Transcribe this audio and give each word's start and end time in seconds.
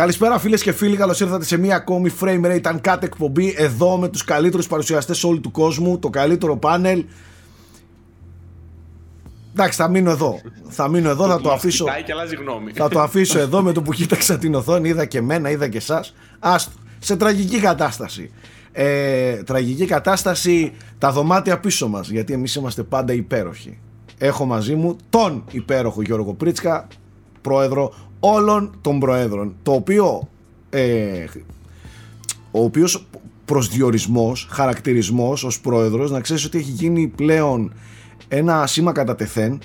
Καλησπέρα 0.00 0.38
φίλες 0.38 0.62
και 0.62 0.72
φίλοι, 0.72 0.96
καλώς 0.96 1.20
ήρθατε 1.20 1.44
σε 1.44 1.56
μία 1.56 1.76
ακόμη 1.76 2.12
Frame 2.20 2.44
Rate 2.44 2.62
Uncut 2.62 3.02
εκπομπή 3.02 3.54
εδώ 3.56 3.98
με 3.98 4.08
τους 4.08 4.24
καλύτερους 4.24 4.66
παρουσιαστές 4.66 5.24
όλου 5.24 5.40
του 5.40 5.50
κόσμου, 5.50 5.98
το 5.98 6.10
καλύτερο 6.10 6.56
πάνελ. 6.56 7.04
Εντάξει, 9.52 9.76
θα 9.76 9.88
μείνω 9.88 10.10
εδώ. 10.10 10.40
Θα 10.68 10.88
μείνω 10.88 11.10
εδώ, 11.10 11.26
θα 11.26 11.40
το 11.40 11.50
αφήσω. 11.50 11.84
Και 12.04 12.12
αλλάζει 12.12 12.34
γνώμη. 12.34 12.72
Θα 12.74 12.88
το 12.88 13.00
αφήσω 13.00 13.38
εδώ 13.38 13.62
με 13.62 13.72
το 13.72 13.82
που 13.82 13.92
κοίταξα 13.92 14.38
την 14.38 14.54
οθόνη. 14.54 14.88
Είδα 14.88 15.04
και 15.04 15.20
μένα, 15.20 15.50
είδα 15.50 15.68
και 15.68 15.76
εσάς. 15.76 16.14
Σε 16.98 17.16
τραγική 17.16 17.60
κατάσταση. 17.60 18.30
Ε, 18.72 19.32
τραγική 19.32 19.84
κατάσταση 19.84 20.72
τα 20.98 21.12
δωμάτια 21.12 21.60
πίσω 21.60 21.88
μας 21.88 22.10
γιατί 22.10 22.32
εμείς 22.32 22.54
είμαστε 22.54 22.82
πάντα 22.82 23.12
υπέροχοι 23.12 23.78
έχω 24.18 24.44
μαζί 24.44 24.74
μου 24.74 24.96
τον 25.10 25.44
υπέροχο 25.50 26.02
Γιώργο 26.02 26.34
Πρίτσκα 26.34 26.86
πρόεδρο 27.40 27.94
όλων 28.20 28.74
των 28.80 28.98
προέδρων 28.98 29.54
το 29.62 29.72
οποίο 29.72 30.28
ε, 30.70 31.24
ο 32.50 32.62
οποίος 32.62 33.06
προσδιορισμός, 33.44 34.48
χαρακτηρισμός 34.50 35.44
ως 35.44 35.60
πρόεδρος 35.60 36.10
να 36.10 36.20
ξέρεις 36.20 36.44
ότι 36.44 36.58
έχει 36.58 36.70
γίνει 36.70 37.06
πλέον 37.06 37.72
ένα 38.28 38.66
σήμα 38.66 38.92
κατά 38.92 39.14
τεθέν 39.14 39.58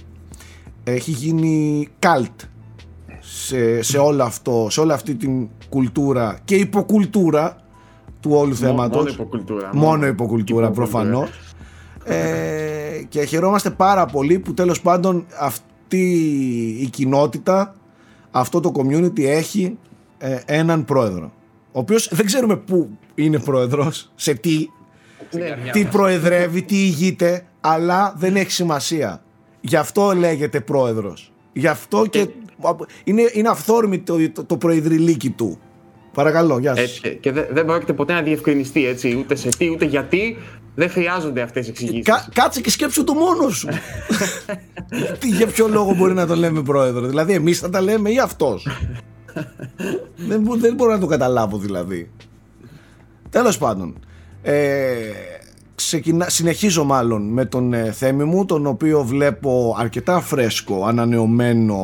έχει 0.83 1.11
γίνει 1.11 1.87
καλτ 1.99 2.41
σε, 3.19 3.81
σε, 3.81 3.97
όλο 3.97 4.23
αυτό, 4.23 4.67
σε 4.69 4.79
όλη 4.79 4.91
αυτή 4.91 5.15
την 5.15 5.47
κουλτούρα 5.69 6.39
και 6.45 6.55
υποκουλτούρα 6.55 7.57
του 8.19 8.31
όλου 8.33 8.55
θέματος. 8.55 8.97
μόνο 8.97 9.09
υποκουλτούρα 9.09 9.69
μόνο 9.73 10.05
υποκουλτούρα. 10.05 10.71
προφανώς. 10.71 11.29
Ε, 12.03 13.03
και 13.09 13.23
χαιρόμαστε 13.23 13.69
πάρα 13.69 14.05
πολύ 14.05 14.39
που 14.39 14.53
τέλος 14.53 14.81
πάντων 14.81 15.25
αυτή 15.39 16.07
η 16.81 16.89
κοινότητα 16.89 17.75
αυτό 18.37 18.59
το 18.59 18.71
community 18.75 19.23
έχει 19.23 19.77
ε, 20.17 20.39
έναν 20.45 20.85
πρόεδρο 20.85 21.31
ο 21.71 21.79
οποίος 21.79 22.09
δεν 22.11 22.25
ξέρουμε 22.25 22.55
πού 22.57 22.89
είναι 23.15 23.39
πρόεδρος 23.39 24.11
σε 24.15 24.33
τι 24.33 24.67
τι 25.71 25.85
προεδρεύει, 25.85 26.61
τι 26.61 26.75
ηγείται 26.75 27.45
αλλά 27.61 28.13
δεν 28.17 28.35
έχει 28.35 28.51
σημασία 28.51 29.23
γι' 29.61 29.75
αυτό 29.75 30.13
λέγεται 30.15 30.59
πρόεδρος 30.59 31.33
γι' 31.53 31.67
αυτό 31.67 32.05
και 32.09 32.27
είναι, 33.03 33.29
είναι 33.33 33.49
αυθόρμητο 33.49 34.17
το, 34.31 34.43
το, 34.43 34.57
προεδρυλίκι 34.57 35.29
του 35.29 35.59
Παρακαλώ, 36.13 36.59
γεια 36.59 36.75
σας. 36.75 37.01
και 37.19 37.31
δεν, 37.31 37.47
δεν 37.51 37.65
πρόκειται 37.65 37.93
ποτέ 37.93 38.13
να 38.13 38.21
διευκρινιστεί 38.21 38.87
έτσι, 38.87 39.15
ούτε 39.19 39.35
σε 39.35 39.49
τι, 39.49 39.69
ούτε 39.69 39.85
γιατί. 39.85 40.37
Δεν 40.75 40.89
χρειάζονται 40.89 41.41
αυτές 41.41 41.67
οι 41.67 41.69
εξηγήσεις. 41.69 42.05
Κα, 42.05 42.27
κάτσε 42.33 42.61
και 42.61 42.69
σκέψου 42.69 43.03
το 43.03 43.13
μόνος 43.13 43.57
σου. 43.57 43.67
τι, 45.19 45.27
για 45.27 45.47
ποιο 45.47 45.67
λόγο 45.67 45.93
μπορεί 45.93 46.13
να 46.13 46.27
το 46.27 46.35
λέμε 46.35 46.61
πρόεδρο. 46.61 47.07
Δηλαδή, 47.07 47.33
εμείς 47.33 47.59
θα 47.59 47.69
τα 47.69 47.81
λέμε 47.81 48.11
ή 48.11 48.19
αυτός; 48.19 48.67
δεν, 50.29 50.59
δεν 50.59 50.73
μπορώ 50.75 50.91
να 50.91 50.99
το 50.99 51.05
καταλάβω 51.05 51.57
δηλαδή. 51.57 52.11
Τέλος 53.29 53.57
πάντων. 53.57 53.99
Ε, 54.41 54.95
ξεκινα... 55.75 56.29
συνεχίζω 56.29 56.83
μάλλον 56.83 57.21
με 57.21 57.45
τον 57.45 57.73
ε, 57.73 57.91
Θέμη 57.91 58.23
μου 58.23 58.45
τον 58.45 58.65
οποίο 58.65 59.03
βλέπω 59.03 59.75
αρκετά 59.79 60.21
φρέσκο, 60.21 60.85
ανανεωμένο 60.85 61.79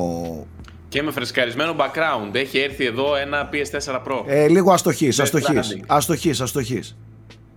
και 0.92 1.04
με 1.04 1.12
φρεσκαρισμένο 1.12 1.76
background. 1.78 2.36
Έχει 2.36 2.58
έρθει 2.60 2.86
εδώ 2.86 3.16
ένα 3.16 3.50
PS4 3.54 3.94
Pro. 3.94 4.24
Ε, 4.26 4.48
λίγο 4.48 4.72
αστοχής, 4.72 5.20
αστοχής, 5.20 5.82
αστοχής, 5.88 6.42
αστοχής. 6.42 6.98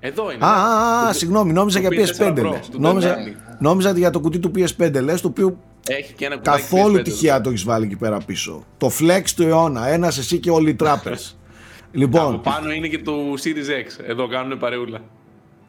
Εδώ 0.07 0.33
είναι. 0.33 0.45
Α, 0.45 0.49
α, 0.49 1.09
α 1.09 1.13
συγγνώμη, 1.13 1.53
νόμιζα 1.53 1.81
για 1.81 1.89
PS5 1.89 2.43
λες. 2.51 2.69
Νόμιζα, 2.79 3.17
νόμιζα 3.59 3.91
για 3.91 4.11
το 4.11 4.21
κουτί 4.21 4.39
του 4.39 4.51
PS5 4.55 5.03
λες, 5.03 5.21
το 5.21 5.29
οποίο 5.29 5.59
έχει 5.89 6.13
και 6.13 6.25
ένα 6.25 6.37
καθόλου 6.37 7.03
τυχαία 7.03 7.41
το 7.41 7.51
έχεις 7.51 7.65
βάλει 7.65 7.85
εκεί 7.85 7.97
πέρα 7.97 8.19
πίσω. 8.27 8.65
Το 8.77 8.91
flex 9.01 9.23
του 9.37 9.43
αιώνα, 9.43 9.89
ένας 9.89 10.19
εσύ 10.19 10.39
και 10.39 10.51
όλοι 10.51 10.71
οι 10.71 10.77
trappers. 10.81 11.35
λοιπόν. 12.01 12.35
Από 12.35 12.39
πάνω 12.39 12.73
είναι 12.73 12.89
και 12.89 12.99
το 12.99 13.13
Series 13.45 13.71
X. 13.71 14.05
Εδώ 14.07 14.29
κάνουν 14.29 14.59
παρεούλα. 14.59 15.01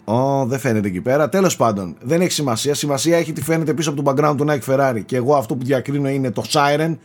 Ω, 0.04 0.46
δεν 0.46 0.60
φαίνεται 0.60 0.88
εκεί 0.88 1.02
πέρα. 1.02 1.30
Τέλος 1.30 1.56
πάντων, 1.56 1.96
δεν 2.02 2.22
έχει 2.22 2.32
σημασία. 2.32 2.74
Σημασία 2.74 3.18
έχει 3.18 3.34
τι 3.34 3.42
φαίνεται 3.42 3.74
πίσω 3.74 3.90
από 3.90 4.04
το 4.04 4.12
background 4.12 4.36
του 4.38 4.46
Nike 4.50 4.74
Ferrari. 4.74 5.02
Και 5.06 5.16
εγώ 5.16 5.36
αυτό 5.36 5.56
που 5.56 5.66
διακρίνω 5.66 6.10
είναι 6.10 6.32
το 6.32 6.44
Siren 6.52 6.96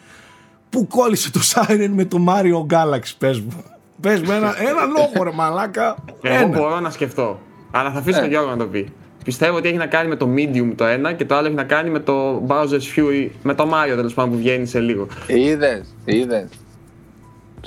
Πού 0.71 0.87
κόλλησε 0.87 1.31
το 1.31 1.41
Siren 1.43 1.91
με 1.95 2.05
το 2.05 2.25
Mario 2.29 2.75
Galaxy, 2.75 3.13
πες 3.19 3.41
μου. 3.41 3.65
Πες 4.01 4.21
μου 4.21 4.33
ένα, 4.33 4.55
ένα 4.61 4.85
λόγο 4.85 5.25
ρε 5.25 5.31
μαλάκα. 5.33 5.97
Εγώ 6.23 6.47
μπορώ 6.47 6.81
να 6.81 6.91
σκεφτώ. 6.91 7.41
Αλλά 7.71 7.91
θα 7.91 7.99
αφήσω 7.99 8.19
ε. 8.19 8.21
τον 8.21 8.31
Γιώργο 8.31 8.51
να 8.51 8.57
το 8.57 8.67
πει. 8.67 8.93
Πιστεύω 9.25 9.57
ότι 9.57 9.69
έχει 9.69 9.77
να 9.77 9.87
κάνει 9.87 10.09
με 10.09 10.17
το 10.17 10.29
Medium 10.37 10.73
το 10.77 10.85
ένα 10.85 11.13
και 11.13 11.25
το 11.25 11.35
άλλο 11.35 11.47
έχει 11.47 11.57
να 11.57 11.65
κάνει 11.65 11.91
με 11.91 11.99
το 11.99 12.47
Bowser's 12.47 12.97
Fury, 12.97 13.29
με 13.43 13.55
το 13.55 13.71
Mario 13.73 13.95
τέλος 13.95 14.15
πάντων 14.15 14.31
που 14.31 14.37
βγαίνει 14.37 14.67
σε 14.67 14.81
λίγο. 14.81 15.07
Είδες, 15.27 15.95
είδες. 16.05 16.49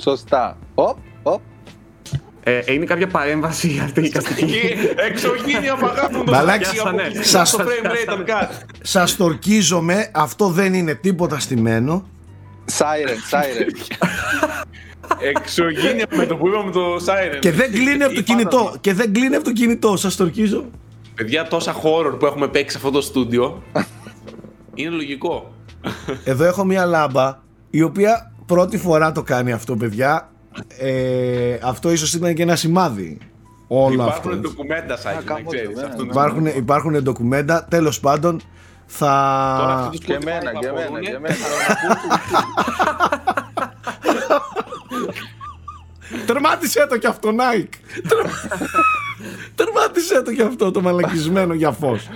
Σωστά. 0.00 0.56
Οπ, 0.74 0.96
οπ. 1.22 1.40
Ε, 2.46 2.72
είναι 2.72 2.84
κάποια 2.84 3.06
παρέμβαση 3.06 3.80
αυτή 3.84 4.00
η 4.00 4.08
καστική. 4.08 4.60
Εξωγήνια 4.96 5.76
παγάπουν 5.76 6.24
το 6.24 6.34
Σας 8.82 9.16
τορκίζομαι, 9.16 10.10
αυτό 10.14 10.48
δεν 10.48 10.74
είναι 10.74 10.94
τίποτα 10.94 11.38
στημένο 11.38 12.04
Siren, 12.66 13.18
siren. 13.30 13.68
Εξωγήνια 15.18 16.06
με 16.16 16.26
το 16.26 16.36
που 16.36 16.48
είπαμε 16.48 16.70
το 16.70 16.94
siren. 16.94 17.38
Και 17.40 17.52
δεν 17.52 17.72
κλείνει 17.72 18.02
από 18.02 18.14
το 18.14 18.22
κινητό. 18.22 18.74
Και 18.80 18.94
δεν 18.94 19.12
κλείνει 19.12 19.34
από 19.34 19.44
το 19.44 19.52
κινητό, 19.52 19.96
σας 19.96 20.16
το 20.16 20.24
ορκίζω. 20.24 20.64
Παιδιά, 21.14 21.48
τόσα 21.48 21.74
horror 21.74 22.18
που 22.18 22.26
έχουμε 22.26 22.48
παίξει 22.48 22.70
σε 22.70 22.76
αυτό 22.76 22.90
το 22.90 23.00
στούντιο. 23.00 23.62
είναι 24.74 24.90
λογικό. 24.90 25.52
Εδώ 26.24 26.44
έχω 26.44 26.64
μια 26.64 26.84
λάμπα 26.84 27.38
η 27.70 27.82
οποία 27.82 28.32
πρώτη 28.46 28.78
φορά 28.78 29.12
το 29.12 29.22
κάνει 29.22 29.52
αυτό, 29.52 29.76
παιδιά. 29.76 30.28
Ε, 30.78 31.58
αυτό 31.62 31.92
ίσως 31.92 32.14
ήταν 32.14 32.34
και 32.34 32.42
ένα 32.42 32.56
σημάδι. 32.56 33.18
Όλο 33.66 33.92
υπάρχουν 33.92 34.30
αυτό. 34.30 34.36
ντοκουμέντα, 34.36 34.96
Σάκη, 34.96 35.24
να 35.28 35.40
ξέρεις. 35.48 35.78
Υπάρχουν, 36.02 36.46
υπάρχουν 36.46 37.02
ντοκουμέντα. 37.02 37.64
Τέλος 37.70 38.00
πάντων, 38.00 38.40
θα... 38.86 39.08
Τώρα 39.58 39.90
και 40.04 40.12
εμένα, 40.12 40.52
και 40.58 40.66
εμένα, 40.66 41.00
και 41.00 41.10
εμένα. 41.10 41.34
Τερμάτισε 46.26 46.86
το 46.88 46.98
κι 46.98 47.06
αυτό, 47.06 47.30
Nike. 47.30 47.74
Τερμάτισε 49.54 50.22
το 50.22 50.32
κι 50.32 50.42
αυτό 50.42 50.70
το 50.70 50.80
μαλακισμένο 50.80 51.54
για 51.54 51.70
φως. 51.70 52.08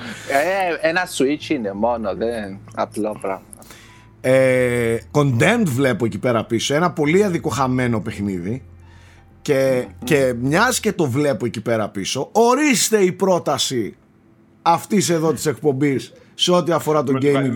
Ε, 0.81 0.89
ένα 0.89 1.03
switch 1.17 1.51
είναι 1.51 1.73
μόνο, 1.73 2.15
δεν 2.15 2.59
απλό 2.75 3.19
πράγμα. 3.21 3.43
Ε, 4.21 4.97
Condemned 5.13 5.65
βλέπω 5.65 6.05
εκεί 6.05 6.19
πέρα 6.19 6.45
πίσω, 6.45 6.75
ένα 6.75 6.93
πολύ 6.93 7.25
αδικοχαμένο 7.25 8.01
παιχνίδι 8.01 8.63
και, 9.43 9.87
και 10.05 10.35
μιας 10.41 10.81
και 10.81 10.93
το 10.93 11.05
βλέπω 11.05 11.47
εκεί 11.47 11.61
πέρα 11.61 11.89
πίσω, 11.89 12.29
ορίστε 12.33 12.99
η 12.99 13.13
πρόταση 13.13 13.97
αυτής 14.63 15.11
εδώ 15.11 15.33
της 15.33 15.47
εκπομπής 15.47 16.13
σε 16.35 16.53
ό,τι 16.53 16.73
αφορά 16.73 17.03
το 17.03 17.13
με 17.13 17.19
gaming. 17.23 17.55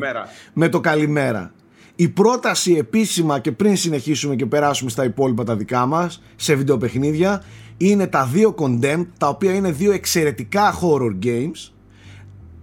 με 0.52 0.68
το 0.68 0.80
καλημέρα. 0.80 1.52
Η 2.02 2.08
πρόταση 2.08 2.72
επίσημα 2.72 3.38
και 3.38 3.52
πριν 3.52 3.76
συνεχίσουμε 3.76 4.36
και 4.36 4.46
περάσουμε 4.46 4.90
στα 4.90 5.04
υπόλοιπα 5.04 5.44
τα 5.44 5.56
δικά 5.56 5.86
μας 5.86 6.22
σε 6.36 6.54
βιντεοπαιχνίδια 6.54 7.42
είναι 7.76 8.06
τα 8.06 8.24
δύο 8.24 8.54
Condemned 8.58 9.06
τα 9.18 9.28
οποία 9.28 9.54
είναι 9.54 9.72
δύο 9.72 9.92
εξαιρετικά 9.92 10.74
horror 10.80 11.24
games 11.24 11.72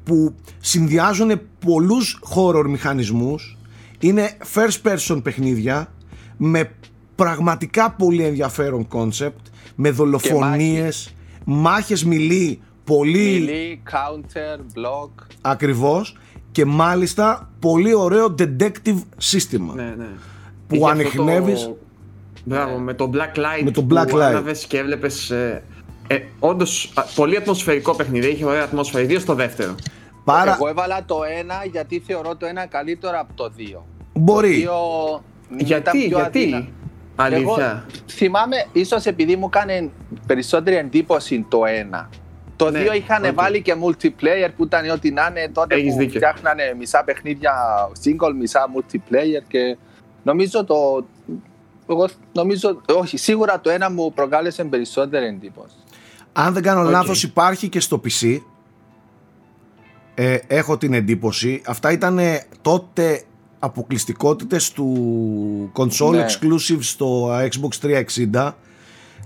που 0.04 0.36
συνδυάζουν 0.60 1.42
πολλούς 1.66 2.20
horror 2.36 2.66
μηχανισμούς. 2.68 3.58
Είναι 4.00 4.38
first 4.54 4.92
person 4.92 5.24
παιχνίδια 5.24 5.94
με 6.38 6.72
πραγματικά 7.16 7.92
πολύ 7.92 8.24
ενδιαφέρον 8.24 8.88
concept 8.92 9.42
με 9.76 9.92
δολοφονίες, 9.92 11.14
μάχες 11.46 12.06
μιλή 12.06 12.62
πολύ... 12.84 13.48
Melee, 13.50 13.92
counter, 13.92 14.58
block. 14.60 15.10
Ακριβώς 15.42 16.16
και 16.52 16.66
μάλιστα 16.66 17.50
πολύ 17.60 17.94
ωραίο 17.94 18.36
detective 18.40 19.02
σύστημα. 19.18 19.74
Ναι, 19.74 19.94
ναι. 19.98 20.08
Που 20.68 20.88
ανοιχνεύεις... 20.88 21.64
Το... 21.64 21.78
Μπράβο, 22.44 22.78
με 22.78 22.94
το 22.94 23.10
Black 23.14 23.38
Light 23.38 23.64
με 23.64 23.72
το 23.72 23.88
Black 23.90 24.08
που 24.08 24.18
Light. 24.18 24.58
και 24.68 24.78
έβλεπες... 24.78 25.30
Ε, 25.30 25.64
ε, 26.08 26.20
όντως, 26.40 26.94
πολύ 27.16 27.38
ατμοσφαιρικό 27.38 27.96
παιχνίδι, 27.96 28.28
έχει 28.28 28.44
ωραία 28.44 28.64
ατμόσφαιρα, 28.64 29.04
ιδίως 29.04 29.26
το 29.26 29.34
δεύτερο. 29.34 29.76
Πάρα... 30.24 30.54
Εγώ 30.54 30.68
έβαλα 30.68 31.06
το 31.06 31.20
ένα 31.40 31.66
γιατί 31.72 32.04
θεωρώ 32.06 32.36
το 32.36 32.46
ένα 32.46 32.66
καλύτερο 32.66 33.20
από 33.20 33.34
το 33.34 33.50
δύο. 33.56 33.86
Μπορεί. 34.14 34.64
Το 34.64 35.24
γιατί, 35.58 36.06
γιατί; 36.06 36.44
Αδύνα. 36.44 36.68
Αλήθεια. 37.16 37.42
Εγώ 37.42 37.84
θυμάμαι, 38.08 38.56
ίσως 38.72 39.06
επειδή 39.06 39.36
μου 39.36 39.50
έκανε 39.54 39.90
περισσότερη 40.26 40.76
εντύπωση 40.76 41.46
το 41.50 41.66
ένα. 41.66 42.10
Το 42.60 42.72
ναι, 42.72 42.86
2 42.92 42.96
είχαν 42.96 43.24
okay. 43.24 43.34
βάλει 43.34 43.62
και 43.62 43.76
multiplayer 43.84 44.50
που 44.58 44.64
ήταν 44.64 44.90
ό,τι 44.90 45.12
να 45.12 45.28
είναι 45.30 45.50
τότε 45.54 45.76
Έχεις 45.76 45.94
που 45.94 46.00
δίκιο. 46.00 46.20
φτιάχνανε 46.20 46.76
μισά 46.78 47.04
παιχνίδια 47.04 47.54
single, 48.04 48.34
μισά 48.40 48.70
multiplayer 48.76 49.44
και 49.48 49.78
νομίζω 50.24 50.66
το... 50.66 51.06
Εγώ 51.90 52.08
νομίζω, 52.32 52.82
όχι, 52.96 53.18
σίγουρα 53.18 53.60
το 53.60 53.70
ένα 53.70 53.90
μου 53.90 54.14
προκάλεσε 54.14 54.64
περισσότερη 54.64 55.26
εντύπωση. 55.26 55.76
Αν 56.34 56.54
δεν 56.54 56.64
κάνω 56.64 56.88
okay. 56.88 56.92
λάθος 56.92 57.24
υπάρχει 57.24 57.70
και 57.70 57.80
στο 57.80 58.02
PC 58.04 58.40
ε, 60.16 60.38
έχω 60.48 60.78
την 60.78 60.94
εντύπωση 60.94 61.62
αυτά 61.66 61.92
ήταν 61.92 62.20
τότε 62.62 63.24
αποκλειστικότητες 63.60 64.72
του 64.72 65.72
console 65.76 66.12
ναι. 66.12 66.26
exclusive 66.26 66.80
στο 66.80 67.30
Xbox 67.30 68.04
360 68.34 68.52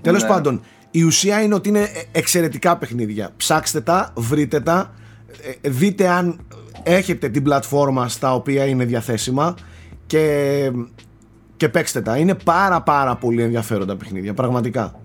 τέλος 0.01 0.21
ναι. 0.21 0.27
πάντων 0.27 0.63
η 0.95 1.03
ουσία 1.03 1.41
είναι 1.41 1.53
ότι 1.53 1.69
είναι 1.69 1.87
εξαιρετικά 2.11 2.77
παιχνίδια 2.77 3.31
ψάξτε 3.37 3.81
τα, 3.81 4.13
βρείτε 4.15 4.59
τα 4.59 4.93
ε, 5.63 5.69
δείτε 5.69 6.07
αν 6.07 6.45
έχετε 6.83 7.29
την 7.29 7.43
πλατφόρμα 7.43 8.07
στα 8.07 8.33
οποία 8.33 8.65
είναι 8.65 8.85
διαθέσιμα 8.85 9.55
και, 10.05 10.71
και 11.57 11.69
παίξτε 11.69 12.01
τα 12.01 12.17
είναι 12.17 12.35
πάρα 12.35 12.81
πάρα 12.81 13.15
πολύ 13.15 13.41
ενδιαφέροντα 13.41 13.95
παιχνίδια 13.95 14.33
πραγματικά 14.33 14.99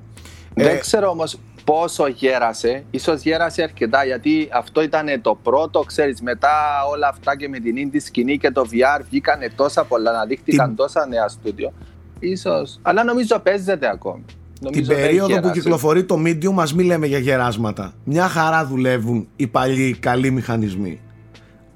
δεν 0.54 0.76
ε, 0.76 0.78
ξέρω 0.78 1.08
όμως 1.08 1.38
πόσο 1.64 2.06
γέρασε, 2.06 2.84
ίσως 2.90 3.22
γέρασε 3.22 3.62
αρκετά 3.62 4.04
γιατί 4.04 4.48
αυτό 4.52 4.82
ήταν 4.82 5.20
το 5.22 5.38
πρώτο, 5.42 5.80
ξέρεις, 5.80 6.20
μετά 6.20 6.48
όλα 6.92 7.08
αυτά 7.08 7.36
και 7.36 7.48
με 7.48 7.58
την 7.58 7.74
indie 7.76 8.00
σκηνή 8.00 8.38
και 8.38 8.50
το 8.50 8.66
VR 8.72 9.00
βγήκανε 9.08 9.50
τόσα 9.56 9.84
πολλά, 9.84 10.10
αναδείχθηκαν 10.10 10.66
την... 10.66 10.76
τόσα 10.76 11.06
νέα 11.06 11.28
στούντιο. 11.28 11.72
Ίσως, 12.18 12.78
αλλά 12.82 13.04
νομίζω 13.04 13.38
παίζεται 13.38 13.88
ακόμη. 13.88 14.24
Νομίζω 14.60 14.82
την 14.82 15.00
περίοδο 15.00 15.40
που 15.40 15.50
κυκλοφορεί 15.50 16.04
το 16.04 16.22
Medium 16.26 16.52
μας 16.52 16.74
μην 16.74 16.86
λέμε 16.86 17.06
για 17.06 17.18
γεράσματα. 17.18 17.92
Μια 18.04 18.28
χαρά 18.28 18.66
δουλεύουν 18.66 19.28
οι 19.36 19.46
παλιοί 19.46 19.96
καλοί 20.00 20.30
μηχανισμοί. 20.30 21.00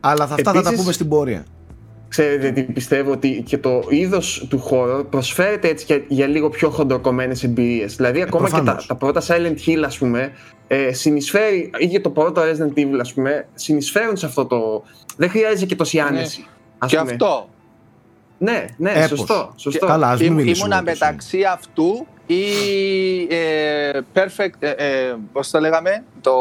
Αλλά 0.00 0.26
θα, 0.26 0.34
αυτά 0.34 0.52
θα 0.52 0.62
τα 0.62 0.74
πούμε 0.74 0.92
στην 0.92 1.08
πορεία 1.08 1.44
ξέρετε 2.12 2.50
τι 2.50 2.62
πιστεύω 2.62 3.10
ότι 3.12 3.42
και 3.46 3.58
το 3.58 3.82
είδος 3.88 4.46
του 4.48 4.58
χώρου 4.58 5.06
προσφέρεται 5.06 5.68
έτσι 5.68 5.84
για, 5.88 6.04
για 6.08 6.26
λίγο 6.26 6.48
πιο 6.48 6.70
χοντροκομμένες 6.70 7.44
εμπειρίες. 7.44 7.96
Δηλαδή, 7.96 8.18
ε, 8.18 8.22
ακόμα 8.22 8.50
και 8.50 8.60
τα, 8.60 8.84
τα 8.86 8.94
πρώτα 8.94 9.22
Silent 9.26 9.56
Hill, 9.66 9.82
ας 9.84 9.98
πούμε, 9.98 10.32
ε, 10.66 10.92
συνεισφέρει, 10.92 11.70
ή 11.78 11.88
και 11.88 12.00
το 12.00 12.10
πρώτο 12.10 12.42
Resident 12.42 12.78
Evil, 12.78 12.98
ας 13.00 13.12
πούμε, 13.12 13.46
συνεισφέρουν 13.54 14.16
σε 14.16 14.26
αυτό 14.26 14.46
το. 14.46 14.82
Δεν 15.16 15.30
χρειάζεται 15.30 15.66
και 15.66 15.76
τόση 15.76 15.96
ναι. 15.96 16.02
άνεση. 16.02 16.40
Ναι. 16.40 16.88
Και 16.88 16.96
αυτό. 16.96 17.48
Ναι, 18.42 18.64
ναι, 18.76 19.06
σωστό. 19.06 19.52
σωστό. 19.56 19.86
Καλά, 19.86 20.08
ας 20.08 20.20
μην 20.20 20.38
Ήμουνα 20.38 20.82
μεταξύ 20.82 21.44
αυτού 21.44 22.06
ή 22.26 22.42
ε, 23.28 24.00
perfect, 24.14 24.54
ε, 24.58 24.70
ε, 24.70 25.14
πώς 25.32 25.50
το 25.50 25.60
λέγαμε, 25.60 26.04
το 26.20 26.32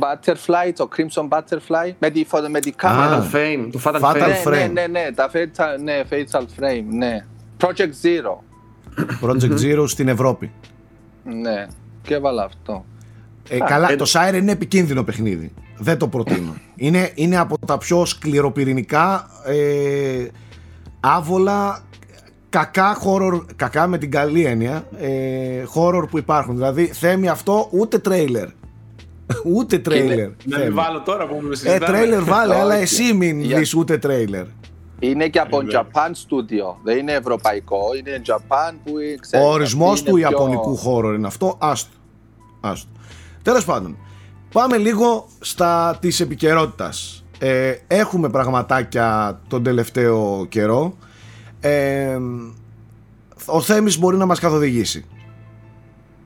Butterfly, 0.00 0.72
το 0.76 0.88
Crimson 0.96 1.28
Butterfly, 1.28 1.92
με 1.98 2.10
τη, 2.10 2.26
με 2.50 2.60
τη 2.60 2.70
κάμερα. 2.70 3.28
Ah, 3.32 3.34
frame, 3.34 3.68
το 3.72 3.80
Fatal, 3.84 4.00
Fatal 4.00 4.44
Frame. 4.44 4.50
Ναι, 4.52 4.66
ναι, 4.66 4.86
ναι, 4.86 5.10
τα 5.14 5.30
Fatal, 5.32 5.80
ναι, 5.82 6.02
Fatal 6.10 6.42
Frame, 6.60 6.84
ναι. 6.88 7.26
Project 7.60 7.92
Zero. 8.02 8.38
Project 9.22 9.58
Zero 9.60 9.84
στην 9.86 10.08
Ευρώπη. 10.08 10.52
Ναι, 11.24 11.66
και 12.02 12.14
έβαλα 12.14 12.44
αυτό. 12.44 12.84
Ε, 13.48 13.58
καλά, 13.58 13.92
ε, 13.92 13.96
το 13.96 14.04
Siren 14.12 14.34
είναι 14.34 14.52
επικίνδυνο 14.52 15.04
παιχνίδι. 15.04 15.52
Δεν 15.84 15.98
το 15.98 16.08
προτείνω. 16.08 16.54
είναι, 16.76 17.10
είναι 17.14 17.36
από 17.36 17.58
τα 17.66 17.78
πιο 17.78 18.04
σκληροπυρηνικά, 18.04 19.30
ε, 19.44 20.26
άβολα, 21.00 21.82
κακά 22.48 22.96
horror, 23.04 23.40
κακά 23.56 23.86
με 23.86 23.98
την 23.98 24.10
καλή 24.10 24.44
έννοια, 24.44 24.84
ε, 24.98 25.62
horror 25.74 26.08
που 26.10 26.18
υπάρχουν. 26.18 26.54
Δηλαδή, 26.54 26.86
θέμει 26.86 27.28
αυτό 27.28 27.68
ούτε 27.70 27.98
τρέιλερ. 27.98 28.48
ούτε 29.54 29.78
τρέιλερ. 29.78 30.28
Να 30.44 30.58
μην 30.58 30.74
βάλω 30.74 31.00
τώρα 31.00 31.26
που 31.26 31.40
μου 31.42 31.52
συζητάμε. 31.52 31.76
Ε, 31.76 31.78
τρέιλερ 31.78 32.24
βάλε, 32.24 32.56
αλλά 32.56 32.74
εσύ 32.74 33.12
μην 33.12 33.42
δεις 33.42 33.74
ούτε 33.74 33.98
τρέιλερ. 33.98 34.44
Είναι 34.98 35.28
και 35.28 35.38
από 35.38 35.58
Japan 35.72 36.10
Studio. 36.10 36.76
Δεν 36.82 36.98
είναι 36.98 37.12
ευρωπαϊκό. 37.12 37.80
Είναι 37.98 38.22
Japan 38.26 38.74
που 38.84 38.92
ξέρεις. 39.20 39.46
Ο 39.46 39.50
ορισμός 39.50 40.02
του 40.02 40.16
Ιαπωνικού 40.16 40.76
χώρου 40.76 41.12
είναι 41.12 41.26
αυτό. 41.26 41.56
Άστο. 41.58 41.92
Άστο. 42.60 42.88
Τέλος 43.42 43.64
πάντων, 43.64 43.96
πάμε 44.54 44.76
λίγο 44.76 45.28
στα 45.40 45.98
της 46.00 46.20
επικαιρότητας. 46.20 47.24
Ε, 47.38 47.74
έχουμε 47.86 48.30
πραγματάκια 48.30 49.40
τον 49.48 49.62
τελευταίο 49.62 50.46
καιρό. 50.48 50.96
Ε, 51.60 52.18
ο 53.46 53.60
Θέμης 53.60 53.98
μπορεί 53.98 54.16
να 54.16 54.26
μας 54.26 54.40
καθοδηγήσει. 54.40 55.04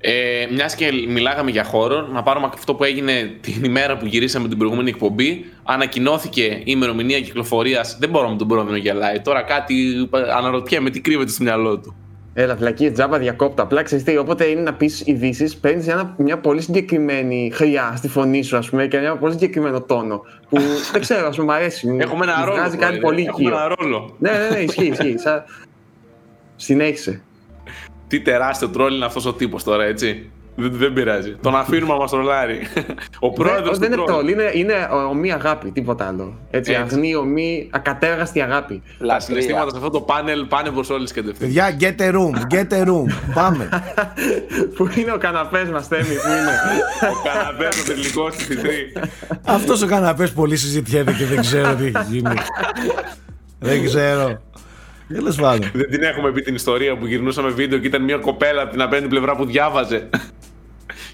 Ε, 0.00 0.46
Μιας 0.52 0.74
και 0.74 0.92
μιλάγαμε 1.08 1.50
για 1.50 1.64
χώρο, 1.64 2.06
να 2.06 2.22
πάρουμε 2.22 2.50
αυτό 2.54 2.74
που 2.74 2.84
έγινε 2.84 3.36
την 3.40 3.64
ημέρα 3.64 3.96
που 3.96 4.06
γυρίσαμε 4.06 4.48
την 4.48 4.58
προηγούμενη 4.58 4.88
εκπομπή. 4.88 5.44
Ανακοινώθηκε 5.62 6.42
η 6.42 6.62
ημερομηνία 6.64 7.20
κυκλοφορίας. 7.20 7.96
Δεν 8.00 8.08
μπορώ 8.08 8.30
με 8.30 8.36
τον 8.36 8.48
πρόεδρο 8.48 8.70
να 8.70 8.78
γελάει. 8.78 9.20
Τώρα 9.20 9.42
κάτι 9.42 10.08
αναρωτιέμαι 10.36 10.90
τι 10.90 11.00
κρύβεται 11.00 11.30
στο 11.30 11.42
μυαλό 11.42 11.78
του. 11.78 11.96
Έλα, 12.40 12.56
φλακή, 12.56 12.90
τζάμπα 12.90 13.18
διακόπτα. 13.18 13.62
Απλά 13.62 13.82
ξέρεις 13.82 14.04
τι, 14.04 14.16
όποτε 14.16 14.44
είναι 14.44 14.60
να 14.60 14.74
πεις 14.74 15.02
ειδήσεις, 15.06 15.56
παίρνεις 15.56 15.86
μια 16.16 16.38
πολύ 16.38 16.60
συγκεκριμένη 16.60 17.50
χρειά 17.54 17.94
στη 17.96 18.08
φωνή 18.08 18.42
σου, 18.42 18.56
ας 18.56 18.70
πούμε, 18.70 18.86
και 18.86 18.96
ένα 18.96 19.16
πολύ 19.16 19.32
συγκεκριμένο 19.32 19.80
τόνο. 19.80 20.22
Που 20.48 20.58
δεν 20.92 21.00
ξέρω, 21.00 21.26
ας 21.26 21.36
πούμε, 21.36 21.52
μου 21.52 21.58
αρέσει. 21.58 21.96
Έχουμε 22.00 22.24
ένα 22.24 22.44
ρόλο. 22.44 22.56
Βγάζει 22.56 22.76
κάτι 22.76 22.98
πολύ 22.98 23.24
Έχουμε 23.24 23.50
ένα 23.50 23.74
ρόλο. 23.78 24.16
Ναι, 24.18 24.30
ναι, 24.30 24.48
ναι, 24.50 24.58
ισχύει, 24.58 24.86
ισχύει. 24.86 25.14
Συνέχισε. 26.56 27.22
Τι 28.06 28.20
τεράστιο 28.20 28.68
τρόλ 28.68 28.94
είναι 28.94 29.04
αυτός 29.04 29.26
ο 29.26 29.32
τύπος 29.32 29.64
τώρα, 29.64 29.84
έτσι. 29.84 30.30
Δεν, 30.60 30.72
δεν 30.72 30.92
πειράζει. 30.92 31.36
Τον 31.40 31.56
αφήνουμε 31.56 31.92
να 31.92 31.98
μα 31.98 32.06
τρολάρει. 32.06 32.60
Ο 33.18 33.30
πρόεδρος. 33.30 33.78
Δεν, 33.78 33.92
είναι 33.92 34.02
τρόλ, 34.04 34.28
είναι, 34.28 34.50
είναι 34.54 34.74
ομή 35.10 35.32
αγάπη, 35.32 35.70
τίποτα 35.70 36.06
άλλο. 36.06 36.38
Έτσι, 36.50 36.72
έτσι. 36.72 36.82
αγνή, 36.82 37.14
ομή, 37.14 37.68
ακατέργαστη 37.70 38.40
αγάπη. 38.40 38.82
Τα 39.06 39.20
συναισθήματα 39.20 39.70
σε 39.70 39.76
αυτό 39.76 39.90
το 39.90 40.00
πάνελ 40.00 40.44
πάνε 40.44 40.70
προς 40.70 40.90
όλες 40.90 41.12
και 41.12 41.22
Παιδιά, 41.22 41.76
get 41.80 42.00
a 42.00 42.12
room, 42.12 42.54
get 42.54 42.72
a 42.72 42.86
room. 42.86 43.06
Πάμε. 43.34 43.68
Πού 44.76 44.88
είναι 44.96 45.12
ο 45.12 45.18
καναπές 45.18 45.68
μας, 45.68 45.86
Θέμη, 45.86 46.02
πού 46.02 46.28
είναι; 46.28 46.54
ο 47.12 47.22
καναπές, 47.24 47.80
ο 47.80 47.84
τελικός 47.84 48.36
της 48.36 48.46
Φιτρή. 48.46 48.92
Αυτός 49.44 49.82
ο 49.82 49.86
καναπές 49.86 50.32
πολύ 50.32 50.56
συζητιέται 50.56 51.12
και 51.12 51.24
δεν 51.24 51.40
ξέρω 51.40 51.74
τι 51.74 51.84
έχει 51.84 52.04
γίνει. 52.08 52.34
δεν 53.58 53.84
ξέρω. 53.84 54.40
Τέλο 55.08 55.34
πάντων. 55.40 55.70
Δεν 55.74 55.90
την 55.90 56.02
έχουμε 56.02 56.32
πει 56.32 56.42
την 56.42 56.54
ιστορία 56.54 56.96
που 56.96 57.06
γυρνούσαμε 57.06 57.50
βίντεο 57.50 57.78
και 57.78 57.86
ήταν 57.86 58.02
μια 58.02 58.16
κοπέλα 58.16 58.62
από 58.62 58.70
την 58.70 58.82
απέναντι 58.82 59.08
πλευρά 59.08 59.36
που 59.36 59.44
διάβαζε. 59.44 60.08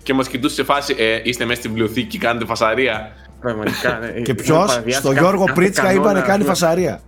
Και 0.02 0.14
μας 0.14 0.28
κοιτούσε 0.28 0.54
σε 0.54 0.64
φάση, 0.64 0.94
ε, 0.98 1.20
είστε 1.22 1.44
μέσα 1.44 1.60
στη 1.60 1.68
βιβλιοθήκη 1.68 2.06
και 2.06 2.18
κάνετε 2.18 2.44
φασαρία. 2.44 3.12
Πραγματικά, 3.40 3.98
ναι. 3.98 4.20
και 4.20 4.34
ποιος, 4.34 4.80
στο 4.88 5.12
Γιώργο 5.12 5.44
Πρίτσκα 5.54 5.92
είπανε 5.92 6.20
κάνει 6.20 6.44
φασαρία. 6.44 7.00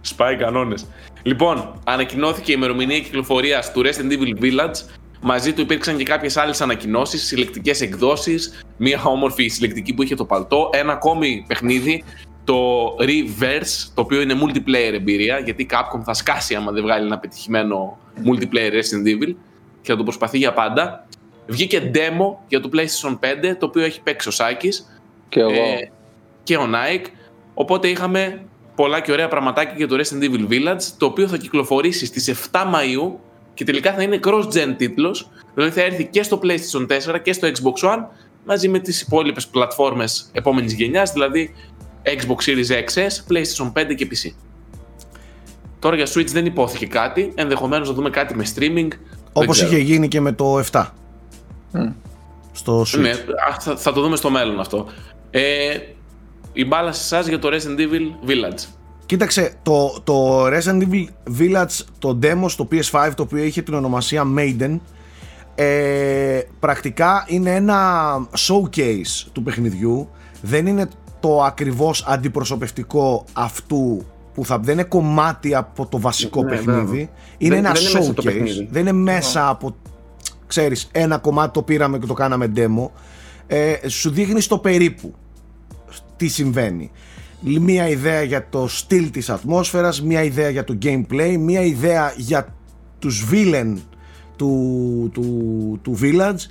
Σπάει 0.00 0.36
κανόνες. 0.36 0.86
Λοιπόν, 1.22 1.80
ανακοινώθηκε 1.84 2.52
η 2.52 2.54
ημερομηνία 2.56 2.98
κυκλοφορίας 2.98 3.72
του 3.72 3.82
Resident 3.84 4.12
Evil 4.12 4.42
Village. 4.42 4.98
Μαζί 5.20 5.52
του 5.52 5.60
υπήρξαν 5.60 5.96
και 5.96 6.04
κάποιες 6.04 6.36
άλλες 6.36 6.60
ανακοινώσεις, 6.60 7.26
συλλεκτικές 7.26 7.80
εκδόσεις, 7.80 8.64
μία 8.76 9.02
όμορφη 9.04 9.48
συλλεκτική 9.48 9.94
που 9.94 10.02
είχε 10.02 10.14
το 10.14 10.24
παλτό, 10.24 10.70
ένα 10.72 10.92
ακόμη 10.92 11.44
παιχνίδι 11.46 12.04
το 12.44 12.86
Reverse, 13.00 13.90
το 13.94 14.00
οποίο 14.00 14.20
είναι 14.20 14.34
multiplayer 14.42 14.92
εμπειρία, 14.94 15.38
γιατί 15.38 15.62
η 15.62 15.68
Capcom 15.70 16.00
θα 16.04 16.14
σκάσει 16.14 16.54
άμα 16.54 16.72
δεν 16.72 16.82
βγάλει 16.82 17.06
ένα 17.06 17.18
πετυχημένο 17.18 17.98
multiplayer 18.24 18.72
Resident 18.72 19.06
Evil 19.06 19.34
και 19.82 19.90
θα 19.90 19.96
το 19.96 20.02
προσπαθεί 20.02 20.38
για 20.38 20.52
πάντα. 20.52 21.06
Βγήκε 21.48 21.90
demo 21.94 22.36
για 22.48 22.60
το 22.60 22.68
PlayStation 22.72 23.18
5, 23.18 23.56
το 23.58 23.66
οποίο 23.66 23.84
έχει 23.84 24.00
παίξει 24.00 24.28
ο 24.28 24.30
Σάκης 24.30 25.00
και, 25.28 25.40
εγώ. 25.40 25.52
Ε, 25.52 25.90
και 26.42 26.56
ο 26.56 26.66
Nike. 26.72 27.06
Οπότε 27.54 27.88
είχαμε 27.88 28.42
πολλά 28.74 29.00
και 29.00 29.12
ωραία 29.12 29.28
πραγματάκια 29.28 29.74
για 29.76 29.88
το 29.88 29.96
Resident 29.96 30.22
Evil 30.22 30.48
Village, 30.48 30.82
το 30.98 31.06
οποίο 31.06 31.28
θα 31.28 31.36
κυκλοφορήσει 31.36 32.06
στις 32.06 32.48
7 32.50 32.60
Μαΐου 32.60 33.12
και 33.54 33.64
τελικά 33.64 33.92
θα 33.92 34.02
είναι 34.02 34.20
cross-gen 34.24 34.74
τίτλος, 34.76 35.30
δηλαδή 35.54 35.72
θα 35.72 35.82
έρθει 35.82 36.06
και 36.06 36.22
στο 36.22 36.40
PlayStation 36.42 36.86
4 37.14 37.18
και 37.22 37.32
στο 37.32 37.48
Xbox 37.48 37.88
One, 37.88 38.04
μαζί 38.44 38.68
με 38.68 38.78
τις 38.78 39.00
υπόλοιπες 39.00 39.46
πλατφόρμες 39.46 40.30
επόμενης 40.32 40.72
γενιάς, 40.72 41.12
δηλαδή 41.12 41.54
Xbox 42.02 42.48
Series 42.48 42.70
XS, 42.70 43.32
PlayStation 43.32 43.72
5 43.72 43.94
και 43.94 44.08
PC. 44.10 44.34
Τώρα 45.78 45.96
για 45.96 46.06
Switch 46.06 46.26
δεν 46.26 46.46
υπόθηκε 46.46 46.86
κάτι, 46.86 47.32
ενδεχομένως 47.34 47.88
να 47.88 47.94
δούμε 47.94 48.10
κάτι 48.10 48.34
με 48.34 48.44
streaming. 48.54 48.88
Όπως 49.32 49.62
είχε 49.62 49.78
γίνει 49.78 50.08
και 50.08 50.20
με 50.20 50.32
το 50.32 50.62
7. 50.72 50.84
Στο 52.52 52.80
Switch. 52.80 52.98
Ναι, 53.00 53.12
θα, 53.60 53.76
θα, 53.76 53.92
το 53.92 54.00
δούμε 54.00 54.16
στο 54.16 54.30
μέλλον 54.30 54.60
αυτό. 54.60 54.86
Ε, 55.30 55.76
η 56.52 56.64
μπάλα 56.64 56.92
σε 56.92 57.14
εσάς 57.14 57.26
για 57.28 57.38
το 57.38 57.48
Resident 57.48 57.80
Evil 57.80 58.28
Village. 58.28 58.66
Κοίταξε, 59.06 59.54
το, 59.62 60.00
το 60.04 60.46
Resident 60.46 60.82
Evil 60.82 61.04
Village, 61.38 61.84
το 61.98 62.18
demo 62.22 62.44
στο 62.46 62.68
PS5, 62.72 63.10
το 63.16 63.22
οποίο 63.22 63.42
είχε 63.42 63.62
την 63.62 63.74
ονομασία 63.74 64.24
Maiden, 64.38 64.78
ε, 65.54 66.40
πρακτικά 66.60 67.24
είναι 67.28 67.54
ένα 67.54 68.08
showcase 68.18 69.26
του 69.32 69.42
παιχνιδιού. 69.42 70.08
Δεν 70.42 70.66
είναι 70.66 70.88
το 71.20 71.42
ακριβώς 71.42 72.04
αντιπροσωπευτικό 72.06 73.24
αυτού 73.32 74.04
που 74.34 74.44
θα 74.44 74.58
δεν 74.58 74.74
είναι 74.74 74.84
κομμάτι 74.84 75.54
από 75.54 75.86
το 75.86 76.00
βασικό 76.00 76.42
ναι, 76.42 76.48
παιχνίδι. 76.48 77.10
Είναι 77.38 77.56
ένα 77.56 77.72
δεν 77.72 78.14
showcase. 78.14 78.66
δεν 78.70 78.80
είναι 78.80 78.92
μέσα 78.92 79.48
από, 79.48 79.76
ξέρεις, 80.48 80.88
ένα 80.92 81.18
κομμάτι 81.18 81.52
το 81.52 81.62
πήραμε 81.62 81.98
και 81.98 82.06
το 82.06 82.14
κάναμε 82.14 82.52
demo. 82.56 82.90
Ε, 83.46 83.88
σου 83.88 84.10
δείχνει 84.10 84.40
στο 84.40 84.58
περίπου 84.58 85.14
τι 86.16 86.28
συμβαίνει. 86.28 86.90
Μία 87.40 87.88
ιδέα 87.88 88.22
για 88.22 88.48
το 88.48 88.68
στυλ 88.68 89.10
της 89.10 89.30
ατμόσφαιρας, 89.30 90.02
μία 90.02 90.22
ιδέα 90.22 90.48
για 90.48 90.64
το 90.64 90.78
gameplay, 90.82 91.36
μία 91.38 91.60
ιδέα 91.60 92.12
για 92.16 92.54
τους 92.98 93.26
villain 93.32 93.74
του, 94.36 95.10
του, 95.14 95.78
του 95.82 95.98
Village 96.02 96.50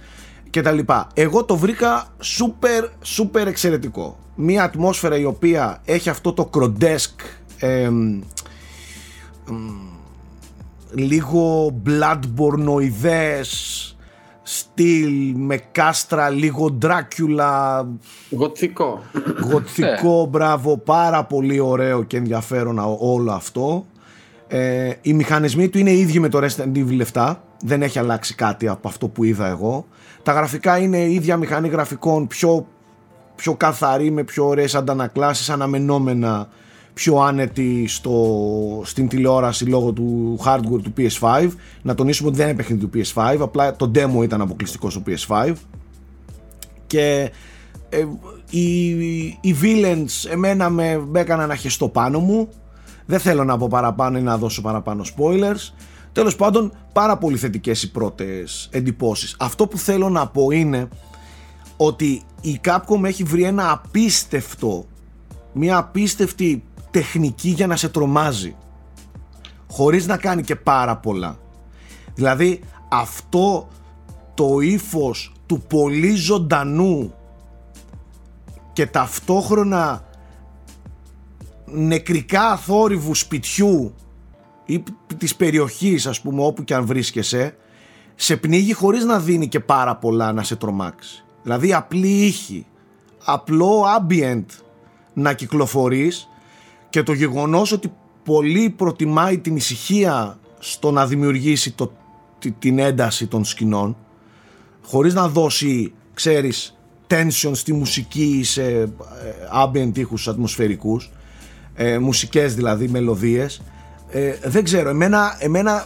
και 0.50 0.62
τα 0.62 0.72
λοιπά. 0.72 1.08
Εγώ 1.14 1.44
το 1.46 1.56
βρήκα 1.56 2.08
σούπερ 2.20 2.86
σούπερ 3.02 3.48
εξαιρετικό. 3.48 4.18
Μια 4.36 4.64
ατμόσφαιρα 4.64 5.18
η 5.18 5.26
οποία 5.26 5.82
έχει 5.86 6.10
αυτό 6.10 6.34
το 6.34 6.46
κροντέσκ 6.46 7.20
λίγο 10.94 11.74
bloodborne 11.86 12.82
στυλ 14.44 15.34
με 15.36 15.58
κάστρα 15.72 16.30
λίγο 16.30 16.72
ντράκιουλα 16.72 17.88
γοτθικό. 18.30 19.04
Γοτθικό 19.52 20.22
ναι. 20.22 20.28
μπράβο 20.30 20.78
πάρα 20.78 21.24
πολύ 21.24 21.60
ωραίο 21.60 22.04
και 22.04 22.18
ενδιαφέρον 22.18 22.98
όλο 23.00 23.32
αυτό. 23.32 23.86
Ε, 24.48 24.92
οι 25.02 25.14
μηχανισμοί 25.14 25.70
του 25.70 25.78
είναι 25.78 25.92
ίδιοι 25.92 26.20
με 26.20 26.30
το 26.30 26.40
Resident 26.40 26.78
Evil 26.78 27.02
7 27.14 27.36
δεν 27.62 27.82
έχει 27.82 28.00
αλλάξει 28.00 28.36
κάτι 28.36 28.68
από 28.68 28.88
αυτό 28.88 29.08
που 29.08 29.24
είδα 29.24 29.48
εγώ. 29.48 29.86
Τα 30.24 30.32
γραφικά 30.32 30.78
είναι 30.78 31.12
ίδια 31.12 31.38
μηχανή 31.38 31.68
γραφικών 31.68 32.28
πιο, 32.28 32.68
πιο 33.36 33.54
καθαρή 33.54 34.12
με 34.12 34.24
πιο 34.24 34.48
ωραίες 34.48 34.76
αντανακλάσεις 34.76 35.50
αναμενόμενα 35.50 36.48
πιο 36.98 37.18
άνετη 37.18 37.88
στο, 37.88 38.82
στην 38.86 39.08
τηλεόραση 39.08 39.66
λόγω 39.66 39.92
του 39.92 40.40
hardware 40.46 40.82
του 40.84 40.94
PS5. 40.98 41.50
Να 41.82 41.96
τονίσουμε 41.96 42.30
ότι 42.30 42.38
δεν 42.38 42.48
είναι 42.48 42.56
παιχνίδι 42.56 42.88
του 42.88 42.90
PS5, 42.94 43.38
απλά 43.40 43.76
το 43.76 43.92
demo 43.96 44.24
ήταν 44.24 44.42
αποκλειστικό 44.42 44.90
στο 44.90 45.02
PS5. 45.08 45.54
Και 46.88 47.32
ε, 47.90 48.06
οι, 48.50 48.90
οι 49.42 49.56
villains 49.62 50.32
εμένα 50.32 50.70
με, 50.70 51.04
με 51.08 51.20
έκαναν 51.20 51.48
να 51.48 51.56
χεστώ 51.56 51.88
πάνω 51.90 52.20
μου. 52.20 52.50
Δεν 53.06 53.20
θέλω 53.20 53.44
να 53.44 53.58
πω 53.58 53.68
παραπάνω 53.68 54.18
ή 54.18 54.22
να 54.22 54.38
δώσω 54.38 54.62
παραπάνω 54.62 55.04
spoilers. 55.16 55.74
Τέλος 56.12 56.36
πάντων 56.36 56.72
πάρα 56.94 57.18
πολύ 57.18 57.38
θετικές 57.38 57.84
οι 57.84 57.92
πρώτες 57.92 58.70
εντυπώσεις. 58.72 59.36
Αυτό 59.40 59.68
που 59.68 59.78
θέλω 59.78 60.10
να 60.10 60.28
πω 60.28 60.52
είναι 60.52 60.88
ότι 61.78 62.22
η 62.42 62.60
Capcom 62.64 63.04
έχει 63.04 63.24
βρει 63.24 63.44
ένα 63.44 63.72
απίστευτο 63.72 64.86
μια 65.58 65.78
απίστευτη 65.78 66.64
τεχνική 66.92 67.50
για 67.50 67.68
να 67.68 67.76
σε 67.76 67.90
τρομάζει. 67.90 68.56
Χωρίς 69.72 70.08
να 70.08 70.18
κάνει 70.18 70.44
και 70.44 70.56
πάρα 70.56 70.98
πολλά. 70.98 71.38
Δηλαδή 72.16 72.60
αυτό 72.90 73.68
το 74.34 74.60
ύφος 74.60 75.34
του 75.46 75.62
πολύ 75.62 76.16
ζωντανού 76.16 77.14
και 78.74 78.86
ταυτόχρονα 78.86 80.06
νεκρικά 81.66 82.58
θόρυβου 82.58 83.16
σπιτιού 83.16 83.94
ή 84.66 84.84
της 85.18 85.36
περιοχής 85.36 86.08
ας 86.08 86.22
πούμε 86.22 86.44
όπου 86.46 86.64
και 86.64 86.74
αν 86.74 86.86
βρίσκεσαι 86.86 87.56
σε 88.16 88.38
πνίγει 88.38 88.74
χωρίς 88.74 89.04
να 89.04 89.20
δίνει 89.20 89.48
και 89.48 89.60
πάρα 89.60 89.96
πολλά 89.96 90.32
να 90.32 90.44
σε 90.44 90.56
τρομάξει. 90.56 91.24
Δηλαδή 91.44 91.74
απλή 91.74 92.26
ήχη 92.26 92.66
απλό 93.24 93.84
ambient 94.00 94.46
να 95.14 95.34
κυκλοφορείς 95.34 96.30
και 96.98 97.04
το 97.04 97.14
γεγονός 97.14 97.72
ότι 97.72 97.92
πολύ 98.24 98.70
προτιμάει 98.70 99.38
την 99.38 99.56
ησυχία 99.56 100.40
στο 100.60 100.92
να 100.92 101.08
δημιουργήσει 101.08 101.72
το, 101.72 101.92
την 102.60 102.80
ένταση 102.80 103.28
των 103.28 103.46
σκηνών 103.46 103.98
χωρίς 104.86 105.14
να 105.14 105.28
δώσει, 105.28 105.94
ξέρεις, 106.14 106.78
tension 107.08 107.52
στη 107.54 107.74
μουσική 107.74 108.42
σε 108.44 108.64
ε, 108.64 108.90
ambient 109.64 109.98
ήχους 109.98 110.28
ατμοσφαιρικούς 110.28 111.12
ε, 111.76 111.98
μουσικές 111.98 112.56
δηλαδή, 112.56 112.88
μελωδίες 112.88 113.62
ε, 114.10 114.34
δεν 114.44 114.64
ξέρω, 114.64 114.90
εμένα, 114.90 115.38
εμένα 115.40 115.86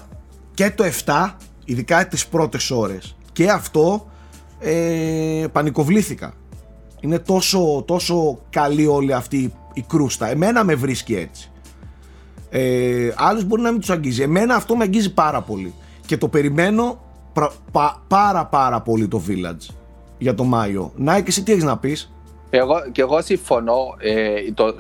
και 0.54 0.72
το 0.72 0.84
7 1.06 1.34
ειδικά 1.66 2.08
τις 2.08 2.28
πρώτες 2.28 2.72
ώρες 2.72 3.16
και 3.32 3.50
αυτό 3.50 4.10
ε, 4.60 5.46
πανικοβλήθηκα. 5.52 6.34
Είναι 7.00 7.20
τόσο, 7.20 7.84
τόσο 7.88 8.40
καλή 8.50 8.86
όλη 8.88 9.14
αυτή 9.14 9.54
η 9.74 9.82
κρούστα. 9.82 10.30
Εμένα 10.30 10.64
με 10.64 10.76
βρίσκει 10.76 11.16
έτσι. 11.16 11.52
Ε, 12.50 13.14
άλλους 13.16 13.44
μπορεί 13.44 13.62
να 13.62 13.72
μην 13.72 13.80
τους 13.80 13.90
αγγίζει. 13.90 14.22
Εμένα 14.22 14.56
αυτό 14.56 14.76
με 14.76 14.84
αγγίζει 14.84 15.14
πάρα 15.14 15.42
πολύ. 15.42 15.74
Και 16.06 16.18
το 16.18 16.28
περιμένω 16.28 17.00
πάρα 18.08 18.46
πάρα 18.46 18.82
πολύ 18.82 19.08
το 19.08 19.22
Village 19.28 19.74
για 20.18 20.36
το 20.36 20.44
Μάιο. 20.44 20.92
Να 20.96 21.20
και 21.20 21.26
εσύ 21.28 21.44
τι 21.44 21.52
έχεις 21.52 21.64
να 21.64 21.78
πεις; 21.78 22.12
Εγώ, 22.50 22.76
και 22.92 23.02
εγώ 23.02 23.22
συμφωνώ 23.22 23.96
ε, 23.98 24.52
το, 24.54 24.76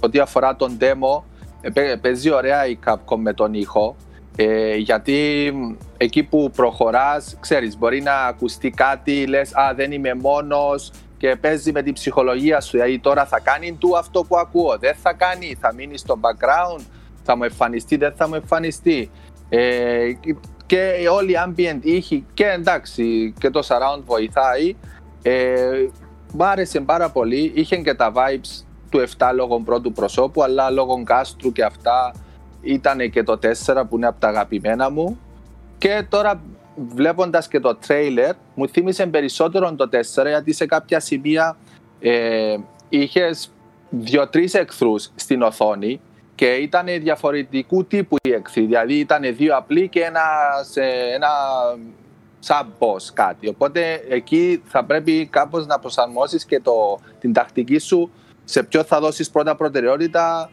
ότι 0.00 0.18
αφορά 0.18 0.56
τον 0.56 0.76
demo 0.80 1.22
ε, 1.60 1.94
παίζει 2.00 2.30
ωραία 2.30 2.66
η 2.66 2.78
Capcom 2.86 3.16
με 3.16 3.32
τον 3.32 3.54
ήχο 3.54 3.96
ε, 4.36 4.74
γιατί 4.74 5.52
εκεί 5.96 6.22
που 6.22 6.50
προχωράς 6.56 7.36
ξέρεις 7.40 7.78
μπορεί 7.78 8.02
να 8.02 8.14
ακουστεί 8.14 8.70
κάτι 8.70 9.26
λες 9.26 9.54
α 9.54 9.72
δεν 9.76 9.92
είμαι 9.92 10.14
μόνος 10.14 10.90
και 11.22 11.36
παίζει 11.36 11.72
με 11.72 11.82
την 11.82 11.92
ψυχολογία 11.92 12.60
σου. 12.60 12.70
Δηλαδή 12.70 12.98
τώρα 12.98 13.26
θα 13.26 13.40
κάνει 13.40 13.72
του 13.72 13.96
αυτό 13.96 14.24
που 14.24 14.36
ακούω, 14.36 14.78
δεν 14.78 14.94
θα 15.02 15.12
κάνει, 15.12 15.56
θα 15.60 15.74
μείνει 15.74 15.98
στο 15.98 16.20
background, 16.20 16.80
θα 17.22 17.36
μου 17.36 17.44
εμφανιστεί, 17.44 17.96
δεν 17.96 18.12
θα 18.16 18.28
μου 18.28 18.34
εμφανιστεί. 18.34 19.10
Ε, 19.48 20.12
και 20.66 20.94
όλη 21.12 21.32
η 21.32 21.36
ambient 21.46 21.78
ήχη 21.80 22.26
και 22.34 22.44
εντάξει 22.44 23.34
και 23.38 23.50
το 23.50 23.60
surround 23.68 24.02
βοηθάει. 24.04 24.76
Ε, 25.22 25.86
μ' 26.32 26.42
άρεσε 26.42 26.80
πάρα 26.80 27.10
πολύ, 27.10 27.52
είχε 27.54 27.76
και 27.76 27.94
τα 27.94 28.12
vibes 28.14 28.64
του 28.90 29.04
7 29.18 29.30
λόγω 29.34 29.60
πρώτου 29.60 29.92
προσώπου 29.92 30.42
αλλά 30.42 30.70
λόγω 30.70 31.02
κάστρου 31.02 31.52
και 31.52 31.64
αυτά 31.64 32.14
ήταν 32.60 33.10
και 33.10 33.22
το 33.22 33.38
4 33.66 33.82
που 33.88 33.96
είναι 33.96 34.06
από 34.06 34.20
τα 34.20 34.28
αγαπημένα 34.28 34.90
μου 34.90 35.18
και 35.78 36.04
τώρα 36.08 36.40
βλέποντας 36.74 37.48
και 37.48 37.60
το 37.60 37.74
τρέιλερ, 37.74 38.34
μου 38.54 38.68
θύμισε 38.68 39.06
περισσότερο 39.06 39.74
το 39.74 39.88
4 39.92 40.26
γιατί 40.26 40.52
σε 40.52 40.66
κάποια 40.66 41.00
σημεία 41.00 41.56
ε, 42.00 42.56
είχες 42.88 43.52
δύο-τρει 43.90 44.48
εχθρούς 44.52 45.10
στην 45.14 45.42
οθόνη 45.42 46.00
και 46.34 46.46
ήταν 46.46 46.86
διαφορετικού 46.86 47.84
τύπου 47.84 48.16
οι 48.22 48.32
εχθροί. 48.32 48.64
Δηλαδή 48.64 48.94
ήταν 48.94 49.36
δύο 49.36 49.56
απλοί 49.56 49.88
και 49.88 50.00
ένα, 50.00 50.20
σε, 50.70 50.82
ένα 51.14 51.28
sub 52.46 52.66
boss 52.78 53.02
κάτι. 53.12 53.48
Οπότε 53.48 54.04
εκεί 54.08 54.62
θα 54.64 54.84
πρέπει 54.84 55.26
κάπως 55.26 55.66
να 55.66 55.78
προσαρμόσεις 55.78 56.44
και 56.44 56.60
το, 56.60 56.98
την 57.20 57.32
τακτική 57.32 57.78
σου 57.78 58.10
σε 58.44 58.62
ποιο 58.62 58.84
θα 58.84 59.00
δώσεις 59.00 59.30
πρώτα 59.30 59.56
προτεραιότητα, 59.56 60.50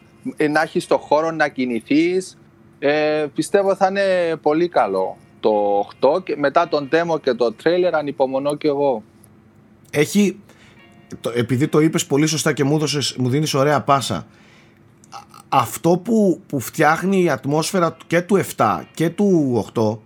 να 0.50 0.62
έχεις 0.62 0.86
το 0.86 0.98
χώρο 0.98 1.30
να 1.30 1.48
κινηθείς. 1.48 2.38
Ε, 2.78 3.26
πιστεύω 3.34 3.74
θα 3.74 3.86
είναι 3.86 4.36
πολύ 4.42 4.68
καλό 4.68 5.16
το 5.40 5.50
8 6.00 6.24
και 6.24 6.36
μετά 6.36 6.68
τον 6.68 6.88
demo 6.92 7.20
και 7.22 7.34
το 7.34 7.54
trailer 7.62 7.92
ανυπομονώ 7.92 8.56
και 8.56 8.68
εγώ. 8.68 9.02
Έχει, 9.90 10.40
επειδή 11.34 11.68
το 11.68 11.80
είπες 11.80 12.06
πολύ 12.06 12.26
σωστά 12.26 12.52
και 12.52 12.64
μου, 12.64 12.78
δώσες, 12.78 13.16
μου 13.18 13.28
δίνεις 13.28 13.54
ωραία 13.54 13.80
πάσα, 13.80 14.26
αυτό 15.48 15.98
που, 16.04 16.40
που 16.46 16.60
φτιάχνει 16.60 17.22
η 17.22 17.30
ατμόσφαιρα 17.30 17.96
και 18.06 18.20
του 18.20 18.44
7 18.56 18.80
και 18.94 19.10
του 19.10 19.64
8 19.74 19.98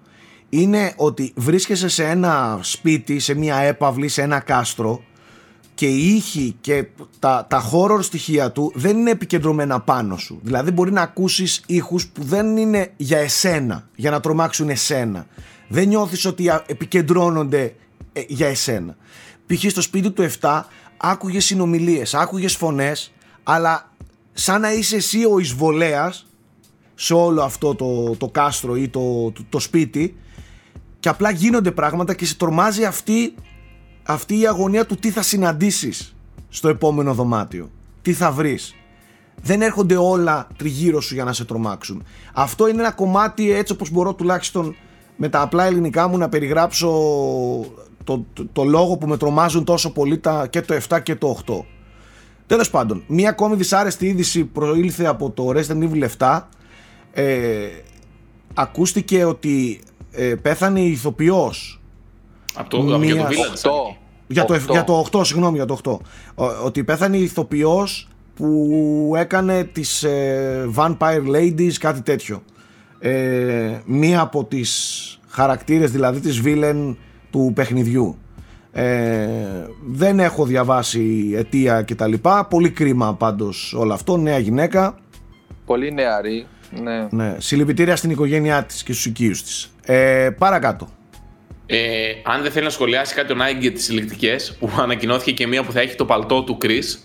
είναι 0.48 0.92
ότι 0.96 1.32
βρίσκεσαι 1.36 1.88
σε 1.88 2.04
ένα 2.04 2.58
σπίτι, 2.62 3.18
σε 3.18 3.34
μια 3.34 3.56
έπαυλη, 3.56 4.08
σε 4.08 4.22
ένα 4.22 4.40
κάστρο 4.40 5.02
και 5.74 5.86
η 5.86 6.14
ήχη 6.14 6.56
και 6.60 6.86
τα, 7.18 7.46
τα 7.48 7.70
horror 7.72 7.98
στοιχεία 8.02 8.50
του 8.50 8.72
δεν 8.74 8.98
είναι 8.98 9.10
επικεντρωμένα 9.10 9.80
πάνω 9.80 10.16
σου. 10.16 10.40
Δηλαδή 10.42 10.70
μπορεί 10.70 10.92
να 10.92 11.00
ακούσεις 11.00 11.62
ήχους 11.66 12.06
που 12.06 12.22
δεν 12.22 12.56
είναι 12.56 12.92
για 12.96 13.18
εσένα, 13.18 13.88
για 13.94 14.10
να 14.10 14.20
τρομάξουν 14.20 14.68
εσένα. 14.68 15.26
Δεν 15.68 15.88
νιώθεις 15.88 16.24
ότι 16.24 16.50
επικεντρώνονται 16.66 17.74
ε, 18.12 18.22
για 18.28 18.48
εσένα. 18.48 18.96
Π.χ. 19.46 19.70
στο 19.70 19.80
σπίτι 19.80 20.10
του 20.10 20.26
7 20.40 20.62
άκουγες 20.96 21.44
συνομιλίες, 21.44 22.14
άκουγες 22.14 22.56
φωνές, 22.56 23.12
αλλά 23.42 23.92
σαν 24.32 24.60
να 24.60 24.72
είσαι 24.72 24.96
εσύ 24.96 25.24
ο 25.24 25.38
εισβολέας 25.38 26.26
σε 26.94 27.14
όλο 27.14 27.42
αυτό 27.42 27.74
το, 27.74 28.16
το 28.16 28.28
κάστρο 28.28 28.76
ή 28.76 28.88
το, 28.88 29.30
το, 29.30 29.44
το 29.48 29.58
σπίτι 29.58 30.16
και 31.00 31.08
απλά 31.08 31.30
γίνονται 31.30 31.70
πράγματα 31.70 32.14
και 32.14 32.26
σε 32.26 32.36
τρομάζει 32.36 32.84
αυτή 32.84 33.34
αυτή 34.04 34.40
η 34.40 34.46
αγωνία 34.46 34.86
του 34.86 34.96
τι 34.96 35.10
θα 35.10 35.22
συναντήσεις 35.22 36.14
στο 36.48 36.68
επόμενο 36.68 37.14
δωμάτιο. 37.14 37.70
Τι 38.02 38.12
θα 38.12 38.30
βρεις. 38.30 38.74
Δεν 39.42 39.62
έρχονται 39.62 39.96
όλα 39.96 40.48
τριγύρω 40.56 41.00
σου 41.00 41.14
για 41.14 41.24
να 41.24 41.32
σε 41.32 41.44
τρομάξουν. 41.44 42.04
Αυτό 42.34 42.68
είναι 42.68 42.80
ένα 42.80 42.90
κομμάτι 42.90 43.52
έτσι 43.52 43.72
όπως 43.72 43.90
μπορώ 43.90 44.14
τουλάχιστον 44.14 44.76
με 45.16 45.28
τα 45.28 45.40
απλά 45.40 45.64
ελληνικά 45.64 46.08
μου 46.08 46.18
να 46.18 46.28
περιγράψω 46.28 46.90
το, 48.04 48.24
το, 48.52 48.64
λόγο 48.64 48.96
που 48.96 49.06
με 49.06 49.16
τρομάζουν 49.16 49.64
τόσο 49.64 49.92
πολύ 49.92 50.18
τα, 50.18 50.46
και 50.46 50.60
το 50.60 50.80
7 50.88 51.02
και 51.02 51.14
το 51.14 51.38
8. 51.46 51.54
Τέλος 52.46 52.70
πάντων, 52.70 53.04
μία 53.06 53.28
ακόμη 53.28 53.56
δυσάρεστη 53.56 54.06
είδηση 54.06 54.44
προήλθε 54.44 55.06
από 55.06 55.30
το 55.30 55.52
Resident 55.54 55.90
Evil 55.90 56.08
7. 56.18 56.40
Ε, 57.12 57.68
ακούστηκε 58.54 59.24
ότι 59.24 59.80
ε, 60.10 60.34
πέθανε 60.34 60.80
η 60.80 60.90
ηθοποιός 60.90 61.80
από 62.54 62.68
το, 62.68 62.98
μία... 62.98 63.14
για 63.14 63.24
το 63.24 63.28
Village. 63.28 63.96
Για 64.26 64.44
το, 64.44 64.54
για 64.70 64.84
το 64.84 65.06
8, 65.12 65.20
συγγνώμη 65.26 65.56
για 65.56 65.66
το 65.66 65.78
8. 66.34 66.44
Ότι 66.64 66.84
πέθανε 66.84 67.16
η 67.16 67.22
ηθοποιός 67.22 68.08
που 68.34 69.12
έκανε 69.16 69.64
τις 69.64 70.02
ε, 70.02 70.68
Vampire 70.76 71.26
Ladies, 71.34 71.72
κάτι 71.80 72.02
τέτοιο. 72.02 72.42
Ε, 72.98 73.80
μία 73.84 74.20
από 74.20 74.44
τις 74.44 75.20
χαρακτήρες 75.28 75.90
δηλαδή 75.90 76.20
της 76.20 76.42
villain 76.44 76.96
του 77.30 77.52
παιχνιδιού. 77.54 78.18
Ε, 78.72 79.28
δεν 79.86 80.20
έχω 80.20 80.44
διαβάσει 80.44 81.32
αιτία 81.36 81.82
κτλ. 81.82 82.12
Πολύ 82.48 82.70
κρίμα 82.70 83.14
πάντως 83.14 83.74
όλο 83.74 83.92
αυτό. 83.92 84.16
Νέα 84.16 84.38
γυναίκα. 84.38 84.98
Πολύ 85.66 85.92
νεαρή. 85.92 86.46
Ναι. 86.82 87.06
ναι. 87.10 87.36
Συλληπιτήρια 87.38 87.96
στην 87.96 88.10
οικογένειά 88.10 88.64
της 88.64 88.82
και 88.82 88.92
στους 88.92 89.06
οικείους 89.06 89.42
της. 89.42 89.72
Ε, 89.82 90.30
παρακάτω. 90.38 90.88
Ε, 91.66 92.12
αν 92.24 92.42
δεν 92.42 92.50
θέλει 92.50 92.64
να 92.64 92.70
σχολιάσει 92.70 93.14
κάτι 93.14 93.32
ο 93.32 93.34
Νάγκη 93.34 93.58
για 93.60 93.72
τις 93.72 93.84
συλληπτικές 93.84 94.56
που 94.58 94.70
ανακοινώθηκε 94.78 95.32
και 95.32 95.46
μία 95.46 95.62
που 95.62 95.72
θα 95.72 95.80
έχει 95.80 95.94
το 95.94 96.04
παλτό 96.04 96.42
του 96.42 96.58
Chris 96.62 96.98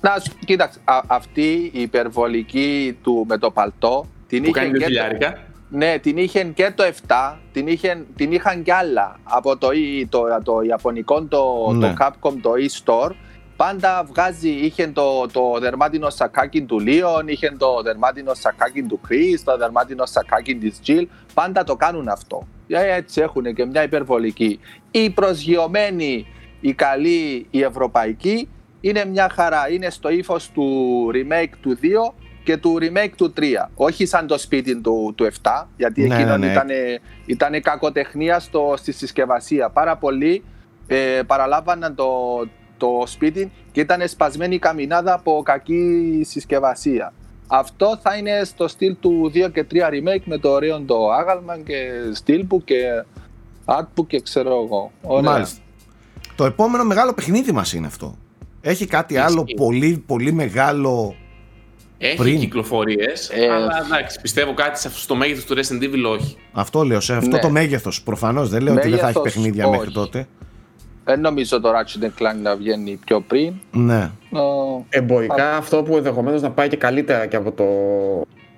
να, 0.00 0.22
κοίταξε, 0.44 0.78
αυτή 1.06 1.70
η 1.72 1.80
υπερβολική 1.80 2.98
του 3.02 3.24
με 3.28 3.38
το 3.38 3.50
παλτό 3.50 4.06
την 4.26 4.42
που 4.42 4.48
είχε 4.48 4.70
και 4.70 5.18
το, 5.18 5.32
ναι, 5.68 5.98
την 5.98 6.16
είχε 6.16 6.44
και 6.44 6.72
το 6.74 6.84
7, 7.06 7.36
την, 7.52 7.66
είχε, 7.66 8.06
την 8.16 8.32
είχαν 8.32 8.62
κι 8.62 8.70
άλλα 8.70 9.16
από 9.22 9.56
το, 9.56 9.68
το, 10.08 10.20
το, 10.20 10.42
το 10.42 10.60
Ιαπωνικό, 10.60 11.24
το, 11.24 11.72
ναι. 11.72 11.88
το 11.88 11.94
Capcom, 11.98 12.34
το 12.42 12.50
e-store. 12.56 13.10
Πάντα 13.56 14.04
βγάζει, 14.04 14.48
είχε 14.48 14.86
το, 14.86 15.26
το 15.32 15.56
δερμάτινο 15.60 16.10
σακάκι 16.10 16.62
του 16.62 16.80
Λίον, 16.80 17.28
είχε 17.28 17.54
το 17.58 17.82
δερμάτινο 17.82 18.34
σακάκι 18.34 18.82
του 18.82 19.00
Chris, 19.08 19.40
το 19.44 19.56
δερμάτινο 19.56 20.06
σακάκι 20.06 20.54
της 20.54 20.80
Jill. 20.86 21.04
Πάντα 21.34 21.64
το 21.64 21.76
κάνουν 21.76 22.08
αυτό. 22.08 22.46
Ε, 22.70 22.94
έτσι 22.94 23.20
έχουν 23.20 23.54
και 23.54 23.64
μια 23.64 23.82
υπερβολική. 23.82 24.60
Η 24.90 25.10
προσγειωμένη, 25.10 26.26
η 26.60 26.72
καλή, 26.72 27.46
η 27.50 27.62
ευρωπαϊκή 27.62 28.48
είναι 28.80 29.04
μια 29.04 29.28
χαρά. 29.34 29.70
Είναι 29.70 29.90
στο 29.90 30.08
ύφος 30.08 30.50
του 30.50 31.10
remake 31.14 31.52
του 31.60 31.78
2 31.82 32.14
και 32.44 32.56
του 32.56 32.78
remake 32.80 33.12
του 33.16 33.32
3. 33.36 33.42
Όχι 33.74 34.06
σαν 34.06 34.26
το 34.26 34.38
σπίτι 34.38 34.80
του, 34.80 35.12
του 35.16 35.28
7, 35.42 35.66
γιατί 35.76 36.06
ναι, 36.06 36.14
εκείνο 36.14 36.36
ναι, 36.36 36.46
ναι. 36.46 36.52
ήταν, 36.52 36.68
ήταν 37.26 37.62
κακοτεχνία 37.62 38.38
στο, 38.38 38.74
στη 38.76 38.92
συσκευασία. 38.92 39.70
Πάρα 39.70 39.96
πολλοί 39.96 40.44
ε, 40.86 41.20
παραλάβαναν 41.26 41.94
το, 41.94 42.08
το 42.76 43.02
σπίτι 43.06 43.52
και 43.72 43.80
ήταν 43.80 44.08
σπασμένη 44.08 44.54
η 44.54 44.58
καμινάδα 44.58 45.14
από 45.14 45.42
κακή 45.44 46.20
συσκευασία. 46.24 47.12
Αυτό 47.52 47.98
θα 48.02 48.16
είναι 48.16 48.44
στο 48.44 48.68
στυλ 48.68 48.96
του 49.00 49.32
2 49.34 49.52
και 49.52 49.66
3 49.72 49.76
remake 49.76 50.22
με 50.24 50.38
το 50.38 50.48
ωραίο 50.48 50.80
το 50.80 51.10
άγαλμα 51.10 51.58
και 51.58 51.90
στυλ 52.12 52.44
που 52.44 52.64
και 52.64 53.04
art 53.64 53.86
που 53.94 54.06
και 54.06 54.20
ξέρω 54.20 54.62
εγώ. 54.64 54.90
Μάλιστα. 55.22 55.60
Το 56.36 56.44
επόμενο 56.44 56.84
μεγάλο 56.84 57.12
παιχνίδι 57.14 57.52
μας 57.52 57.72
είναι 57.72 57.86
αυτό. 57.86 58.16
Έχει 58.60 58.86
κάτι 58.86 59.16
άλλο 59.16 59.44
πολύ 59.56 60.02
πολύ 60.06 60.32
μεγάλο 60.32 61.14
έχει 61.98 62.16
πριν. 62.16 62.38
κυκλοφορίες, 62.40 63.30
ε, 63.30 63.46
αλλά 63.52 63.84
εντάξει, 63.86 64.20
πιστεύω 64.20 64.54
κάτι 64.54 64.88
στο 64.88 65.14
μέγεθος 65.14 65.44
του 65.44 65.54
Resident 65.54 65.82
Evil 65.82 66.18
όχι. 66.18 66.36
Αυτό 66.52 66.82
λέω, 66.82 67.00
σε 67.00 67.14
αυτό 67.14 67.36
ναι. 67.36 67.38
το 67.38 67.50
μέγεθος. 67.50 68.02
Προφανώς 68.02 68.48
δεν 68.48 68.62
λέω 68.62 68.74
μέγεθος, 68.74 68.92
ότι 68.92 69.02
δεν 69.02 69.12
θα 69.12 69.20
έχει 69.20 69.22
παιχνίδια 69.22 69.66
όχι. 69.66 69.76
μέχρι 69.76 69.92
τότε. 69.92 70.28
Δεν 71.10 71.20
νομίζω 71.20 71.60
το 71.60 71.70
Ratchet 71.70 72.04
Clank 72.04 72.36
να 72.42 72.56
βγαίνει 72.56 72.98
πιο 73.04 73.20
πριν. 73.20 73.52
Ναι. 73.72 74.10
Εμπορικά, 74.88 75.56
αυτό 75.56 75.82
που 75.82 75.96
ενδεχομένως 75.96 76.42
να 76.42 76.50
πάει 76.50 76.68
και 76.68 76.76
καλύτερα 76.76 77.26
και 77.26 77.36
από 77.36 77.52
το 77.52 77.64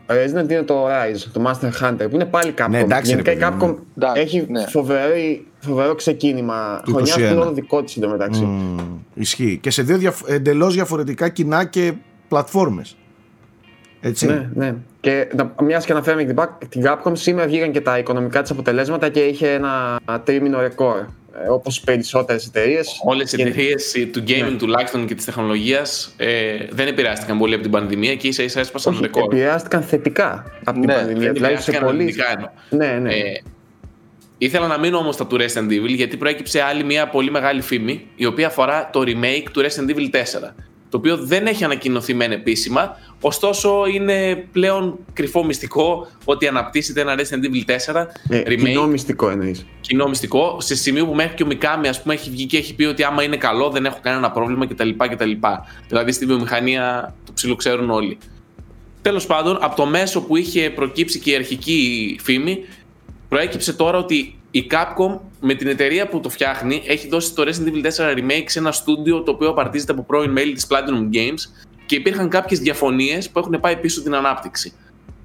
Resident 0.07 0.51
είναι 0.51 0.63
το 0.63 0.87
Rise, 0.87 1.31
το 1.33 1.43
Master 1.47 1.85
Hunter, 1.85 2.07
που 2.11 2.15
είναι 2.15 2.25
πάλι 2.25 2.55
Capcom. 2.59 2.69
Ναι, 2.71 2.79
εντάξει, 2.79 3.11
Γενικά 3.11 3.33
η 3.33 3.39
Capcom 3.41 3.75
έχει 4.15 4.47
ναι. 4.49 4.67
φοβερή, 4.67 5.47
φοβερό 5.59 5.95
ξεκίνημα. 5.95 6.83
Χρονιά 6.89 7.13
στην 7.13 7.55
δικό 7.55 7.83
της 7.83 7.97
εντωμεταξύ. 7.97 8.49
Mm, 8.79 8.83
ισχύει. 9.15 9.59
Και 9.63 9.71
σε 9.71 9.83
δύο 9.83 9.97
διαφ... 9.99 10.21
εντελώς 10.27 10.75
διαφορετικά 10.75 11.29
κοινά 11.29 11.65
και 11.65 11.93
πλατφόρμες. 12.29 12.97
Έτσι. 14.01 14.27
Ναι, 14.27 14.49
ναι. 14.55 14.75
Και 15.01 15.29
μιας 15.63 15.85
και 15.85 15.93
αναφέραμε 15.93 16.25
την, 16.25 16.37
την 16.69 16.83
Capcom, 16.85 17.13
σήμερα 17.13 17.47
βγήκαν 17.47 17.73
και 17.73 17.81
τα 17.81 17.99
οικονομικά 17.99 18.43
της 18.43 18.51
αποτελέσματα 18.51 19.09
και 19.09 19.21
είχε 19.21 19.53
ένα 19.53 20.01
τρίμηνο 20.25 20.61
ρεκόρ. 20.61 21.05
Ε, 21.35 21.49
Όπως 21.49 21.81
περισσότερες 21.81 22.47
εταιρείες. 22.47 23.01
Όλες 23.05 23.33
οι 23.33 23.43
εταιρείες 23.43 23.93
του 24.13 24.25
gaming 24.27 24.51
ναι. 24.51 24.57
τουλάχιστον 24.57 25.07
και 25.07 25.15
της 25.15 25.25
τεχνολογίας 25.25 26.15
ε, 26.17 26.57
δεν 26.71 26.87
επηρεάστηκαν 26.87 27.39
πολύ 27.39 27.55
από 27.55 27.63
την 27.63 27.73
πανδημία 27.73 28.17
και 28.17 28.29
ίσα 28.29 28.43
ίσα 28.43 28.61
έσπασαν 28.61 28.99
ρεκόρ. 29.01 29.23
Επηρεάστηκαν 29.23 29.83
θετικά 29.83 30.45
από 30.65 30.81
την 30.81 30.89
ναι, 30.89 30.95
πανδημία. 30.95 31.33
Δηλαδή 31.33 31.63
σε 31.63 31.73
πολύ. 31.85 32.15
Ναι, 32.71 32.87
ναι. 32.87 33.15
Ε, 33.15 33.43
ήθελα 34.39 34.67
να 34.67 34.79
μείνω 34.79 34.99
όμως 34.99 35.15
στα 35.15 35.27
του 35.27 35.37
Resident 35.37 35.71
Evil 35.71 35.95
γιατί 35.95 36.17
προέκυψε 36.17 36.61
άλλη 36.61 36.85
μια 36.85 37.09
πολύ 37.09 37.31
μεγάλη 37.31 37.61
φήμη 37.61 38.07
η 38.17 38.27
οποία 38.27 38.47
αφορά 38.47 38.91
το 38.93 39.01
remake 39.07 39.47
του 39.53 39.63
Resident 39.63 39.97
Evil 39.97 40.11
4 40.11 40.21
το 40.93 40.99
οποίο 40.99 41.17
δεν 41.17 41.47
έχει 41.47 41.65
ανακοινωθεί 41.65 42.15
μεν 42.15 42.33
επίσημα, 42.33 42.97
ωστόσο 43.21 43.87
είναι 43.95 44.45
πλέον 44.53 44.99
κρυφό 45.13 45.45
μυστικό 45.45 46.07
ότι 46.25 46.47
αναπτύσσεται 46.47 47.01
ένα 47.01 47.15
Resident 47.15 47.45
Evil 47.45 47.95
4 47.95 48.07
ε, 48.29 48.43
remake. 48.47 48.57
Κοινό 48.57 48.87
μυστικό 48.87 49.29
εννοείς. 49.29 49.67
Κοινό 49.81 50.09
μυστικό, 50.09 50.57
σε 50.61 50.75
σημείο 50.75 51.07
που 51.07 51.15
μέχρι 51.15 51.35
και 51.35 51.43
ο 51.43 51.47
Μικάμι 51.47 51.89
ας 51.89 52.03
πούμε 52.03 52.15
έχει 52.15 52.31
βγει 52.31 52.47
και 52.47 52.57
έχει 52.57 52.75
πει 52.75 52.85
ότι 52.85 53.03
άμα 53.03 53.23
είναι 53.23 53.37
καλό 53.37 53.71
δεν 53.71 53.85
έχω 53.85 53.99
κανένα 54.03 54.31
πρόβλημα 54.31 54.67
κτλ. 54.67 54.89
κτλ. 54.97 55.31
Δηλαδή 55.89 56.13
στη 56.13 56.27
βιομηχανία 56.27 57.15
το 57.27 57.33
ψηλό 57.33 57.55
ξέρουν 57.55 57.91
όλοι. 57.91 58.19
Τέλος 59.03 59.27
πάντων, 59.27 59.59
από 59.61 59.77
το 59.77 59.87
μέσο 59.87 60.23
που 60.23 60.37
είχε 60.37 60.71
προκύψει 60.71 61.19
και 61.19 61.31
η 61.31 61.35
αρχική 61.35 62.17
φήμη, 62.23 62.65
προέκυψε 63.29 63.73
τώρα 63.73 63.99
ότι 63.99 64.35
η 64.55 64.67
Capcom 64.71 65.19
με 65.41 65.55
την 65.55 65.67
εταιρεία 65.67 66.09
που 66.09 66.21
το 66.21 66.29
φτιάχνει 66.29 66.83
έχει 66.87 67.09
δώσει 67.09 67.35
το 67.35 67.43
Resident 67.43 67.69
Evil 67.69 68.15
4 68.15 68.19
Remake 68.19 68.45
σε 68.47 68.59
ένα 68.59 68.73
στούντιο 68.73 69.23
το 69.23 69.31
οποίο 69.31 69.49
απαρτίζεται 69.49 69.93
από 69.93 70.03
πρώην 70.03 70.31
μέλη 70.31 70.53
της 70.53 70.67
Platinum 70.69 71.17
Games 71.17 71.65
και 71.87 71.95
υπήρχαν 71.95 72.29
κάποιες 72.29 72.61
διαφωνίες 72.61 73.31
που 73.31 73.39
έχουν 73.39 73.61
πάει 73.61 73.77
πίσω 73.77 74.03
την 74.03 74.15
ανάπτυξη. 74.15 74.73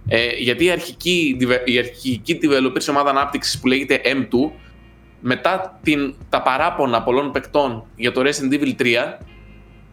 Ε, 0.07 0.27
γιατί 0.37 0.65
η 0.65 0.69
αρχική, 0.69 1.37
η 1.65 1.77
αρχική 1.77 2.39
developer 2.41 2.89
ομάδα 2.89 3.09
ανάπτυξης 3.09 3.59
που 3.59 3.67
λέγεται 3.67 4.01
M2 4.05 4.51
μετά 5.19 5.79
την, 5.83 6.13
τα 6.29 6.41
παράπονα 6.41 7.03
πολλών 7.03 7.31
παικτών 7.31 7.85
για 7.95 8.11
το 8.11 8.21
Resident 8.21 8.53
Evil 8.53 8.81
3 8.81 8.95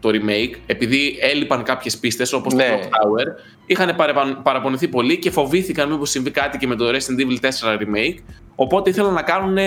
το 0.05 0.19
remake, 0.19 0.55
επειδή 0.65 1.17
έλειπαν 1.19 1.63
κάποιες 1.63 1.97
πίστες 1.97 2.33
όπως 2.33 2.53
ναι. 2.53 2.63
το 2.63 2.75
Clock 2.75 2.85
Tower, 2.85 3.25
είχαν 3.65 3.95
παραπονηθεί 4.43 4.87
πολύ 4.87 5.19
και 5.19 5.31
φοβήθηκαν 5.31 5.91
μήπως 5.91 6.09
συμβεί 6.09 6.31
κάτι 6.31 6.57
και 6.57 6.67
με 6.67 6.75
το 6.75 6.85
Resident 6.89 7.21
Evil 7.21 7.39
4 7.39 7.81
remake. 7.81 8.17
Οπότε 8.55 8.89
ήθελαν 8.89 9.13
να 9.13 9.21
κάνουν 9.21 9.57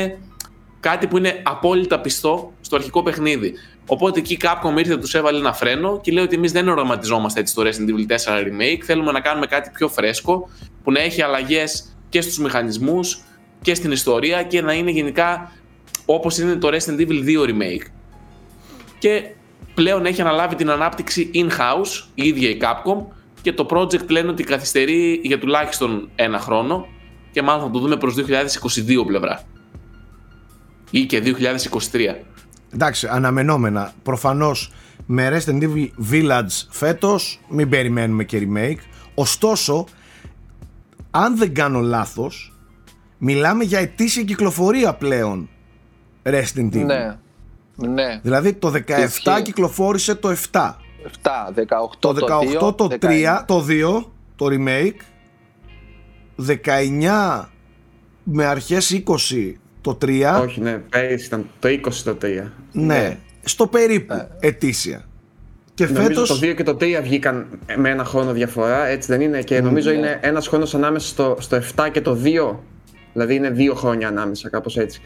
κάτι 0.81 1.07
που 1.07 1.17
είναι 1.17 1.41
απόλυτα 1.43 2.01
πιστό 2.01 2.53
στο 2.61 2.77
αρχικό 2.77 3.03
παιχνίδι. 3.03 3.55
Οπότε 3.87 4.19
εκεί 4.19 4.37
Capcom 4.41 4.79
ήρθε, 4.79 4.97
τους 4.97 5.15
έβαλε 5.15 5.39
ένα 5.39 5.53
φρένο 5.53 6.01
και 6.01 6.13
λέει 6.13 6.25
ότι 6.25 6.35
εμείς 6.35 6.53
δεν 6.53 6.69
οραματιζόμαστε 6.69 7.41
έτσι 7.41 7.55
το 7.55 7.63
Resident 7.63 7.91
Evil 7.91 8.13
4 8.13 8.45
Remake. 8.47 8.81
Θέλουμε 8.83 9.13
να 9.13 9.21
κάνουμε 9.21 9.47
κάτι 9.47 9.71
πιο 9.75 9.89
φρέσκο 9.89 10.49
που 10.83 10.93
να 10.93 11.01
έχει 11.01 11.23
αλλαγές 11.23 11.97
και 12.09 12.21
στους 12.21 12.39
μηχανισμούς 12.39 13.21
και 13.63 13.75
στην 13.75 13.93
ιστορία 13.93 14.43
και 14.43 14.63
να 14.63 14.73
είναι 14.73 14.91
γενικά 14.91 15.53
όπως 16.07 16.39
είναι 16.39 16.55
το 16.55 16.69
Resident 16.69 17.01
Evil 17.01 17.25
2 17.27 17.49
Remake. 17.49 17.87
Και 18.99 19.25
πλέον 19.79 20.07
έχει 20.07 20.21
αναλάβει 20.21 20.55
την 20.55 20.71
ανάπτυξη 20.71 21.31
in-house 21.35 22.05
η 22.15 22.27
ίδια 22.27 22.49
η 22.49 22.59
Capcom 22.61 23.05
και 23.41 23.53
το 23.53 23.67
project 23.71 24.09
λένε 24.09 24.31
ότι 24.31 24.45
καθυστερεί 24.45 25.21
για 25.23 25.39
τουλάχιστον 25.39 26.09
ένα 26.15 26.39
χρόνο 26.39 26.87
και 27.31 27.43
μάλλον 27.43 27.63
θα 27.63 27.71
το 27.71 27.79
δούμε 27.79 27.97
προς 27.97 28.15
2022 28.17 29.07
πλευρά 29.07 29.43
ή 30.91 31.07
και 31.07 31.23
2023. 31.93 31.99
Εντάξει, 32.75 33.07
αναμενόμενα. 33.11 33.93
Προφανώς 34.03 34.73
με 35.07 35.29
Resident 35.29 35.63
Evil 35.63 35.89
Village 36.13 36.67
φέτος 36.71 37.41
μην 37.49 37.69
περιμένουμε 37.69 38.25
και 38.25 38.49
remake. 38.49 38.81
Ωστόσο, 39.15 39.85
αν 41.11 41.37
δεν 41.37 41.55
κάνω 41.55 41.81
λάθος, 41.81 42.55
μιλάμε 43.19 43.65
για 43.65 43.79
ετήσια 43.79 44.23
κυκλοφορία 44.23 44.95
πλέον 44.95 45.49
Resident 46.23 46.73
Evil. 46.73 46.85
Ναι. 46.85 47.17
Ναι. 47.87 48.21
Δηλαδή 48.23 48.53
το 48.53 48.73
17 49.25 49.43
κυκλοφόρησε 49.43 50.15
το 50.15 50.29
7. 50.29 50.35
7, 50.53 51.31
18 51.55 51.61
το, 51.99 52.15
18 52.69 52.77
το, 52.77 52.89
3, 53.01 53.43
το 53.47 53.67
2, 53.69 54.05
το 54.37 54.47
remake. 54.51 55.01
19 56.47 57.45
με 58.23 58.45
αρχές 58.45 59.03
20 59.07 59.53
το 59.81 59.99
3. 60.03 60.41
Όχι, 60.43 60.61
ναι, 60.61 60.79
πέρυσι 60.79 61.27
ήταν 61.27 61.49
το 61.59 61.69
20 61.69 61.93
το 62.05 62.17
3. 62.23 62.27
Ναι, 62.73 62.85
ναι. 62.87 63.19
στο 63.43 63.67
περίπου 63.67 64.15
ε. 64.15 64.29
ετήσια. 64.41 65.05
Και 65.75 65.87
νομίζω 65.87 66.07
φέτος... 66.07 66.29
το 66.29 66.47
2 66.47 66.55
και 66.55 66.63
το 66.63 66.77
3 66.81 67.01
βγήκαν 67.03 67.47
με 67.77 67.91
ένα 67.91 68.05
χρόνο 68.05 68.33
διαφορά, 68.33 68.87
έτσι 68.87 69.13
δεν 69.13 69.21
είναι; 69.21 69.43
Και 69.43 69.61
νομίζω 69.61 69.91
ναι. 69.91 69.97
είναι 69.97 70.19
ένας 70.23 70.49
χρόνος 70.49 70.75
ανάμεσα 70.75 71.09
στο, 71.09 71.37
στο 71.39 71.61
7 71.77 71.89
και 71.93 72.01
το 72.01 72.19
2. 72.25 72.57
Δηλαδή 73.13 73.35
είναι 73.35 73.51
δύο 73.51 73.75
χρόνια 73.75 74.09
ανάμεσα, 74.09 74.49
κάπως 74.49 74.77
έτσι. 74.77 75.01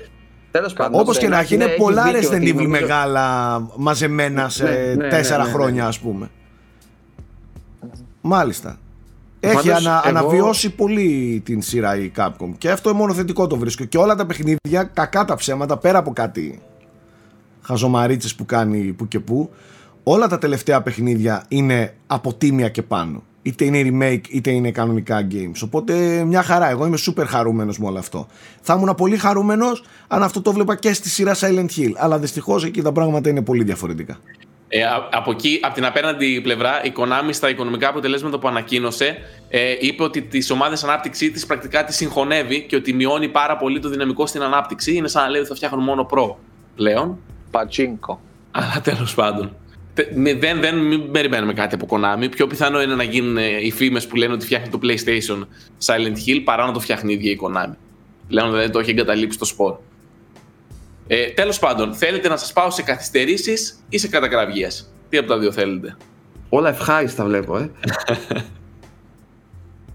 Όπως 0.90 1.18
και 1.18 1.28
να 1.28 1.38
έχει, 1.38 1.54
είναι 1.54 1.66
πολλά 1.66 2.04
Resident 2.12 2.54
Evil 2.54 2.66
μεγάλα 2.66 3.58
μαζεμένα 3.76 4.48
σε 4.48 4.64
ναι, 4.64 4.94
ναι, 4.94 5.08
τέσσερα 5.08 5.44
ναι, 5.44 5.50
χρόνια, 5.50 5.86
ας 5.86 5.98
πούμε. 5.98 6.30
Μάλιστα. 8.20 8.78
Έχει 9.40 9.70
ανα, 9.70 10.02
αναβιώσει 10.04 10.70
πολύ 10.70 11.42
την 11.44 11.62
σειρά 11.62 11.96
η 11.96 12.12
Capcom 12.16 12.52
και 12.58 12.70
αυτό 12.70 12.88
είναι 12.88 12.98
μόνο 12.98 13.14
θετικό 13.14 13.46
το 13.46 13.56
βρίσκω. 13.56 13.84
Και 13.84 13.98
όλα 13.98 14.14
τα 14.14 14.26
παιχνίδια, 14.26 14.84
κακά 14.92 15.24
τα 15.24 15.34
ψέματα, 15.34 15.76
πέρα 15.76 15.98
από 15.98 16.12
κάτι 16.12 16.60
χαζομαρίτσες 17.62 18.34
που 18.34 18.46
κάνει 18.46 18.92
που 18.92 19.08
και 19.08 19.20
που, 19.20 19.50
όλα 20.02 20.28
τα 20.28 20.38
τελευταία 20.38 20.82
παιχνίδια 20.82 21.44
είναι 21.48 21.94
από 22.06 22.34
τίμια 22.34 22.68
και 22.68 22.82
πάνω. 22.82 23.22
Είτε 23.42 23.64
είναι 23.64 23.82
remake 23.84 24.28
είτε 24.28 24.50
είναι 24.50 24.70
κανονικά 24.70 25.26
games. 25.30 25.60
Οπότε 25.64 26.24
μια 26.24 26.42
χαρά. 26.42 26.70
Εγώ 26.70 26.86
είμαι 26.86 26.98
super 27.06 27.24
χαρούμενος 27.26 27.78
με 27.78 27.86
όλο 27.86 27.98
αυτό. 27.98 28.26
Θα 28.60 28.74
ήμουν 28.74 28.94
πολύ 28.94 29.16
χαρούμενος 29.16 29.84
αν 30.08 30.22
αυτό 30.22 30.42
το 30.42 30.52
βλέπα 30.52 30.76
και 30.76 30.92
στη 30.92 31.08
σειρά 31.08 31.34
Silent 31.34 31.68
Hill. 31.76 31.92
Αλλά 31.96 32.18
δυστυχώς 32.18 32.64
εκεί 32.64 32.82
τα 32.82 32.92
πράγματα 32.92 33.28
είναι 33.28 33.42
πολύ 33.42 33.64
διαφορετικά. 33.64 34.18
Ε, 34.68 34.80
από 35.10 35.30
εκεί, 35.30 35.60
από 35.62 35.74
την 35.74 35.84
απέναντι 35.84 36.40
πλευρά, 36.42 36.84
η 36.84 36.92
Konami 36.96 37.28
στα 37.30 37.48
οικονομικά 37.48 37.88
αποτελέσματα 37.88 38.38
που 38.38 38.48
ανακοίνωσε 38.48 39.16
ε, 39.48 39.74
είπε 39.80 40.02
ότι 40.02 40.22
τις 40.22 40.50
ομάδες 40.50 40.84
ανάπτυξή 40.84 41.30
της 41.30 41.46
πρακτικά 41.46 41.84
τη 41.84 41.94
συγχωνεύει 41.94 42.62
και 42.62 42.76
ότι 42.76 42.92
μειώνει 42.92 43.28
πάρα 43.28 43.56
πολύ 43.56 43.80
το 43.80 43.88
δυναμικό 43.88 44.26
στην 44.26 44.42
ανάπτυξη. 44.42 44.94
Είναι 44.94 45.08
σαν 45.08 45.22
να 45.22 45.28
λέει 45.28 45.40
ότι 45.40 45.48
θα 45.48 45.54
φτιάχνουν 45.54 45.84
μόνο 45.84 46.04
προ 46.04 46.38
πλέον. 46.76 47.18
Πατσίνκο. 47.50 48.20
Αλλά 48.50 48.80
τέλος 48.82 49.14
πάντων. 49.14 49.56
Δεν, 49.94 50.60
δεν 50.60 50.78
μην 50.78 51.10
περιμένουμε 51.10 51.52
κάτι 51.52 51.74
από 51.74 51.86
Konami. 51.90 52.30
Πιο 52.30 52.46
πιθανό 52.46 52.82
είναι 52.82 52.94
να 52.94 53.02
γίνουν 53.02 53.36
ε, 53.36 53.66
οι 53.66 53.70
φήμες 53.70 54.06
που 54.06 54.16
λένε 54.16 54.32
ότι 54.32 54.44
φτιάχνει 54.44 54.68
το 54.68 54.78
PlayStation 54.82 55.46
Silent 55.86 56.28
Hill 56.28 56.40
παρά 56.44 56.66
να 56.66 56.72
το 56.72 56.80
φτιάχνει 56.80 57.12
η 57.12 57.14
ίδια 57.14 57.30
η 57.30 57.38
Konami. 57.42 57.74
Πλέον 58.28 58.50
δηλαδή 58.50 58.70
το 58.70 58.78
έχει 58.78 58.90
εγκαταλείψει 58.90 59.38
το 59.38 59.44
σπορ. 59.44 59.76
Ε, 61.06 61.26
Τέλος 61.26 61.58
πάντων, 61.58 61.94
θέλετε 61.94 62.28
να 62.28 62.36
σας 62.36 62.52
πάω 62.52 62.70
σε 62.70 62.82
καθυστερήσεις 62.82 63.84
ή 63.88 63.98
σε 63.98 64.08
κατακραυγέ. 64.08 64.68
Τι 65.08 65.16
από 65.16 65.28
τα 65.28 65.38
δύο 65.38 65.52
θέλετε; 65.52 65.96
Όλα 66.48 66.68
ευχάριστα 66.68 67.24
βλέπω, 67.24 67.56
ε. 67.56 67.70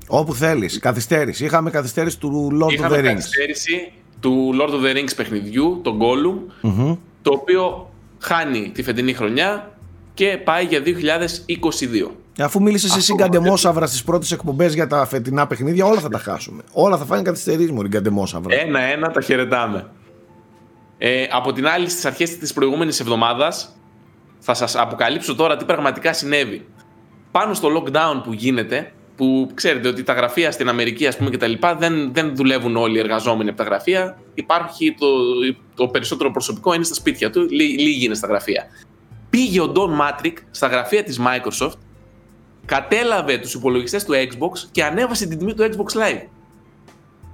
Όπου 0.07 0.33
θέλεις. 0.33 0.79
Καθυστέρηση. 0.79 1.45
Είχαμε 1.45 1.69
καθυστέρηση 1.69 2.19
του 2.19 2.59
Lord 2.61 2.71
Είχαμε 2.71 2.95
of 2.95 2.99
the 2.99 3.01
Rings. 3.01 3.05
καθυστέρηση 3.05 3.91
του 4.19 4.53
Lord 4.59 4.69
of 4.69 4.85
the 4.85 4.97
Rings 4.97 5.15
παιχνιδιού, 5.15 5.79
τον 5.83 5.99
Gollum, 6.01 6.67
mm 6.67 6.97
το 7.21 7.33
οποίο 7.33 7.93
χάνει 8.19 8.71
τη 8.73 8.83
φετινή 8.83 9.13
χρονιά 9.13 9.76
και 10.17 10.37
πάει 10.37 10.65
για 10.65 10.81
2022. 10.81 12.11
Αφού 12.39 12.61
μίλησες 12.61 12.95
εσύ 12.95 13.13
γκαντεμόσαυρα 13.13 13.85
στις 13.85 14.03
πρώτες 14.03 14.31
εκπομπές 14.31 14.73
για 14.73 14.87
τα 14.87 15.05
φετινά 15.05 15.47
παιχνίδια, 15.47 15.85
όλα 15.85 15.99
θα 15.99 16.09
τα 16.09 16.17
χάσουμε. 16.17 16.63
Όλα 16.71 16.97
θα 16.97 17.05
φάνε 17.05 17.21
καθυστερήσει 17.21 17.71
μου, 17.71 17.81
γκαντεμόσαυρα. 17.81 18.55
Ένα-ένα 18.55 19.11
τα 19.11 19.21
χαιρετάμε. 19.21 19.89
Ε, 20.97 21.25
από 21.31 21.53
την 21.53 21.67
άλλη, 21.67 21.89
στις 21.89 22.05
αρχές 22.05 22.37
της 22.37 22.53
προηγούμενης 22.53 22.99
εβδομάδας, 22.99 23.77
θα 24.39 24.53
σας 24.53 24.75
αποκαλύψω 24.75 25.35
τώρα 25.35 25.57
τι 25.57 25.65
πραγματικά 25.65 26.13
συνέβη. 26.13 26.65
Πάνω 27.31 27.53
στο 27.53 27.69
lockdown 27.77 28.21
που 28.23 28.33
γίνεται, 28.33 28.91
που 29.15 29.49
ξέρετε 29.53 29.87
ότι 29.87 30.03
τα 30.03 30.13
γραφεία 30.13 30.51
στην 30.51 30.69
Αμερική 30.69 31.07
ας 31.07 31.17
πούμε 31.17 31.29
και 31.29 31.37
τα 31.37 31.47
λοιπά 31.47 31.75
δεν, 31.75 32.13
δεν 32.13 32.35
δουλεύουν 32.35 32.75
όλοι 32.75 32.95
οι 32.97 32.99
εργαζόμενοι 32.99 33.49
από 33.49 33.57
τα 33.57 33.63
γραφεία. 33.63 34.17
Υπάρχει 34.33 34.95
το, 34.99 35.07
το 35.75 35.87
περισσότερο 35.87 36.31
προσωπικό 36.31 36.73
είναι 36.73 36.83
στα 36.83 36.93
σπίτια 36.93 37.29
του, 37.29 37.47
λίγοι 37.49 38.05
είναι 38.05 38.15
στα 38.15 38.27
γραφεία. 38.27 38.65
Πήγε 39.29 39.61
ο 39.61 39.71
Don 39.75 40.01
Matrick 40.01 40.33
στα 40.51 40.67
γραφεία 40.67 41.03
της 41.03 41.19
Microsoft, 41.19 41.77
κατέλαβε 42.65 43.37
τους 43.37 43.53
υπολογιστές 43.53 44.05
του 44.05 44.13
Xbox 44.13 44.67
και 44.71 44.83
ανέβασε 44.83 45.27
την 45.27 45.37
τιμή 45.37 45.53
του 45.53 45.63
Xbox 45.63 45.97
Live. 45.97 46.21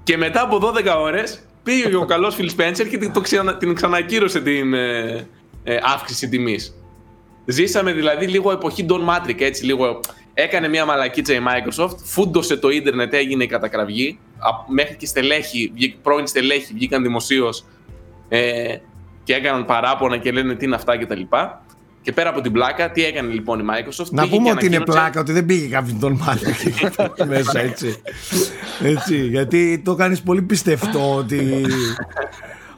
Και 0.03 0.17
μετά 0.17 0.41
από 0.41 0.59
12 0.75 0.95
ώρες 0.99 1.43
πήγε 1.63 1.95
ο 1.95 2.05
καλός 2.05 2.37
Phil 2.39 2.49
Spencer 2.57 2.87
και 2.89 2.97
την, 2.97 3.13
το 3.13 3.21
την 3.57 3.75
ξανακύρωσε 3.75 4.41
την 4.41 4.73
ε, 4.73 5.27
ε, 5.63 5.77
αύξηση 5.93 6.29
τιμής. 6.29 6.75
Ζήσαμε 7.45 7.91
δηλαδή 7.91 8.27
λίγο 8.27 8.51
εποχή 8.51 8.85
Don 8.89 9.07
Matrick, 9.09 9.41
έτσι 9.41 9.65
λίγο 9.65 9.99
Έκανε 10.33 10.67
μια 10.67 10.85
μαλακίτσα 10.85 11.33
η 11.33 11.39
Microsoft, 11.39 11.97
φούντωσε 12.03 12.57
το 12.57 12.69
ίντερνετ, 12.69 13.13
έγινε 13.13 13.43
η 13.43 13.47
κατακραυγή. 13.47 14.19
Μέχρι 14.67 14.95
και 14.95 15.05
στελέχη, 15.05 15.73
πρώην 16.01 16.27
στελέχη 16.27 16.73
βγήκαν 16.73 17.03
δημοσίως 17.03 17.65
ε, 18.29 18.75
και 19.23 19.33
έκαναν 19.33 19.65
παράπονα 19.65 20.17
και 20.17 20.31
λένε 20.31 20.55
τι 20.55 20.65
είναι 20.65 20.75
αυτά 20.75 20.97
κτλ. 20.97 21.21
Και, 21.21 21.27
και 22.03 22.11
πέρα 22.11 22.29
από 22.29 22.41
την 22.41 22.51
πλάκα, 22.51 22.91
τι 22.91 23.05
έκανε 23.05 23.31
λοιπόν 23.33 23.59
η 23.59 23.63
Microsoft; 23.69 24.09
Να 24.11 24.27
πούμε 24.27 24.51
ότι 24.51 24.65
είναι 24.65 24.79
πλάκα, 24.79 25.19
ότι 25.19 25.31
δεν 25.31 25.45
πήγε 25.45 25.67
κάποιον 25.67 25.99
τον 25.99 26.19
Μάρκο 26.25 27.25
μέσα 27.25 27.59
έτσι. 27.59 28.01
έτσι. 28.83 29.15
Γιατί 29.15 29.81
το 29.85 29.95
κάνεις 29.95 30.21
πολύ 30.21 30.41
πιστευτό 30.41 31.15
ότι, 31.15 31.65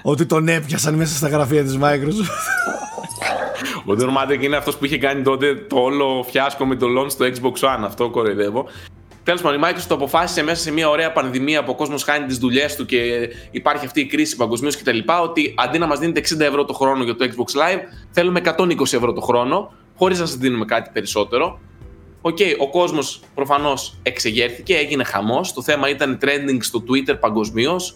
ότι 0.02 0.26
τον 0.26 0.48
έπιασαν 0.48 0.94
μέσα 0.94 1.16
στα 1.16 1.28
γραφεία 1.28 1.64
της 1.64 1.78
Microsoft. 1.82 2.30
Ο 3.86 3.96
Ντορμάντεκ 3.96 4.44
είναι 4.44 4.56
αυτός 4.56 4.78
που 4.78 4.86
είχε 4.86 4.98
κάνει 4.98 5.22
τότε 5.22 5.56
το 5.56 5.80
όλο 5.80 6.26
φιάσκο 6.30 6.66
με 6.66 6.76
το 6.76 6.88
launch 6.98 7.12
στο 7.12 7.26
Xbox 7.26 7.68
One. 7.68 7.84
Αυτό 7.84 8.10
κοροϊδεύω. 8.10 8.68
Τέλος 9.26 9.42
πάντων, 9.42 9.62
η 9.62 9.64
Microsoft 9.66 9.86
το 9.88 9.96
αποφάσισε 9.96 10.44
μέσα 10.44 10.62
σε 10.62 10.72
μια 10.72 10.90
ωραία 10.90 11.12
πανδημία 11.12 11.64
που 11.64 11.72
ο 11.72 11.76
κόσμος 11.76 12.04
χάνει 12.04 12.26
τις 12.26 12.38
δουλειές 12.38 12.76
του 12.76 12.86
και 12.86 13.30
υπάρχει 13.52 13.86
αυτή 13.86 14.00
η 14.00 14.06
κρίση 14.06 14.36
παγκοσμίως 14.36 14.78
κτλ. 14.78 14.98
Ότι 15.24 15.54
αντί 15.58 15.78
να 15.78 15.88
μας 15.88 16.00
δίνετε 16.00 16.22
60 16.36 16.40
ευρώ 16.40 16.66
το 16.66 16.74
χρόνο 16.74 17.04
για 17.04 17.16
το 17.16 17.26
Xbox 17.26 17.60
Live, 17.60 17.80
θέλουμε 18.12 18.42
120 18.58 18.82
ευρώ 18.82 19.14
το 19.14 19.22
χρόνο, 19.22 19.74
χωρίς 19.98 20.20
να 20.20 20.26
σας 20.26 20.36
δίνουμε 20.36 20.66
κάτι 20.66 20.90
περισσότερο. 20.94 21.60
OK, 22.22 22.38
okay, 22.40 22.56
ο 22.60 22.70
κόσμος 22.70 23.22
προφανώς 23.36 23.98
εξεγέρθηκε, 24.04 24.76
έγινε 24.76 25.04
χαμός. 25.04 25.54
Το 25.54 25.62
θέμα 25.62 25.90
ήταν 25.90 26.18
trending 26.22 26.58
στο 26.60 26.84
Twitter 26.90 27.20
παγκοσμίως. 27.20 27.96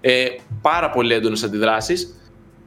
Ε, 0.00 0.26
πάρα 0.60 0.90
πολύ 0.90 1.14
έντονες 1.14 1.42
αντιδράσεις. 1.42 2.20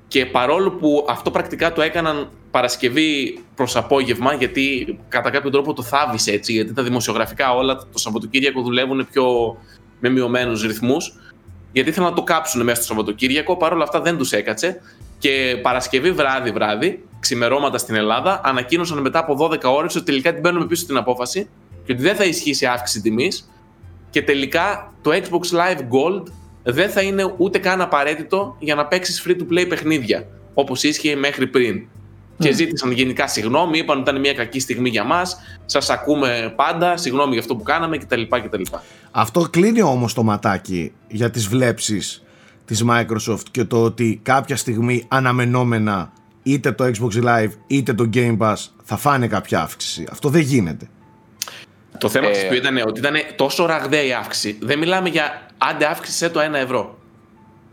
Και 0.08 0.26
παρόλο 0.26 0.72
που 0.72 1.06
αυτό 1.10 1.32
πρακτικά 1.32 1.74
το 1.74 1.82
έκαναν 1.82 2.30
Παρασκευή 2.52 3.40
προς 3.56 3.76
απόγευμα, 3.76 4.34
γιατί 4.34 4.98
κατά 5.08 5.30
κάποιο 5.30 5.50
τρόπο 5.50 5.74
το 5.74 5.82
θάβησε 5.82 6.32
έτσι, 6.32 6.54
γιατί 6.54 6.74
τα 6.74 6.84
δημοσιογραφικά 6.84 7.54
όλα 7.54 7.76
το 7.76 7.98
Σαββατοκύριακο 7.98 8.62
δουλεύουν 8.62 9.08
πιο 9.12 9.58
με 10.00 10.10
μειωμένους 10.10 10.62
ρυθμούς. 10.62 11.14
Γιατί 11.72 11.90
ήθελαν 11.90 12.10
να 12.10 12.16
το 12.16 12.24
κάψουν 12.24 12.64
μέσα 12.64 12.82
στο 12.82 12.94
Σαββατοκύριακο, 12.94 13.58
παρόλα 13.58 13.84
αυτά 13.84 14.02
δεν 14.02 14.18
τους 14.18 14.32
έκατσε. 14.32 14.82
Και 15.18 15.60
Παρασκευή 15.62 16.12
βράδυ-βράδυ, 16.12 17.04
ξημερώματα 17.20 17.78
στην 17.78 17.96
Ελλάδα, 17.96 18.42
ανακοίνωσαν 18.44 18.98
μετά 19.02 19.20
από 19.20 19.36
12 19.36 19.64
ώρες 19.64 19.96
ότι 19.96 20.06
τελικά 20.06 20.34
την 20.34 20.42
παίρνουμε 20.42 20.66
πίσω 20.66 20.86
την 20.86 20.98
απόφαση 20.98 21.50
και 21.86 21.92
ότι 21.92 22.02
δεν 22.02 22.16
θα 22.16 22.24
ισχύσει 22.24 22.66
αύξηση 22.66 23.02
τιμής. 23.02 23.50
Και 24.10 24.22
τελικά 24.22 24.94
το 25.02 25.12
Xbox 25.14 25.58
Live 25.58 25.80
Gold 25.80 26.24
δεν 26.64 26.90
θα 26.90 27.02
είναι 27.02 27.34
ούτε 27.38 27.58
καν 27.58 27.82
απαραίτητο 27.82 28.56
για 28.60 28.76
να 28.76 28.86
παίξεις 28.86 29.26
free 29.28 29.36
to 29.36 29.54
play 29.54 29.66
παιχνίδια, 29.70 30.28
όπως 30.54 30.84
ίσχυε 30.84 31.16
μέχρι 31.16 31.48
πριν 31.48 31.88
και 32.39 32.54
ζήτησαν 32.54 32.91
γενικά 32.91 33.28
συγγνώμη, 33.28 33.78
είπαν 33.78 33.99
ότι 33.99 34.10
ήταν 34.10 34.21
μια 34.21 34.34
κακή 34.34 34.60
στιγμή 34.60 34.89
για 34.89 35.04
μας. 35.04 35.38
Σας 35.65 35.89
ακούμε 35.89 36.54
πάντα, 36.56 36.97
συγγνώμη 36.97 37.32
για 37.32 37.39
αυτό 37.39 37.56
που 37.56 37.63
κάναμε 37.63 37.97
κτλ. 37.97 38.21
κτλ. 38.21 38.62
Αυτό 39.12 39.41
κλείνει 39.41 39.82
όμως 39.82 40.13
το 40.13 40.23
ματάκι 40.23 40.91
για 41.08 41.30
τις 41.30 41.47
βλέψεις 41.47 42.23
της 42.65 42.84
Microsoft 42.89 43.43
και 43.52 43.63
το 43.63 43.84
ότι 43.84 44.19
κάποια 44.23 44.56
στιγμή 44.56 45.06
αναμενόμενα 45.08 46.12
είτε 46.43 46.71
το 46.71 46.84
Xbox 46.86 47.23
Live 47.23 47.52
είτε 47.67 47.93
το 47.93 48.10
Game 48.13 48.38
Pass 48.38 48.56
θα 48.84 48.97
φάνε 48.97 49.28
κάποια 49.28 49.62
αύξηση. 49.62 50.08
Αυτό 50.12 50.30
δεν 50.30 50.41
γίνεται. 50.41 50.89
Το 51.97 52.10
θέμα 52.10 52.28
ε... 52.28 52.56
ήταν 52.56 52.78
ότι 52.88 52.99
ήταν 52.99 53.15
τόσο 53.36 53.65
ραγδαία 53.65 54.04
η 54.04 54.13
αύξηση. 54.13 54.58
Δεν 54.62 54.80
μιλάμε 54.80 55.10
για 55.10 55.45
άντε 55.58 55.86
αύξησε 55.86 56.30
το 56.30 56.39
1 56.39 56.54
ευρώ. 56.54 56.97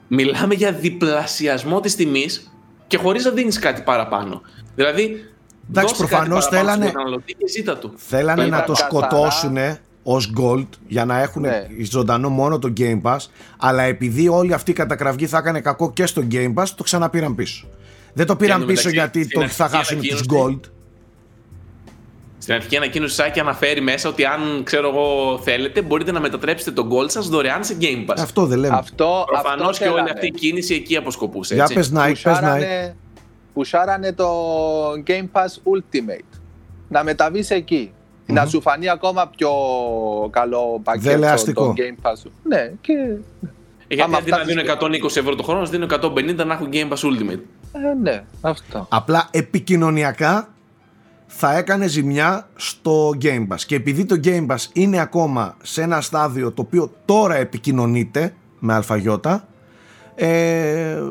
Μιλάμε 0.09 0.55
για 0.55 0.73
διπλασιασμό 0.73 1.81
της 1.81 1.97
τιμής 1.97 2.51
και 2.87 2.97
χωρίς 2.97 3.25
να 3.25 3.31
δίνεις 3.31 3.59
κάτι 3.59 3.83
παραπάνω. 3.83 4.43
Δηλαδή. 4.75 5.31
Εντάξει, 5.71 5.97
προφανώς 5.97 6.47
θέλανε, 6.47 6.93
θέλανε 7.97 8.47
να 8.47 8.65
το 8.65 8.75
σκοτώσουν 8.75 9.57
ως 10.03 10.33
gold 10.41 10.67
για 10.87 11.05
να 11.05 11.21
έχουν 11.21 11.43
ναι. 11.43 11.67
ζωντανό 11.91 12.29
μόνο 12.29 12.59
το 12.59 12.73
Game 12.77 13.03
Pass. 13.03 13.19
Αλλά 13.57 13.83
επειδή 13.83 14.29
όλη 14.29 14.53
αυτή 14.53 14.71
η 14.71 14.75
κατακραυγή 14.75 15.27
θα 15.27 15.39
έκανε 15.39 15.61
κακό 15.61 15.93
και 15.93 16.07
στο 16.07 16.23
Game 16.31 16.55
Pass, 16.55 16.67
το 16.77 16.83
ξαναπήραν 16.83 17.35
πίσω. 17.35 17.67
Δεν 18.13 18.27
το 18.27 18.37
πήραν 18.37 18.67
πίσω 18.67 18.89
γιατί 18.89 19.29
το 19.29 19.49
θα 19.49 19.69
χάσουν 19.69 20.01
του 20.01 20.19
gold. 20.29 20.61
Στην 22.39 22.55
αρχική 22.55 22.77
ανακοίνωση 22.77 23.15
Σάκη 23.15 23.41
αναφέρει 23.41 23.81
μέσα 23.81 24.09
ότι 24.09 24.25
αν 24.25 24.63
ξέρω 24.65 24.89
εγώ 24.89 25.39
θέλετε 25.43 25.83
μπορείτε 25.83 26.13
να 26.13 26.21
μετατρέψετε 26.21 26.71
τον 26.71 26.89
gold 26.93 27.11
σας 27.11 27.29
δωρεάν 27.29 27.65
σε 27.65 27.77
Game 27.81 28.11
Pass. 28.11 28.15
Αυτό 28.19 28.47
δεν 28.47 28.59
λέμε. 28.59 28.77
Αυτό, 28.77 29.25
Προφανώς 29.27 29.79
και 29.79 29.89
όλη 29.89 30.11
αυτή 30.11 30.27
η 30.27 30.31
κίνηση 30.31 30.75
εκεί 30.75 30.97
αποσκοπούσε. 30.97 31.55
Για 31.55 31.71
πες 31.75 31.93
Nike, 31.95 32.15
πες 32.23 32.39
Nike. 32.43 32.93
Πουσάρανε 33.53 34.13
το 34.13 34.29
Game 35.07 35.29
Pass 35.33 35.75
Ultimate. 35.75 36.39
Να 36.89 37.05
μεταβείς 37.05 37.51
εκεί. 37.51 37.93
Mm-hmm. 37.93 38.33
Να 38.33 38.47
σου 38.47 38.61
φανεί 38.61 38.89
ακόμα 38.89 39.31
πιο 39.37 39.51
καλό 40.31 40.81
πακέτο 40.85 41.53
το 41.55 41.75
Game 41.77 42.09
Pass. 42.11 42.31
Ναι, 42.43 42.73
και... 42.81 42.93
Ε, 43.89 43.95
γιατί 43.95 44.15
αντί 44.15 44.31
να 44.31 44.39
δίνουν 44.39 44.65
120 45.05 45.17
ευρώ 45.17 45.35
το 45.35 45.43
χρόνο, 45.43 45.61
να 45.61 45.69
δίνουν 45.69 45.91
150 45.93 46.47
να 46.47 46.53
έχουν 46.53 46.69
Game 46.73 46.89
Pass 46.89 46.99
Ultimate. 46.99 47.41
Ε, 47.73 47.95
ναι, 48.03 48.25
αυτό. 48.41 48.87
Απλά 48.91 49.29
επικοινωνιακά 49.31 50.56
θα 51.39 51.57
έκανε 51.57 51.87
ζημιά 51.87 52.49
στο 52.57 53.17
Game 53.23 53.47
Pass. 53.49 53.61
Και 53.67 53.75
επειδή 53.75 54.05
το 54.05 54.21
Game 54.25 54.47
Pass 54.47 54.65
είναι 54.73 55.01
ακόμα 55.01 55.57
σε 55.63 55.83
ένα 55.83 56.01
στάδιο 56.01 56.53
το 56.53 56.63
οποίο 56.63 56.93
τώρα 57.05 57.37
επικοινωνείται 57.37 58.35
με 58.59 58.75
αλφαγιώτα, 58.75 59.49
ε, 60.15 61.03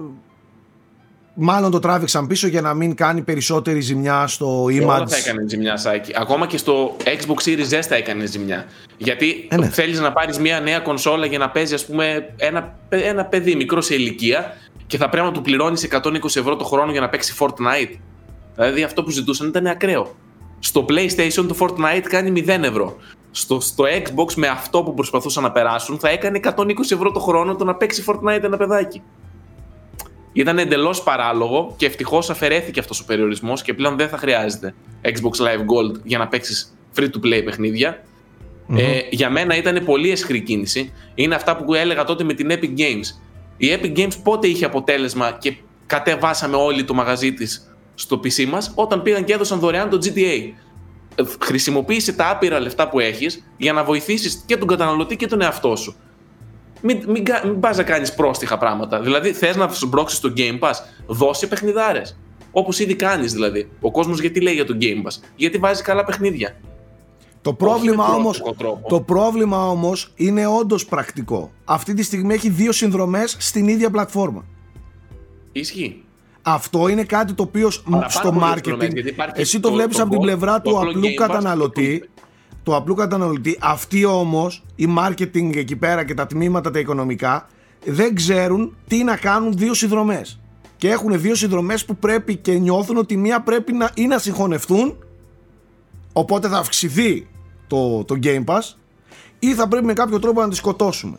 μάλλον 1.33 1.71
το 1.71 1.79
τράβηξαν 1.79 2.27
πίσω 2.27 2.47
για 2.47 2.61
να 2.61 2.73
μην 2.73 2.95
κάνει 2.95 3.21
περισσότερη 3.21 3.79
ζημιά 3.79 4.27
στο 4.27 4.63
image. 4.65 4.85
Όλα 4.85 5.07
θα 5.07 5.17
έκανε 5.17 5.45
ζημιά, 5.47 5.77
Σάκη. 5.77 6.11
Ακόμα 6.15 6.47
και 6.47 6.57
στο 6.57 6.95
Xbox 7.03 7.47
Series 7.47 7.79
S 7.79 7.81
θα 7.81 7.95
έκανε 7.95 8.25
ζημιά. 8.25 8.65
Γιατί 8.97 9.47
ε, 9.49 9.57
ναι. 9.57 9.69
θέλεις 9.69 9.99
να 9.99 10.11
πάρεις 10.11 10.39
μια 10.39 10.59
νέα 10.59 10.79
κονσόλα 10.79 11.25
για 11.25 11.37
να 11.37 11.49
παίζει 11.49 11.73
ας 11.73 11.85
πούμε 11.85 12.33
ένα, 12.37 12.75
ένα 12.89 13.25
παιδί 13.25 13.55
μικρό 13.55 13.81
σε 13.81 13.95
ηλικία 13.95 14.57
και 14.87 14.97
θα 14.97 15.09
πρέπει 15.09 15.25
να 15.25 15.31
του 15.31 15.41
πληρώνεις 15.41 15.87
120 15.91 16.23
ευρώ 16.23 16.55
το 16.55 16.63
χρόνο 16.63 16.91
για 16.91 17.01
να 17.01 17.09
παίξει 17.09 17.35
Fortnite. 17.39 17.95
Δηλαδή 18.55 18.83
αυτό 18.83 19.03
που 19.03 19.09
ζητούσαν 19.09 19.47
ήταν 19.47 19.67
ακραίο. 19.67 20.15
Στο 20.59 20.85
PlayStation 20.89 21.45
το 21.47 21.55
Fortnite 21.59 22.03
κάνει 22.09 22.43
0 22.47 22.47
ευρώ. 22.47 22.97
Στο, 23.31 23.59
στο 23.59 23.83
Xbox 24.03 24.33
με 24.33 24.47
αυτό 24.47 24.83
που 24.83 24.93
προσπαθούσαν 24.93 25.43
να 25.43 25.51
περάσουν 25.51 25.99
θα 25.99 26.09
έκανε 26.09 26.39
120 26.43 26.67
ευρώ 26.91 27.11
το 27.11 27.19
χρόνο 27.19 27.55
το 27.55 27.63
να 27.63 27.75
παίξει 27.75 28.03
Fortnite 28.07 28.43
ένα 28.43 28.57
παιδάκι. 28.57 29.01
Ήταν 30.33 30.59
εντελώς 30.59 31.03
παράλογο 31.03 31.73
και 31.77 31.85
ευτυχώς 31.85 32.29
αφαιρέθηκε 32.29 32.79
αυτός 32.79 32.99
ο 32.99 33.05
περιορισμός 33.05 33.61
και 33.61 33.73
πλέον 33.73 33.97
δεν 33.97 34.09
θα 34.09 34.17
χρειάζεται 34.17 34.75
Xbox 35.01 35.43
Live 35.43 35.59
Gold 35.59 36.01
για 36.03 36.17
να 36.17 36.27
παίξεις 36.27 36.77
free 36.95 37.09
to 37.09 37.25
play 37.25 37.41
παιχνιδια 37.45 38.03
Ε, 38.75 38.99
για 39.09 39.29
μένα 39.29 39.55
ήταν 39.57 39.85
πολύ 39.85 40.11
εσχρή 40.11 40.41
κίνηση. 40.41 40.93
Είναι 41.15 41.35
αυτά 41.35 41.55
που 41.55 41.73
έλεγα 41.73 42.03
τότε 42.03 42.23
με 42.23 42.33
την 42.33 42.49
Epic 42.51 42.79
Games. 42.79 43.05
Η 43.57 43.67
Epic 43.79 43.97
Games 43.97 44.13
πότε 44.23 44.47
είχε 44.47 44.65
αποτέλεσμα 44.65 45.31
και 45.31 45.55
κατεβάσαμε 45.85 46.55
όλοι 46.55 46.83
το 46.83 46.93
μαγαζί 46.93 47.33
της 47.33 47.74
στο 47.95 48.19
PC 48.23 48.45
μας, 48.45 48.71
όταν 48.75 49.01
πήγαν 49.01 49.23
και 49.23 49.33
έδωσαν 49.33 49.59
δωρεάν 49.59 49.89
το 49.89 49.97
GTA. 50.03 50.53
Ε, 51.15 51.23
χρησιμοποίησε 51.39 52.13
τα 52.13 52.29
άπειρα 52.29 52.59
λεφτά 52.59 52.89
που 52.89 52.99
έχεις 52.99 53.43
για 53.57 53.73
να 53.73 53.83
βοηθήσεις 53.83 54.43
και 54.45 54.57
τον 54.57 54.67
καταναλωτή 54.67 55.15
και 55.15 55.27
τον 55.27 55.41
εαυτό 55.41 55.75
σου. 55.75 55.95
Μην, 56.81 57.03
μην, 57.07 57.23
μην 57.43 57.59
πας 57.59 57.77
να 57.77 57.83
κάνεις 57.83 58.13
πρόστιχα 58.13 58.57
πράγματα. 58.57 59.01
Δηλαδή, 59.01 59.33
θες 59.33 59.55
να 59.55 59.69
σου 59.69 59.87
μπρόξεις 59.87 60.19
το 60.19 60.33
Game 60.37 60.59
Pass, 60.59 60.73
δώσε 61.07 61.47
παιχνιδάρες. 61.47 62.17
Όπως 62.51 62.79
ήδη 62.79 62.95
κάνεις 62.95 63.33
δηλαδή. 63.33 63.69
Ο 63.81 63.91
κόσμος 63.91 64.19
γιατί 64.19 64.41
λέει 64.41 64.53
για 64.53 64.65
το 64.65 64.77
Game 64.81 65.07
Pass, 65.07 65.23
Γιατί 65.35 65.57
βάζει 65.57 65.81
καλά 65.81 66.03
παιχνίδια. 66.03 66.55
Το 67.41 67.53
πρόβλημα, 67.53 68.07
όμως, 68.07 68.41
το 68.87 69.01
πρόβλημα 69.01 69.69
όμως 69.69 70.13
είναι 70.15 70.47
όντως 70.47 70.85
πρακτικό. 70.85 71.51
Αυτή 71.65 71.93
τη 71.93 72.03
στιγμή 72.03 72.33
έχει 72.33 72.49
δύο 72.49 72.71
συνδρομές 72.71 73.35
στην 73.39 73.67
ίδια 73.67 73.89
πλατφόρμα. 73.89 74.45
Ισχύει. 75.51 76.04
Αυτό 76.47 76.87
είναι 76.87 77.03
κάτι 77.03 77.33
το 77.33 77.43
οποίο 77.43 77.71
στο 78.07 78.37
marketing. 78.41 78.89
Εσύ 79.33 79.59
το, 79.59 79.67
το 79.67 79.73
βλέπεις 79.73 79.99
από 79.99 80.09
την 80.09 80.19
πλευρά 80.19 80.61
του 80.61 80.79
απλού 80.79 81.13
καταναλωτή. 81.15 82.09
Του 82.63 82.75
απλού 82.75 82.93
καταναλωτή. 82.93 83.57
Αυτοί 83.61 84.05
όμως, 84.05 84.63
η 84.75 84.87
marketing 84.97 85.55
εκεί 85.55 85.75
πέρα 85.75 86.05
και 86.05 86.13
τα 86.13 86.27
τμήματα 86.27 86.71
τα 86.71 86.79
οικονομικά, 86.79 87.47
δεν 87.85 88.15
ξέρουν 88.15 88.75
τι 88.87 89.03
να 89.03 89.17
κάνουν 89.17 89.53
δύο 89.57 89.73
συνδρομές. 89.73 90.39
Και 90.77 90.89
έχουν 90.89 91.21
δύο 91.21 91.35
συνδρομές 91.35 91.85
που 91.85 91.95
πρέπει 91.95 92.35
και 92.35 92.53
νιώθουν 92.53 92.97
ότι 92.97 93.17
μία 93.17 93.41
πρέπει 93.41 93.73
να 93.73 93.91
ή 93.93 94.07
να 94.07 94.17
συγχωνευτούν, 94.17 94.97
οπότε 96.13 96.47
θα 96.47 96.57
αυξηθεί 96.57 97.27
το, 97.67 98.03
το 98.03 98.15
Game 98.23 98.43
Pass, 98.45 98.75
ή 99.39 99.53
θα 99.53 99.67
πρέπει 99.67 99.85
με 99.85 99.93
κάποιο 99.93 100.19
τρόπο 100.19 100.41
να 100.41 100.49
τη 100.49 100.55
σκοτώσουμε. 100.55 101.17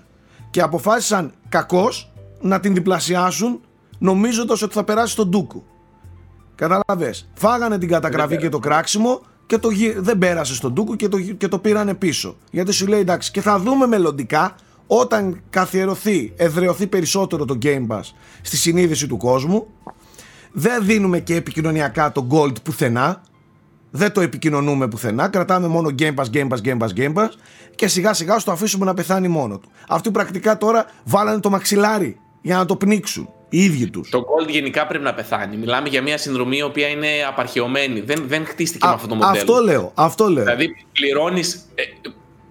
Και 0.50 0.60
αποφάσισαν 0.60 1.32
κακώς 1.48 2.12
να 2.40 2.60
την 2.60 2.74
διπλασιάσουν 2.74 3.60
νομίζοντας 3.98 4.62
ότι 4.62 4.74
θα 4.74 4.84
περάσει 4.84 5.12
στον 5.12 5.28
Ντούκου. 5.28 5.64
Κατάλαβε. 6.54 7.14
Φάγανε 7.34 7.78
την 7.78 7.88
καταγραφή 7.88 8.36
και 8.36 8.48
το 8.48 8.58
κράξιμο 8.58 9.20
και 9.46 9.58
το, 9.58 9.68
δεν 9.96 10.18
πέρασε 10.18 10.54
στον 10.54 10.72
Ντούκου 10.72 10.96
και 10.96 11.08
το, 11.08 11.20
και 11.20 11.48
το 11.48 11.58
πήρανε 11.58 11.94
πίσω. 11.94 12.36
Γιατί 12.50 12.72
σου 12.72 12.86
λέει 12.86 13.00
εντάξει, 13.00 13.30
και 13.30 13.40
θα 13.40 13.58
δούμε 13.58 13.86
μελλοντικά 13.86 14.54
όταν 14.86 15.40
καθιερωθεί, 15.50 16.32
εδρεωθεί 16.36 16.86
περισσότερο 16.86 17.44
το 17.44 17.58
Game 17.62 17.86
Pass 17.86 18.02
στη 18.42 18.56
συνείδηση 18.56 19.06
του 19.06 19.16
κόσμου. 19.16 19.66
Δεν 20.52 20.84
δίνουμε 20.84 21.20
και 21.20 21.34
επικοινωνιακά 21.34 22.12
το 22.12 22.26
Gold 22.30 22.62
πουθενά. 22.62 23.22
Δεν 23.90 24.12
το 24.12 24.20
επικοινωνούμε 24.20 24.88
πουθενά. 24.88 25.28
Κρατάμε 25.28 25.66
μόνο 25.66 25.90
Game 25.98 26.14
Pass, 26.14 26.24
Game 26.32 26.48
Pass, 26.48 26.58
Game 26.64 26.78
Pass, 26.78 26.88
Game 26.96 27.14
Pass 27.14 27.28
και 27.74 27.88
σιγά 27.88 28.12
σιγά 28.12 28.38
στο 28.38 28.52
αφήσουμε 28.52 28.84
να 28.84 28.94
πεθάνει 28.94 29.28
μόνο 29.28 29.58
του. 29.58 29.70
Αυτοί 29.88 30.10
πρακτικά 30.10 30.58
τώρα 30.58 30.86
βάλανε 31.04 31.40
το 31.40 31.50
μαξιλάρι 31.50 32.20
για 32.42 32.56
να 32.56 32.64
το 32.64 32.76
πνίξουν 32.76 33.28
οι 33.48 33.64
ίδιοι 33.64 33.90
τους. 33.90 34.10
Το 34.10 34.18
Gold 34.18 34.48
γενικά 34.48 34.86
πρέπει 34.86 35.04
να 35.04 35.14
πεθάνει. 35.14 35.56
Μιλάμε 35.56 35.88
για 35.88 36.02
μια 36.02 36.18
συνδρομή 36.18 36.56
η 36.56 36.62
οποία 36.62 36.88
είναι 36.88 37.08
απαρχαιωμένη. 37.28 38.00
Δεν, 38.00 38.24
δεν 38.26 38.46
χτίστηκε 38.46 38.86
Α, 38.86 38.88
με 38.88 38.94
αυτό 38.94 39.08
το 39.08 39.14
μοντέλο. 39.14 39.40
Αυτό 39.40 39.54
λέω. 39.54 39.92
Αυτό 39.94 40.28
λέω. 40.28 40.44
Δηλαδή 40.44 40.86
πληρώνεις. 40.92 41.54
Ε, 41.74 41.82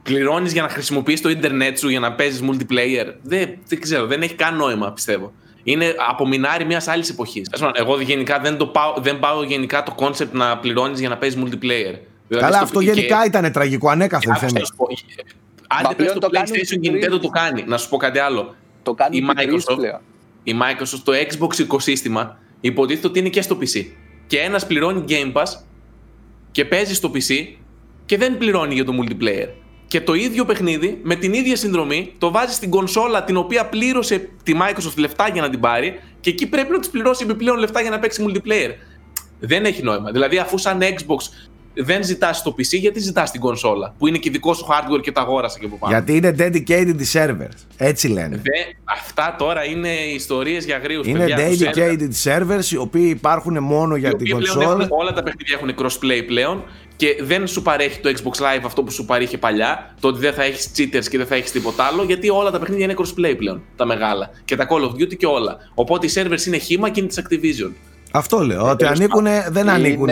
πληρώνεις 0.04 0.54
για 0.54 0.62
να 0.62 0.70
χρησιμοποιείς 0.70 1.22
το 1.22 1.30
ίντερνετ 1.30 1.78
σου 1.78 1.90
για 1.90 2.00
να 2.00 2.14
παίζεις 2.14 2.42
multiplayer. 2.50 3.14
Δεν, 3.22 3.50
δεν 3.68 3.82
ξέρω, 3.82 4.06
δεν 4.06 4.22
έχει 4.22 4.34
καν 4.34 4.56
νόημα 4.56 4.92
πιστεύω. 4.92 5.34
Είναι 5.64 5.96
απομεινάρι 6.10 6.66
μιας 6.66 6.88
άλλης 6.88 7.10
εποχής. 7.10 7.50
Εγώ 7.74 8.02
γενικά 8.02 8.40
δεν, 8.40 8.58
το 8.58 8.68
πάω, 8.68 8.94
δεν 8.98 9.20
πάω 9.20 9.44
γενικά 9.44 9.84
το 9.84 9.96
concept 9.98 10.32
να 10.32 10.58
πληρώνεις 10.58 11.00
για 11.00 11.10
να 11.10 11.18
παίζεις 11.18 11.42
multiplayer. 11.44 12.00
Δηλαδή, 12.28 12.46
Καλά, 12.46 12.60
αυτό 12.60 12.80
γενικά 12.80 13.26
ήταν 13.26 13.52
τραγικό, 13.52 13.90
ανέκαθεν 13.90 14.36
θέμα. 14.36 14.60
Αν 15.68 15.94
δεν 15.98 16.20
το 16.20 16.28
PlayStation 16.32 16.80
και 16.82 16.92
Nintendo 16.92 17.20
το 17.22 17.28
κάνει, 17.28 17.64
να 17.68 17.78
σου 17.78 17.90
πω 17.90 17.98
κάτι 17.98 18.20
άλλο. 18.20 18.56
Το 18.84 18.94
κάνει 18.94 19.18
η 19.18 19.26
Microsoft, 19.30 19.76
πλέον 19.76 20.00
η 20.46 20.54
Microsoft 20.62 21.02
το 21.04 21.12
Xbox 21.12 21.60
οικοσύστημα 21.60 22.38
υποτίθεται 22.62 23.08
ότι 23.08 23.20
είναι 23.20 23.30
και 23.30 23.42
στο 23.42 23.58
PC. 23.62 23.86
Και 24.28 24.38
ένας 24.38 24.68
πληρώνει 24.68 25.04
Game 25.08 25.34
Pass 25.34 25.46
και 26.52 26.66
παίζει 26.66 26.94
στο 26.94 27.12
PC 27.14 27.48
και 28.06 28.18
δεν 28.18 28.38
πληρώνει 28.38 28.74
για 28.74 28.86
το 28.86 28.94
multiplayer. 29.02 29.48
Και 29.88 30.02
το 30.02 30.14
ίδιο 30.14 30.46
παιχνίδι 30.46 31.00
με 31.04 31.16
την 31.16 31.34
ίδια 31.34 31.56
συνδρομή 31.56 32.14
το 32.18 32.32
βάζει 32.32 32.54
στην 32.54 32.70
κονσόλα 32.70 33.24
την 33.24 33.38
οποία 33.38 33.66
πλήρωσε 33.66 34.30
τη 34.44 34.54
Microsoft 34.62 34.98
λεφτά 34.98 35.30
για 35.30 35.42
να 35.42 35.50
την 35.50 35.60
πάρει 35.60 36.00
και 36.20 36.30
εκεί 36.30 36.48
πρέπει 36.48 36.72
να 36.72 36.80
της 36.80 36.90
πληρώσει 36.90 37.24
επιπλέον 37.24 37.58
λεφτά 37.58 37.82
για 37.82 37.90
να 37.90 38.00
παίξει 38.00 38.26
multiplayer. 38.28 38.72
Δεν 39.40 39.66
έχει 39.66 39.84
νόημα. 39.84 40.12
Δηλαδή, 40.12 40.38
αφού 40.38 40.58
σαν 40.58 40.80
Xbox 40.82 41.18
δεν 41.76 42.04
ζητάς 42.04 42.44
το 42.44 42.56
PC, 42.58 42.80
γιατί 42.80 43.00
ζητάς 43.00 43.32
την 43.32 43.42
κονσόλα 43.42 43.94
που 43.98 44.08
είναι 44.08 44.18
και 44.18 44.30
δικό 44.30 44.54
σου 44.54 44.66
hardware 44.70 45.02
και 45.02 45.12
τα 45.12 45.22
αγόρασε 45.22 45.60
και 45.60 45.66
από 45.66 45.78
πάνω. 45.78 45.94
Γιατί 45.94 46.16
είναι 46.16 46.36
dedicated 46.38 46.96
servers. 47.14 47.58
Έτσι 47.78 48.08
λένε. 48.08 48.36
Δε, 48.36 48.60
αυτά 48.84 49.36
τώρα 49.38 49.66
είναι 49.66 49.90
ιστορίες 49.90 50.66
για 50.66 50.78
γρήγορου 50.78 51.10
Είναι 51.10 51.26
dedicated 51.38 52.10
servers 52.24 52.72
οι 52.72 52.78
οποίοι 52.78 53.08
υπάρχουν 53.16 53.64
μόνο 53.64 53.96
για 53.96 54.16
την 54.16 54.30
κονσόλα. 54.30 54.64
Έχουν, 54.64 54.88
όλα 54.90 55.14
τα 55.14 55.24
παιχνίδια 55.24 55.60
έχουν 55.62 55.76
crossplay 55.80 56.24
πλέον 56.28 56.64
και 56.96 57.18
δεν 57.22 57.48
σου 57.48 57.62
παρέχει 57.62 58.00
το 58.00 58.14
Xbox 58.16 58.42
Live 58.42 58.64
αυτό 58.66 58.84
που 58.84 58.92
σου 58.92 59.06
παρήχε 59.06 59.38
παλιά, 59.38 59.96
το 60.00 60.08
ότι 60.08 60.20
δεν 60.20 60.34
θα 60.34 60.44
έχεις 60.44 60.72
cheaters 60.78 61.06
και 61.10 61.18
δεν 61.18 61.28
θα 61.28 61.36
έχεις 61.36 61.52
τίποτα 61.52 61.84
άλλο, 61.84 62.04
γιατί 62.04 62.30
όλα 62.30 62.52
τα 62.52 62.60
παιχνίδια 62.60 62.86
είναι 62.86 62.96
crossplay 62.98 63.38
πλέον, 63.38 63.62
τα 63.76 63.86
μεγάλα. 63.86 64.30
Και 64.46 64.56
τα 64.56 64.68
Call 64.70 64.82
of 64.82 65.02
Duty 65.02 65.16
και 65.18 65.26
όλα. 65.26 65.58
Οπότε 65.74 66.06
οι 66.06 66.10
servers 66.16 66.46
είναι 66.48 66.58
χήμα 66.58 66.90
και 66.90 67.00
είναι 67.00 67.10
της 67.10 67.22
Activision. 67.24 67.72
Αυτό 68.12 68.40
λέω, 68.40 68.70
ότι 68.70 68.86
ανήκουν, 68.86 69.26
δεν 69.50 69.70
ανήκουν. 69.70 70.10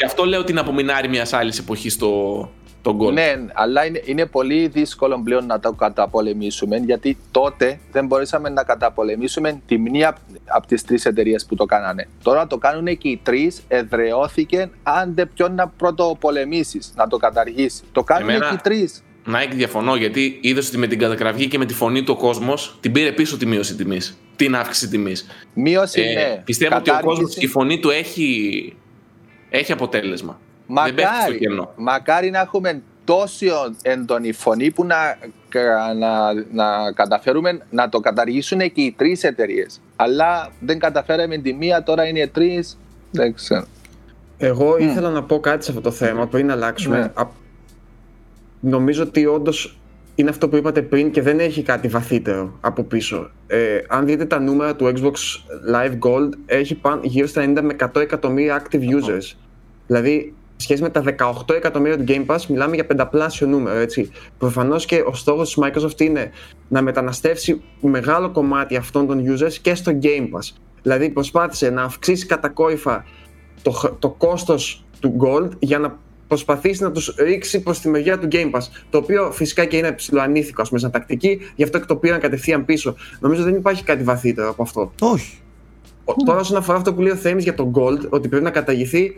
Γι' 0.00 0.06
αυτό 0.06 0.24
λέω 0.24 0.44
την 0.44 0.58
απομεινάρη 0.58 1.08
μια 1.08 1.26
άλλη 1.30 1.52
εποχή 1.58 1.88
στο 1.88 2.50
τον 2.82 2.98
goal. 3.00 3.12
Ναι, 3.12 3.34
αλλά 3.52 3.86
είναι, 3.86 4.02
είναι 4.04 4.26
πολύ 4.26 4.66
δύσκολο 4.66 5.20
πλέον 5.24 5.46
να 5.46 5.60
το 5.60 5.72
καταπολεμήσουμε 5.72 6.76
γιατί 6.76 7.16
τότε 7.30 7.80
δεν 7.92 8.06
μπορέσαμε 8.06 8.48
να 8.48 8.62
καταπολεμήσουμε 8.62 9.60
τη 9.66 9.78
μία 9.78 10.16
από 10.46 10.66
τις 10.66 10.84
τρεις 10.84 11.04
εταιρείες 11.04 11.46
που 11.46 11.54
το 11.54 11.64
κάνανε. 11.64 12.08
Τώρα 12.22 12.46
το 12.46 12.58
κάνουν 12.58 12.98
και 12.98 13.08
οι 13.08 13.20
τρεις, 13.22 13.62
εδρεώθηκε. 13.68 14.70
Αν 14.82 15.14
δεν 15.14 15.30
ποιον 15.34 15.54
να 15.54 15.68
πρωτοπολεμήσεις, 15.68 16.92
να 16.96 17.06
το 17.06 17.16
καταργήσει. 17.16 17.82
Το 17.92 18.02
κάνουν 18.02 18.28
Εμένα... 18.28 18.48
και 18.48 18.54
οι 18.54 18.58
τρεις. 18.62 19.02
Να 19.24 19.38
διαφωνώ 19.52 19.96
γιατί 19.96 20.38
είδες 20.40 20.68
ότι 20.68 20.78
με 20.78 20.86
την 20.86 20.98
καταγραφή 20.98 21.48
και 21.48 21.58
με 21.58 21.66
τη 21.66 21.74
φωνή 21.74 22.02
του 22.02 22.14
ο 22.16 22.20
κόσμος 22.20 22.78
την 22.80 22.92
πήρε 22.92 23.12
πίσω 23.12 23.36
τη 23.36 23.46
μείωση 23.46 23.74
τιμής. 23.74 24.18
Την 24.36 24.56
αύξηση 24.56 24.88
τιμής. 24.88 25.26
Μείωση, 25.54 26.00
ε, 26.00 26.12
ναι. 26.12 26.42
Πιστεύω 26.44 26.76
ότι 26.76 26.90
ο 26.90 26.98
κόσμος 27.02 27.36
η 27.36 27.46
φωνή 27.46 27.78
του 27.78 27.90
έχει 27.90 28.74
έχει 29.50 29.72
αποτέλεσμα. 29.72 30.40
Μακάρι, 30.66 31.40
μακάρι 31.76 32.30
να 32.30 32.40
έχουμε 32.40 32.82
τόσο 33.04 33.74
έντονη 33.82 34.32
φωνή 34.32 34.70
που 34.70 34.84
να, 34.84 35.18
να, 35.98 36.32
να 36.52 36.92
καταφέρουμε 36.92 37.60
να 37.70 37.88
το 37.88 38.00
καταργήσουν 38.00 38.58
και 38.58 38.80
οι 38.80 38.94
τρεις 38.96 39.24
εταιρείες. 39.24 39.80
Αλλά 39.96 40.52
δεν 40.60 40.78
καταφέραμε 40.78 41.38
τη 41.38 41.52
μία, 41.52 41.82
τώρα 41.82 42.06
είναι 42.06 42.26
τρεις. 42.26 42.78
Δεν 43.10 43.34
ξέρω. 43.34 43.64
Εγώ 44.38 44.78
ήθελα 44.78 45.10
να 45.10 45.22
πω 45.22 45.40
κάτι 45.40 45.64
σε 45.64 45.70
αυτό 45.70 45.82
το 45.82 45.90
θέμα 45.90 46.26
πριν 46.26 46.50
αλλάξουμε. 46.50 46.98
Ναι. 46.98 47.24
Νομίζω 48.60 49.02
ότι 49.02 49.26
όντως 49.26 49.79
είναι 50.20 50.30
αυτό 50.30 50.48
που 50.48 50.56
είπατε 50.56 50.82
πριν 50.82 51.10
και 51.10 51.22
δεν 51.22 51.40
έχει 51.40 51.62
κάτι 51.62 51.88
βαθύτερο 51.88 52.58
από 52.60 52.82
πίσω. 52.82 53.30
Ε, 53.46 53.78
αν 53.88 54.06
δείτε 54.06 54.24
τα 54.24 54.40
νούμερα 54.40 54.76
του 54.76 54.92
Xbox 54.96 55.14
Live 55.74 55.98
Gold, 55.98 56.30
έχει 56.46 56.74
πάνω, 56.74 57.00
γύρω 57.04 57.26
στα 57.26 57.42
90 57.42 57.60
με 57.62 57.76
100 57.80 58.00
εκατομμύρια 58.00 58.62
active 58.62 58.80
users. 58.80 59.36
Δηλαδή, 59.86 60.34
σχέση 60.56 60.82
με 60.82 60.88
τα 60.88 61.02
18 61.46 61.54
εκατομμύρια 61.54 61.98
του 61.98 62.04
Game 62.08 62.26
Pass, 62.26 62.46
μιλάμε 62.48 62.74
για 62.74 62.86
πενταπλάσιο 62.86 63.46
νούμερο. 63.46 63.78
Έτσι. 63.78 64.10
Προφανώς 64.38 64.84
και 64.84 65.02
ο 65.06 65.14
στόχος 65.14 65.54
της 65.54 65.64
Microsoft 65.64 66.00
είναι 66.00 66.30
να 66.68 66.82
μεταναστεύσει 66.82 67.62
μεγάλο 67.80 68.30
κομμάτι 68.30 68.76
αυτών 68.76 69.06
των 69.06 69.24
users 69.32 69.52
και 69.52 69.74
στο 69.74 69.98
Game 70.02 70.36
Pass. 70.36 70.56
Δηλαδή, 70.82 71.10
προσπάθησε 71.10 71.70
να 71.70 71.82
αυξήσει 71.82 72.26
κατακόρυφα 72.26 73.04
το, 73.62 73.96
το 73.98 74.10
κόστος 74.10 74.84
του 75.00 75.16
Gold 75.20 75.50
για 75.58 75.78
να 75.78 75.98
προσπαθήσει 76.30 76.82
να 76.82 76.90
τους 76.90 77.14
ρίξει 77.18 77.60
προς 77.60 77.80
τη 77.80 77.88
μεριά 77.88 78.18
του 78.18 78.28
Game 78.32 78.50
Pass. 78.50 78.62
Το 78.90 78.98
οποίο 78.98 79.30
φυσικά 79.32 79.64
και 79.64 79.76
είναι 79.76 79.92
ψηλοανήθικο, 79.92 80.62
ας 80.62 80.68
πούμε, 80.68 80.80
σαν 80.80 80.90
τακτική, 80.90 81.38
γι' 81.54 81.62
αυτό 81.62 81.78
και 81.78 81.84
το 81.84 81.96
πήραν 81.96 82.20
κατευθείαν 82.20 82.64
πίσω. 82.64 82.94
Νομίζω 83.20 83.42
δεν 83.42 83.54
υπάρχει 83.54 83.84
κάτι 83.84 84.02
βαθύτερο 84.02 84.48
από 84.48 84.62
αυτό. 84.62 84.92
Όχι. 85.00 85.38
Τώρα, 86.24 86.38
όσον 86.38 86.56
αφορά 86.56 86.78
αυτό 86.78 86.94
που 86.94 87.00
λέει 87.00 87.12
ο 87.12 87.16
Θέμης 87.16 87.44
για 87.44 87.54
το 87.54 87.70
Gold, 87.74 88.08
ότι 88.08 88.28
πρέπει 88.28 88.44
να 88.44 88.50
καταγηθεί, 88.50 89.12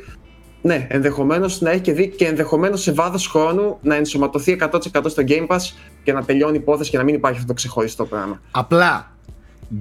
ναι, 0.62 0.86
ενδεχομένως 0.90 1.60
να 1.60 1.70
έχει 1.70 1.80
και 1.80 1.92
δει 1.92 2.08
και 2.08 2.26
ενδεχομένως 2.26 2.82
σε 2.82 2.92
βάθος 2.92 3.26
χρόνου 3.26 3.78
να 3.82 3.94
ενσωματωθεί 3.94 4.56
100% 4.60 4.78
στο 5.06 5.22
Game 5.28 5.46
Pass 5.46 5.60
και 6.02 6.12
να 6.12 6.24
τελειώνει 6.24 6.56
η 6.56 6.60
υπόθεση 6.60 6.90
και 6.90 6.96
να 6.96 7.04
μην 7.04 7.14
υπάρχει 7.14 7.36
αυτό 7.36 7.48
το 7.48 7.54
ξεχωριστό 7.54 8.04
πράγμα. 8.04 8.40
Απλά 8.50 9.16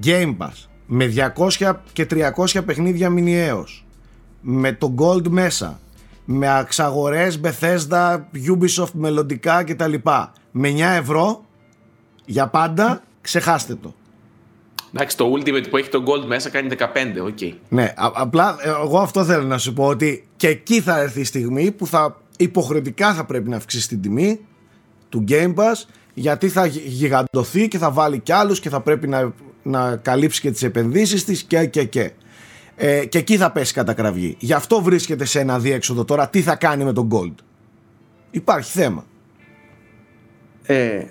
Game 0.04 0.36
Pass 0.38 0.68
με 0.86 1.12
200 1.58 1.72
και 1.92 2.06
300 2.10 2.60
παιχνίδια 2.66 3.10
μηνιαίως 3.10 3.86
με 4.40 4.72
το 4.72 4.94
Gold 4.98 5.28
μέσα 5.28 5.80
με 6.24 6.58
αξαγορές, 6.58 7.40
Bethesda, 7.42 8.20
Ubisoft, 8.34 8.92
μελλοντικά 8.92 9.64
κτλ. 9.64 9.94
Με 10.50 10.68
9 10.68 10.80
ευρώ 10.80 11.44
για 12.24 12.46
πάντα 12.46 13.02
ξεχάστε 13.20 13.74
το. 13.74 13.94
Εντάξει, 14.94 15.16
το 15.16 15.32
Ultimate 15.32 15.70
που 15.70 15.76
έχει 15.76 15.88
το 15.88 16.02
Gold 16.06 16.26
μέσα 16.26 16.50
κάνει 16.50 16.68
15, 16.78 16.84
OK. 17.22 17.36
Okay. 17.40 17.52
Ναι, 17.68 17.92
απλά 17.96 18.56
ε, 18.60 18.68
εγώ 18.68 18.98
αυτό 18.98 19.24
θέλω 19.24 19.42
να 19.42 19.58
σου 19.58 19.72
πω 19.72 19.86
ότι 19.86 20.28
και 20.36 20.48
εκεί 20.48 20.80
θα 20.80 21.00
έρθει 21.00 21.20
η 21.20 21.24
στιγμή 21.24 21.70
που 21.70 21.86
θα 21.86 22.20
υποχρεωτικά 22.36 23.14
θα 23.14 23.24
πρέπει 23.24 23.48
να 23.48 23.56
αυξήσει 23.56 23.88
την 23.88 24.02
τιμή 24.02 24.40
του 25.08 25.24
Game 25.28 25.54
Pass 25.54 25.74
γιατί 26.14 26.48
θα 26.48 26.66
γιγαντωθεί 26.66 27.68
και 27.68 27.78
θα 27.78 27.90
βάλει 27.90 28.18
κι 28.18 28.32
άλλους 28.32 28.60
και 28.60 28.68
θα 28.68 28.80
πρέπει 28.80 29.08
να, 29.08 29.32
να 29.62 29.96
καλύψει 29.96 30.40
και 30.40 30.50
τις 30.50 30.62
επενδύσεις 30.62 31.24
της 31.24 31.42
και 31.42 31.66
και 31.66 31.84
και. 31.84 32.12
Ε, 32.84 33.04
και 33.04 33.18
εκεί 33.18 33.36
θα 33.36 33.52
πέσει 33.52 33.72
κατακραυγή. 33.72 34.36
Γι' 34.38 34.52
αυτό 34.52 34.82
βρίσκεται 34.82 35.24
σε 35.24 35.40
ένα 35.40 35.58
αδιέξοδο 35.58 36.04
τώρα 36.04 36.28
τι 36.28 36.40
θα 36.40 36.56
κάνει 36.56 36.84
με 36.84 36.92
τον 36.92 37.08
Gold. 37.12 37.34
Υπάρχει 38.30 38.70
θέμα. 38.70 39.04
Ε, 40.66 41.04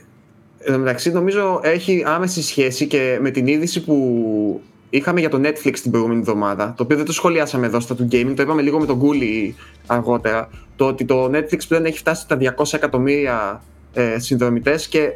Εν 0.63 0.79
μεταξύ 0.79 1.12
νομίζω 1.12 1.60
έχει 1.63 2.03
άμεση 2.05 2.41
σχέση 2.43 2.88
και 2.88 3.17
με 3.21 3.31
την 3.31 3.47
είδηση 3.47 3.84
που 3.84 4.62
είχαμε 4.89 5.19
για 5.19 5.29
το 5.29 5.41
Netflix 5.43 5.79
την 5.81 5.91
προηγούμενη 5.91 6.19
εβδομάδα, 6.19 6.73
το 6.77 6.84
οποίο 6.84 6.97
δεν 6.97 7.05
το 7.05 7.12
σχολιάσαμε 7.12 7.65
εδώ 7.65 7.79
στο 7.79 7.95
του 7.95 8.07
gaming, 8.12 8.34
το 8.36 8.41
είπαμε 8.41 8.62
λίγο 8.62 8.79
με 8.79 8.86
τον 8.86 8.97
Γκούλι 8.97 9.55
αργότερα, 9.86 10.49
το 10.75 10.86
ότι 10.86 11.05
το 11.05 11.25
Netflix 11.25 11.60
πλέον 11.67 11.86
έχει 11.86 11.97
φτάσει 11.97 12.21
στα 12.21 12.38
200 12.57 12.73
εκατομμύρια 12.73 13.63
ε, 13.93 14.19
συνδρομητές 14.19 14.88
και 14.88 15.13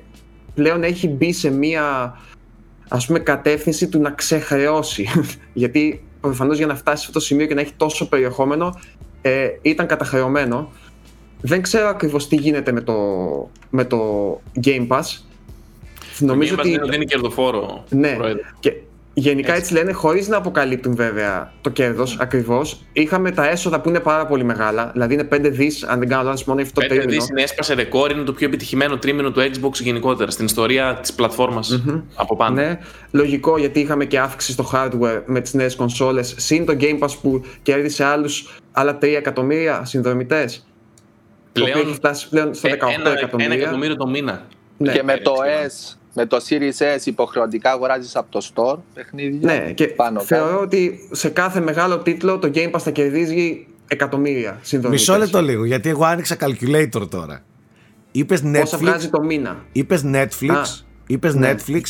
πλέον 0.53 0.83
έχει 0.83 1.07
μπει 1.07 1.33
σε 1.33 1.51
μία 1.51 2.17
ας 2.87 3.05
πούμε 3.05 3.19
κατεύθυνση 3.19 3.87
του 3.87 3.99
να 3.99 4.09
ξεχρεώσει 4.09 5.07
γιατί 5.53 6.03
προφανώς 6.27 6.57
για 6.57 6.67
να 6.67 6.75
φτάσει 6.75 6.97
σε 6.97 7.07
αυτό 7.07 7.19
το 7.19 7.25
σημείο 7.25 7.45
και 7.45 7.53
να 7.53 7.61
έχει 7.61 7.73
τόσο 7.77 8.09
περιεχόμενο 8.09 8.79
ε, 9.21 9.47
ήταν 9.61 9.85
καταχρεωμένο 9.87 10.71
δεν 11.41 11.61
ξέρω 11.61 11.87
ακριβώς 11.87 12.27
τι 12.27 12.35
γίνεται 12.35 12.71
με 12.71 12.81
το, 12.81 12.95
με 13.69 13.85
το 13.85 13.97
Game 14.63 14.87
Pass 14.87 15.25
Νομίζω 16.19 16.55
ότι. 16.59 16.77
Δεν 16.77 16.93
είναι 16.93 17.03
κερδοφόρο. 17.03 17.83
Ναι. 17.89 18.17
Και 18.59 18.73
γενικά 19.17 19.53
έτσι, 19.55 19.73
λένε, 19.73 19.91
χωρίς 19.91 20.27
να 20.27 20.37
αποκαλύπτουν 20.37 20.95
βέβαια 20.95 21.53
το 21.61 21.69
κέρδος 21.69 22.15
mm. 22.15 22.17
ακριβώς. 22.21 22.81
Είχαμε 22.93 23.31
τα 23.31 23.49
έσοδα 23.49 23.81
που 23.81 23.89
είναι 23.89 23.99
πάρα 23.99 24.25
πολύ 24.25 24.43
μεγάλα. 24.43 24.89
Δηλαδή 24.93 25.13
είναι 25.13 25.27
5 25.31 25.39
δις, 25.43 25.83
αν 25.83 25.99
δεν 25.99 26.07
κάνω 26.07 26.23
λάθος, 26.23 26.43
μόνο 26.43 26.61
αυτό 26.61 26.81
το 26.81 26.87
τρίμηνο. 26.87 27.09
5 27.09 27.13
δις 27.13 27.29
είναι 27.29 27.41
έσπασε 27.41 27.73
ρεκόρ, 27.73 28.11
είναι 28.11 28.23
το 28.23 28.33
πιο 28.33 28.47
επιτυχημένο 28.47 28.97
τρίμηνο 28.97 29.31
του 29.31 29.41
Xbox 29.41 29.73
γενικότερα 29.73 30.31
στην 30.31 30.45
ιστορία 30.45 30.97
της 31.01 31.13
πλατφόρμας 31.13 31.83
mm-hmm. 31.87 32.01
από 32.15 32.35
πάνω. 32.35 32.55
Ναι, 32.55 32.79
λογικό 33.11 33.57
γιατί 33.57 33.79
είχαμε 33.79 34.05
και 34.05 34.19
αύξηση 34.19 34.51
στο 34.51 34.69
hardware 34.73 35.21
με 35.25 35.41
τις 35.41 35.53
νέες 35.53 35.75
κονσόλες. 35.75 36.35
Συν 36.37 36.65
το 36.65 36.77
Game 36.79 36.99
Pass 36.99 37.11
που 37.21 37.43
κέρδισε 37.61 38.03
άλλους 38.03 38.59
άλλα 38.71 38.97
3 38.97 39.03
εκατομμύρια 39.03 39.85
συνδρομητές. 39.85 40.65
Πλέον, 41.51 41.79
έχει 41.79 41.93
φτάσει 41.93 42.29
πλέον 42.29 42.53
στο 42.53 42.69
18 42.69 42.73
εκατομμύρια. 43.11 43.53
Ένα 43.53 43.63
εκατομμύριο 43.63 43.95
το 43.95 44.07
μήνα. 44.07 44.47
Ναι. 44.77 44.91
Και 44.91 45.03
με 45.03 45.17
το 45.17 45.33
S 45.67 45.95
με 46.15 46.25
το 46.25 46.37
Series 46.49 46.97
S 46.97 47.05
υποχρεωτικά 47.05 47.71
αγοράζεις 47.71 48.15
από 48.15 48.31
το 48.31 48.49
store 48.53 48.77
παιχνίδια. 48.93 49.53
Ναι, 49.53 49.71
και 49.71 49.87
πάνω 49.87 50.19
θεωρώ 50.19 50.49
κάτω. 50.49 50.61
ότι 50.61 51.07
σε 51.11 51.29
κάθε 51.29 51.59
μεγάλο 51.59 51.97
τίτλο 51.97 52.39
το 52.39 52.51
Game 52.53 52.71
Pass 52.71 52.79
θα 52.79 52.91
κερδίζει 52.91 53.67
εκατομμύρια 53.87 54.59
συνδρομητές. 54.61 55.07
Μισό 55.07 55.19
λεπτό 55.19 55.41
λίγο, 55.41 55.65
γιατί 55.65 55.89
εγώ 55.89 56.03
άνοιξα 56.05 56.37
calculator 56.39 57.09
τώρα. 57.09 57.43
Είπες 58.11 58.41
Netflix, 58.45 58.59
Πόσα 58.59 58.77
βγάζει 58.77 59.09
το 59.09 59.21
μήνα. 59.21 59.65
Είπες 59.71 60.03
Netflix, 60.05 60.49
Α, 60.49 60.61
είπες 61.07 61.35
ναι. 61.35 61.55
Netflix 61.55 61.81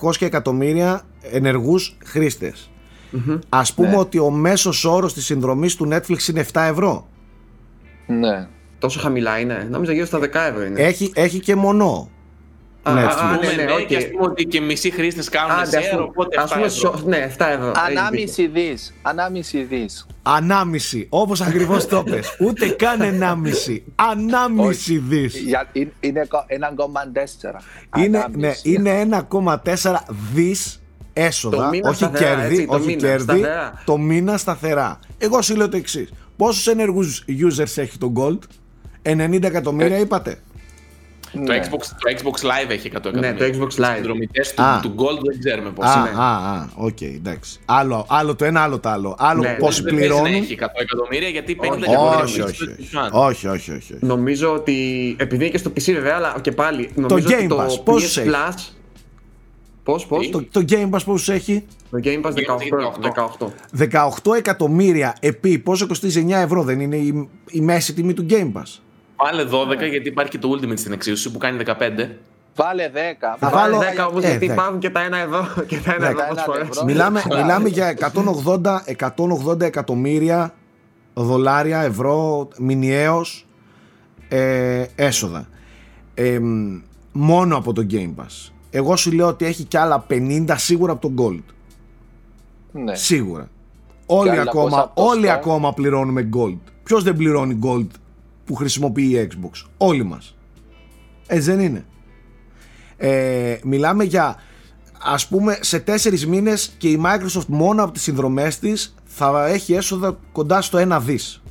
200 0.00 0.12
εκατομμύρια 0.20 1.02
ενεργούς 1.32 1.96
χρήστες. 2.04 2.70
Mm-hmm. 3.12 3.38
Ας 3.48 3.74
πούμε 3.74 3.88
ναι. 3.88 3.96
ότι 3.96 4.18
ο 4.18 4.30
μέσος 4.30 4.84
όρος 4.84 5.14
της 5.14 5.24
συνδρομής 5.24 5.76
του 5.76 5.88
Netflix 5.92 6.28
είναι 6.28 6.46
7 6.52 6.60
ευρώ. 6.70 7.08
Ναι. 8.06 8.48
Τόσο 8.78 9.00
χαμηλά 9.00 9.38
είναι. 9.38 9.66
Νόμιζα 9.70 9.92
γύρω 9.92 10.06
στα 10.06 10.18
10 10.18 10.22
ευρώ 10.22 10.64
είναι. 10.64 10.80
Έχει, 10.80 11.12
έχει 11.14 11.40
και 11.40 11.54
μονό. 11.54 12.10
Ναι, 12.84 13.00
α, 13.00 13.38
ναι, 13.40 13.62
ναι, 13.62 13.82
και 13.82 13.96
ας 13.96 14.10
πούμε 14.10 14.24
ότι 14.24 14.44
και 14.44 14.60
μισοί 14.60 14.90
χρήστες 14.90 15.28
κάνουν 15.28 15.56
share, 15.56 16.00
οπότε 16.00 16.36
7 16.48 16.62
ευρώ. 16.64 17.00
Ναι, 17.04 17.30
7 17.38 17.46
ευρώ. 17.50 17.72
Ανάμιση 17.86 18.46
δις. 18.46 18.94
Ανάμιση 19.02 19.62
δις. 19.62 20.06
Ανάμιση, 20.22 21.06
όπως 21.10 21.40
ακριβώς 21.40 21.86
το 21.86 22.02
πες. 22.02 22.36
Ούτε 22.46 22.68
καν 22.68 23.00
ενάμιση. 23.00 23.84
Ανάμιση 23.94 24.98
δις. 24.98 25.34
Είναι 26.00 26.28
1,4. 26.30 28.02
Είναι, 28.02 28.26
ναι, 28.36 28.52
είναι 28.62 29.08
1,4 29.30 29.94
δις 30.34 30.82
έσοδα, 31.12 31.70
όχι 31.82 32.06
κέρδη, 32.06 32.66
όχι 32.68 32.96
κέρδη, 32.96 33.44
το 33.84 33.96
μήνα 33.96 34.36
σταθερά. 34.36 34.98
Εγώ 35.18 35.42
σου 35.42 35.56
λέω 35.56 35.68
το 35.68 35.76
εξής. 35.76 36.12
Πόσους 36.36 36.66
ενεργούς 36.66 37.24
users 37.28 37.76
έχει 37.76 37.98
το 37.98 38.12
Gold, 38.16 38.38
90 39.02 39.42
εκατομμύρια 39.42 39.96
ε, 39.96 40.00
είπατε. 40.00 40.38
Ναι. 41.32 41.44
Το, 41.44 41.52
Xbox, 41.52 41.80
το 41.80 42.16
Xbox 42.16 42.46
Live 42.46 42.70
έχει 42.70 42.88
100 42.88 42.90
εκατομμύρια. 42.90 43.32
Ναι, 43.32 43.38
το 43.38 43.44
Xbox 43.44 43.84
Live. 43.84 43.90
Οι 43.90 43.94
συνδρομητές 43.94 44.54
του, 44.54 44.62
του 44.82 44.94
Gold 44.96 45.22
δεν 45.24 45.38
ξέρουμε 45.38 45.70
πώς 45.70 45.94
είναι. 45.94 46.10
Α, 46.16 46.36
α, 46.36 46.68
OK, 46.76 46.96
okay, 47.00 47.12
εντάξει. 47.14 47.58
Άλλο, 47.64 48.06
άλλο 48.08 48.34
το 48.36 48.44
ένα, 48.44 48.62
άλλο 48.62 48.78
το 48.78 48.88
άλλο. 48.88 49.14
Άλλο 49.18 49.42
ναι, 49.42 49.56
πόσοι 49.58 49.82
δεν 49.82 49.94
πληρώνουν. 49.94 50.22
Δεν 50.22 50.34
έχει 50.34 50.58
100 50.60 50.66
εκατομμύρια 50.80 51.28
γιατί 51.28 51.56
50 51.60 51.64
εκατομμύρια 51.64 51.98
όχι, 52.00 52.40
όχι, 52.40 52.62
όχι, 53.12 53.46
όχι, 53.48 53.72
όχι, 53.72 53.96
Νομίζω 54.00 54.52
ότι, 54.52 54.76
επειδή 55.18 55.42
είναι 55.42 55.52
και 55.52 55.58
στο 55.58 55.70
PC 55.70 55.92
βέβαια, 55.92 56.14
αλλά 56.14 56.36
και 56.40 56.52
πάλι, 56.52 56.90
νομίζω 56.94 57.28
το 57.28 57.34
Game 57.38 57.52
Pass, 57.52 57.68
το 57.84 57.94
PS 57.96 58.26
Plus, 58.26 58.54
Πώς, 59.88 60.06
πώς; 60.06 60.30
Το, 60.30 60.44
το 60.50 60.64
Game 60.68 60.90
Pass 60.90 61.00
πόσους 61.04 61.28
έχει; 61.28 61.64
Το 61.90 61.98
Game 62.04 62.22
Pass 62.22 62.32
18. 62.32 62.34
18. 63.78 64.32
18 64.32 64.36
εκατομμύρια 64.36 65.16
επί 65.20 65.58
πόσο 65.58 65.86
κοστίζει 65.86 66.26
9 66.28 66.30
ευρώ 66.30 66.62
δεν 66.62 66.80
είναι 66.80 66.96
η, 66.96 67.28
η 67.50 67.60
μέση 67.60 67.94
τιμή 67.94 68.12
του 68.14 68.26
Game 68.30 68.52
Pass; 68.52 68.80
Βάλε 69.24 69.42
12 69.42 69.90
γιατί 69.90 70.08
υπάρχει 70.08 70.30
και 70.30 70.38
το 70.38 70.50
Ultimate 70.52 70.78
στην 70.78 70.92
εξίσωση 70.92 71.30
που 71.30 71.38
κάνει 71.38 71.62
15. 71.66 71.72
Βάλε 72.54 72.90
10. 72.94 72.96
Θα 73.38 73.50
βάλω 73.50 73.78
10 73.78 74.08
όμως 74.08 74.24
ε, 74.24 74.28
γιατί 74.28 74.44
υπάρχουν 74.44 74.78
και 74.78 74.90
τα 74.90 75.08
1 75.08 75.12
εδώ 75.12 75.46
και 75.66 75.76
τα 75.76 75.96
1 75.96 76.00
εδώ 76.00 76.42
φορές. 76.44 76.82
Μιλάμε, 76.84 77.22
μιλάμε 77.28 77.68
για 77.68 77.94
180, 78.44 78.78
180 79.48 79.60
εκατομμύρια 79.60 80.54
δολάρια, 81.14 81.80
ευρώ, 81.80 82.48
μηνιαίως 82.58 83.46
ε, 84.28 84.84
έσοδα. 84.94 85.48
Ε, 86.14 86.38
μόνο 87.12 87.56
από 87.56 87.72
το 87.72 87.86
Game 87.90 88.14
Pass. 88.22 88.52
Εγώ 88.70 88.96
σου 88.96 89.12
λέω 89.12 89.26
ότι 89.26 89.44
έχει 89.44 89.64
και 89.64 89.78
άλλα 89.78 90.06
50 90.10 90.44
σίγουρα 90.56 90.92
από 90.92 91.10
το 91.10 91.24
Gold. 91.24 91.42
Ναι. 92.72 92.94
Σίγουρα. 92.94 93.48
Όλοι, 94.06 94.38
ακόμα, 94.38 94.90
όλοι 94.94 95.30
ακόμα 95.30 95.72
πληρώνουμε 95.72 96.28
Gold. 96.36 96.58
Ποιος 96.82 97.02
δεν 97.02 97.16
πληρώνει 97.16 97.58
Gold; 97.62 97.86
Που 98.48 98.54
χρησιμοποιεί 98.54 99.10
η 99.10 99.28
Xbox. 99.30 99.66
Όλοι 99.76 100.04
μας. 100.04 100.36
Έτσι 101.26 101.50
δεν 101.50 101.60
είναι. 101.60 101.84
Ε, 102.96 103.56
μιλάμε 103.64 104.04
για 104.04 104.36
ας 105.02 105.28
πούμε 105.28 105.58
σε 105.60 105.78
τέσσερις 105.78 106.26
μήνες 106.26 106.74
και 106.78 106.88
η 106.88 107.00
Microsoft 107.04 107.46
μόνο 107.46 107.82
από 107.82 107.92
τις 107.92 108.02
συνδρομές 108.02 108.58
της 108.58 108.94
θα 109.04 109.46
έχει 109.46 109.74
έσοδα 109.74 110.18
κοντά 110.32 110.60
στο 110.60 110.78
ένα 110.78 111.00
δις. 111.00 111.42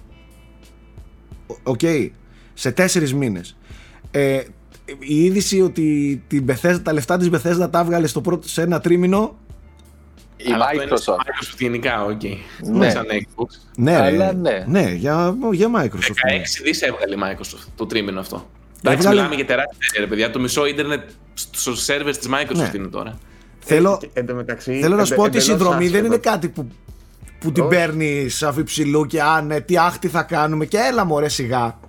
OK. 1.64 1.80
Okay. 1.82 2.10
Σε 2.54 2.72
τέσσερις 2.72 3.14
μήνες. 3.14 3.58
Ε, 4.12 4.42
η 5.00 5.24
είδηση 5.24 5.62
ότι 5.62 6.24
την 6.28 6.46
Bethesda, 6.48 6.80
τα 6.84 6.94
λεφτά 6.94 7.18
της 7.18 7.30
Bethesda 7.32 7.68
τα 7.72 7.80
έβγαλε 7.80 8.08
στο 8.08 8.22
πρώτο, 8.22 8.48
σε 8.48 8.62
ένα 8.62 8.80
τρίμηνο 8.80 9.38
η 10.38 10.50
Microsoft. 10.50 11.16
Microsoft 11.16 11.58
γενικά, 11.58 12.04
OK. 12.04 12.20
Okay. 12.24 12.38
Ναι. 12.64 12.90
Σαν 12.90 13.06
Xbox. 13.10 13.46
Ναι, 13.76 13.96
Αλλά 13.96 14.34
ναι. 14.34 14.64
ναι 14.68 14.92
για, 14.92 15.36
για 15.52 15.68
Microsoft. 15.76 15.86
16 15.86 16.32
ναι. 16.32 16.42
δις 16.64 16.82
έβγαλε 16.82 17.16
η 17.16 17.18
Microsoft 17.24 17.68
το 17.76 17.86
τρίμηνο 17.86 18.20
αυτό. 18.20 18.50
Εντάξει, 18.78 18.98
έβγαλε... 18.98 19.16
μιλάμε 19.16 19.36
για 19.36 19.46
τεράστια 19.46 19.88
εταιρεία, 19.90 20.08
παιδιά. 20.08 20.32
Το 20.32 20.40
μισό 20.40 20.66
ίντερνετ 20.66 21.10
στο 21.34 21.72
servers 21.72 22.16
της 22.18 22.30
Microsoft 22.32 22.56
ναι. 22.56 22.72
είναι 22.74 22.88
τώρα. 22.88 23.18
Θέλω, 23.60 24.02
θέλω 24.60 24.96
να 24.96 25.06
σου 25.06 25.16
πω 25.16 25.24
ότι 25.24 25.38
η 25.38 25.40
συνδρομή 25.40 25.88
δεν 25.88 26.06
είναι 26.06 26.18
κάτι 26.18 26.48
που, 26.48 26.68
που 27.40 27.52
την 27.52 27.68
παίρνει 27.68 28.28
αφιψηλού 28.46 29.06
και 29.06 29.22
α, 29.22 29.42
ναι, 29.42 29.62
τι 29.62 29.78
άχτη 29.78 30.08
θα 30.08 30.24
κάνουμε 30.24 30.66
και 30.66 30.78
έλα 30.78 31.06
μωρέ 31.06 31.30
σιγά. 31.30 31.80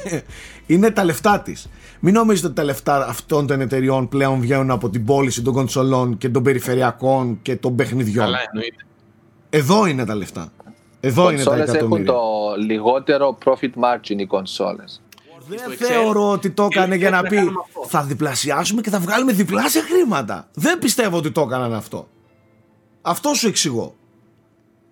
είναι 0.66 0.90
τα 0.90 1.04
λεφτά 1.04 1.40
της. 1.40 1.68
Μην 2.00 2.14
νομίζετε 2.14 2.46
ότι 2.46 2.56
τα 2.56 2.64
λεφτά 2.64 3.06
αυτών 3.06 3.46
των 3.46 3.60
εταιριών 3.60 4.08
πλέον 4.08 4.40
βγαίνουν 4.40 4.70
από 4.70 4.90
την 4.90 5.04
πώληση 5.04 5.42
των 5.42 5.52
κονσολών 5.52 6.18
και 6.18 6.28
των 6.28 6.42
περιφερειακών 6.42 7.38
και 7.42 7.56
των 7.56 7.76
παιχνιδιών; 7.76 8.24
Καλά, 8.24 8.38
εννοείται. 8.52 8.84
Εδώ 9.50 9.86
είναι 9.86 10.04
τα 10.04 10.14
λεφτά. 10.14 10.52
Εδώ 11.00 11.30
είναι 11.30 11.42
τα 11.42 11.54
εκατομμύρια. 11.56 11.84
έχουν 11.84 12.04
το 12.04 12.20
λιγότερο 12.66 13.38
profit 13.44 13.70
margin 13.70 14.18
οι 14.18 14.26
κονσόλες. 14.26 15.02
Δεν 15.48 15.76
θεωρώ 15.76 16.30
ότι 16.30 16.50
το 16.50 16.64
έκανε 16.64 16.94
για 16.94 17.10
να 17.10 17.22
πει 17.22 17.38
θα 17.86 18.02
διπλασιάσουμε 18.02 18.80
και 18.80 18.90
θα 18.90 18.98
βγάλουμε 18.98 19.32
διπλάσια 19.32 19.82
χρήματα. 19.82 20.48
Δεν 20.54 20.78
πιστεύω 20.78 21.16
ότι 21.16 21.30
το 21.30 21.40
έκαναν 21.40 21.74
αυτό. 21.74 22.08
Αυτό 23.02 23.34
σου 23.34 23.48
εξηγώ. 23.48 23.94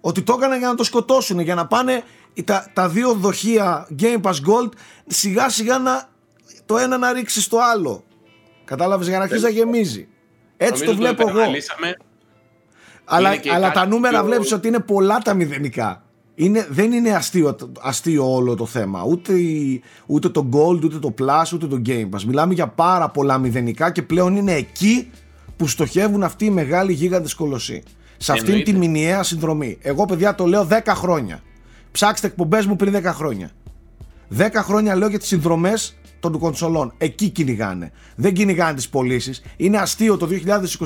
Ότι 0.01 0.23
το 0.23 0.35
έκαναν 0.39 0.59
για 0.59 0.69
να 0.69 0.75
το 0.75 0.85
σκοτώσουν, 0.85 1.41
για 1.41 1.55
να 1.55 1.67
πάνε 1.67 2.03
τα, 2.45 2.71
τα 2.73 2.89
δύο 2.89 3.13
δοχεία 3.13 3.89
Game 4.01 4.21
Pass 4.21 4.33
Gold 4.33 4.71
σιγά 5.07 5.49
σιγά 5.49 5.79
να 5.79 6.09
το 6.67 6.77
ένα 6.77 6.99
να 6.99 7.13
ρίξεις 7.13 7.45
στο 7.45 7.59
άλλο. 7.73 8.05
Κατάλαβες 8.65 9.09
για 9.09 9.19
να 9.19 9.25
αρχίσει 9.25 9.43
να 9.43 9.49
γεμίζει. 9.49 10.09
Έτσι 10.57 10.85
το 10.85 10.95
βλέπω 10.95 11.29
εγώ. 11.29 11.41
Αλλά, 13.05 13.31
αλλά 13.55 13.71
τα 13.71 13.87
νούμερα 13.87 14.25
βλέπεις 14.25 14.53
ότι 14.53 14.69
είναι 14.69 14.81
πολλά 14.81 15.19
τα 15.19 15.35
μηδενικά. 15.35 16.03
είναι, 16.35 16.67
δεν 16.71 16.93
είναι 16.93 17.11
αστείο, 17.11 17.57
αστείο 17.81 18.35
όλο 18.35 18.55
το 18.55 18.67
θέμα. 18.67 19.05
Ούτε, 19.05 19.33
ούτε 20.07 20.29
το 20.29 20.49
Gold, 20.53 20.85
ούτε 20.85 20.99
το 20.99 21.15
Plus, 21.19 21.53
ούτε 21.55 21.67
το 21.67 21.83
Game 21.87 22.09
Pass. 22.11 22.23
Μιλάμε 22.27 22.55
για 22.55 22.69
πάρα 22.69 23.11
πολλά 23.11 23.39
μηδενικά 23.39 23.91
και 23.91 24.03
πλέον 24.03 24.37
είναι 24.37 24.53
εκεί 24.53 25.11
που 25.57 25.69
στοχεύουν 25.69 26.23
αυτοί 26.23 26.45
οι 26.45 26.51
μεγάλοι 26.51 26.93
γίγαντες 26.93 27.35
κολοσσοί. 27.35 27.83
Σε 28.17 28.33
αυτήν 28.33 28.65
τη 28.65 28.73
μηνιαία 28.73 29.23
συνδρομή. 29.23 29.79
Εγώ, 29.81 30.05
παιδιά, 30.05 30.35
το 30.35 30.47
λέω 30.47 30.69
10 30.71 30.81
χρόνια. 30.87 31.43
Ψάξτε 31.93 32.27
εκπομπές 32.27 32.67
μου 32.67 32.77
πριν 32.77 32.93
10 32.97 33.03
χρόνια. 33.05 33.51
10 34.39 34.49
χρόνια 34.55 34.97
λέω 34.97 35.09
για 35.09 35.19
τις 35.19 35.29
συνδρομές 35.29 35.97
των 36.21 36.39
κονσολών. 36.39 36.93
Εκεί 36.99 37.29
κυνηγάνε. 37.29 37.93
Δεν 38.17 38.33
κυνηγάνε 38.33 38.75
τις 38.75 38.89
πωλήσεις. 38.89 39.43
Είναι 39.57 39.79
αστείο 39.79 40.17
το 40.17 40.29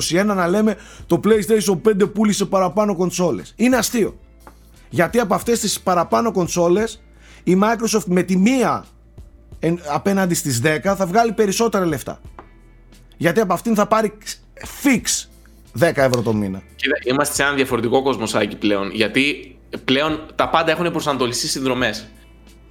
2021 0.09 0.25
να 0.25 0.47
λέμε 0.47 0.77
το 1.07 1.19
PlayStation 1.23 1.81
5 1.87 2.13
πούλησε 2.13 2.45
παραπάνω 2.45 2.95
κονσόλες. 2.95 3.53
Είναι 3.55 3.75
αστείο. 3.75 4.19
Γιατί 4.89 5.19
από 5.19 5.33
αυτές 5.33 5.59
τις 5.59 5.79
παραπάνω 5.79 6.31
κονσόλες 6.31 7.01
η 7.43 7.59
Microsoft 7.63 8.05
με 8.05 8.23
τη 8.23 8.37
μία 8.37 8.85
απέναντι 9.93 10.33
στις 10.33 10.61
10 10.63 10.79
θα 10.83 11.05
βγάλει 11.05 11.31
περισσότερα 11.31 11.85
λεφτά. 11.85 12.21
Γιατί 13.17 13.39
από 13.39 13.53
αυτήν 13.53 13.75
θα 13.75 13.87
πάρει 13.87 14.13
fix 14.83 15.27
10 15.79 15.91
ευρώ 15.95 16.21
το 16.21 16.33
μήνα. 16.33 16.61
Κοίτα, 16.75 16.95
είμαστε 17.03 17.33
σε 17.33 17.43
ένα 17.43 17.53
διαφορετικό 17.53 18.01
κόσμο, 18.01 18.25
Σάκη, 18.25 18.55
πλέον. 18.55 18.91
Γιατί 18.91 19.55
πλέον 19.85 20.25
τα 20.35 20.49
πάντα 20.49 20.71
έχουν 20.71 20.91
προσανατολιστεί 20.91 21.47
συνδρομές. 21.47 22.07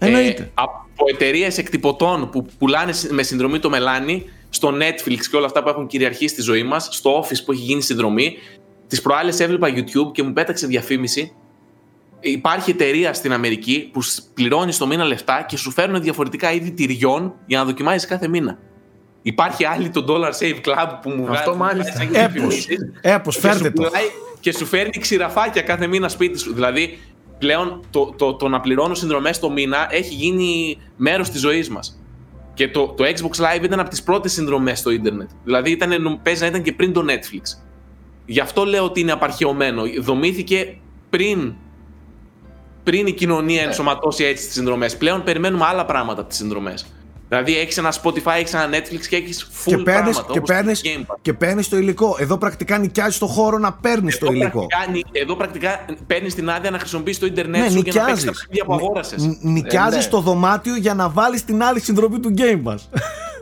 Εννοείται. 0.02 0.42
Ε, 0.42 0.50
από 0.54 1.04
εταιρείες 1.14 1.58
εκτυπωτών 1.58 2.30
που 2.30 2.46
πουλάνε 2.58 2.92
με 3.10 3.22
συνδρομή 3.22 3.58
το 3.58 3.70
μελάνι, 3.70 4.24
στο 4.48 4.74
Netflix 4.74 5.18
και 5.30 5.36
όλα 5.36 5.46
αυτά 5.46 5.62
που 5.62 5.68
έχουν 5.68 5.86
κυριαρχήσει 5.86 6.28
στη 6.28 6.42
ζωή 6.42 6.62
μας, 6.62 6.88
στο 6.90 7.20
Office 7.20 7.44
που 7.44 7.52
έχει 7.52 7.62
γίνει 7.62 7.82
συνδρομή. 7.82 8.36
Τις 8.86 9.00
προάλλες 9.00 9.40
έβλεπα 9.40 9.68
YouTube 9.74 10.12
και 10.12 10.22
μου 10.22 10.32
πέταξε 10.32 10.66
διαφήμιση. 10.66 11.32
Υπάρχει 12.20 12.70
εταιρεία 12.70 13.14
στην 13.14 13.32
Αμερική 13.32 13.90
που 13.92 14.00
πληρώνει 14.34 14.74
το 14.74 14.86
μήνα 14.86 15.04
λεφτά 15.04 15.44
και 15.48 15.56
σου 15.56 15.70
φέρνουν 15.70 16.02
διαφορετικά 16.02 16.52
είδη 16.52 16.70
τυριών 16.70 17.34
για 17.46 17.58
να 17.58 17.64
δοκιμάζει 17.64 18.06
κάθε 18.06 18.28
μήνα. 18.28 18.58
Υπάρχει 19.22 19.64
άλλη 19.64 19.90
το 19.90 20.04
Dollar 20.08 20.30
Save 20.40 20.60
Club 20.64 20.98
που 21.02 21.10
μου 21.10 21.24
βγάζει. 21.24 21.38
Αυτό 21.38 21.56
μάλιστα. 21.56 22.08
Έπω, 23.00 23.30
φέρτε 23.30 23.70
το. 23.70 23.90
Και 24.40 24.52
σου 24.52 24.66
φέρνει 24.66 24.98
ξηραφάκια 25.00 25.62
κάθε 25.62 25.86
μήνα 25.86 26.08
σπίτι 26.08 26.38
σου. 26.38 26.54
Δηλαδή, 26.54 26.98
πλέον 27.40 27.80
το, 27.90 28.14
το, 28.16 28.34
το 28.34 28.48
να 28.48 28.60
πληρώνω 28.60 28.94
συνδρομές 28.94 29.38
το 29.38 29.50
μήνα 29.50 29.86
έχει 29.90 30.14
γίνει 30.14 30.78
μέρος 30.96 31.30
της 31.30 31.40
ζωής 31.40 31.68
μας. 31.68 32.00
Και 32.54 32.68
το, 32.68 32.94
το 32.96 33.04
Xbox 33.04 33.42
Live 33.42 33.62
ήταν 33.62 33.80
από 33.80 33.90
τις 33.90 34.02
πρώτες 34.02 34.32
συνδρομές 34.32 34.78
στο 34.78 34.90
Ιντερνετ. 34.90 35.30
Δηλαδή, 35.44 35.70
ήταν, 35.70 36.20
παίζει 36.22 36.40
να 36.40 36.46
ήταν 36.46 36.62
και 36.62 36.72
πριν 36.72 36.92
το 36.92 37.04
Netflix. 37.08 37.58
Γι' 38.26 38.40
αυτό 38.40 38.64
λέω 38.64 38.84
ότι 38.84 39.00
είναι 39.00 39.12
απαρχαιωμένο. 39.12 39.82
Δομήθηκε 40.00 40.76
πριν, 41.10 41.54
πριν 42.82 43.06
η 43.06 43.12
κοινωνία 43.12 43.60
ναι. 43.60 43.66
ενσωματώσει 43.66 44.24
έτσι 44.24 44.44
τις 44.44 44.54
συνδρομές. 44.54 44.96
Πλέον 44.96 45.22
περιμένουμε 45.22 45.64
άλλα 45.64 45.84
πράγματα 45.84 46.20
από 46.20 46.28
τις 46.28 46.38
συνδρομές. 46.38 46.86
Δηλαδή 47.30 47.58
έχεις 47.58 47.78
ένα 47.78 47.92
Spotify, 48.02 48.32
έχεις 48.38 48.54
ένα 48.54 48.68
Netflix 48.68 49.06
και 49.08 49.16
έχεις 49.16 49.50
full 49.50 49.64
και 49.64 49.76
παίρνεις, 49.76 50.16
πράγματα, 50.16 50.32
και 50.32 50.40
παίρνεις, 50.40 50.82
και 51.22 51.32
παίρνεις 51.32 51.68
το 51.68 51.76
υλικό. 51.76 52.16
Εδώ 52.18 52.38
πρακτικά 52.38 52.78
νοικιάζεις 52.78 53.18
το 53.18 53.26
χώρο 53.26 53.58
να 53.58 53.72
παίρνεις 53.72 54.18
το 54.18 54.32
υλικό. 54.32 54.66
Πρακτικά, 54.66 55.08
εδώ 55.12 55.36
πρακτικά 55.36 55.84
παίρνεις 56.06 56.34
την 56.34 56.50
άδεια 56.50 56.70
να 56.70 56.78
χρησιμοποιήσει 56.78 57.20
το 57.20 57.26
Ιντερνετ 57.26 57.62
ναι, 57.62 57.70
σου 57.70 57.80
για 57.80 57.92
να 58.00 58.04
παίξεις 58.04 58.24
τα 58.24 58.30
παιχνίδια 58.30 58.64
που 58.64 58.74
αγόρασες. 58.74 59.38
Νοικιάζεις 59.40 60.00
ε, 60.00 60.04
ναι. 60.04 60.10
το 60.10 60.20
δωμάτιο 60.20 60.76
για 60.76 60.94
να 60.94 61.08
βάλεις 61.08 61.44
την 61.44 61.62
άλλη 61.62 61.80
συνδρομή 61.80 62.20
του 62.20 62.34
Game 62.36 62.62
Pass. 62.64 62.78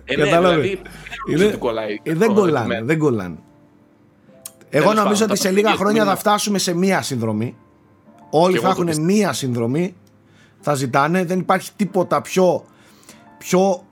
Ε, 0.04 0.16
ναι, 0.16 0.24
δηλαδή, 0.24 0.80
δεν 1.26 1.58
κολλάει. 1.58 2.00
Ε, 2.02 2.14
δεν 2.14 2.34
κολλάνε, 2.34 2.82
δεν 2.82 2.98
κολλάνε. 2.98 3.36
Εγώ 4.70 4.92
νομίζω 4.92 5.24
ότι 5.24 5.36
σε 5.38 5.50
λίγα 5.50 5.70
χρόνια 5.70 6.04
θα 6.04 6.16
φτάσουμε 6.16 6.58
σε 6.58 6.74
μία 6.74 7.02
συνδρομή. 7.02 7.56
Όλοι 8.30 8.58
θα 8.58 8.68
έχουν 8.68 8.90
μία 9.00 9.32
συνδρομή. 9.32 9.94
Θα 10.60 10.74
ζητάνε. 10.74 11.24
Δεν 11.24 11.38
υπάρχει 11.38 11.70
τίποτα 11.76 12.22
πιο 12.22 12.64
πιο, 13.38 13.84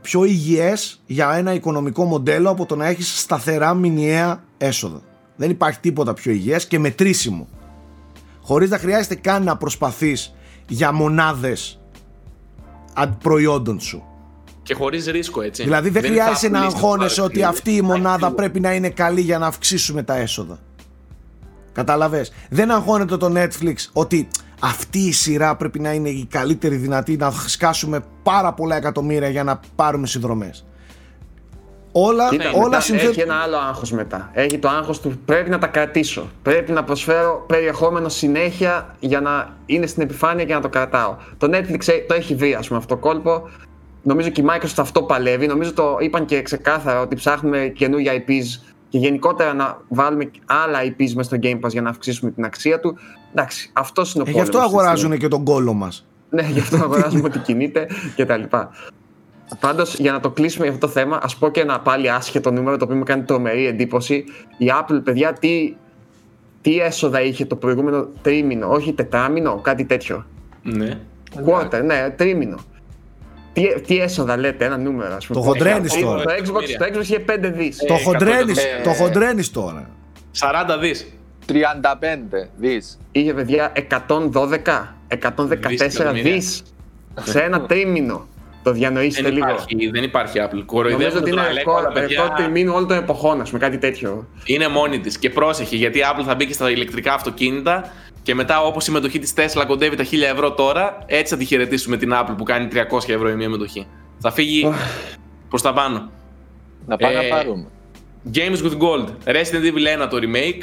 πιο 0.00 0.24
υγιές 0.24 1.02
για 1.06 1.34
ένα 1.34 1.54
οικονομικό 1.54 2.04
μοντέλο 2.04 2.50
από 2.50 2.66
το 2.66 2.76
να 2.76 2.86
έχεις 2.86 3.20
σταθερά 3.20 3.74
μηνιαία 3.74 4.44
έσοδα. 4.58 5.00
Δεν 5.36 5.50
υπάρχει 5.50 5.80
τίποτα 5.80 6.14
πιο 6.14 6.32
υγιές 6.32 6.66
και 6.66 6.78
μετρήσιμο. 6.78 7.48
Χωρίς 8.42 8.70
να 8.70 8.78
χρειάζεται 8.78 9.14
καν 9.14 9.42
να 9.42 9.56
προσπαθείς 9.56 10.34
για 10.68 10.92
μονάδες 10.92 11.80
προϊόντων 13.22 13.80
σου. 13.80 14.02
Και 14.62 14.74
χωρίς 14.74 15.06
ρίσκο, 15.06 15.42
έτσι. 15.42 15.62
Δηλαδή 15.62 15.88
δεν, 15.88 16.02
δεν 16.02 16.10
χρειάζεται 16.10 16.48
να 16.48 16.60
αγχώνεσαι 16.60 17.22
ότι 17.22 17.42
αυτή 17.42 17.74
η 17.74 17.80
μονάδα 17.80 18.30
πρέπει 18.30 18.60
να 18.60 18.74
είναι 18.74 18.90
καλή 18.90 19.20
για 19.20 19.38
να 19.38 19.46
αυξήσουμε 19.46 20.02
τα 20.02 20.16
έσοδα. 20.16 20.58
Καταλαβες. 21.72 22.32
Δεν 22.50 22.70
αγχώνεται 22.70 23.16
το 23.16 23.32
Netflix 23.36 23.74
ότι 23.92 24.28
αυτή 24.60 24.98
η 24.98 25.12
σειρά 25.12 25.56
πρέπει 25.56 25.78
να 25.78 25.92
είναι 25.92 26.08
η 26.08 26.26
καλύτερη 26.30 26.76
δυνατή 26.76 27.16
να 27.16 27.30
σκάσουμε 27.30 28.00
πάρα 28.22 28.52
πολλά 28.52 28.76
εκατομμύρια 28.76 29.28
για 29.28 29.44
να 29.44 29.60
πάρουμε 29.74 30.06
συνδρομές 30.06 30.64
όλα, 31.98 32.28
Κοίτα, 32.28 32.50
όλα 32.54 32.76
Έχει 32.76 33.20
ένα 33.20 33.34
άλλο 33.34 33.56
άγχος 33.56 33.92
μετά. 33.92 34.30
Έχει 34.32 34.58
το 34.58 34.68
άγχος 34.68 35.00
του 35.00 35.20
πρέπει 35.24 35.50
να 35.50 35.58
τα 35.58 35.66
κρατήσω. 35.66 36.30
Πρέπει 36.42 36.72
να 36.72 36.84
προσφέρω 36.84 37.44
περιεχόμενο 37.46 38.08
συνέχεια 38.08 38.96
για 39.00 39.20
να 39.20 39.56
είναι 39.66 39.86
στην 39.86 40.02
επιφάνεια 40.02 40.44
και 40.44 40.54
να 40.54 40.60
το 40.60 40.68
κρατάω. 40.68 41.16
Το 41.38 41.48
Netflix 41.52 41.84
το 42.08 42.14
έχει 42.14 42.34
βρει 42.34 42.54
ας 42.54 42.66
πούμε 42.66 42.78
αυτό 42.78 42.94
το 42.94 43.00
κόλπο. 43.00 43.48
Νομίζω 44.02 44.28
και 44.28 44.40
η 44.40 44.44
Microsoft 44.48 44.78
αυτό 44.78 45.02
παλεύει. 45.02 45.46
Νομίζω 45.46 45.72
το 45.72 45.96
είπαν 46.00 46.24
και 46.24 46.42
ξεκάθαρα 46.42 47.00
ότι 47.00 47.14
ψάχνουμε 47.14 47.72
καινούργια 47.76 48.12
IPs 48.12 48.74
και 48.88 48.98
γενικότερα 48.98 49.54
να 49.54 49.80
βάλουμε 49.88 50.30
άλλα 50.46 50.78
IPs 50.82 51.12
μέσα 51.14 51.22
στο 51.22 51.36
Game 51.42 51.60
Pass 51.60 51.70
για 51.70 51.82
να 51.82 51.90
αυξήσουμε 51.90 52.30
την 52.30 52.44
αξία 52.44 52.80
του. 52.80 52.98
Εντάξει, 53.38 53.70
αυτός 53.72 54.14
είναι 54.14 54.24
ο 54.26 54.28
ε, 54.28 54.32
Γι' 54.32 54.40
αυτό 54.40 54.58
αγοράζουν 54.58 55.18
και 55.18 55.28
τον 55.28 55.44
κόλο 55.44 55.72
μας. 55.72 56.06
ναι, 56.30 56.42
γι' 56.42 56.58
αυτό 56.58 56.76
αγοράζουμε 56.76 57.22
ότι 57.22 57.38
κινείται 57.38 57.86
κτλ. 58.16 58.42
Πάντως, 59.60 59.98
για 59.98 60.12
να 60.12 60.20
το 60.20 60.30
κλείσουμε 60.30 60.64
για 60.64 60.74
αυτό 60.74 60.86
το 60.86 60.92
θέμα, 60.92 61.18
ας 61.22 61.36
πω 61.36 61.50
και 61.50 61.60
ένα 61.60 61.80
πάλι 61.80 62.10
άσχετο 62.10 62.50
νούμερο 62.50 62.76
το 62.76 62.84
οποίο 62.84 62.96
μου 62.96 63.02
κάνει 63.02 63.22
τρομερή 63.22 63.66
εντύπωση. 63.66 64.24
Η 64.58 64.66
Apple, 64.80 65.00
παιδιά, 65.04 65.32
τι, 65.32 65.74
τι 66.60 66.78
έσοδα 66.78 67.20
είχε 67.20 67.44
το 67.44 67.56
προηγούμενο 67.56 68.08
τρίμηνο, 68.22 68.70
όχι 68.70 68.92
τετράμινο, 68.92 69.60
κάτι 69.60 69.84
τέτοιο. 69.84 70.26
Ναι. 70.62 70.98
Quarter, 71.46 71.82
ναι, 71.84 72.10
τρίμηνο. 72.16 72.58
Τι, 73.52 73.80
τι 73.80 73.98
έσοδα 73.98 74.36
λέτε, 74.36 74.64
ένα 74.64 74.76
νούμερο, 74.76 75.14
ας 75.14 75.26
πούμε. 75.26 75.40
Το 75.40 75.46
χοντρένεις 75.46 76.00
τώρα. 76.00 76.22
Το 76.22 76.30
Xbox, 76.30 76.62
το 76.78 76.86
Xbox 76.92 77.02
είχε 77.02 77.24
5 77.28 77.52
δις. 77.56 77.76
Το 77.86 77.94
ε, 78.90 78.94
χοντρένεις 78.94 79.50
τώρα. 79.50 79.90
40 80.40 80.78
δις. 80.80 81.15
35 81.48 82.48
δις. 82.56 82.98
Είχε 83.12 83.34
παιδιά 83.34 83.72
112, 84.08 84.96
114 85.08 86.12
δις 86.22 86.62
σε 87.22 87.40
ένα 87.40 87.60
τρίμηνο. 87.60 88.26
Το 88.62 88.72
διανοήσετε 88.72 89.22
δεν 89.22 89.32
λίγο. 89.32 89.48
Υπάρχει, 89.48 89.90
δεν 89.90 90.02
υπάρχει 90.02 90.38
Apple. 90.42 90.90
Νομίζω 90.90 91.18
ότι 91.18 91.30
είναι 91.30 91.42
ρεκόρ 91.52 92.28
τριμήνου 92.36 92.72
όλων 92.74 92.88
των 92.88 92.96
εποχών, 92.96 93.40
ας 93.40 93.48
πούμε, 93.48 93.60
κάτι 93.60 93.78
τέτοιο. 93.78 94.28
Είναι 94.44 94.68
μόνη 94.68 95.00
της. 95.00 95.18
Και 95.18 95.30
πρόσεχε, 95.30 95.76
γιατί 95.76 95.98
η 95.98 96.02
Apple 96.12 96.22
θα 96.24 96.34
μπει 96.34 96.46
και 96.46 96.52
στα 96.52 96.70
ηλεκτρικά 96.70 97.12
αυτοκίνητα 97.14 97.92
και 98.22 98.34
μετά, 98.34 98.62
όπως 98.62 98.82
η 98.82 98.86
συμμετοχή 98.86 99.18
της 99.18 99.32
Tesla 99.36 99.64
κοντεύει 99.66 99.96
τα 99.96 100.04
1000 100.04 100.32
ευρώ 100.32 100.52
τώρα, 100.52 100.98
έτσι 101.06 101.32
θα 101.32 101.38
τη 101.38 101.44
χαιρετήσουμε 101.44 101.96
την 101.96 102.10
Apple 102.14 102.34
που 102.36 102.44
κάνει 102.44 102.68
300 102.72 103.08
ευρώ 103.08 103.28
η 103.28 103.34
μία 103.34 103.48
μετοχή. 103.48 103.86
Θα 104.18 104.32
φύγει 104.32 104.72
προς 105.48 105.62
τα 105.62 105.72
πάνω. 105.72 106.10
Να 106.86 106.96
πάμε 106.96 107.14
ε, 107.14 107.28
να 107.28 107.36
πάρουμε. 107.36 107.66
Games 108.34 108.62
with 108.62 108.78
Gold. 108.78 109.08
Resident 109.24 109.64
Evil 109.64 110.04
1 110.04 110.08
το 110.10 110.18
remake. 110.20 110.62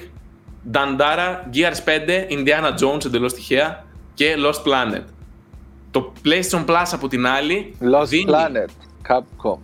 Dandara, 0.72 1.50
Gears 1.54 1.84
5, 1.86 2.28
Indiana 2.30 2.72
Jones 2.82 3.06
εντελώς 3.06 3.34
τυχαία 3.34 3.86
και 4.14 4.36
Lost 4.38 4.64
Planet. 4.68 5.04
Το 5.92 6.14
PlayStation 6.26 6.66
Plus 6.66 6.86
από 6.92 7.08
την 7.08 7.26
άλλη. 7.26 7.76
Lost 7.82 8.06
δίνει, 8.06 8.32
Planet, 8.32 8.70
Capcom. 9.12 9.58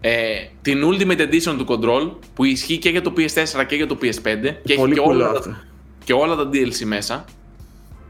Ε, 0.00 0.46
την 0.62 0.82
Ultimate 0.84 1.20
Edition 1.20 1.56
του 1.58 1.66
Control 1.68 2.10
που 2.34 2.44
ισχύει 2.44 2.78
και 2.78 2.88
για 2.88 3.02
το 3.02 3.12
PS4 3.16 3.64
και 3.66 3.76
για 3.76 3.86
το 3.86 3.98
PS5 4.02 4.54
και 4.64 4.72
έχει 4.72 4.92
και 4.92 5.00
όλα, 5.00 5.42
και 6.04 6.12
όλα 6.12 6.36
τα 6.36 6.48
DLC 6.52 6.84
μέσα. 6.84 7.24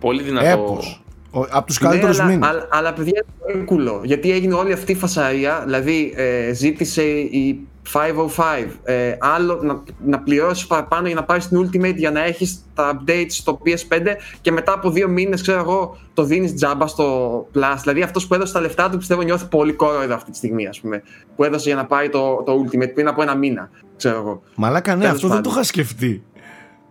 Πολύ 0.01 0.23
δυνατό. 0.23 0.47
Έπως. 0.47 1.03
Από 1.31 1.67
τους 1.67 1.79
καλύτερους 1.79 2.19
ναι, 2.19 2.25
μήνες. 2.25 2.49
Αλλά, 2.49 2.69
αλλά, 2.71 2.93
παιδιά 2.93 3.25
είναι 3.25 3.53
πολύ 3.53 3.65
κουλό. 3.65 4.01
Γιατί 4.05 4.33
έγινε 4.33 4.55
όλη 4.55 4.73
αυτή 4.73 4.93
η 4.93 4.95
φασαρία. 4.95 5.63
Δηλαδή, 5.65 6.13
ε, 6.17 6.53
ζήτησε 6.53 7.03
η 7.19 7.67
505 7.93 8.67
ε, 8.83 9.17
άλλο 9.19 9.61
να, 9.63 9.83
να 10.05 10.21
πληρώσεις 10.21 10.67
παραπάνω 10.67 11.07
για 11.07 11.17
να 11.17 11.25
πάρεις 11.25 11.49
την 11.49 11.61
Ultimate 11.61 11.97
για 11.97 12.11
να 12.11 12.25
έχεις 12.25 12.65
τα 12.75 13.01
updates 13.03 13.27
στο 13.29 13.61
PS5 13.65 14.07
και 14.41 14.53
μετά 14.53 14.73
από 14.73 14.91
δύο 14.91 15.09
μήνες, 15.09 15.43
ξέρω 15.43 15.59
εγώ, 15.59 15.99
το 16.15 16.23
δίνεις 16.23 16.55
τζάμπα 16.55 16.87
στο 16.87 17.39
Plus. 17.55 17.77
Δηλαδή, 17.81 18.03
αυτός 18.03 18.27
που 18.27 18.35
έδωσε 18.35 18.53
τα 18.53 18.61
λεφτά 18.61 18.91
του 18.91 18.99
πιστεύω 18.99 19.23
νιώθει 19.23 19.47
πολύ 19.47 19.73
κόροϊδο 19.73 20.15
αυτή 20.15 20.31
τη 20.31 20.37
στιγμή, 20.37 20.67
ας 20.67 20.81
πούμε. 20.81 21.03
Που 21.37 21.45
έδωσε 21.45 21.69
για 21.69 21.77
να 21.77 21.87
πάρει 21.87 22.09
το, 22.09 22.43
το 22.47 22.65
Ultimate 22.65 22.95
πριν 22.95 23.09
από 23.09 23.23
ένα 23.23 23.35
μήνα, 23.35 23.71
ξέρω 23.97 24.19
εγώ. 24.19 24.43
Μαλάκα, 24.55 24.97
ναι, 24.97 25.07
αυτό 25.07 25.29
δεν 25.29 25.43
το 25.43 25.51
είχα 25.51 25.63
σκεφτεί. 25.63 26.23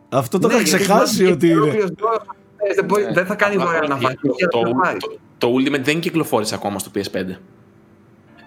Αυτό 0.09 0.39
το 0.39 0.47
είχα 0.47 0.57
ναι, 0.57 0.63
ξεχάσει 0.63 1.25
ότι 1.25 1.47
είναι. 1.47 1.73
Ε, 2.67 3.13
δεν 3.13 3.25
θα 3.25 3.35
κάνει 3.35 3.55
δωρεάν 3.55 3.89
να 3.89 3.95
βάλει. 3.95 4.17
Το 5.37 5.53
Ultimate 5.53 5.81
δεν 5.81 5.99
κυκλοφόρησε 5.99 6.55
ακόμα 6.55 6.79
στο 6.79 6.91
PS5. 6.95 7.35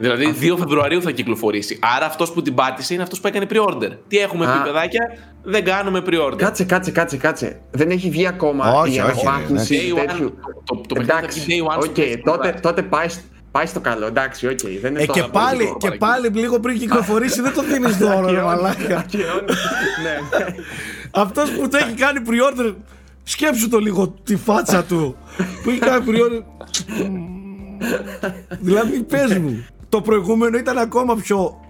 Δηλαδή 0.00 0.34
2 0.40 0.54
Φεβρουαρίου 0.58 1.02
θα 1.02 1.10
κυκλοφορήσει. 1.10 1.78
Άρα 1.96 2.06
αυτός 2.06 2.32
που 2.32 2.42
την 2.42 2.54
πάτησε 2.54 2.94
είναι 2.94 3.02
αυτός 3.02 3.20
που 3.20 3.26
έκανε 3.26 3.46
pre-order. 3.50 3.90
Τι 4.08 4.18
έχουμε 4.18 4.46
πει, 4.46 4.62
παιδάκια, 4.64 5.18
δεν 5.42 5.64
κάνουμε 5.64 6.02
pre-order. 6.06 6.36
Κάτσε, 6.36 6.64
κάτσε, 6.64 6.90
κάτσε, 6.90 7.16
κάτσε. 7.16 7.60
Δεν 7.70 7.90
έχει 7.90 8.10
βγει 8.10 8.26
ακόμα 8.26 8.72
όχι, 8.72 8.94
η 8.94 8.98
αναβάθμιση 8.98 9.92
τέτοιου. 9.94 10.38
Το, 10.64 10.80
το, 10.88 11.00
Εντάξει, 11.00 11.64
okay, 11.80 12.20
τότε, 12.24 12.58
τότε 12.62 12.82
πάει, 12.82 13.06
πάει 13.50 13.66
στο 13.66 13.80
καλό, 13.80 14.06
εντάξει, 14.06 14.46
OK. 14.46 14.58
Okay, 14.62 14.78
δεν 14.80 14.90
είναι 14.90 15.02
ε, 15.02 15.06
και, 15.06 15.22
πάλι, 15.32 15.76
και 15.78 15.90
πάλι 15.90 16.28
λίγο 16.28 16.60
πριν 16.60 16.78
κυκλοφορήσει 16.78 17.42
δεν 17.42 17.54
το 17.54 17.62
δίνεις 17.62 17.96
δώρο, 17.96 18.30
ρε 18.30 18.42
μαλάκα. 18.42 19.06
Ναι. 20.02 20.18
Αυτός 21.10 21.50
που 21.50 21.68
το 21.68 21.76
έχει 21.76 21.94
κάνει 21.94 22.20
pre-order, 22.26 22.74
σκέψου 23.22 23.68
το 23.68 23.78
λίγο 23.78 24.08
τη 24.08 24.36
φάτσα 24.36 24.84
του. 24.84 25.16
Που 25.62 25.70
έχει 25.70 25.78
κάνει 25.78 26.04
pre-order. 26.08 26.42
δηλαδή, 28.60 29.02
πες 29.02 29.38
μου 29.38 29.64
το 29.88 30.00
προηγούμενο 30.00 30.58
ήταν 30.58 30.78
ακόμα 30.78 31.16
πιο 31.16 31.60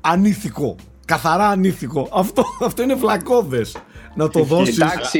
ανήθικο. 0.00 0.76
Καθαρά 1.04 1.48
ανήθικο. 1.48 2.08
Αυτό, 2.12 2.44
αυτό 2.60 2.82
είναι 2.82 2.96
βλακώδες. 2.96 3.76
Να 4.14 4.28
το 4.28 4.42
δώσεις. 4.42 4.80
Εντάξει, 4.80 5.18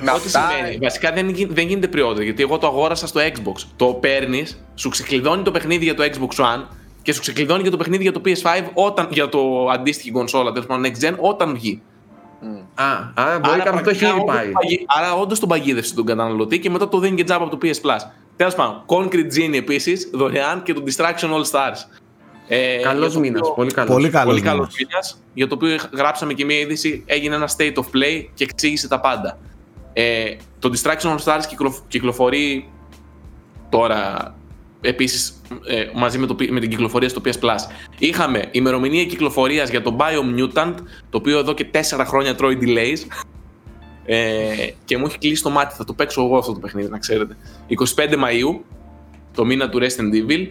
με 0.00 0.10
αυτά... 0.10 0.48
σημαίνει. 0.50 0.78
Βασικά 0.78 1.12
δεν, 1.12 1.34
δεν 1.48 1.66
γίνεται 1.66 1.88
pre 1.92 2.22
γιατί 2.22 2.42
εγώ 2.42 2.58
το 2.58 2.66
αγόρασα 2.66 3.06
στο 3.06 3.20
Xbox. 3.20 3.62
Το 3.76 3.86
παίρνεις, 3.86 4.64
σου 4.74 4.88
ξεκλειδώνει 4.88 5.42
το 5.42 5.50
παιχνίδι 5.50 5.84
για 5.84 5.94
το 5.94 6.02
Xbox 6.02 6.44
One 6.44 6.64
και 7.02 7.12
σου 7.12 7.20
ξεκλειδώνει 7.20 7.62
και 7.62 7.70
το 7.70 7.76
παιχνίδι 7.76 8.02
για 8.02 8.12
το 8.12 8.20
PS5 8.24 8.70
όταν, 8.74 9.08
για 9.10 9.28
το 9.28 9.68
αντίστοιχη 9.72 10.10
κονσόλα, 10.10 10.52
τέλος 10.52 10.66
πάντων 10.66 10.92
Next 10.92 11.04
Gen, 11.04 11.14
όταν 11.18 11.54
βγει. 11.54 11.82
Mm. 12.42 12.64
Α, 12.74 12.84
άρα 13.14 13.38
μπορεί 13.38 13.62
να 13.74 13.82
το 13.82 13.94
χέρι 13.94 14.24
πάει. 14.26 14.52
Άρα 14.86 15.14
όντως 15.14 15.40
τον 15.40 15.48
παγίδευσε 15.48 15.94
τον 15.94 16.06
καταναλωτή 16.06 16.58
και 16.58 16.70
μετά 16.70 16.88
το 16.88 16.98
δίνει 16.98 17.16
και 17.16 17.24
τζάμπα 17.24 17.44
από 17.44 17.56
το 17.56 17.68
PS 17.68 17.86
Plus. 17.86 18.10
Τέλος 18.36 18.54
πάντων, 18.54 18.82
Concrete 18.86 19.32
Genie 19.36 19.54
επίσης 19.54 20.10
δωρεάν 20.12 20.62
και 20.62 20.72
το 20.72 20.82
Distraction 20.86 21.30
All 21.30 21.44
Stars. 21.50 21.98
Ε, 22.48 22.76
καλός 22.76 23.16
μήνας. 23.16 23.54
Πολύ 23.54 23.72
καλός. 23.72 23.94
Πολύ 24.24 24.40
καλός 24.40 24.74
μήνας. 24.78 25.22
Για 25.34 25.46
το 25.46 25.54
οποίο 25.54 25.76
γράψαμε 25.92 26.32
και 26.32 26.44
μια 26.44 26.58
είδηση. 26.58 27.02
Έγινε 27.06 27.34
ένα 27.34 27.48
state 27.56 27.74
of 27.74 27.84
play 27.94 28.26
και 28.34 28.44
εξήγησε 28.44 28.88
τα 28.88 29.00
πάντα. 29.00 29.38
Ε, 29.92 30.36
το 30.58 30.70
Distraction 30.74 31.16
All 31.16 31.18
Stars 31.24 31.42
κυκλοφορεί 31.88 32.70
τώρα 33.68 34.34
επίσης 34.80 35.35
ε, 35.66 35.90
μαζί 35.94 36.18
με, 36.18 36.26
το, 36.26 36.36
με 36.50 36.60
την 36.60 36.70
κυκλοφορία 36.70 37.08
στο 37.08 37.20
PS 37.24 37.28
Plus. 37.28 37.58
Είχαμε 37.98 38.48
ημερομηνία 38.50 39.04
κυκλοφορίας 39.04 39.70
για 39.70 39.82
το 39.82 39.96
Biomutant, 39.98 40.74
το 41.10 41.18
οποίο 41.18 41.38
εδώ 41.38 41.52
και 41.52 41.66
4 41.72 42.04
χρόνια 42.06 42.34
τρώει 42.34 42.58
delays. 42.60 43.24
Ε, 44.06 44.70
και 44.84 44.98
μου 44.98 45.06
έχει 45.06 45.18
κλείσει 45.18 45.42
το 45.42 45.50
μάτι. 45.50 45.74
Θα 45.74 45.84
το 45.84 45.92
παίξω 45.92 46.22
εγώ 46.22 46.38
αυτό 46.38 46.52
το 46.52 46.58
παιχνίδι, 46.58 46.88
να 46.88 46.98
ξέρετε. 46.98 47.36
25 47.96 48.12
Μαΐου, 48.12 48.60
το 49.34 49.44
μήνα 49.44 49.68
του 49.68 49.78
Resident 49.78 50.30
Evil. 50.30 50.48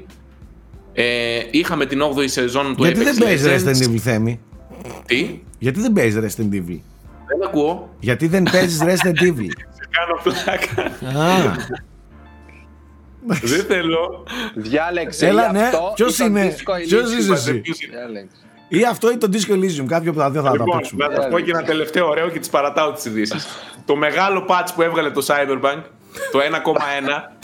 Ε, 0.93 1.39
είχαμε 1.51 1.85
την 1.85 2.01
8η 2.01 2.29
σεζόν 2.29 2.75
του 2.75 2.83
Γιατί 2.83 3.03
δεν 3.03 3.15
παίζει 3.17 3.49
Resident 3.49 3.89
Evil, 3.89 3.97
Θέμη; 3.97 4.39
Τι; 5.05 5.39
Γιατί 5.59 5.79
δεν 5.79 5.93
παίζει 5.93 6.19
Resident 6.21 6.53
Evil; 6.53 6.79
Δεν 7.27 7.43
ακούω. 7.43 7.95
Γιατί 7.99 8.27
δεν 8.27 8.43
παίζεις 8.51 8.81
Resident 8.81 9.21
Evil; 9.21 9.49
Σε 9.77 9.87
κάνω 9.89 10.21
πλάκα. 10.23 10.91
Δεν 13.25 13.65
θέλω. 13.65 14.27
Διάλεξε 14.55 15.27
Έλα, 15.27 15.51
ναι. 15.51 15.69
Ποιος 15.95 16.19
είναι, 16.19 16.55
ποιος 16.87 17.13
είσαι 17.13 17.33
εσύ; 17.33 17.61
Ή 18.67 18.83
αυτό 18.85 19.11
ή 19.11 19.17
το 19.17 19.29
Disco 19.31 19.51
Elysium, 19.51 19.85
κάποιο 19.87 20.11
από 20.11 20.19
τα 20.19 20.31
δύο 20.31 20.41
θα 20.41 20.51
λοιπόν, 20.51 20.69
τα 20.69 20.77
παίξουμε. 20.77 21.07
Να 21.07 21.15
σας 21.15 21.27
πω 21.29 21.39
και 21.39 21.51
ένα 21.51 21.63
τελευταίο 21.63 22.07
ωραίο 22.07 22.29
και 22.29 22.39
τις 22.39 22.49
παρατάω 22.49 22.91
τις 22.91 23.05
ειδήσεις. 23.05 23.47
το 23.85 23.95
μεγάλο 23.95 24.45
patch 24.49 24.67
που 24.75 24.81
έβγαλε 24.81 25.11
το 25.11 25.25
Cyberbank, 25.27 25.81
το 26.31 26.39
1,1, 26.39 27.35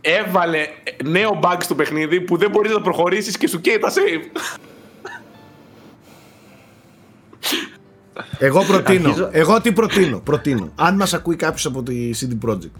έβαλε 0.00 0.66
νέο 1.04 1.40
bug 1.42 1.56
στο 1.60 1.74
παιχνίδι 1.74 2.20
που 2.20 2.36
δεν 2.36 2.50
μπορείς 2.50 2.72
να 2.72 2.80
προχωρήσεις 2.80 3.36
και 3.36 3.48
σου 3.48 3.60
καίει 3.60 3.78
τα 3.78 3.92
save. 3.92 4.40
Εγώ 8.38 8.64
προτείνω. 8.64 9.28
Εγώ 9.30 9.60
τι 9.60 9.72
προτείνω. 9.72 10.20
προτείνω. 10.20 10.72
Αν 10.74 10.96
μας 10.96 11.14
ακούει 11.14 11.36
κάποιος 11.36 11.66
από 11.66 11.82
τη 11.82 12.10
CD 12.20 12.48
Projekt, 12.48 12.70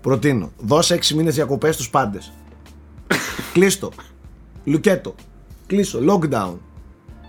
προτείνω. 0.00 0.52
Δώσε 0.58 0.94
6 0.94 1.14
μήνες 1.14 1.34
διακοπές 1.34 1.74
στους 1.74 1.90
πάντες. 1.90 2.32
Κλείστο. 3.52 3.90
Λουκέτο. 4.64 5.14
Κλείσω. 5.66 5.98
Lockdown 6.08 6.54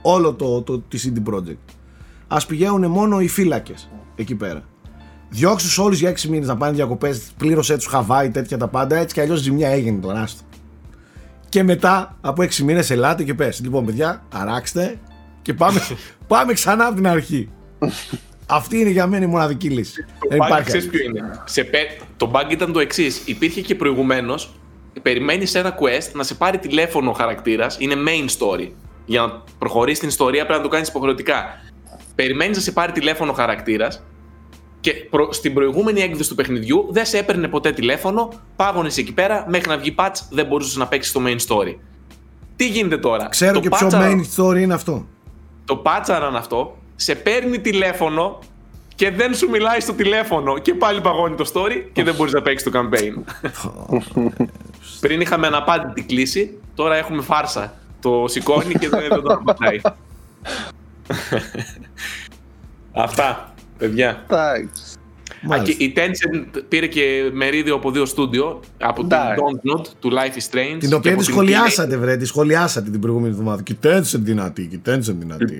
όλο 0.02 0.34
το, 0.34 0.62
το, 0.62 0.80
τη 0.80 1.00
CD 1.04 1.34
Projekt. 1.34 1.74
Α 2.28 2.46
πηγαίνουν 2.48 2.92
μόνο 2.92 3.20
οι 3.20 3.28
φύλακες 3.28 3.90
εκεί 4.16 4.36
πέρα. 4.36 4.64
Διώξου 5.30 5.76
του 5.76 5.84
όλους 5.84 6.00
για 6.00 6.12
6 6.12 6.22
μήνες 6.22 6.48
να 6.48 6.58
πάνε 6.58 6.74
διακοπές, 6.74 7.32
πλήρωσέ 7.38 7.76
τους 7.76 7.86
Χαβάη, 7.86 8.30
τέτοια 8.30 8.58
τα 8.58 8.68
πάντα. 8.68 8.96
Έτσι 8.96 9.14
κι 9.14 9.22
αλλιώς 9.22 9.40
ζημιά 9.40 9.70
έγινε 9.70 10.00
τον 10.00 10.18
άστο. 10.18 10.44
Και 11.50 11.64
μετά 11.64 12.18
από 12.22 12.44
6 12.44 12.56
μήνες 12.56 12.90
ελάτε 12.90 13.24
και 13.24 13.34
πες. 13.34 13.60
Λοιπόν, 13.60 13.86
παιδιά, 13.86 14.24
αράξτε 14.34 15.00
και 15.42 15.54
πάμε, 15.54 15.80
πάμε 16.28 16.54
ξανά 16.54 16.86
από 16.86 16.96
την 16.96 17.08
αρχή. 17.08 17.50
Αυτή 18.52 18.80
είναι 18.80 18.90
για 18.90 19.08
μένα 19.08 19.26
η 19.26 19.28
μοναδική 19.28 19.70
λύση. 19.70 20.06
Το 20.20 20.28
bug 20.42 20.62
ξέρεις 20.66 20.88
ποιο 20.88 21.06
είναι; 21.06 21.22
Σε, 21.46 21.70
το 22.18 22.32
bug 22.34 22.52
ήταν 22.52 22.72
το 22.72 22.80
εξής. 22.80 23.22
Υπήρχε 23.26 23.62
και 23.62 23.76
προηγουμένως. 23.76 24.52
Περιμένεις 25.02 25.56
ένα 25.56 25.76
quest 25.80 26.12
να 26.14 26.24
σε 26.24 26.36
πάρει 26.36 26.58
τηλέφωνο 26.58 27.10
ο 27.10 27.14
χαρακτήρας. 27.14 27.78
Είναι 27.80 27.96
main 28.08 28.30
story 28.40 28.72
για 29.06 29.22
να 29.22 29.44
προχωρήσεις 29.58 30.00
την 30.00 30.08
ιστορία 30.08 30.42
πρέπει 30.46 30.58
να 30.58 30.64
το 30.66 30.72
κάνεις 30.72 30.88
υποχρεωτικά. 30.88 31.46
Περιμένεις 32.16 32.56
να 32.58 32.64
σε 32.64 32.72
πάρει 32.72 32.92
τηλέφωνο 32.92 33.34
χαρακτήρας 33.34 34.04
και 34.80 34.94
προ, 34.94 35.34
στην 35.34 35.54
προηγούμενη 35.54 36.02
έκδοση 36.02 36.30
του 36.30 36.36
παιχνιδιού 36.36 36.88
δεν 36.90 37.06
σε 37.06 37.18
έπαιρνε 37.18 37.48
ποτέ 37.48 37.72
τηλέφωνο, 37.72 38.30
πάγωνες 38.56 38.98
εκεί 38.98 39.14
πέρα, 39.14 39.46
μέχρι 39.50 39.70
να 39.70 39.78
βγει 39.78 39.96
patch 39.98 40.16
δεν 40.30 40.46
μπορούσες 40.46 40.76
να 40.76 40.88
παίξεις 40.88 41.14
το 41.14 41.22
main 41.26 41.38
story. 41.48 41.76
Τι 42.56 42.68
γίνεται 42.68 42.98
τώρα; 42.98 43.28
Ξέρω 43.30 43.54
το 43.54 43.60
και 43.60 43.70
ποιο 43.70 43.90
main 43.92 44.22
story 44.36 44.58
είναι 44.58 44.74
αυτό. 44.74 45.08
Το 45.66 45.82
patch 45.86 46.32
αυτό, 46.36 46.78
σε 47.02 47.16
παίρνει 47.16 47.60
τηλέφωνο 47.60 48.40
και 48.96 49.12
δεν 49.12 49.36
σου 49.36 49.50
μιλάει 49.50 49.80
στο 49.80 49.94
τηλέφωνο 49.94 50.58
και 50.60 50.74
πάλι 50.74 51.02
παγώνει 51.02 51.36
το 51.36 51.52
story 51.54 51.86
και 51.94 52.04
δεν 52.04 52.16
μπορείς 52.16 52.34
να 52.34 52.42
παίξεις 52.42 52.72
το 52.72 52.80
campaign. 52.80 53.14
Πριν 55.00 55.22
είχαμε 55.22 55.48
αναπάντητη 55.48 56.04
κλίση, 56.04 56.60
τώρα 56.76 56.96
έχουμε 56.96 57.22
φάρσα 57.22 57.74
το 58.02 58.26
σηκώνει 58.28 58.74
και 58.74 58.90
δεν 58.90 59.10
το 59.10 59.34
απαντάει. 59.34 59.82
Αυτά, 62.92 63.54
παιδιά. 63.78 64.26
Η 65.78 65.94
Tencent 65.96 66.62
πήρε 66.68 66.88
και 66.88 67.30
μερίδιο 67.34 67.76
από 67.76 67.92
δύο 67.92 68.06
στούντιο, 68.06 68.60
από 68.78 69.02
την 69.02 69.10
Don't 69.12 69.78
Not, 69.78 69.86
του 70.00 70.12
Life 70.12 70.38
is 70.38 70.56
Strange. 70.56 70.78
Την 70.80 70.94
οποία 70.94 71.16
τη 71.16 71.24
σχολιάσατε, 71.24 71.98
βρε, 71.98 72.18
τη 72.18 72.26
σχολιάσατε 72.26 72.90
την 72.90 73.00
προηγούμενη 73.00 73.32
εβδομάδα. 73.34 73.62
Και 73.62 73.76
Tencent 73.84 74.20
δυνατή, 74.20 74.68
και 74.68 74.80
Tencent 74.86 75.16
δυνατή. 75.20 75.58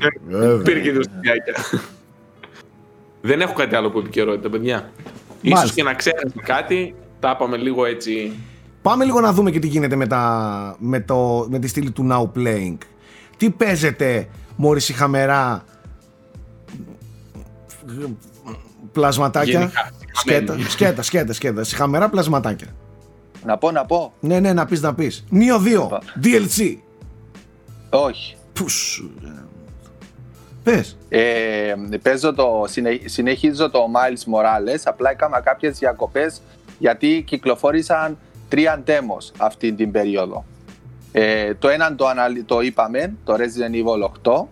Πήρε 0.64 0.80
και 0.80 0.92
δύο 0.92 1.04
στούντια. 1.04 1.34
Δεν 3.22 3.42
έχω 3.42 3.54
κάτι 3.54 3.76
άλλο 3.76 3.92
που 3.92 4.00
επικαιρότητα, 4.00 4.50
παιδιά. 4.50 4.92
Ίσως 5.42 5.74
και 5.74 5.84
να 5.84 5.94
ξέρετε 5.94 6.32
κάτι, 6.44 6.96
τα 7.20 7.32
είπαμε 7.36 7.58
λίγο 7.58 7.86
έτσι 7.86 8.32
Πάμε 8.82 9.06
λίγο 9.06 9.20
να 9.20 9.34
δούμε 9.34 9.52
και 9.52 9.60
τι 9.60 9.68
γίνεται 9.68 9.96
με, 9.96 10.08
τα, 10.08 10.76
με, 10.80 11.00
το, 11.00 11.48
με 11.50 11.60
τη 11.60 11.68
στήλη 11.68 11.92
του 11.92 12.08
Now 12.12 12.38
Playing. 12.38 12.78
Τι 13.38 13.50
παίζετε, 13.50 14.28
Μόρις 14.56 14.90
η 14.90 14.94
χαμερά, 14.94 15.64
πλασματάκια, 18.92 19.72
σκέτα, 20.12 20.58
σκέτα, 20.70 21.02
σκέτα, 21.02 21.34
σκέτα, 21.34 21.64
χαμερά 21.66 22.10
πλασματάκια. 22.10 22.68
Να 23.46 23.58
πω, 23.58 23.72
να 23.72 23.86
πω. 23.86 24.14
Ναι, 24.20 24.40
ναι, 24.40 24.54
να 24.54 24.66
πεις, 24.66 24.82
να 24.82 24.94
πεις. 24.94 25.26
Νίο 25.30 25.58
2, 25.58 26.00
DLC. 26.24 26.78
Όχι. 27.90 28.36
Πούς. 28.54 29.04
Πες. 30.64 30.98
Ε, 31.10 31.74
παίζω 32.02 32.34
το, 32.34 32.66
συνεχίζω 33.06 33.70
το 33.70 33.80
Miles 33.80 34.34
Morales, 34.34 34.82
απλά 34.84 35.10
έκανα 35.10 35.40
κάποιες 35.40 35.78
διακοπές 35.78 36.42
γιατί 36.80 37.24
κυκλοφόρησαν 37.28 38.18
τρία 38.50 38.84
demos 38.88 39.32
αυτή 39.38 39.74
την 39.74 39.92
περίοδο. 39.92 40.46
Ε, 41.12 41.54
το 41.54 41.70
ένα 41.70 41.96
το, 41.96 42.08
αναλυ... 42.08 42.44
το 42.44 42.62
είπαμε, 42.62 43.14
το 43.24 43.34
Resident 43.34 43.76
Evil 43.76 44.32
8, 44.32 44.44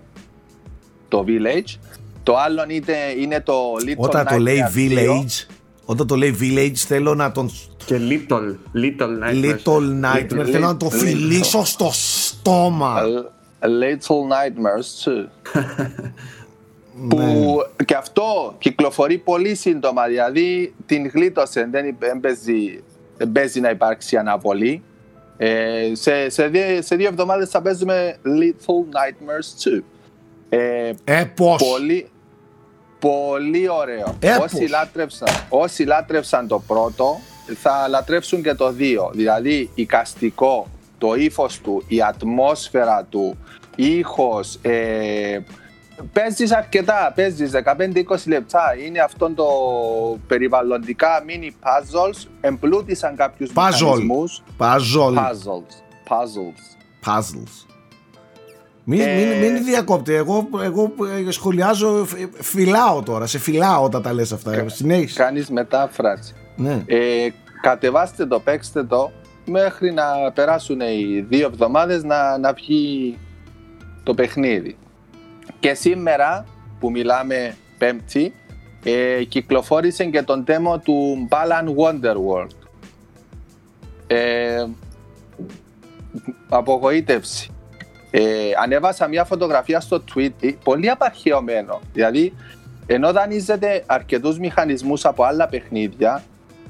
το 1.08 1.26
Village. 1.28 1.98
Το 2.30 2.38
άλλο 2.38 2.66
είναι, 2.68 2.96
είναι 3.20 3.42
το 3.42 3.54
Little 3.86 3.98
Όταν 3.98 4.26
το 4.26 4.38
λέει 4.38 4.64
Village, 4.76 5.56
όταν 5.86 6.08
το 6.08 6.16
λέει 6.16 6.38
Village 6.42 6.76
θέλω 6.76 7.16
να 7.16 7.32
τον... 7.32 7.52
Και 7.86 8.00
Little, 8.10 8.56
Little 8.76 9.24
Nightmare. 9.24 9.46
Little 9.46 10.06
Nightmare, 10.06 10.46
θέλω 10.52 10.66
να 10.68 10.78
το 10.78 10.90
φιλήσω 10.90 11.66
στο 11.66 11.90
στόμα. 11.92 13.02
Little 13.62 14.22
Nightmares 14.32 15.10
too. 15.10 15.26
που 17.10 17.18
ναι. 17.18 17.86
και 17.86 17.96
αυτό 17.96 18.56
κυκλοφορεί 18.58 19.18
πολύ 19.18 19.56
σύντομα, 19.56 20.08
δηλαδή 20.08 20.74
την 20.86 21.08
γλίτωσε, 21.08 21.70
δεν 22.00 22.20
παίζει 22.22 22.84
δεν 23.18 23.32
παίζει 23.32 23.60
να 23.60 23.70
υπάρξει 23.70 24.18
αναβολή. 24.18 24.84
Ε, 25.38 25.92
σε, 25.94 26.30
σε, 26.30 26.48
δύο, 26.48 26.82
σε 26.82 26.96
δύο 26.96 27.08
εβδομάδες 27.08 27.50
θα 27.50 27.62
παίζουμε 27.62 28.16
Little 28.26 28.96
Nightmares 28.96 29.78
2. 29.78 29.82
Ε, 30.50 30.92
ε 31.04 31.24
πώς; 31.36 31.64
Πολύ, 31.72 32.08
πολύ 33.00 33.70
ωραίο. 33.70 34.16
Ε, 34.20 34.36
όσοι, 34.36 34.68
λάτρεψαν, 34.68 35.28
όσοι 35.50 35.84
λάτρεψαν 35.84 36.48
το 36.48 36.60
πρώτο 36.60 37.20
θα 37.62 37.88
λατρέψουν 37.88 38.44
και 38.44 38.54
το 38.54 38.72
δύο. 38.72 39.12
Δηλαδή 39.14 39.70
οικαστικό 39.76 40.68
το 40.98 41.14
ύφος 41.14 41.60
του, 41.60 41.84
η 41.88 42.02
ατμόσφαιρα 42.02 43.06
του, 43.10 43.38
ήχος, 43.76 44.60
ε, 44.62 45.40
παίζεις 46.14 46.52
αρκετά, 46.52 47.12
παίζεις 47.16 47.52
15-20 47.52 48.28
λεπτά. 48.28 48.76
Είναι 48.86 49.00
αυτό 49.00 49.30
το 49.30 49.46
περιβαλλοντικά 50.28 51.24
mini 51.28 51.46
puzzles, 51.48 52.28
εμπλούτησαν 52.42 53.16
κάποιους 53.16 53.50
Puzzle. 53.56 53.72
μηχανισμούς. 53.82 54.44
Puzzle. 54.58 55.14
Puzzles. 55.16 55.84
Puzzles. 56.10 56.78
Puzzles. 57.06 57.69
Μην, 58.92 59.02
ε... 59.02 59.16
μην, 59.16 59.52
μην 59.52 59.64
διακόπτε. 59.64 60.16
Εγώ, 60.16 60.50
εγώ 60.64 60.94
ε, 61.28 61.32
σχολιάζω, 61.32 62.08
φυλάω 62.34 63.04
τώρα. 63.04 63.26
Σε 63.26 63.40
φυλάω 63.40 63.84
όταν 63.84 64.02
τα 64.02 64.14
λες 64.14 64.32
αυτά. 64.32 64.56
Κα, 64.56 64.70
Συνέχισε. 64.70 65.24
Κάνεις 65.24 65.50
μετάφραση. 65.50 66.34
Ναι. 66.56 66.84
Ε, 66.86 67.30
κατεβάστε 67.62 68.26
το, 68.26 68.40
παίξτε 68.40 68.84
το 68.84 69.12
μέχρι 69.46 69.92
να 69.92 70.32
περάσουν 70.34 70.80
οι 70.80 71.26
δύο 71.30 71.46
εβδομάδες 71.46 72.04
να, 72.04 72.38
να 72.38 72.54
βγει 72.54 73.18
το 74.04 74.14
παιχνίδι. 74.14 74.78
Και 75.60 75.74
σήμερα 75.74 76.46
που 76.80 76.92
μιλάμε 76.92 77.56
πέμπτη 77.78 78.34
ε, 78.84 79.24
κυκλοφόρησε 79.24 80.06
και 80.06 80.22
τον 80.22 80.44
τέμο 80.44 80.80
του 80.80 81.28
Balan 81.30 81.66
Wonderworld. 81.76 82.68
Ε, 84.08 84.66
απογοήτευση. 86.50 87.50
Ε, 88.12 88.52
ανέβασα 88.64 89.08
μια 89.08 89.24
φωτογραφία 89.26 89.80
στο 89.80 90.04
tweet, 90.16 90.32
ε, 90.40 90.52
πολύ 90.64 90.90
απαρχαιωμένο. 90.90 91.80
Δηλαδή, 91.94 92.34
ενώ 92.86 93.12
δανείζεται 93.12 93.84
αρκετούς 93.86 94.40
μηχανισμούς 94.40 95.06
από 95.06 95.24
άλλα 95.24 95.48
παιχνίδια, 95.48 96.24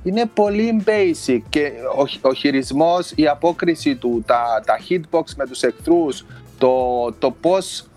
είναι 0.03 0.25
πολύ 0.33 0.83
basic 0.85 1.39
και 1.49 1.71
ο, 1.97 2.29
ο 2.29 2.33
χειρισμός, 2.33 3.11
η 3.15 3.27
απόκριση 3.27 3.95
του, 3.95 4.23
τα, 4.25 4.63
τα 4.65 4.79
hitbox 4.89 5.23
με 5.35 5.45
τους 5.45 5.63
εχθρούς, 5.63 6.25
το, 6.57 6.75
το 7.19 7.31
πώς 7.31 7.87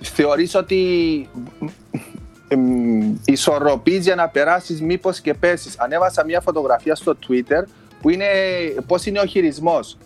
θεωρείς 0.00 0.54
ότι 0.54 0.80
ισορροπείς 3.24 4.04
για 4.04 4.14
να 4.14 4.28
περάσεις 4.28 4.82
μήπως 4.82 5.20
και 5.20 5.34
πέσεις. 5.34 5.78
Ανέβασα 5.78 6.24
μια 6.24 6.40
φωτογραφία 6.40 6.94
στο 6.94 7.16
Twitter 7.28 7.64
που 8.00 8.10
είναι 8.10 8.24
πώς 8.86 9.06
είναι 9.06 9.20
ο 9.20 9.26
χειρισμός. 9.26 9.98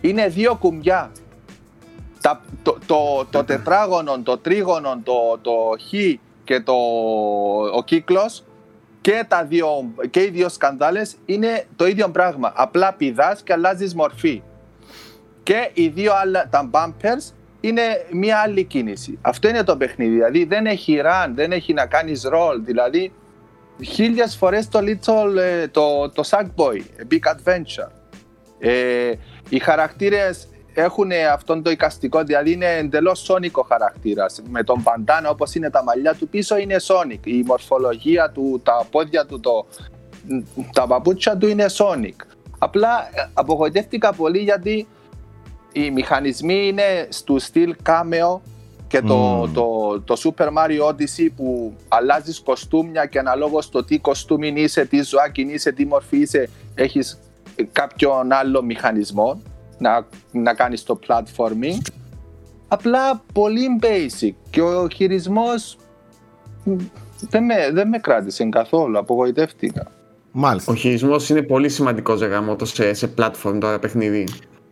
Είναι 0.00 0.28
δύο 0.28 0.54
κουμπιά. 0.54 1.10
Τα, 2.20 2.40
το, 2.62 2.78
το, 2.86 3.26
το, 3.30 3.44
τετράγωνο, 3.44 4.20
το 4.22 4.38
τρίγωνο, 4.38 5.00
το, 5.04 5.38
το 5.42 5.52
χ 5.88 5.92
και 6.44 6.60
το, 6.60 6.74
ο 7.74 7.82
κύκλος 7.84 8.42
και, 9.00 9.24
τα 9.28 9.44
δύο, 9.44 9.68
και 10.10 10.22
οι 10.22 10.30
δύο 10.30 10.48
σκανδάλες 10.48 11.16
είναι 11.24 11.66
το 11.76 11.86
ίδιο 11.86 12.08
πράγμα. 12.08 12.52
Απλά 12.56 12.92
πηδάς 12.92 13.42
και 13.42 13.52
αλλάζεις 13.52 13.94
μορφή. 13.94 14.42
Και 15.42 15.70
οι 15.74 15.88
δύο 15.88 16.12
άλλα, 16.14 16.48
τα 16.50 16.70
bumpers 16.72 17.32
είναι 17.60 17.82
μια 18.12 18.38
άλλη 18.38 18.64
κίνηση. 18.64 19.18
Αυτό 19.20 19.48
είναι 19.48 19.62
το 19.62 19.76
παιχνίδι. 19.76 20.14
Δηλαδή 20.14 20.44
δεν 20.44 20.66
έχει 20.66 21.00
run, 21.04 21.30
δεν 21.34 21.52
έχει 21.52 21.72
να 21.72 21.86
κάνεις 21.86 22.28
roll. 22.32 22.56
Δηλαδή 22.64 23.12
χίλιες 23.84 24.36
φορές 24.36 24.68
το 24.68 24.78
little, 24.78 25.36
ε, 25.36 25.68
το, 25.68 26.10
το 26.10 26.22
Sackboy, 26.30 26.80
Big 27.10 27.32
Adventure. 27.34 27.90
Ε, 28.58 29.12
οι 29.48 29.58
χαρακτήρες 29.58 30.48
έχουν 30.74 31.10
αυτό 31.32 31.62
το 31.62 31.70
εικαστικό, 31.70 32.22
δηλαδή 32.22 32.52
είναι 32.52 32.76
εντελώς 32.76 33.30
Sonic 33.30 33.50
ο 33.52 33.62
χαρακτήρας. 33.62 34.42
Με 34.48 34.62
τον 34.62 34.82
παντάνα 34.82 35.30
όπως 35.30 35.54
είναι 35.54 35.70
τα 35.70 35.82
μαλλιά 35.82 36.14
του 36.14 36.28
πίσω 36.28 36.56
είναι 36.56 36.76
Sonic. 36.86 37.26
Η 37.26 37.42
μορφολογία 37.46 38.30
του, 38.30 38.60
τα 38.64 38.86
πόδια 38.90 39.26
του, 39.26 39.40
το, 39.40 39.66
τα 40.72 40.86
παπούτσια 40.86 41.36
του 41.36 41.48
είναι 41.48 41.66
Sonic. 41.78 42.26
Απλά 42.58 43.08
ε, 43.12 43.28
απογοητεύτηκα 43.34 44.12
πολύ 44.12 44.38
γιατί 44.38 44.86
οι 45.72 45.90
μηχανισμοί 45.90 46.66
είναι 46.66 47.08
στο 47.08 47.38
στυλ 47.38 47.76
κάμεο 47.82 48.42
και 48.88 49.02
το, 49.02 49.42
mm. 49.42 49.48
το, 49.48 50.00
το, 50.00 50.16
Super 50.24 50.46
Mario 50.46 50.88
Odyssey 50.88 51.28
που 51.36 51.76
αλλάζεις 51.88 52.40
κοστούμια 52.40 53.06
και 53.06 53.18
αναλόγως 53.18 53.68
το 53.70 53.84
τι 53.84 53.98
κοστούμι 53.98 54.52
είσαι, 54.56 54.84
τι 54.84 55.02
ζωάκι 55.02 55.40
είσαι, 55.40 55.72
τι 55.72 55.86
μορφή 55.86 56.16
είσαι, 56.16 56.48
έχεις 56.74 57.18
κάποιον 57.72 58.32
άλλο 58.32 58.62
μηχανισμό 58.62 59.42
να, 59.78 60.06
να 60.32 60.54
κάνεις 60.54 60.82
το 60.82 60.98
platforming. 61.06 61.80
Απλά 62.68 63.22
πολύ 63.32 63.78
basic 63.82 64.34
και 64.50 64.60
ο 64.60 64.88
χειρισμός 64.88 65.78
δεν 67.20 67.44
με, 67.44 67.70
δεν 67.72 67.88
με 67.88 67.98
κράτησε 67.98 68.44
καθόλου, 68.44 68.98
απογοητεύτηκα. 68.98 69.92
Μάλιστα. 70.32 70.72
Ο 70.72 70.74
χειρισμός 70.74 71.28
είναι 71.28 71.42
πολύ 71.42 71.68
σημαντικός 71.68 72.20
σε, 72.62 72.92
σε 72.92 73.10
platform 73.18 73.56
τώρα 73.60 73.78
παιχνίδι. 73.78 74.24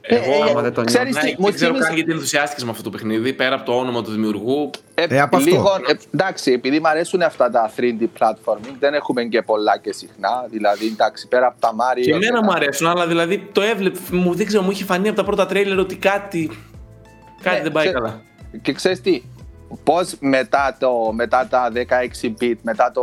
Εγώ, 0.09 0.32
ε, 0.46 0.50
άμα 0.50 0.62
δεν 0.62 0.72
τον 0.72 0.84
νιώθω. 0.90 1.20
Δεν 1.38 1.54
ξέρω 1.54 1.78
καν 1.78 1.94
γιατί 1.94 2.12
ενθουσιάστηκες 2.12 2.64
με 2.64 2.70
αυτό 2.70 2.82
το 2.82 2.90
παιχνίδι, 2.90 3.32
πέρα 3.32 3.54
από 3.54 3.64
το 3.64 3.72
όνομα 3.72 4.02
του 4.02 4.11
δημιουργού. 4.11 4.70
Ε, 4.94 5.04
ε 5.09 5.20
από 5.20 5.38
λίγο, 5.38 5.68
ε, 5.86 5.94
εντάξει, 6.14 6.52
επειδή 6.52 6.80
μου 6.80 6.88
αρέσουν 6.88 7.22
αυτά 7.22 7.50
τα 7.50 7.70
3D 7.76 8.02
platforming, 8.18 8.74
δεν 8.78 8.94
έχουμε 8.94 9.24
και 9.24 9.42
πολλά 9.42 9.78
και 9.78 9.92
συχνά. 9.92 10.46
Δηλαδή, 10.50 10.86
εντάξει, 10.86 11.28
πέρα 11.28 11.46
από 11.46 11.61
τα 11.61 11.70
Mario. 11.72 12.02
Και 12.02 12.12
εμένα 12.12 12.42
μου 12.42 12.52
αρέσουν, 12.52 12.86
αλλά 12.86 13.07
δηλαδή 13.07 13.48
το 13.52 13.61
έβλεπε. 13.61 13.98
Μου, 14.11 14.34
δεν 14.34 14.46
ξέρω, 14.46 14.62
μου 14.62 14.70
είχε 14.70 14.84
φανεί 14.84 15.09
από 15.09 15.16
τα 15.16 15.24
πρώτα 15.24 15.46
τρέιλερ 15.46 15.78
ότι 15.78 15.96
κάτι. 15.96 16.50
Κάτι 17.42 17.57
ναι, 17.57 17.62
δεν 17.62 17.72
πάει 17.72 17.92
καλά. 17.92 18.22
Και 18.62 18.72
ξέρεις 18.72 19.00
τι, 19.00 19.22
πώς 19.84 20.16
μετά, 20.20 20.76
μετά 21.14 21.46
τα 21.50 21.72
16 22.22 22.34
bit, 22.40 22.57
μετά 22.62 22.90
το 22.94 23.02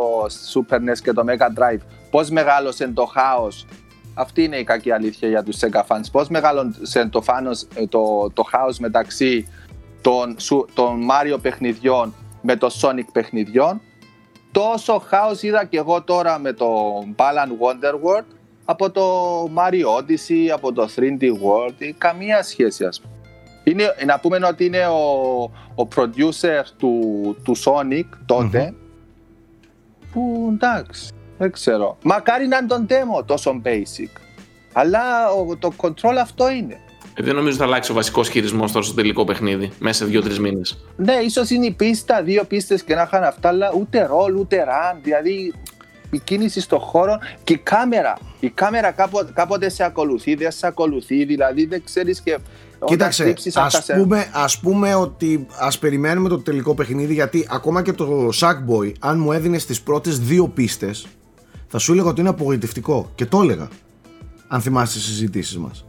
Super 0.53 0.75
NES 0.75 0.97
και 1.03 1.13
το 1.13 1.23
Mega 1.27 1.61
Drive, 1.61 1.81
πώς 2.11 2.29
μεγάλωσε 2.29 2.87
το 2.87 3.05
χάος 3.05 3.65
αυτή 4.13 4.43
είναι 4.43 4.57
η 4.57 4.63
κακή 4.63 4.91
αλήθεια 4.91 5.27
για 5.27 5.43
τους 5.43 5.59
Sega 5.59 5.81
fans. 5.87 6.05
Πώς 6.11 6.27
μεγάλωσε 6.27 7.07
το, 7.09 7.21
φάνος, 7.21 7.67
ε, 7.75 7.87
το, 7.87 8.31
το 8.33 8.43
χάος 8.43 8.79
μεταξύ 8.79 9.47
των, 10.01 10.35
των 10.73 11.07
Mario 11.09 11.37
παιχνιδιών 11.41 12.13
με 12.41 12.55
το 12.55 12.69
Sonic 12.81 13.07
παιχνιδιών. 13.11 13.81
Τόσο 14.51 14.99
χάος 14.99 15.41
είδα 15.41 15.65
και 15.65 15.77
εγώ 15.77 16.01
τώρα 16.01 16.39
με 16.39 16.53
το 16.53 16.67
Balan 17.15 17.47
Wonderworld 17.47 18.25
από 18.65 18.91
το 18.91 19.03
Mario 19.43 19.99
Odyssey, 19.99 20.47
από 20.53 20.73
το 20.73 20.89
3D 20.95 21.23
World, 21.23 21.91
καμία 21.97 22.43
σχέση 22.43 22.85
ας 22.85 23.01
πούμε. 23.01 23.13
Είναι, 23.63 23.95
να 24.05 24.19
πούμε 24.19 24.39
ότι 24.47 24.65
είναι 24.65 24.87
ο, 24.87 25.41
ο 25.75 25.87
producer 25.95 26.63
του, 26.77 27.35
του 27.43 27.57
Sonic 27.57 28.05
τότε, 28.25 28.73
mm-hmm. 28.73 30.07
που 30.11 30.49
εντάξει, 30.53 31.13
δεν 31.37 31.51
ξέρω. 31.51 31.97
Μακάρι 32.03 32.47
να 32.47 32.57
είναι 32.57 32.67
τον 32.67 32.87
demo 32.89 33.25
τόσο 33.25 33.61
basic. 33.65 34.19
Αλλά 34.73 35.01
το 35.59 35.73
control 35.77 36.15
αυτό 36.21 36.51
είναι. 36.51 36.79
Ε, 37.15 37.23
δεν 37.23 37.35
νομίζω 37.35 37.57
θα 37.57 37.63
αλλάξει 37.63 37.91
ο 37.91 37.93
βασικός 37.93 38.29
χειρισμός 38.29 38.71
τώρα 38.71 38.85
στο 38.85 38.93
τελικό 38.93 39.23
παιχνίδι 39.23 39.71
μέσα 39.79 40.03
σε 40.03 40.05
δύο-τρεις 40.05 40.39
μήνες. 40.39 40.85
Ναι, 40.95 41.13
ίσως 41.13 41.49
είναι 41.49 41.65
η 41.65 41.71
πίστα, 41.71 42.23
δύο 42.23 42.43
πίστες 42.43 42.83
και 42.83 42.95
να 42.95 43.01
είχαν 43.01 43.23
αυτά, 43.23 43.47
αλλά 43.49 43.71
ούτε 43.77 44.05
ρολ, 44.05 44.35
ούτε 44.35 44.65
run. 44.67 44.99
Δηλαδή 45.03 45.53
η 46.11 46.19
κίνηση 46.19 46.61
στον 46.61 46.79
χώρο 46.79 47.17
και 47.43 47.53
η 47.53 47.57
κάμερα. 47.57 48.17
Η 48.39 48.49
κάμερα 48.49 48.91
κάποτε, 48.91 49.31
κάποτε 49.33 49.69
σε 49.69 49.83
ακολουθεί, 49.83 50.35
δεν 50.35 50.51
σε 50.51 50.67
ακολουθεί, 50.67 51.25
δηλαδή 51.25 51.65
δεν 51.65 51.83
ξέρεις 51.83 52.21
και. 52.21 52.37
Κοίταξε, 52.85 53.33
ας 53.53 53.85
πούμε, 53.97 54.29
ας 54.33 54.59
πούμε 54.59 54.95
ότι 54.95 55.47
ας 55.59 55.79
περιμένουμε 55.79 56.29
το 56.29 56.39
τελικό 56.39 56.75
παιχνίδι 56.75 57.13
γιατί 57.13 57.47
ακόμα 57.49 57.81
και 57.81 57.93
το 57.93 58.29
Sackboy 58.39 58.91
αν 58.99 59.19
μου 59.19 59.31
έδινες 59.31 59.65
τις 59.65 59.81
πρώτες 59.81 60.19
δύο 60.19 60.47
πίστες 60.47 61.07
θα 61.75 61.79
σου 61.79 61.91
έλεγα 61.91 62.07
ότι 62.07 62.19
είναι 62.19 62.29
απογοητευτικό 62.29 63.11
και 63.15 63.25
το 63.25 63.41
έλεγα. 63.41 63.67
Αν 64.47 64.61
θυμάσαι 64.61 64.93
τις 64.93 65.07
συζητήσεις 65.07 65.57
μας. 65.57 65.85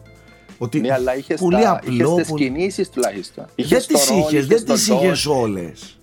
Ότι 0.59 0.81
ναι, 0.81 0.93
αλλά 0.93 1.17
είχες 1.17 1.41
πολύ 1.41 1.63
τα, 1.63 1.71
απλό. 1.71 1.93
Είχες 1.95 2.27
τις 2.27 2.37
κινήσεις 2.37 2.91
τουλάχιστον. 2.91 3.45
δεν 3.57 3.87
τις 3.87 4.11
είχες, 4.11 4.47
δεν 4.47 4.65
τις 4.65 4.89
είχες 4.89 5.27
όλες. 5.27 5.99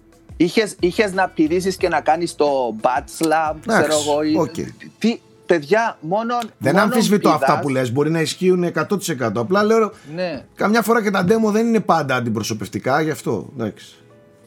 Είχε 0.79 1.11
να 1.13 1.29
πηδήσει 1.29 1.77
και 1.77 1.87
να 1.87 2.01
κάνεις 2.01 2.35
το 2.35 2.75
bat 2.81 3.03
slam, 3.19 3.55
ξέρω 3.65 3.93
εγώ. 4.01 4.43
Okay. 4.43 4.87
Τι, 4.99 5.19
παιδιά, 5.45 5.97
μόνο. 6.01 6.37
Δεν 6.57 6.73
μόνο 6.73 6.85
αμφισβητώ 6.85 7.29
αυτά 7.29 7.59
που 7.59 7.69
λες, 7.69 7.91
μπορεί 7.91 8.09
να 8.09 8.21
ισχύουν 8.21 8.63
100%. 8.63 9.31
Απλά 9.35 9.63
λέω, 9.63 9.91
ναι. 10.15 10.45
καμιά 10.55 10.81
φορά 10.81 11.03
και 11.03 11.11
τα 11.11 11.25
demo 11.27 11.51
δεν 11.51 11.67
είναι 11.67 11.79
πάντα 11.79 12.15
αντιπροσωπευτικά, 12.15 13.01
γι' 13.01 13.11
αυτό. 13.11 13.49
Εντάξει. 13.57 14.00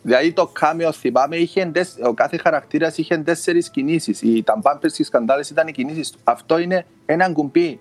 Δηλαδή 0.07 0.33
το 0.33 0.47
κάμιο 0.47 0.93
θυμάμαι, 0.93 1.37
είχε, 1.37 1.71
ο 2.07 2.15
κάθε 2.15 2.37
χαρακτήρας 2.37 2.99
είχε 2.99 3.17
τέσσερις 3.17 3.71
κινήσεις. 3.71 4.23
Οι 4.23 4.43
ταμπάμπερ 4.43 4.91
και 4.91 5.05
σκαντάλε 5.05 5.45
ήταν 5.51 5.69
οι 5.69 5.73
κινήσεις 5.73 6.11
του. 6.11 6.19
Αυτό 6.25 6.59
είναι 6.59 6.87
ένα 7.07 7.33
κουμπί. 7.33 7.81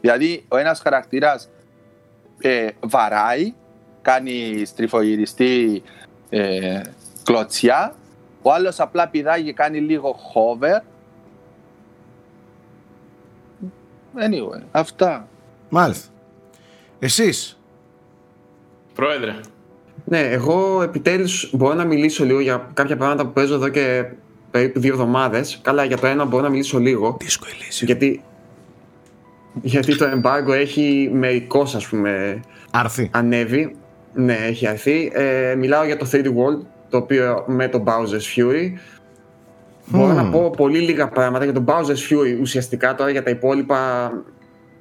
Δηλαδή 0.00 0.44
ο 0.48 0.56
ένας 0.56 0.80
χαρακτήρας 0.80 1.48
ε, 2.38 2.68
βαράει, 2.80 3.54
κάνει 4.02 4.64
στριφογυριστή 4.64 5.82
ε, 6.28 6.80
κλωτσιά, 7.24 7.94
ο 8.42 8.52
άλλος 8.52 8.80
απλά 8.80 9.08
πηδάει 9.08 9.42
και 9.42 9.52
κάνει 9.52 9.80
λίγο 9.80 10.16
hover. 10.34 10.80
Anyway, 14.18 14.62
αυτά. 14.70 15.28
Μάλιστα. 15.68 16.08
Εσείς; 16.98 17.58
Πρόεδρε. 18.94 19.40
Ναι, 20.08 20.20
εγώ 20.20 20.82
επιτέλους 20.82 21.50
μπορώ 21.52 21.74
να 21.74 21.84
μιλήσω 21.84 22.24
λίγο 22.24 22.40
για 22.40 22.70
κάποια 22.74 22.96
πράγματα 22.96 23.26
που 23.26 23.32
παίζω 23.32 23.54
εδώ 23.54 23.68
και 23.68 24.04
περίπου 24.50 24.80
δύο 24.80 24.92
εβδομάδες. 24.92 25.60
Καλά, 25.62 25.84
για 25.84 25.96
το 25.96 26.06
ένα 26.06 26.24
μπορώ 26.24 26.42
να 26.42 26.48
μιλήσω 26.48 26.78
λίγο. 26.78 27.16
Δύσκολη 27.20 27.52
Γιατί 27.80 28.22
γιατί 29.62 29.96
το 29.96 30.06
embargo 30.06 30.52
έχει 30.52 31.10
μερικώς 31.12 31.74
ας 31.74 31.86
πούμε 31.86 32.40
Αρθεί. 32.70 33.10
ανέβει. 33.12 33.76
Ναι, 34.14 34.34
έχει 34.34 34.66
αρθεί. 34.66 35.10
Ε, 35.14 35.54
μιλάω 35.54 35.84
για 35.84 35.96
το 35.96 36.08
3D 36.12 36.24
World, 36.24 36.66
το 36.88 36.96
οποίο 36.96 37.44
με 37.46 37.68
το 37.68 37.84
Bowser's 37.86 38.40
Fury. 38.40 38.72
Μπορώ 39.86 40.12
να 40.12 40.30
πω 40.30 40.50
πολύ 40.50 40.78
λίγα 40.78 41.08
πράγματα 41.08 41.44
για 41.44 41.52
το 41.52 41.64
Bowser's 41.66 42.12
Fury 42.12 42.40
ουσιαστικά 42.40 42.94
τώρα 42.94 43.10
για 43.10 43.22
τα 43.22 43.30
υπόλοιπα 43.30 44.10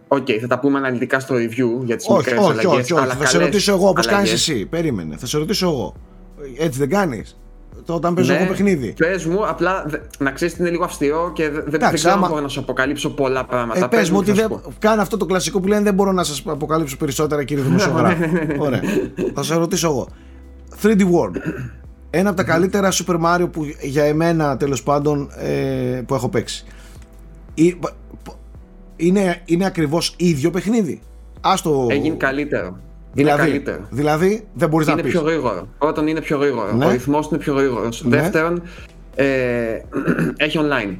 OK, 0.08 0.26
okay, 0.28 0.38
θα 0.41 0.47
τα 0.47 0.60
πούμε 0.60 0.78
αναλυτικά 0.78 1.20
στο 1.20 1.36
review 1.36 1.84
για 1.84 1.95
τις 1.95 2.08
όχι, 2.08 2.18
μικρές 2.18 2.38
όχι, 2.38 2.66
Όχι, 2.66 2.93
όχι, 2.93 3.16
θα 3.18 3.26
σε 3.26 3.38
ρωτήσω 3.38 3.72
εγώ 3.72 3.88
όπως 3.88 4.08
κάνεις 4.08 4.32
εσύ. 4.32 4.66
Περίμενε, 4.66 5.16
θα 5.18 5.26
σε 5.26 5.38
ρωτήσω 5.38 5.68
εγώ. 5.68 5.95
Έτσι 6.58 6.80
δεν 6.80 6.89
κάνεις. 6.89 7.39
Το 7.86 7.93
όταν 7.93 8.14
παίζω 8.14 8.34
ναι, 8.34 8.39
εγώ 8.39 8.47
παιχνίδι. 8.47 8.93
Πες 8.97 9.26
μου, 9.26 9.47
απλά 9.47 9.86
να 10.20 10.32
ξέρεις 10.32 10.53
ότι 10.53 10.62
είναι 10.62 10.72
λίγο 10.72 10.84
αυστηρό 10.84 11.32
και 11.34 11.49
δεν, 11.49 11.64
δεν 11.68 11.93
ξέρω 11.93 12.14
άμα... 12.14 12.28
μπορώ 12.28 12.41
να 12.41 12.47
σου 12.47 12.60
αποκαλύψω 12.60 13.10
πολλά 13.10 13.45
πράγματα. 13.45 13.86
Ε, 13.86 13.88
πες 13.88 14.10
μου 14.10 14.18
ότι 14.18 14.32
δεν... 14.32 14.62
κάνω 14.80 15.01
αυτό 15.01 15.18
το 15.18 15.26
κλασικό 15.26 15.60
που 15.60 15.68
λένε 15.68 15.82
δεν 15.82 15.93
μπορώ 15.93 16.12
να 16.12 16.24
σας 16.24 16.43
αποκαλύψω 16.45 16.97
περισσότερα, 16.97 17.43
κύριε 17.43 17.64
Δημοσιογράφο. 17.64 18.24
Ωραία. 18.60 18.82
θα 19.34 19.43
σε 19.43 19.56
ρωτήσω 19.56 19.88
εγώ. 19.88 20.08
3D 20.84 21.01
World. 21.01 21.36
Ένα 22.10 22.30
από 22.30 22.38
τα 22.38 22.43
καλύτερα 22.43 22.89
Super 22.91 23.20
Mario 23.22 23.47
που 23.51 23.66
για 23.82 24.03
εμένα 24.03 24.58
τέλος 24.58 24.84
πάντων 24.84 25.30
ε, 25.38 26.01
που 26.06 26.14
έχω 26.14 26.30
παίξει 26.30 26.66
είναι, 28.96 29.41
είναι 29.46 29.66
ακριβώς 29.66 30.16
ίδιο 30.18 30.50
παιχνίδι. 30.52 31.02
Άστο... 31.41 31.88
Έγινε 31.89 32.16
καλύτερο. 32.16 32.78
Δηλαδή, 33.14 33.41
είναι 33.41 33.50
καλύτερο. 33.50 33.88
δηλαδή 33.89 34.48
δεν 34.54 34.70
μπορείς 34.70 34.88
να 34.88 34.93
πεις. 34.96 35.04
Είναι 35.04 35.12
πιο 35.12 35.22
γρήγορο. 35.22 35.68
Πρώτον 35.78 36.08
είναι 36.08 36.22
πιο 36.22 36.38
γρήγορο. 36.38 36.72
Ναι. 36.72 36.86
Ο 36.86 36.89
ρυθμός 36.89 37.28
είναι 37.28 37.38
πιο 37.38 37.54
γρήγορος. 37.54 38.04
Ναι. 38.04 38.18
Δεύτερον, 38.18 38.62
ε, 39.16 39.80
έχει 40.38 40.60
online. 40.62 40.96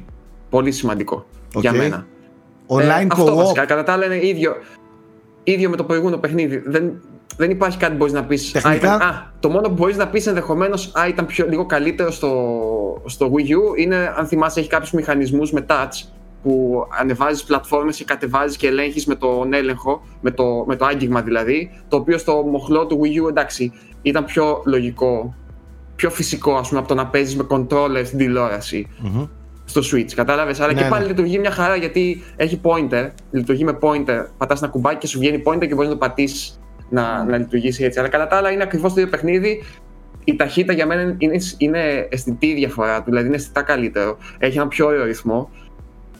Πολύ 0.50 0.72
σημαντικό 0.72 1.26
okay. 1.54 1.60
για 1.60 1.72
μένα. 1.72 2.06
Online 2.66 2.82
ε, 2.82 3.06
αυτό 3.10 3.36
βασικά. 3.36 3.64
Κατά 3.64 3.82
τα 3.82 3.92
άλλα 3.92 4.04
είναι 4.04 4.26
ίδιο, 4.26 4.52
ίδιο 5.42 5.70
με 5.70 5.76
το 5.76 5.84
προηγούμενο 5.84 6.16
παιχνίδι. 6.16 6.62
Δεν, 6.66 7.02
δεν 7.36 7.50
υπάρχει 7.50 7.78
κάτι 7.78 7.90
που 7.90 7.96
μπορείς 7.96 8.12
να 8.12 8.24
πεις. 8.24 8.54
Α, 8.56 9.32
το 9.40 9.48
μόνο 9.48 9.68
που 9.68 9.74
μπορείς 9.74 9.96
να 9.96 10.08
πεις 10.08 10.26
ενδεχομένως, 10.26 10.92
Α, 10.94 11.08
ήταν 11.08 11.26
πιο, 11.26 11.46
λίγο 11.48 11.66
καλύτερο 11.66 12.10
στο, 12.10 13.02
στο 13.06 13.32
Wii 13.32 13.50
U 13.50 13.78
είναι 13.78 14.14
αν 14.16 14.26
θυμάσαι, 14.26 14.60
έχει 14.60 14.68
κάποιους 14.68 14.92
μηχανισμούς 14.92 15.52
με 15.52 15.66
touch 15.68 16.08
που 16.42 16.86
ανεβάζεις 16.98 17.44
πλατφόρμες 17.44 17.96
και 17.96 18.04
κατεβάζεις 18.04 18.56
και 18.56 18.66
ελέγχεις 18.66 19.06
με 19.06 19.14
τον 19.14 19.52
έλεγχο, 19.52 20.02
με 20.20 20.30
το, 20.30 20.64
με 20.66 20.76
το 20.76 20.84
άγγιγμα 20.84 21.22
δηλαδή, 21.22 21.70
το 21.88 21.96
οποίο 21.96 22.18
στο 22.18 22.42
μοχλό 22.50 22.86
του 22.86 23.00
Wii 23.02 23.24
U 23.24 23.28
εντάξει 23.28 23.72
ήταν 24.02 24.24
πιο 24.24 24.62
λογικό, 24.66 25.34
πιο 25.96 26.10
φυσικό 26.10 26.54
ας 26.56 26.68
πούμε 26.68 26.80
από 26.80 26.88
το 26.88 26.94
να 26.94 27.06
παίζεις 27.06 27.36
με 27.36 27.46
controller 27.48 28.02
στην 28.04 28.18
τηλεόραση 28.18 28.88
mm-hmm. 29.02 29.28
στο 29.64 29.80
Switch. 29.92 30.12
Κατάλαβες; 30.14 30.60
Αλλά 30.60 30.72
ναι, 30.72 30.82
και 30.82 30.88
πάλι 30.88 31.02
ναι. 31.02 31.08
λειτουργεί 31.08 31.38
μια 31.38 31.50
χαρά 31.50 31.76
γιατί 31.76 32.22
έχει 32.36 32.60
pointer, 32.62 33.10
λειτουργεί 33.30 33.64
με 33.64 33.78
pointer. 33.80 34.26
Πατάς 34.38 34.62
ένα 34.62 34.70
κουμπάκι 34.70 34.98
και 34.98 35.06
σου 35.06 35.18
βγαίνει 35.18 35.42
pointer 35.46 35.66
και 35.68 35.74
μπορείς 35.74 35.88
να 35.88 35.94
το 35.94 35.96
πατήσεις 35.96 36.60
να, 36.90 37.24
να 37.24 37.38
λειτουργήσει 37.38 37.84
έτσι. 37.84 37.98
Αλλά 37.98 38.08
κατά 38.08 38.26
τα 38.26 38.36
άλλα 38.36 38.50
είναι 38.50 38.62
ακριβώς 38.62 38.94
το 38.94 39.00
ίδιο 39.00 39.10
παιχνίδι. 39.10 39.62
Η 40.24 40.36
ταχύτητα 40.36 40.72
για 40.72 40.86
μένα 40.86 41.14
είναι, 41.18 41.36
είναι 41.56 42.06
αισθητή 42.10 42.54
διαφορά 42.54 42.98
του, 42.98 43.04
δηλαδή 43.04 43.26
είναι 43.26 43.36
αισθητά 43.36 43.62
καλύτερο. 43.62 44.16
Έχει 44.38 44.56
ένα 44.56 44.68
πιο 44.68 44.86
ωραίο 44.86 45.04
ρυθμό. 45.04 45.50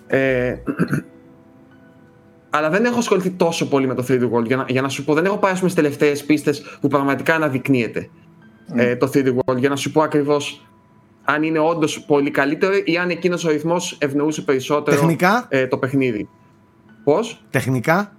Ε, 0.06 0.56
αλλά 2.50 2.70
δεν 2.70 2.84
έχω 2.84 2.98
ασχοληθεί 2.98 3.30
τόσο 3.30 3.68
πολύ 3.68 3.86
με 3.86 3.94
το 3.94 4.04
3D 4.08 4.30
World. 4.30 4.44
Για 4.46 4.56
να, 4.56 4.64
για 4.68 4.82
να 4.82 4.88
σου 4.88 5.04
πω, 5.04 5.14
δεν 5.14 5.24
έχω 5.24 5.36
πάει 5.36 5.54
στις 5.54 5.74
τελευταίες 5.74 6.24
πίστες 6.24 6.78
που 6.80 6.88
πραγματικά 6.88 7.34
αναδεικνύεται 7.34 8.10
ε, 8.74 8.96
το 8.96 9.10
3D 9.14 9.34
World. 9.34 9.56
Για 9.56 9.68
να 9.68 9.76
σου 9.76 9.92
πω 9.92 10.02
ακριβώς 10.02 10.66
αν 11.24 11.42
είναι 11.42 11.58
όντως 11.58 12.04
πολύ 12.04 12.30
καλύτερο 12.30 12.72
ή 12.84 12.96
αν 12.96 13.10
εκείνος 13.10 13.44
ο 13.44 13.50
ρυθμός 13.50 13.98
ευνοούσε 14.00 14.42
περισσότερο 14.42 14.96
τεχνικά; 14.96 15.46
Ε, 15.48 15.66
το 15.66 15.78
παιχνίδι. 15.78 16.28
Πώς; 17.04 17.44
Τεχνικά; 17.50 18.16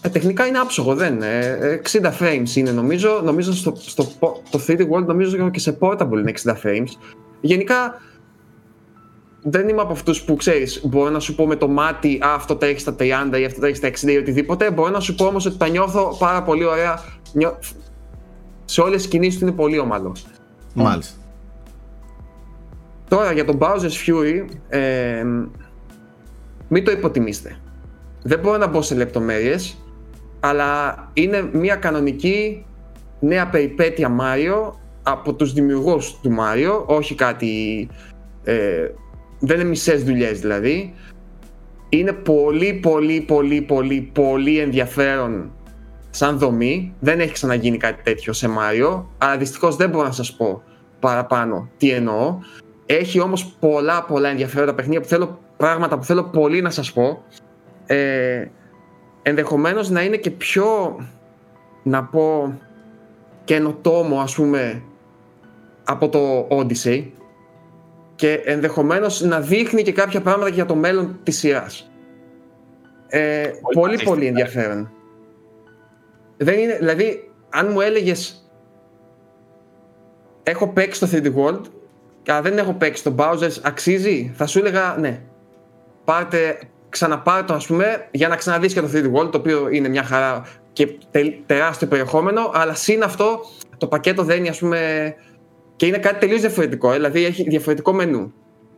Ε, 0.00 0.08
τεχνικά 0.08 0.46
είναι 0.46 0.58
άψογο, 0.58 0.94
δεν 0.94 1.14
είναι. 1.14 1.80
60 1.92 2.12
frames 2.20 2.54
είναι 2.54 2.70
νομίζω. 2.70 3.20
Νομίζω 3.24 3.52
στο, 3.52 3.72
στο, 3.76 4.06
το 4.50 4.60
3D 4.66 4.80
World 4.90 5.04
νομίζω 5.06 5.50
και 5.50 5.58
σε 5.58 5.78
portable 5.80 6.18
είναι 6.18 6.32
60 6.42 6.52
frames. 6.62 6.88
Γενικά 7.40 8.00
δεν 9.46 9.68
είμαι 9.68 9.80
από 9.80 9.92
αυτούς 9.92 10.22
που 10.22 10.36
ξέρεις, 10.36 10.80
μπορώ 10.84 11.10
να 11.10 11.20
σου 11.20 11.34
πω 11.34 11.46
με 11.46 11.56
το 11.56 11.68
μάτι 11.68 12.18
Α, 12.22 12.34
αυτό 12.34 12.56
τα 12.56 12.66
έχεις 12.66 12.80
στα 12.80 12.94
30 12.98 13.38
ή 13.40 13.44
αυτό 13.44 13.60
τα 13.60 13.66
έχεις 13.66 13.78
στα 13.78 13.88
60 13.88 14.12
ή 14.12 14.16
οτιδήποτε. 14.16 14.70
Μπορώ 14.70 14.90
να 14.90 15.00
σου 15.00 15.14
πω 15.14 15.24
όμως 15.24 15.46
ότι 15.46 15.56
τα 15.56 15.68
νιώθω 15.68 16.16
πάρα 16.18 16.42
πολύ 16.42 16.64
ωραία. 16.64 17.00
Σε 18.64 18.80
όλες 18.80 18.96
τις 18.96 19.10
κινήσεις 19.10 19.38
του 19.38 19.46
είναι 19.46 19.54
πολύ 19.54 19.78
ομαλό. 19.78 20.16
Μάλιστα. 20.74 21.18
Τώρα 23.08 23.32
για 23.32 23.44
τον 23.44 23.58
Bowser's 23.60 24.06
Fury, 24.06 24.44
ε, 24.68 25.24
μην 26.68 26.84
το 26.84 26.90
υποτιμήστε. 26.90 27.56
Δεν 28.22 28.38
μπορώ 28.38 28.56
να 28.56 28.66
μπω 28.66 28.82
σε 28.82 28.94
λεπτομέρειες, 28.94 29.84
αλλά 30.40 30.94
είναι 31.12 31.48
μια 31.52 31.76
κανονική 31.76 32.66
νέα 33.20 33.48
περιπέτεια 33.48 34.16
Mario 34.20 34.72
από 35.02 35.34
τους 35.34 35.52
δημιουργούς 35.52 36.20
του 36.20 36.36
Mario, 36.38 36.84
όχι 36.86 37.14
κάτι 37.14 37.88
ε, 38.44 38.88
δεν 39.46 39.60
είναι 39.60 39.68
μισές 39.68 40.04
δουλειές 40.04 40.40
δηλαδή. 40.40 40.94
Είναι 41.88 42.12
πολύ 42.12 42.74
πολύ 42.74 43.20
πολύ 43.20 43.60
πολύ 43.60 44.10
πολύ 44.12 44.58
ενδιαφέρον 44.58 45.52
σαν 46.10 46.38
δομή. 46.38 46.94
Δεν 47.00 47.20
έχει 47.20 47.32
ξαναγίνει 47.32 47.76
κάτι 47.76 48.02
τέτοιο 48.02 48.32
σε 48.32 48.48
Μάριο, 48.48 49.10
αλλά 49.18 49.36
δυστυχώς 49.36 49.76
δεν 49.76 49.90
μπορώ 49.90 50.06
να 50.06 50.12
σας 50.12 50.36
πω 50.36 50.62
παραπάνω 51.00 51.68
τι 51.76 51.90
εννοώ. 51.90 52.38
Έχει 52.86 53.20
όμως 53.20 53.46
πολλά 53.60 54.04
πολλά 54.04 54.28
ενδιαφέροντα 54.28 54.74
παιχνίδια 54.74 55.00
που 55.00 55.08
θέλω, 55.08 55.38
πράγματα 55.56 55.98
που 55.98 56.04
θέλω 56.04 56.24
πολύ 56.24 56.60
να 56.60 56.70
σας 56.70 56.92
πω. 56.92 57.22
Ε, 57.86 58.46
ενδεχομένως 59.22 59.90
να 59.90 60.02
είναι 60.02 60.16
και 60.16 60.30
πιο, 60.30 60.96
να 61.82 62.04
πω, 62.04 62.58
καινοτόμο 63.44 64.20
ας 64.20 64.34
πούμε 64.34 64.82
από 65.84 66.08
το 66.08 66.48
Odyssey 66.50 67.04
και 68.14 68.32
ενδεχομένως 68.44 69.20
να 69.20 69.40
δείχνει 69.40 69.82
και 69.82 69.92
κάποια 69.92 70.20
πράγματα 70.20 70.48
για 70.48 70.66
το 70.66 70.74
μέλλον 70.74 71.18
της 71.22 71.38
σειράς. 71.38 71.90
Ε, 73.06 73.50
πολύ 73.72 73.98
πολύ 74.04 74.26
ενδιαφέρον. 74.26 74.90
Δεν 76.36 76.58
είναι, 76.58 76.76
δηλαδή, 76.76 77.30
αν 77.50 77.68
μου 77.72 77.80
έλεγες 77.80 78.48
έχω 80.42 80.68
παίξει 80.68 81.00
το 81.00 81.08
3D 81.12 81.34
World 81.34 81.62
και 82.22 82.32
δεν 82.42 82.58
έχω 82.58 82.72
παίξει 82.72 83.02
το 83.02 83.14
Bowser's, 83.18 83.56
αξίζει, 83.62 84.32
θα 84.34 84.46
σου 84.46 84.58
έλεγα 84.58 84.96
ναι. 84.98 85.20
Πάρτε, 86.04 86.58
ξαναπάρτε 86.88 87.44
το 87.44 87.54
ας 87.54 87.66
πούμε 87.66 88.08
για 88.10 88.28
να 88.28 88.36
ξαναδείς 88.36 88.72
και 88.72 88.80
το 88.80 88.88
3D 88.92 89.12
World 89.14 89.32
το 89.32 89.38
οποίο 89.38 89.68
είναι 89.68 89.88
μια 89.88 90.02
χαρά 90.02 90.46
και 90.72 90.88
τεράστιο 91.46 91.88
περιεχόμενο 91.88 92.50
αλλά 92.54 92.74
συν 92.74 93.02
αυτό 93.02 93.40
το 93.78 93.86
πακέτο 93.86 94.22
δένει 94.22 94.48
ας 94.48 94.58
πούμε 94.58 95.14
και 95.76 95.86
είναι 95.86 95.98
κάτι 95.98 96.18
τελείως 96.18 96.40
διαφορετικό. 96.40 96.90
Ε, 96.90 96.94
δηλαδή 96.94 97.24
έχει 97.24 97.42
διαφορετικό 97.42 97.92
μενού. 97.92 98.32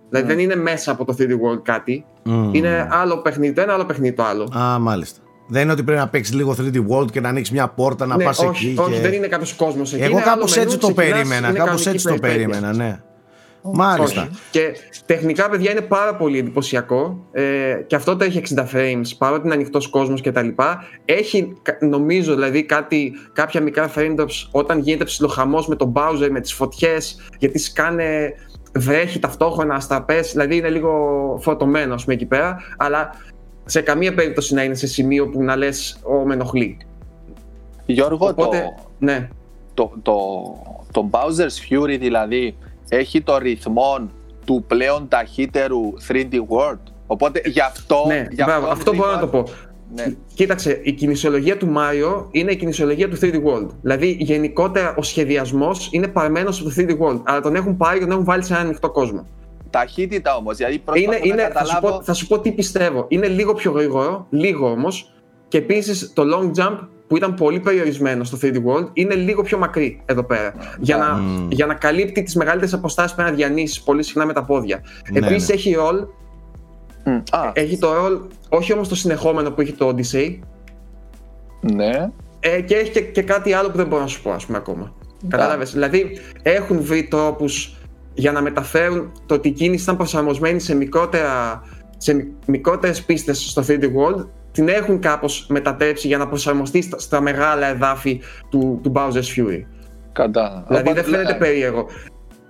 Δηλαδή 0.08 0.26
mm. 0.26 0.30
δεν 0.30 0.38
είναι 0.38 0.56
μέσα 0.56 0.90
από 0.90 1.04
το 1.04 1.16
3D 1.18 1.30
World 1.30 1.62
κάτι. 1.62 2.04
Mm. 2.26 2.48
Είναι 2.52 2.88
άλλο 2.90 3.18
παιχνίδι 3.18 3.52
το 3.52 3.60
ένα, 3.60 3.72
άλλο 3.72 3.84
παιχνίδι 3.84 4.14
το 4.14 4.22
άλλο. 4.22 4.52
Α, 4.58 4.78
μάλιστα. 4.78 5.20
Δεν 5.48 5.62
είναι 5.62 5.72
ότι 5.72 5.82
πρέπει 5.82 5.98
να 5.98 6.08
παίξεις 6.08 6.34
λίγο 6.34 6.56
3D 6.58 6.76
World 6.88 7.10
και 7.10 7.20
να 7.20 7.28
ανοίξεις 7.28 7.54
μια 7.54 7.68
πόρτα 7.68 8.06
να 8.06 8.16
ναι, 8.16 8.24
πας 8.24 8.42
εκεί. 8.42 8.74
Όχι, 8.78 8.92
και... 8.92 9.00
δεν 9.00 9.12
είναι 9.12 9.26
κάποιος 9.26 9.54
κόσμος 9.54 9.92
εκεί. 9.92 10.02
Εγώ 10.02 10.20
κάπως 10.20 10.56
έτσι 10.56 10.78
το 10.78 10.92
περίμενα. 10.92 11.52
Κάπως 11.52 11.86
έτσι 11.86 12.06
το 12.06 12.14
περίμενα, 12.14 12.72
ναι. 12.72 13.00
Μάλιστα. 13.74 14.28
Και 14.50 14.74
τεχνικά, 15.06 15.48
παιδιά, 15.48 15.70
είναι 15.70 15.80
πάρα 15.80 16.16
πολύ 16.16 16.38
εντυπωσιακό. 16.38 17.26
Ε, 17.32 17.74
και 17.86 17.94
αυτό 17.94 18.16
το 18.16 18.24
έχει 18.24 18.42
60 18.54 18.60
frames, 18.74 19.06
παρότι 19.18 19.46
είναι 19.46 19.54
ανοιχτός 19.54 19.88
κόσμος 19.88 20.20
κτλ. 20.20 20.48
Έχει, 21.04 21.52
νομίζω, 21.80 22.34
δηλαδή 22.34 22.64
κάτι, 22.64 23.12
κάποια 23.32 23.60
μικρά 23.60 23.92
frame 23.94 24.16
drops 24.20 24.48
όταν 24.50 24.78
γίνεται 24.78 25.04
ψιλοχαμός 25.04 25.68
με 25.68 25.76
τον 25.76 25.92
Bowser, 25.96 26.28
με 26.30 26.40
τις 26.40 26.52
φωτιές, 26.52 27.28
γιατί 27.38 27.58
σκάνε 27.58 28.34
βρέχει 28.78 29.18
ταυτόχρονα 29.18 29.80
στα 29.80 30.02
πες, 30.02 30.30
δηλαδή 30.30 30.56
είναι 30.56 30.68
λίγο 30.68 30.92
φορτωμένο 31.42 31.94
ας 31.94 32.02
πούμε 32.02 32.14
εκεί 32.14 32.26
πέρα, 32.26 32.56
αλλά 32.76 33.10
σε 33.64 33.80
καμία 33.80 34.14
περίπτωση 34.14 34.54
να 34.54 34.64
είναι 34.64 34.74
σε 34.74 34.86
σημείο 34.86 35.28
που 35.28 35.42
να 35.42 35.56
λες 35.56 36.00
ο 36.02 36.12
με 36.12 36.34
ενοχλεί. 36.34 36.76
Γιώργο, 37.86 38.26
Οπότε, 38.26 38.58
το, 38.58 38.88
ναι. 38.98 39.28
το, 39.74 39.92
το, 40.02 40.16
το 40.92 41.10
Bowser's 41.10 41.72
Fury 41.72 41.96
δηλαδή 42.00 42.56
έχει 42.88 43.22
το 43.22 43.38
ρυθμό 43.38 44.10
του 44.44 44.64
πλέον 44.66 45.08
ταχύτερου 45.08 45.80
3D 46.08 46.34
World. 46.34 46.80
Οπότε 47.06 47.40
γι' 47.44 47.60
αυτό. 47.60 48.04
Ναι, 48.06 48.26
γι 48.30 48.42
αυτό, 48.42 48.66
αυτό 48.66 48.94
μπορώ 48.94 49.10
να 49.10 49.18
το 49.18 49.26
πω. 49.26 49.44
Ναι. 49.94 50.04
Κοίταξε, 50.34 50.80
η 50.82 50.92
κινησιολογία 50.92 51.56
του 51.56 51.74
Mario 51.76 52.24
είναι 52.30 52.52
η 52.52 52.56
κινησιολογία 52.56 53.08
του 53.08 53.18
3D 53.20 53.34
World. 53.34 53.68
Δηλαδή, 53.82 54.16
γενικότερα 54.20 54.94
ο 54.98 55.02
σχεδιασμός 55.02 55.88
είναι 55.92 56.08
παρμένο 56.08 56.50
στο 56.50 56.70
3D 56.76 56.90
World. 56.98 57.20
Αλλά 57.24 57.40
τον 57.40 57.54
έχουν 57.54 57.76
πάρει 57.76 57.98
και 57.98 58.04
τον 58.04 58.12
έχουν 58.12 58.24
βάλει 58.24 58.44
σε 58.44 58.52
ένα 58.52 58.62
ανοιχτό 58.62 58.90
κόσμο. 58.90 59.26
Ταχύτητα 59.70 60.36
όμως. 60.36 60.56
Δηλαδή, 60.56 60.82
είναι, 60.94 61.18
είναι, 61.22 61.50
θα, 61.52 61.64
σου 61.64 61.78
πω, 61.80 62.02
θα 62.02 62.12
σου 62.12 62.26
πω 62.26 62.40
τι 62.40 62.52
πιστεύω. 62.52 63.04
Είναι 63.08 63.28
λίγο 63.28 63.54
πιο 63.54 63.70
γρήγορο, 63.70 64.26
λίγο 64.30 64.70
όμως. 64.70 65.12
Και 65.48 65.58
επίσης 65.58 66.12
το 66.12 66.22
long 66.34 66.60
jump 66.60 66.78
που 67.06 67.16
ήταν 67.16 67.34
πολύ 67.34 67.60
περιορισμένο 67.60 68.24
στο 68.24 68.38
3D 68.42 68.54
World 68.54 68.88
είναι 68.92 69.14
λίγο 69.14 69.42
πιο 69.42 69.58
μακρύ 69.58 70.02
εδώ 70.04 70.22
πέρα. 70.22 70.54
Για, 70.80 70.96
να, 70.96 71.20
για 71.48 71.66
να 71.66 71.74
καλύπτει 71.74 72.22
τις 72.22 72.34
μεγαλύτερες 72.34 72.74
αποστάσεις 72.74 73.10
που 73.10 73.16
πρέπει 73.16 73.30
να 73.30 73.36
διανύσεις 73.36 73.80
πολύ 73.80 74.02
συχνά 74.02 74.26
με 74.26 74.32
τα 74.32 74.44
πόδια. 74.44 74.82
Ναι, 75.12 75.26
Επίσης 75.26 75.48
ναι. 75.48 75.54
έχει 75.54 75.76
roll 75.78 76.06
Mm. 77.06 77.22
Έχει 77.52 77.78
το 77.78 77.92
ρόλ, 77.92 78.18
όχι 78.48 78.72
όμως 78.72 78.88
το 78.88 78.94
συνεχόμενο 78.94 79.50
που 79.50 79.60
έχει 79.60 79.72
το 79.72 79.88
Odyssey. 79.88 80.38
Ναι. 81.60 82.10
Ε, 82.40 82.60
και 82.60 82.74
έχει 82.74 83.02
και, 83.02 83.22
κάτι 83.22 83.52
άλλο 83.52 83.70
που 83.70 83.76
δεν 83.76 83.86
μπορώ 83.86 84.02
να 84.02 84.08
σου 84.08 84.22
πω, 84.22 84.30
ας 84.30 84.46
πούμε, 84.46 84.58
ακόμα. 84.58 84.92
Κατάλαβες; 85.28 85.72
Δηλαδή, 85.72 86.20
έχουν 86.42 86.82
βρει 86.82 87.04
τρόπους 87.04 87.76
για 88.14 88.32
να 88.32 88.42
μεταφέρουν 88.42 89.12
το 89.26 89.34
ότι 89.34 89.48
η 89.48 89.52
κίνηση 89.52 89.82
ήταν 89.82 89.96
προσαρμοσμένη 89.96 90.60
σε, 90.60 90.74
μικρότερα, 90.74 91.62
σε 91.96 92.26
μικρότερες 92.46 93.02
πίστες 93.02 93.38
στο 93.38 93.62
3D 93.66 93.82
World 93.82 94.26
την 94.56 94.68
έχουν 94.68 94.98
κάπως 94.98 95.46
μετατρέψει 95.48 96.06
για 96.06 96.18
να 96.18 96.28
προσαρμοστεί 96.28 96.88
στα, 96.96 97.20
μεγάλα 97.20 97.66
εδάφη 97.66 98.20
του, 98.50 98.80
του 98.82 98.92
Bowser's 98.94 99.36
Fury. 99.36 99.60
Κατά. 100.12 100.64
Δηλαδή 100.68 100.92
δεν 100.92 101.04
φαίνεται 101.04 101.34
περίεργο. 101.34 101.86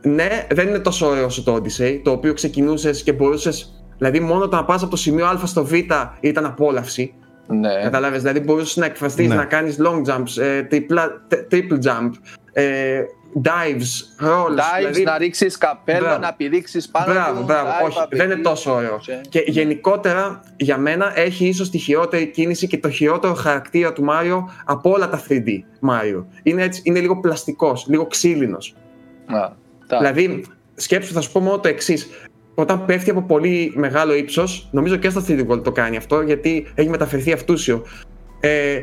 Ναι, 0.03 0.47
δεν 0.51 0.69
είναι 0.69 0.79
τόσο 0.79 1.07
ωραίο 1.07 1.25
όσο 1.25 1.43
το 1.43 1.55
Odyssey, 1.55 2.01
το 2.05 2.11
οποίο 2.11 2.33
ξεκινούσες 2.33 3.03
και 3.03 3.13
μπορούσε. 3.13 3.51
Δηλαδή, 3.99 4.21
μόνο 4.21 4.49
το 4.49 4.57
να 4.57 4.65
πας 4.65 4.83
από 4.83 4.91
το 4.91 4.97
σημείο 4.97 5.27
Α 5.27 5.47
στο 5.47 5.65
Β 5.65 5.73
ήταν 6.21 6.45
απόλαυση. 6.45 7.15
Ναι. 7.47 7.83
Καταλάβες, 7.83 8.21
δηλαδή 8.21 8.41
μπορούσες 8.41 8.77
να 8.77 8.87
εκφραστείς, 8.87 9.29
ναι. 9.29 9.35
να 9.35 9.45
κάνεις 9.45 9.77
long 9.81 10.13
jumps, 10.13 10.43
ε, 10.43 10.67
triple 11.51 11.79
jump, 11.85 12.11
ε, 12.53 13.01
dives, 13.43 14.25
rolls. 14.27 14.57
Dives, 14.57 14.79
δηλαδή... 14.79 15.03
να 15.03 15.19
ρίξεις 15.19 15.59
καπέλο, 15.59 16.19
να 16.19 16.35
πηδήξεις 16.35 16.89
πάνω 16.89 17.13
μπράβο, 17.13 17.39
του. 17.39 17.45
Μπράβο, 17.45 17.71
όχι, 17.85 17.99
δεν 18.11 18.31
είναι 18.31 18.43
τόσο 18.43 18.75
ωραίο. 18.75 19.01
Και 19.29 19.45
γενικότερα 19.47 20.41
για 20.57 20.79
μένα 20.79 21.19
έχει 21.19 21.47
ίσως 21.47 21.71
τη 21.71 21.79
χειρότερη 21.79 22.27
κίνηση 22.27 22.67
και 22.67 22.79
το 22.79 22.91
χειρότερο 22.91 23.35
χαρακτήρα 23.35 23.93
του 23.93 24.05
Μάριο 24.05 24.51
από 24.65 24.91
όλα 24.91 25.09
τα 25.09 25.23
3D 25.29 25.49
Μάριο. 25.81 26.27
Είναι, 26.43 26.63
έτσι, 26.63 26.81
είναι 26.85 27.01
λίγο 27.01 27.21
πλαστικός, 27.21 27.87
λίγο 27.89 28.07
ξύλινος. 28.07 28.75
Δηλαδή, 29.99 30.45
σκέψου, 30.75 31.13
θα 31.13 31.21
σου 31.21 31.33
πω 31.33 31.41
μόνο 31.41 31.59
το 31.59 31.69
εξής. 31.69 32.09
Όταν 32.55 32.85
πέφτει 32.85 33.11
από 33.11 33.23
πολύ 33.23 33.73
μεγάλο 33.77 34.15
ύψος, 34.15 34.69
νομίζω 34.71 34.97
και 34.97 35.11
στο 35.11 35.25
3D 35.29 35.47
World 35.49 35.65
το 35.65 35.73
κάνει 35.73 35.97
αυτό, 35.97 36.21
γιατί 36.21 36.67
έχει 36.75 36.89
μεταφερθεί 36.89 37.33
αυτούσιο. 37.33 37.85
Ε, 38.41 38.81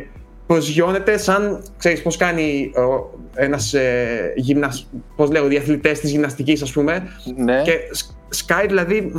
προσγειώνεται 0.54 1.18
σαν, 1.18 1.64
ξέρεις 1.78 2.02
πώς 2.02 2.18
κάνει 2.18 2.72
ένας 3.36 3.74
ε, 3.74 4.34
γυμνασ... 4.36 4.88
πώς 5.16 5.32
λέω, 5.32 5.48
διαθλητές 5.48 6.00
της 6.00 6.12
γυμναστικής 6.12 6.62
ας 6.62 6.72
πούμε 6.72 7.04
ναι. 7.36 7.62
και 7.62 7.80
σκάει 8.30 8.68
δηλαδή 8.68 9.12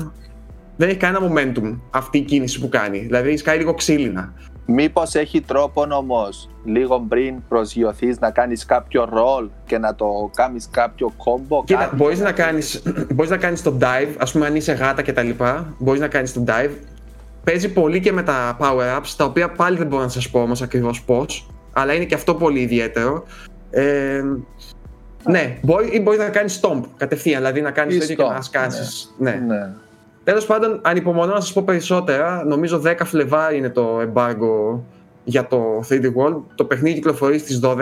δεν 0.77 0.89
έχει 0.89 0.99
κανένα 0.99 1.33
momentum 1.33 1.79
αυτή 1.91 2.19
η 2.19 2.21
κίνηση 2.21 2.61
που 2.61 2.69
κάνει, 2.69 2.99
δηλαδή 2.99 3.37
σκάει 3.37 3.59
λίγο 3.59 3.75
ξύλινα. 3.75 4.33
Μήπως 4.67 5.15
έχει 5.15 5.41
τρόπο 5.41 5.87
όμως 5.91 6.51
λίγο 6.65 7.01
πριν 7.09 7.35
προσγειωθείς 7.49 8.19
να 8.19 8.31
κάνεις 8.31 8.65
κάποιο 8.65 9.09
ρολ 9.13 9.49
και 9.67 9.79
να 9.79 9.95
το 9.95 10.31
κάνεις 10.35 10.69
κάποιο 10.71 11.13
κόμπο. 11.17 11.65
Κοίτα, 11.65 11.91
μπορείς 11.95 12.21
να, 12.21 12.33
κάνεις, 12.33 12.83
μπορείς 13.15 13.31
να 13.31 13.37
κάνεις 13.37 13.63
το 13.63 13.79
dive, 13.81 14.15
ας 14.19 14.33
πούμε 14.33 14.47
αν 14.47 14.57
είσαι 14.57 14.73
γάτα 14.73 15.03
και 15.03 15.13
τα 15.13 15.23
λοιπά, 15.23 15.75
μπορείς 15.79 16.01
να 16.01 16.09
κάνεις 16.09 16.33
το 16.33 16.45
dive 16.47 16.71
Παίζει 17.45 17.73
πολύ 17.73 18.01
και 18.01 18.13
με 18.13 18.23
τα 18.23 18.57
power-ups, 18.61 19.15
τα 19.17 19.25
οποία 19.25 19.51
πάλι 19.51 19.77
δεν 19.77 19.87
μπορώ 19.87 20.03
να 20.03 20.09
σας 20.09 20.31
πω 20.31 20.41
όμως 20.41 20.63
ακριβώς 20.63 21.03
πώς, 21.03 21.47
αλλά 21.73 21.95
είναι 21.95 22.05
και 22.05 22.15
αυτό 22.15 22.35
πολύ 22.35 22.61
ιδιαίτερο. 22.61 23.25
Ε, 23.71 24.23
ναι, 25.25 25.59
μπορεί, 25.63 25.89
ή 25.93 26.01
μπορείς 26.01 26.19
να 26.19 26.29
κάνεις 26.29 26.61
stomp 26.63 26.81
κατευθείαν, 26.97 27.39
δηλαδή 27.39 27.61
να 27.61 27.71
κάνεις 27.71 27.99
τέτοιο 27.99 28.15
και 28.15 28.35
να 28.35 28.43
σκάσεις. 28.43 29.15
Ναι. 29.19 29.31
ναι. 29.31 29.55
ναι. 29.55 29.73
Τέλος 30.25 30.47
πάντων, 30.47 30.81
ανυπομονώ 30.83 31.33
να 31.33 31.41
σας 31.41 31.53
πω 31.53 31.63
περισσότερα. 31.63 32.45
Νομίζω 32.45 32.83
10 32.85 32.95
Φλεβάρι 33.05 33.57
είναι 33.57 33.71
το 33.71 34.01
embargo 34.01 34.81
για 35.25 35.47
το 35.47 35.81
3D 35.89 36.05
World. 36.05 36.43
Το 36.55 36.65
παιχνίδι 36.65 36.95
κυκλοφορεί 36.95 37.39
στις 37.39 37.61
12. 37.63 37.77
12. 37.77 37.81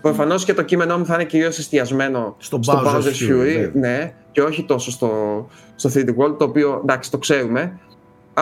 Προφανώς 0.00 0.44
και 0.44 0.54
το 0.54 0.62
κείμενό 0.62 0.98
μου 0.98 1.04
θα 1.04 1.14
είναι 1.14 1.24
κυρίως 1.24 1.58
εστιασμένο 1.58 2.34
στο, 2.38 2.58
στο 2.62 2.82
Bowser's 2.86 3.30
Fury, 3.30 3.70
ναι, 3.72 4.12
και 4.32 4.42
όχι 4.42 4.64
τόσο 4.64 4.90
στο, 4.90 5.10
στο 5.74 5.90
3D 5.94 6.08
World, 6.08 6.38
το 6.38 6.44
οποίο 6.44 6.80
εντάξει 6.82 7.10
το 7.10 7.18
ξέρουμε. 7.18 7.78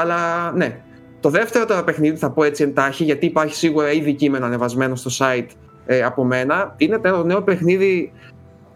Αλλά 0.01 0.53
ναι. 0.53 0.81
Το 1.21 1.31
δεύτερο 1.31 1.65
τώρα 1.65 1.85
παιχνίδι 1.85 2.17
θα 2.17 2.31
πω 2.31 2.45
έτσι 2.45 2.63
εντάχει, 2.63 3.05
γιατί 3.05 3.27
υπάρχει 3.27 3.55
σίγουρα 3.55 3.93
ήδη 3.93 4.15
κείμενο 4.15 4.47
ανεβασμένο 4.47 4.95
στο 4.97 5.11
site 5.19 5.49
ε, 5.87 6.03
από 6.03 6.25
μένα, 6.25 6.75
είναι 6.77 6.99
το 6.99 7.25
νέο 7.25 7.43
παιχνίδι 7.43 8.13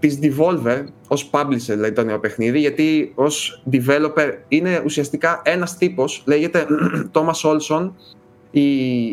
της 0.03 0.19
Devolver 0.23 0.85
ως 1.09 1.31
publisher 1.31 1.75
δηλαδή 1.75 1.93
το 1.93 2.05
νέο 2.05 2.19
παιχνίδι 2.19 2.59
γιατί 2.59 3.13
ως 3.15 3.63
developer 3.73 4.33
είναι 4.49 4.83
ουσιαστικά 4.85 5.43
ένας 5.45 5.77
τύπος 5.77 6.23
λέγεται 6.27 6.67
Thomas 7.15 7.51
Olson 7.51 7.91
η, 8.51 9.07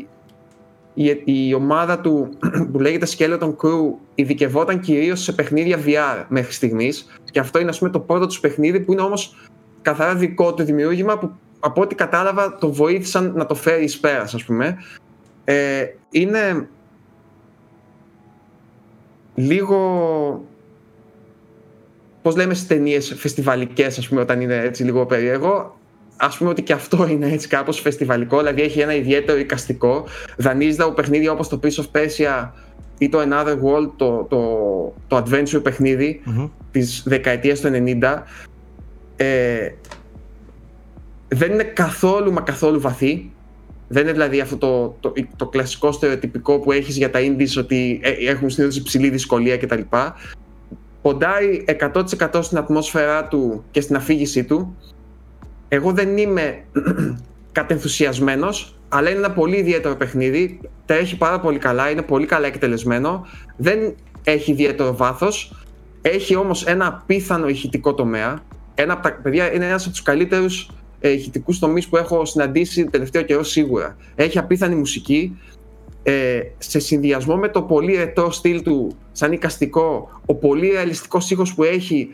η, 0.93 1.21
η 1.23 1.53
ομάδα 1.53 1.99
του 1.99 2.29
που 2.71 2.79
λέγεται 2.79 3.07
Skeleton 3.17 3.55
Crew 3.55 3.93
ειδικευόταν 4.15 4.79
κυρίως 4.79 5.21
σε 5.21 5.31
παιχνίδια 5.31 5.77
VR 5.85 6.25
μέχρι 6.27 6.53
στιγμής 6.53 7.19
και 7.31 7.39
αυτό 7.39 7.59
είναι 7.59 7.69
ας 7.69 7.77
πούμε 7.77 7.89
το 7.89 7.99
πρώτο 7.99 8.27
τους 8.27 8.39
παιχνίδι 8.39 8.79
που 8.79 8.91
είναι 8.91 9.01
όμως 9.01 9.49
καθαρά 9.81 10.15
δικό 10.15 10.53
του 10.53 10.63
δημιούργημα 10.63 11.17
που 11.17 11.31
από 11.59 11.81
ό,τι 11.81 11.95
κατάλαβα 11.95 12.55
το 12.55 12.73
βοήθησαν 12.73 13.33
να 13.35 13.45
το 13.45 13.55
φέρει 13.55 13.83
εις 13.83 13.99
πέρας 13.99 14.33
ας 14.33 14.43
πούμε. 14.43 14.77
Ε, 15.43 15.85
είναι 16.09 16.67
λίγο 19.35 19.79
πώς 22.21 22.35
λέμε 22.35 22.53
στις 22.53 22.67
ταινίες 22.67 23.13
φεστιβαλικές 23.17 23.97
ας 23.97 24.07
πούμε 24.07 24.21
όταν 24.21 24.41
είναι 24.41 24.57
έτσι 24.57 24.83
λίγο 24.83 25.05
περίεργο 25.05 25.77
ας 26.17 26.37
πούμε 26.37 26.49
ότι 26.49 26.61
και 26.61 26.73
αυτό 26.73 27.07
είναι 27.07 27.31
έτσι 27.31 27.47
κάπως 27.47 27.79
φεστιβαλικό 27.79 28.37
δηλαδή 28.37 28.61
έχει 28.61 28.79
ένα 28.79 28.95
ιδιαίτερο 28.95 29.39
εικαστικό 29.39 30.05
δανείζεται 30.37 30.83
από 30.83 30.93
παιχνίδια 30.93 31.31
όπως 31.31 31.47
το 31.47 31.59
Piece 31.63 31.83
of 31.83 31.85
Persia 31.91 32.49
ή 32.97 33.09
το 33.09 33.19
Another 33.21 33.57
World 33.63 33.91
το, 33.95 34.25
το, 34.29 34.93
το 35.07 35.17
adventure 35.17 35.63
παιχνίδι 35.63 36.21
mm-hmm. 36.25 36.49
της 36.71 37.03
δεκαετίας 37.05 37.59
του 37.59 37.69
90 38.01 38.21
ε, 39.15 39.69
δεν 41.29 41.51
είναι 41.51 41.63
καθόλου 41.63 42.33
μα 42.33 42.41
καθόλου 42.41 42.81
βαθύ. 42.81 43.31
Δεν 43.87 44.03
είναι 44.03 44.11
δηλαδή 44.11 44.39
αυτό 44.39 44.57
το, 44.57 44.95
το, 44.99 45.13
το 45.35 45.47
κλασικό 45.47 45.91
στερεοτυπικό 45.91 46.59
που 46.59 46.71
έχεις 46.71 46.97
για 46.97 47.09
τα 47.09 47.19
indies 47.19 47.57
ότι 47.57 47.99
ε, 48.03 48.09
έχουν 48.09 48.49
συνήθως 48.49 48.77
υψηλή 48.77 49.09
δυσκολία 49.09 49.57
κτλ. 49.57 49.81
Ποντάει 51.01 51.63
100% 51.93 52.39
στην 52.41 52.57
ατμόσφαιρά 52.57 53.27
του 53.27 53.63
και 53.71 53.81
στην 53.81 53.95
αφήγησή 53.95 54.43
του. 54.43 54.75
Εγώ 55.67 55.91
δεν 55.91 56.17
είμαι 56.17 56.63
κατενθουσιασμένος, 57.51 58.79
αλλά 58.89 59.09
είναι 59.09 59.19
ένα 59.19 59.31
πολύ 59.31 59.57
ιδιαίτερο 59.57 59.95
παιχνίδι. 59.95 60.59
Τα 60.85 60.93
έχει 60.93 61.17
πάρα 61.17 61.39
πολύ 61.39 61.57
καλά, 61.57 61.89
είναι 61.89 62.01
πολύ 62.01 62.25
καλά 62.25 62.47
εκτελεσμένο. 62.47 63.25
Δεν 63.57 63.95
έχει 64.23 64.51
ιδιαίτερο 64.51 64.95
βάθος. 64.95 65.53
Έχει 66.01 66.35
όμως 66.35 66.65
ένα 66.65 66.87
απίθανο 66.87 67.47
ηχητικό 67.47 67.93
τομέα. 67.93 68.39
Ένα 68.75 68.93
από 68.93 69.03
τα 69.03 69.13
παιδιά 69.13 69.53
είναι 69.53 69.65
ένας 69.65 69.81
από 69.83 69.91
τους 69.91 70.01
καλύτερους 70.01 70.69
ε, 70.99 71.09
ηχητικούς 71.09 71.59
τομείς 71.59 71.87
που 71.87 71.97
έχω 71.97 72.25
συναντήσει 72.25 72.85
τελευταίο 72.85 73.21
καιρό 73.21 73.43
σίγουρα. 73.43 73.97
Έχει 74.15 74.37
απίθανη 74.37 74.75
μουσική. 74.75 75.37
Ε, 76.03 76.39
σε 76.57 76.79
συνδυασμό 76.79 77.35
με 77.35 77.49
το 77.49 77.61
πολύ 77.61 77.95
ρετό 77.95 78.31
στυλ 78.31 78.61
του, 78.61 78.97
σαν 79.11 79.31
οικαστικό, 79.31 80.21
ο 80.25 80.35
πολύ 80.35 80.69
ρεαλιστικός 80.69 81.31
ήχος 81.31 81.53
που 81.53 81.63
έχει, 81.63 82.09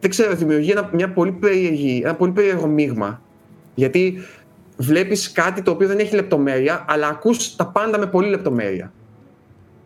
δεν 0.00 0.10
ξέρω, 0.10 0.34
δημιουργεί 0.34 0.70
ένα, 0.70 0.90
μια 0.92 1.12
πολύ 1.12 1.32
περίεργη, 1.32 2.00
ένα 2.04 2.14
πολύ 2.14 2.32
περίεργο 2.32 2.66
μείγμα. 2.66 3.22
Γιατί 3.74 4.18
βλέπεις 4.76 5.32
κάτι 5.32 5.62
το 5.62 5.70
οποίο 5.70 5.86
δεν 5.86 5.98
έχει 5.98 6.14
λεπτομέρεια, 6.14 6.84
αλλά 6.88 7.08
ακούς 7.08 7.56
τα 7.56 7.66
πάντα 7.66 7.98
με 7.98 8.06
πολύ 8.06 8.28
λεπτομέρεια. 8.28 8.92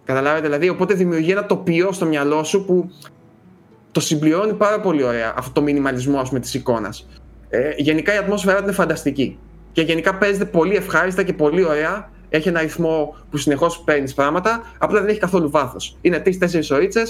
Καταλάβετε, 0.05 0.47
δηλαδή, 0.47 0.68
οπότε 0.68 0.95
δημιουργεί 0.95 1.30
ένα 1.30 1.47
τοπίο 1.47 1.93
στο 1.93 2.07
μυαλό 2.07 2.45
σου 2.45 2.64
που 2.64 2.91
το 3.93 4.01
συμπληρώνει 4.01 4.55
πάρα 4.55 4.80
πολύ 4.80 5.03
ωραία 5.03 5.35
αυτό 5.37 5.53
το 5.53 5.62
μινιμαλισμό 5.62 6.18
ας 6.18 6.28
πούμε, 6.28 6.41
της 6.41 6.55
εικόνας. 6.55 7.09
Ε, 7.55 7.72
γενικά 7.76 8.14
η 8.14 8.16
ατμόσφαιρα 8.16 8.59
είναι 8.62 8.72
φανταστική. 8.72 9.38
Και 9.72 9.82
γενικά 9.82 10.14
παίζεται 10.14 10.44
πολύ 10.44 10.74
ευχάριστα 10.74 11.22
και 11.22 11.32
πολύ 11.32 11.64
ωραία. 11.64 12.11
Έχει 12.28 12.48
ένα 12.48 12.61
ρυθμό 12.61 13.16
που 13.30 13.36
συνεχώς 13.36 13.80
παίρνεις 13.80 14.14
πράγματα, 14.14 14.62
απλά 14.78 15.00
δεν 15.00 15.09
έχει 15.09 15.18
καθόλου 15.18 15.50
βάθος. 15.50 15.98
Είναι 16.00 16.18
τρει-τέσσερι 16.18 16.66
ωρίτσε, 16.70 17.03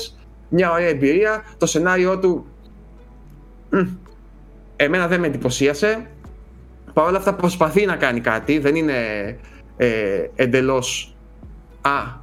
μια 0.49 0.73
ωραία 0.73 0.89
εμπειρία. 0.89 1.45
Το 1.59 1.67
σενάριό 1.67 2.19
του. 2.19 2.47
Εμένα 4.77 5.07
δεν 5.09 5.21
με 5.21 5.27
εντυπωσίασε. 5.27 6.07
Παρ' 6.93 7.07
όλα 7.07 7.19
αυτά 7.19 7.35
προσπαθεί 7.35 7.87
να 7.87 7.97
κάνει 7.97 8.21
κάτι. 8.21 8.59
Δεν 8.59 8.75
είναι 8.75 8.95
ε, 9.77 10.27
εντελώς. 10.35 11.17
Α, 11.81 12.21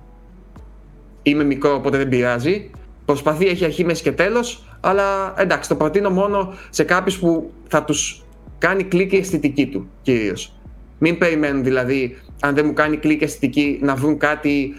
είμαι 1.22 1.44
μικρό 1.44 1.74
οπότε 1.74 1.98
δεν 1.98 2.10
πειράζει. 2.10 2.72
Προσπαθεί, 3.10 3.48
έχει 3.48 3.66
αρχή, 3.66 3.86
μέση 3.86 4.04
και 4.04 4.12
τέλος. 4.12 4.64
Αλλά 4.80 5.34
εντάξει, 5.38 5.70
το 5.70 5.76
προτείνω 5.76 6.10
μόνο 6.10 6.54
σε 6.70 6.84
κάποιους 6.84 7.20
που 7.20 7.52
θα 7.68 7.84
τους 7.84 8.24
κάνει 8.58 8.84
κλικ 8.84 9.12
η 9.12 9.18
αισθητική 9.18 9.68
του 9.68 9.90
κυρίως. 10.02 10.54
Μην 10.98 11.18
περιμένουν 11.18 11.64
δηλαδή, 11.64 12.18
αν 12.40 12.56
δεν 12.56 12.66
μου 12.66 12.74
κάνει 12.74 12.98
κλικ 12.98 13.22
η 13.22 13.24
αισθητική, 13.24 13.80
να 13.82 13.96
βρουν 13.96 14.18
κάτι 14.18 14.76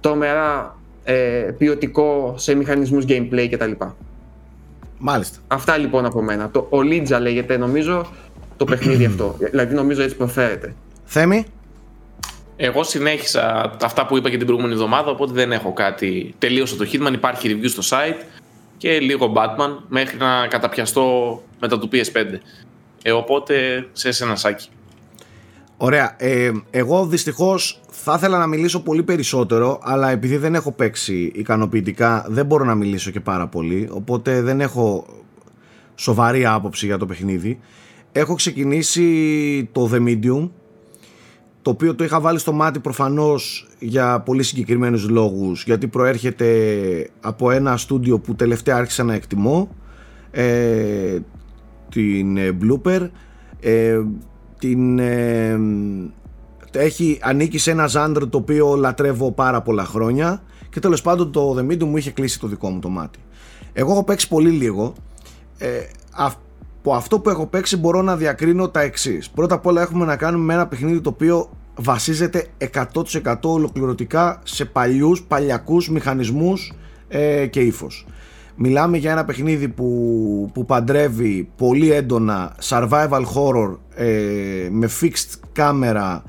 τρομερά 0.00 0.78
ε, 1.04 1.14
ποιοτικό 1.58 2.34
σε 2.36 2.54
μηχανισμούς 2.54 3.04
gameplay 3.08 3.48
κτλ. 3.50 3.72
Μάλιστα. 4.98 5.38
Αυτά 5.46 5.76
λοιπόν 5.76 6.04
από 6.04 6.22
μένα. 6.22 6.50
Το 6.50 6.68
Olidja 6.70 7.20
λέγεται 7.20 7.56
νομίζω 7.56 8.06
το 8.56 8.64
παιχνίδι 8.64 9.04
αυτό. 9.12 9.36
Δηλαδή 9.50 9.74
νομίζω 9.74 10.02
έτσι 10.02 10.16
προφέρεται. 10.16 10.74
Θέμη; 11.04 11.44
Εγώ 12.56 12.82
συνέχισα 12.82 13.76
αυτά 13.82 14.06
που 14.06 14.16
είπα 14.16 14.30
και 14.30 14.36
την 14.36 14.46
προηγούμενη 14.46 14.74
εβδομάδα, 14.74 15.10
οπότε 15.10 15.32
δεν 15.32 15.52
έχω 15.52 15.72
κάτι. 15.72 16.34
Τελείωσε 16.38 16.76
το 16.76 16.86
Hitman, 16.92 17.12
υπάρχει 17.12 17.58
review 17.60 17.68
στο 17.68 17.96
site 17.96 18.24
και 18.76 18.98
λίγο 18.98 19.32
Batman 19.36 19.76
μέχρι 19.88 20.16
να 20.16 20.46
καταπιαστώ 20.46 21.42
μετά 21.60 21.78
το 21.78 21.88
PS5. 21.92 22.38
Ε, 23.02 23.12
οπότε 23.12 23.86
σε 23.92 24.24
ένα 24.24 24.36
σάκι. 24.36 24.68
Ωραία. 25.76 26.14
Ε, 26.18 26.50
εγώ 26.70 27.06
δυστυχώς 27.06 27.80
θα 27.90 28.14
ήθελα 28.16 28.38
να 28.38 28.46
μιλήσω 28.46 28.82
πολύ 28.82 29.02
περισσότερο, 29.02 29.80
αλλά 29.82 30.10
επειδή 30.10 30.36
δεν 30.36 30.54
έχω 30.54 30.72
παίξει 30.72 31.32
ικανοποιητικά, 31.34 32.26
δεν 32.28 32.46
μπορώ 32.46 32.64
να 32.64 32.74
μιλήσω 32.74 33.10
και 33.10 33.20
πάρα 33.20 33.48
πολύ, 33.48 33.88
οπότε 33.92 34.42
δεν 34.42 34.60
έχω 34.60 35.06
σοβαρή 35.94 36.46
άποψη 36.46 36.86
για 36.86 36.98
το 36.98 37.06
παιχνίδι. 37.06 37.60
Έχω 38.12 38.34
ξεκινήσει 38.34 39.68
το 39.72 39.90
The 39.92 39.98
Medium, 40.08 40.50
το 41.62 41.70
οποίο 41.70 41.94
το 41.94 42.04
είχα 42.04 42.20
βάλει 42.20 42.38
στο 42.38 42.52
μάτι 42.52 42.78
προφανώς 42.78 43.68
για 43.78 44.20
πολύ 44.20 44.42
συγκεκριμένους 44.42 45.08
λόγους, 45.08 45.64
γιατί 45.64 45.86
προέρχεται 45.86 46.46
από 47.20 47.50
ένα 47.50 47.76
στούντιο 47.76 48.18
που 48.18 48.34
τελευταία 48.34 48.76
άρχισα 48.76 49.02
να 49.02 49.14
εκτιμώ, 49.14 49.68
ε, 50.30 51.18
την 51.88 52.36
ε, 52.36 52.56
Blooper, 52.62 53.08
ε, 53.60 54.00
την, 54.58 54.98
ε, 54.98 55.60
έχει 56.72 57.18
ανήκει 57.22 57.58
σε 57.58 57.70
ένα 57.70 57.86
ζάντρο 57.86 58.26
το 58.26 58.38
οποίο 58.38 58.76
λατρεύω 58.76 59.32
πάρα 59.32 59.62
πολλά 59.62 59.84
χρόνια 59.84 60.42
και 60.70 60.80
τέλος 60.80 61.02
πάντων 61.02 61.32
το 61.32 61.56
The 61.58 61.72
Medium 61.72 61.84
μου 61.84 61.96
είχε 61.96 62.10
κλείσει 62.10 62.40
το 62.40 62.46
δικό 62.46 62.68
μου 62.70 62.78
το 62.78 62.88
μάτι. 62.88 63.18
Εγώ 63.72 63.92
έχω 63.92 64.04
παίξει 64.04 64.28
πολύ 64.28 64.50
λίγο. 64.50 64.94
Ε, 65.58 65.68
από 66.82 66.94
αυτό 66.94 67.20
που 67.20 67.30
έχω 67.30 67.46
παίξει 67.46 67.76
μπορώ 67.76 68.02
να 68.02 68.16
διακρίνω 68.16 68.68
τα 68.68 68.80
εξής. 68.80 69.30
Πρώτα 69.30 69.54
απ' 69.54 69.66
όλα 69.66 69.82
έχουμε 69.82 70.04
να 70.04 70.16
κάνουμε 70.16 70.44
με 70.44 70.54
ένα 70.54 70.66
παιχνίδι 70.66 71.00
το 71.00 71.08
οποίο 71.08 71.50
βασίζεται 71.74 72.46
100% 72.72 73.34
ολοκληρωτικά 73.42 74.40
σε 74.44 74.64
παλιούς, 74.64 75.22
παλιακούς 75.22 75.90
μηχανισμούς 75.90 76.72
ε, 77.08 77.46
και 77.46 77.60
ύφος. 77.60 78.06
Μιλάμε 78.56 78.96
για 78.96 79.10
ένα 79.10 79.24
παιχνίδι 79.24 79.68
που, 79.68 80.50
που 80.54 80.64
παντρεύει 80.64 81.48
πολύ 81.56 81.92
έντονα 81.92 82.56
survival 82.62 83.22
horror 83.34 83.76
ε, 83.94 84.68
με 84.70 84.88
fixed 85.00 85.60
camera 85.60 86.20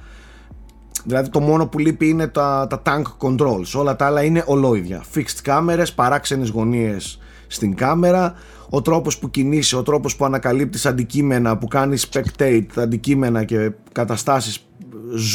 Δηλαδή 1.06 1.30
το 1.30 1.40
μόνο 1.40 1.68
που 1.68 1.80
λείπει 1.80 2.08
είναι 2.08 2.28
τα, 2.28 2.68
τα 2.70 2.82
tank 2.86 3.28
controls. 3.28 3.80
Όλα 3.80 3.96
τα 3.96 4.06
άλλα 4.06 4.24
είναι 4.24 4.44
ολόιδια. 4.46 5.04
Fixed 5.16 5.40
κάμερες, 5.44 5.94
παράξενες 5.94 6.50
γωνίες 6.50 7.20
στην 7.48 7.76
κάμερα, 7.76 8.34
ο 8.70 8.82
τρόπος 8.82 9.18
που 9.18 9.30
κινείσαι, 9.30 9.76
ο 9.76 9.84
τρόπος 9.84 10.16
που 10.16 10.26
ανακαλύπτεις 10.26 10.86
αντικείμενα, 10.86 11.58
που 11.58 11.68
κάνεις 11.68 12.10
spectate 12.12 12.66
αντικείμενα 12.76 13.44
και 13.44 13.72
καταστάσεις 13.92 14.66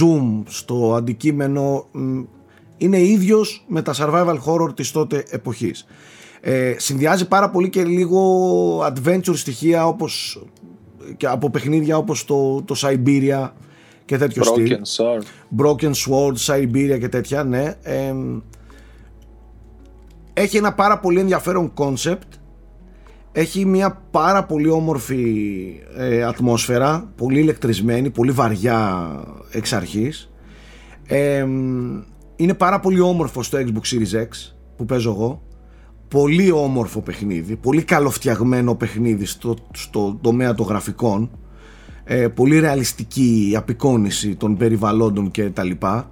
zoom 0.00 0.42
στο 0.46 0.94
αντικείμενο 0.94 1.86
είναι 2.76 3.00
ίδιος 3.00 3.64
με 3.68 3.82
τα 3.82 3.94
survival 3.96 4.38
horror 4.46 4.76
της 4.76 4.90
τότε 4.90 5.24
εποχής. 5.30 5.86
Ε, 6.40 6.74
συνδυάζει 6.76 7.28
πάρα 7.28 7.50
πολύ 7.50 7.68
και 7.68 7.84
λίγο 7.84 8.86
adventure 8.86 9.34
στοιχεία 9.34 9.86
όπως 9.86 10.42
και 11.16 11.26
από 11.26 11.50
παιχνίδια 11.50 11.96
όπως 11.96 12.24
το, 12.24 12.62
το 12.62 12.74
Siberia 12.82 13.50
και 14.04 14.18
τέτοιο 14.18 14.42
Broken 14.42 14.46
στυλ. 14.46 14.78
Sword. 14.96 15.22
Broken 15.62 15.92
Sword, 15.92 16.34
Siberia 16.46 16.98
και 17.00 17.08
τέτοια, 17.08 17.44
ναι. 17.44 17.74
Ε, 17.82 18.14
έχει 20.32 20.56
ένα 20.56 20.74
πάρα 20.74 20.98
πολύ 20.98 21.20
ενδιαφέρον 21.20 21.72
concept. 21.74 22.38
Έχει 23.38 23.64
μια 23.64 24.02
πάρα 24.10 24.44
πολύ 24.44 24.68
όμορφη 24.68 25.34
ε, 25.96 26.22
ατμόσφαιρα, 26.22 27.12
πολύ 27.16 27.40
ηλεκτρισμένη, 27.40 28.10
πολύ 28.10 28.30
βαριά 28.30 29.10
εξ 29.50 29.72
αρχής. 29.72 30.30
Ε, 31.06 31.46
είναι 32.36 32.54
πάρα 32.56 32.80
πολύ 32.80 33.00
όμορφο 33.00 33.42
στο 33.42 33.58
Xbox 33.58 33.94
Series 33.94 34.22
X 34.22 34.28
που 34.76 34.84
παίζω 34.84 35.10
εγώ. 35.10 35.42
Πολύ 36.08 36.50
όμορφο 36.50 37.00
παιχνίδι, 37.00 37.56
πολύ 37.56 37.82
καλοφτιαγμένο 37.82 38.74
παιχνίδι 38.74 39.24
στο, 39.24 39.56
στο 39.72 40.18
τομέα 40.20 40.54
των 40.54 40.66
γραφικών 40.66 41.30
ε, 42.04 42.28
πολύ 42.28 42.58
ρεαλιστική 42.58 43.54
απεικόνηση 43.56 44.36
των 44.36 44.56
περιβαλλόντων 44.56 45.30
και 45.30 45.50
τα 45.50 45.62
λοιπά 45.64 46.08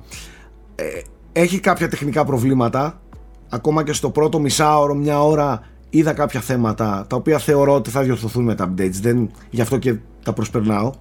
ε, 0.75 0.85
έχει 1.33 1.61
κάποια 1.61 1.89
τεχνικά 1.89 2.25
προβλήματα 2.25 3.01
ακόμα 3.49 3.85
και 3.85 3.93
στο 3.93 4.11
πρώτο 4.11 4.39
μισάωρο 4.39 4.95
μια 4.95 5.23
ώρα 5.23 5.63
είδα 5.91 6.13
κάποια 6.13 6.41
θέματα 6.41 7.07
τα 7.09 7.17
οποία 7.17 7.39
θεωρώ 7.39 7.75
ότι 7.75 7.91
θα 7.91 8.03
διορθωθούν 8.03 8.45
με 8.45 8.55
τα 8.55 8.73
updates. 8.73 8.99
Δεν, 9.01 9.31
γι' 9.51 9.61
αυτό 9.61 9.79
και 9.79 9.97
τα 10.25 10.33
προσπερνάω. 10.33 10.93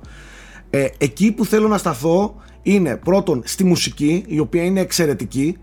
Ε, 0.70 0.88
εκεί 0.98 1.32
που 1.32 1.46
θέλω 1.46 1.68
να 1.68 1.78
σταθώ 1.78 2.36
είναι 2.62 2.96
πρώτον 2.96 3.42
στη 3.46 3.64
μουσική 3.64 4.24
η 4.28 4.40
οποία 4.40 4.64
είναι 4.64 4.80
εξαιρετική. 4.80 5.58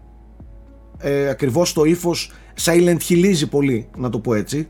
Ε, 0.99 1.29
ακριβώς 1.29 1.69
στο 1.69 1.85
ύφος 1.85 2.33
silent 2.65 2.97
hillίζει 3.09 3.49
πολύ 3.51 3.89
να 3.97 4.11
το 4.11 4.19
πω 4.19 4.35
έτσι. 4.35 4.69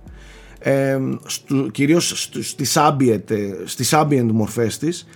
Ε, 0.58 0.98
στου, 1.24 1.70
κυρίως 1.70 2.28
στις 2.40 2.76
ambient, 2.76 3.30
ε, 3.30 3.52
στις 3.64 3.90
ambient 3.94 4.28
μορφές 4.32 4.78
της. 4.78 5.06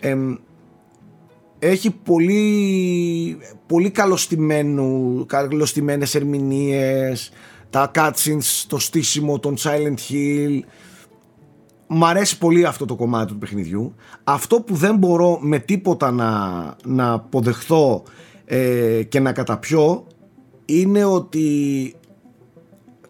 Ε, 0.00 0.16
έχει 1.58 1.90
πολύ, 1.90 3.38
πολύ 3.66 3.90
καλωστημένου, 3.90 5.24
καλωστημένες 5.26 6.14
ερμηνείες 6.14 7.32
τα 7.72 7.90
cutscenes, 7.94 8.64
το 8.66 8.78
στήσιμο 8.78 9.38
των 9.38 9.56
Silent 9.58 9.96
Hill 10.10 10.60
Μ' 11.94 12.04
αρέσει 12.04 12.38
πολύ 12.38 12.64
αυτό 12.64 12.84
το 12.84 12.96
κομμάτι 12.96 13.32
του 13.32 13.38
παιχνιδιού 13.38 13.94
Αυτό 14.24 14.60
που 14.60 14.74
δεν 14.74 14.96
μπορώ 14.96 15.38
με 15.40 15.58
τίποτα 15.58 16.10
να, 16.10 16.30
να 16.84 17.12
αποδεχθώ 17.12 18.02
ε, 18.44 19.02
και 19.02 19.20
να 19.20 19.32
καταπιώ 19.32 20.06
είναι 20.64 21.04
ότι 21.04 21.94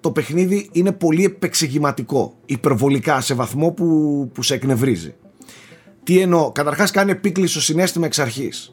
το 0.00 0.10
παιχνίδι 0.10 0.68
είναι 0.72 0.92
πολύ 0.92 1.24
επεξηγηματικό, 1.24 2.34
υπερβολικά, 2.46 3.20
σε 3.20 3.34
βαθμό 3.34 3.70
που, 3.70 4.30
που 4.34 4.42
σε 4.42 4.54
εκνευρίζει. 4.54 5.14
Τι 6.02 6.20
εννοώ, 6.20 6.52
καταρχάς 6.52 6.90
κάνει 6.90 7.10
επίκλειστο 7.10 7.60
συνέστημα 7.60 8.06
εξ 8.06 8.18
αρχής. 8.18 8.72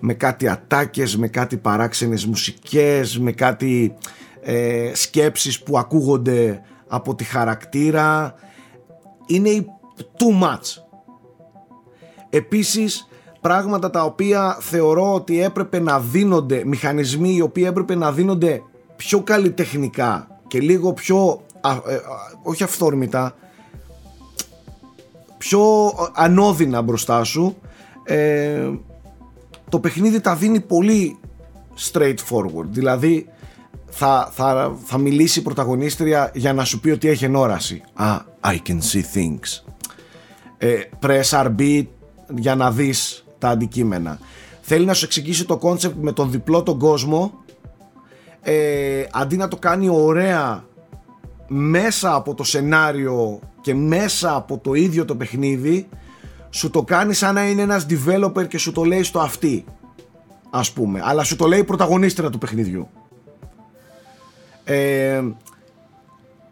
Με 0.00 0.14
κάτι 0.14 0.48
ατάκες, 0.48 1.16
με 1.16 1.28
κάτι 1.28 1.56
παράξενες 1.56 2.26
μουσικές, 2.26 3.18
με 3.18 3.32
κάτι 3.32 3.94
ε, 4.40 4.90
σκέψεις 4.94 5.62
που 5.62 5.78
ακούγονται 5.78 6.62
από 6.88 7.14
τη 7.14 7.24
χαρακτήρα. 7.24 8.34
Είναι 9.26 9.64
too 9.96 10.42
much. 10.42 10.82
Επίσης, 12.30 13.08
πράγματα 13.40 13.90
τα 13.90 14.04
οποία 14.04 14.56
θεωρώ 14.60 15.14
ότι 15.14 15.42
έπρεπε 15.42 15.80
να 15.80 16.00
δίνονται, 16.00 16.64
μηχανισμοί 16.64 17.34
οι 17.34 17.40
οποίοι 17.40 17.64
έπρεπε 17.66 17.94
να 17.94 18.12
δίνονται 18.12 18.62
πιο 18.96 19.22
καλλιτεχνικά 19.22 20.40
και 20.46 20.60
λίγο 20.60 20.92
πιο 20.92 21.42
ε, 21.86 21.96
όχι 22.42 22.62
αυθόρμητα 22.62 23.34
πιο 25.38 25.92
ανώδυνα 26.14 26.82
μπροστά 26.82 27.24
σου 27.24 27.56
ε, 28.04 28.70
το 29.68 29.78
παιχνίδι 29.80 30.20
τα 30.20 30.34
δίνει 30.34 30.60
πολύ 30.60 31.18
straightforward 31.92 32.66
δηλαδή 32.68 33.28
θα, 33.90 34.30
θα, 34.32 34.76
θα 34.84 34.98
μιλήσει 34.98 35.38
η 35.38 35.42
πρωταγωνίστρια 35.42 36.30
για 36.34 36.52
να 36.52 36.64
σου 36.64 36.80
πει 36.80 36.90
ότι 36.90 37.08
έχει 37.08 37.24
ενόραση. 37.24 37.82
Ah, 37.98 38.18
I 38.44 38.54
can 38.54 38.78
see 38.92 39.02
things. 39.14 39.72
Ε, 40.58 40.80
press 41.02 41.44
RB 41.46 41.86
για 42.34 42.54
να 42.54 42.70
δεις 42.70 43.24
τα 43.38 43.48
αντικείμενα. 43.48 44.18
Θέλει 44.60 44.84
να 44.84 44.94
σου 44.94 45.04
εξηγήσει 45.04 45.44
το 45.44 45.58
concept 45.62 45.94
με 46.00 46.12
τον 46.12 46.30
διπλό 46.30 46.62
τον 46.62 46.78
κόσμο. 46.78 47.32
Ε, 48.42 49.04
αντί 49.12 49.36
να 49.36 49.48
το 49.48 49.56
κάνει 49.56 49.88
ωραία 49.88 50.64
μέσα 51.46 52.14
από 52.14 52.34
το 52.34 52.44
σενάριο 52.44 53.40
και 53.60 53.74
μέσα 53.74 54.34
από 54.34 54.58
το 54.58 54.74
ίδιο 54.74 55.04
το 55.04 55.16
παιχνίδι 55.16 55.88
σου 56.50 56.70
το 56.70 56.82
κάνει 56.82 57.14
σαν 57.14 57.34
να 57.34 57.48
είναι 57.48 57.62
ένας 57.62 57.86
developer 57.90 58.48
και 58.48 58.58
σου 58.58 58.72
το 58.72 58.84
λέει 58.84 59.02
στο 59.02 59.18
αυτή 59.18 59.64
ας 60.50 60.72
πούμε. 60.72 61.00
Αλλά 61.04 61.22
σου 61.22 61.36
το 61.36 61.46
λέει 61.46 61.58
η 61.58 61.64
πρωταγωνίστρια 61.64 62.30
του 62.30 62.38
παιχνιδιού 62.38 62.88
ε, 64.74 65.22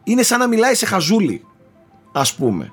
είναι 0.04 0.22
σαν 0.22 0.38
να 0.38 0.48
μιλάει 0.48 0.74
σε 0.74 0.86
χαζούλι 0.86 1.44
ας 2.12 2.34
πούμε 2.34 2.72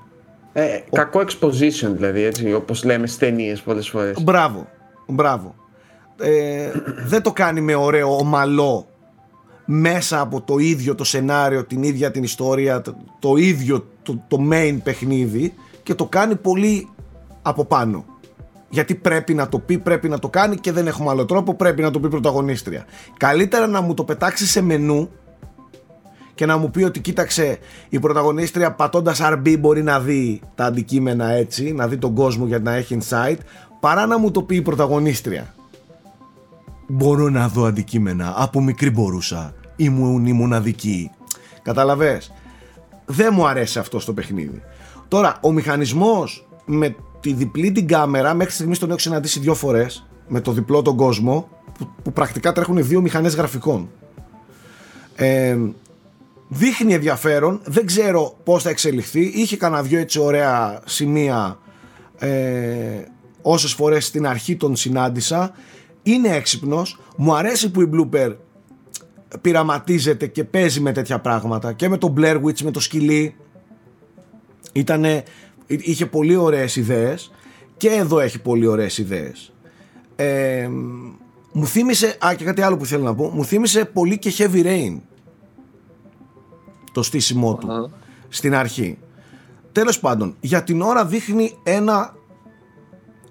ε, 0.53 0.79
κακό 0.91 1.19
exposition 1.19 1.89
δηλαδή 1.91 2.23
έτσι 2.23 2.53
όπως 2.53 2.83
λέμε 2.83 3.07
στις 3.07 3.19
ταινίες 3.19 3.61
πολλές 3.61 3.89
φορές 3.89 4.23
μπράβο, 4.23 4.67
μπράβο 5.07 5.55
ε, 6.19 6.71
δεν 7.05 7.21
το 7.21 7.31
κάνει 7.31 7.61
με 7.61 7.75
ωραίο 7.75 8.17
ομαλό 8.17 8.87
μέσα 9.65 10.19
από 10.19 10.41
το 10.41 10.57
ίδιο 10.57 10.95
το 10.95 11.03
σενάριο, 11.03 11.65
την 11.65 11.83
ίδια 11.83 12.11
την 12.11 12.23
ιστορία, 12.23 12.81
το, 13.19 13.35
ίδιο 13.35 13.87
το, 14.03 14.23
το 14.27 14.37
main 14.51 14.77
παιχνίδι 14.83 15.53
και 15.83 15.93
το 15.93 16.05
κάνει 16.05 16.35
πολύ 16.35 16.89
από 17.41 17.65
πάνω. 17.65 18.05
Γιατί 18.69 18.95
πρέπει 18.95 19.33
να 19.33 19.49
το 19.49 19.59
πει, 19.59 19.77
πρέπει 19.77 20.09
να 20.09 20.19
το 20.19 20.29
κάνει 20.29 20.55
και 20.55 20.71
δεν 20.71 20.87
έχουμε 20.87 21.09
άλλο 21.09 21.25
τρόπο, 21.25 21.53
πρέπει 21.53 21.81
να 21.81 21.91
το 21.91 21.99
πει 21.99 22.07
πρωταγωνίστρια. 22.09 22.85
Καλύτερα 23.17 23.67
να 23.67 23.81
μου 23.81 23.93
το 23.93 24.03
πετάξει 24.03 24.47
σε 24.47 24.61
μενού 24.61 25.09
και 26.36 26.45
να 26.45 26.57
μου 26.57 26.71
πει 26.71 26.83
ότι 26.83 26.99
κοίταξε 26.99 27.57
η 27.89 27.99
πρωταγωνίστρια 27.99 28.71
πατώντας 28.71 29.19
RB 29.23 29.55
μπορεί 29.59 29.83
να 29.83 29.99
δει 29.99 30.41
τα 30.55 30.65
αντικείμενα 30.65 31.29
έτσι, 31.29 31.73
να 31.73 31.88
δει 31.88 31.97
τον 31.97 32.13
κόσμο 32.13 32.45
για 32.45 32.59
να 32.59 32.73
έχει 32.73 32.97
insight, 33.01 33.38
παρά 33.79 34.05
να 34.05 34.17
μου 34.17 34.31
το 34.31 34.41
πει 34.41 34.55
η 34.55 34.61
πρωταγωνίστρια 34.61 35.53
μπορώ 36.88 37.29
να 37.29 37.47
δω 37.47 37.65
αντικείμενα. 37.65 38.33
Από 38.38 38.61
μικρή 38.61 38.89
μπορούσα. 38.89 39.53
Ήμουν 39.75 40.25
η 40.25 40.33
μοναδική. 40.33 41.11
Καταλαβες. 41.61 42.31
Δεν 43.05 43.33
μου 43.33 43.47
αρέσει 43.47 43.79
αυτό 43.79 43.99
στο 43.99 44.13
παιχνίδι. 44.13 44.61
Τώρα, 45.07 45.38
ο 45.41 45.51
μηχανισμός 45.51 46.47
με 46.65 46.95
τη 47.19 47.33
διπλή 47.33 47.71
την 47.71 47.88
κάμερα 47.88 48.33
μέχρι 48.33 48.53
στιγμής 48.53 48.79
τον 48.79 48.89
έχω 48.89 48.99
συναντήσει 48.99 49.39
δύο 49.39 49.53
φορές 49.53 50.05
με 50.27 50.41
το 50.41 50.51
διπλό 50.51 50.81
τον 50.81 50.95
κόσμο 50.95 51.49
που, 51.77 51.89
που 52.03 52.13
πρακτικά 52.13 52.51
τρέχουν 52.51 52.86
δύο 52.86 53.01
μηχανές 53.01 53.36
γραφικών 53.36 53.89
ε, 55.15 55.57
δείχνει 56.47 56.93
ενδιαφέρον. 56.93 57.61
Δεν 57.65 57.85
ξέρω 57.85 58.37
πώς 58.43 58.63
θα 58.63 58.69
εξελιχθεί. 58.69 59.21
Είχε 59.21 59.57
κανένα 59.57 59.81
δυο 59.81 59.99
έτσι 59.99 60.19
ωραία 60.19 60.81
σημεία 60.85 61.59
ε, 62.19 62.29
όσες 63.41 63.73
φορές 63.73 64.05
στην 64.05 64.27
αρχή 64.27 64.55
τον 64.55 64.75
συνάντησα. 64.75 65.51
Είναι 66.03 66.35
έξυπνος. 66.35 66.99
Μου 67.17 67.35
αρέσει 67.35 67.71
που 67.71 67.81
η 67.81 67.89
Blooper 67.93 68.35
πειραματίζεται 69.41 70.27
και 70.27 70.43
παίζει 70.43 70.79
με 70.79 70.91
τέτοια 70.91 71.19
πράγματα. 71.19 71.73
Και 71.73 71.89
με 71.89 71.97
το 71.97 72.13
Blair 72.17 72.41
Witch 72.43 72.61
με 72.61 72.71
το 72.71 72.79
σκυλί. 72.79 73.35
Ήτανε, 74.73 75.23
είχε 75.67 76.05
πολύ 76.05 76.35
ωραίες 76.35 76.75
ιδέες. 76.75 77.31
Και 77.77 77.89
εδώ 77.89 78.19
έχει 78.19 78.41
πολύ 78.41 78.67
ωραίες 78.67 78.97
ιδέες. 78.97 79.53
Ε, 80.15 80.69
μου 81.51 81.67
θύμισε, 81.67 82.17
α 82.25 82.33
και 82.37 82.43
κάτι 82.43 82.61
άλλο 82.61 82.77
που 82.77 82.85
θέλω 82.85 83.03
να 83.03 83.15
πω, 83.15 83.29
μου 83.33 83.45
θύμισε 83.45 83.85
πολύ 83.85 84.17
και 84.17 84.33
Heavy 84.37 84.65
Rain 84.65 84.97
το 86.95 87.03
στήσιμό 87.03 87.55
του 87.55 87.91
στην 88.27 88.55
αρχή. 88.55 88.97
Τέλος 89.71 89.99
πάντων, 89.99 90.35
για 90.39 90.63
την 90.63 90.81
ώρα 90.81 91.05
δείχνει 91.05 91.57
ένα 91.63 92.15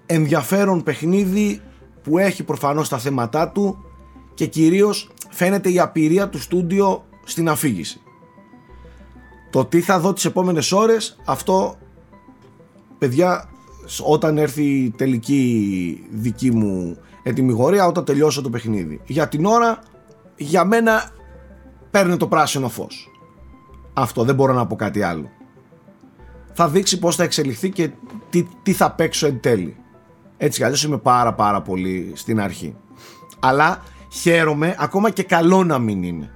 ενδιαφέρον 0.05 0.83
παιχνίδι 0.83 1.61
που 2.03 2.17
έχει 2.17 2.43
προφανώς 2.43 2.89
τα 2.89 2.97
θέματά 2.97 3.49
του 3.49 3.77
και 4.33 4.45
κυρίως 4.45 5.11
φαίνεται 5.29 5.69
η 5.71 5.79
απειρία 5.79 6.29
του 6.29 6.39
στούντιο 6.39 7.05
στην 7.23 7.49
αφήγηση. 7.49 8.01
Το 9.49 9.65
τι 9.65 9.81
θα 9.81 9.99
δω 9.99 10.13
τις 10.13 10.25
επόμενες 10.25 10.71
ώρες, 10.71 11.17
αυτό 11.25 11.77
παιδιά 12.97 13.49
όταν 14.03 14.37
έρθει 14.37 14.63
η 14.63 14.93
τελική 14.97 16.07
δική 16.11 16.51
μου 16.51 16.97
ετοιμιγορία 17.23 17.85
όταν 17.85 18.05
τελειώσω 18.05 18.41
το 18.41 18.49
παιχνίδι. 18.49 19.01
Για 19.05 19.27
την 19.27 19.45
ώρα, 19.45 19.79
για 20.35 20.65
μένα 20.65 21.09
παίρνει 21.91 22.17
το 22.17 22.27
πράσινο 22.27 22.69
φως. 22.69 23.09
Αυτό 23.97 24.23
δεν 24.23 24.35
μπορώ 24.35 24.53
να 24.53 24.67
πω 24.67 24.75
κάτι 24.75 25.01
άλλο. 25.01 25.29
Θα 26.53 26.69
δείξει 26.69 26.99
πώς 26.99 27.15
θα 27.15 27.23
εξελιχθεί 27.23 27.69
και 27.69 27.89
τι, 28.29 28.47
τι 28.63 28.73
θα 28.73 28.91
παίξω 28.91 29.27
εν 29.27 29.39
τέλει. 29.39 29.77
Έτσι 30.37 30.71
κι 30.71 30.85
είμαι 30.85 30.97
πάρα 30.97 31.33
πάρα 31.33 31.61
πολύ 31.61 32.11
στην 32.15 32.39
αρχή. 32.41 32.75
Αλλά 33.39 33.83
χαίρομαι 34.11 34.75
ακόμα 34.79 35.09
και 35.09 35.23
καλό 35.23 35.63
να 35.63 35.79
μην 35.79 36.03
είναι. 36.03 36.31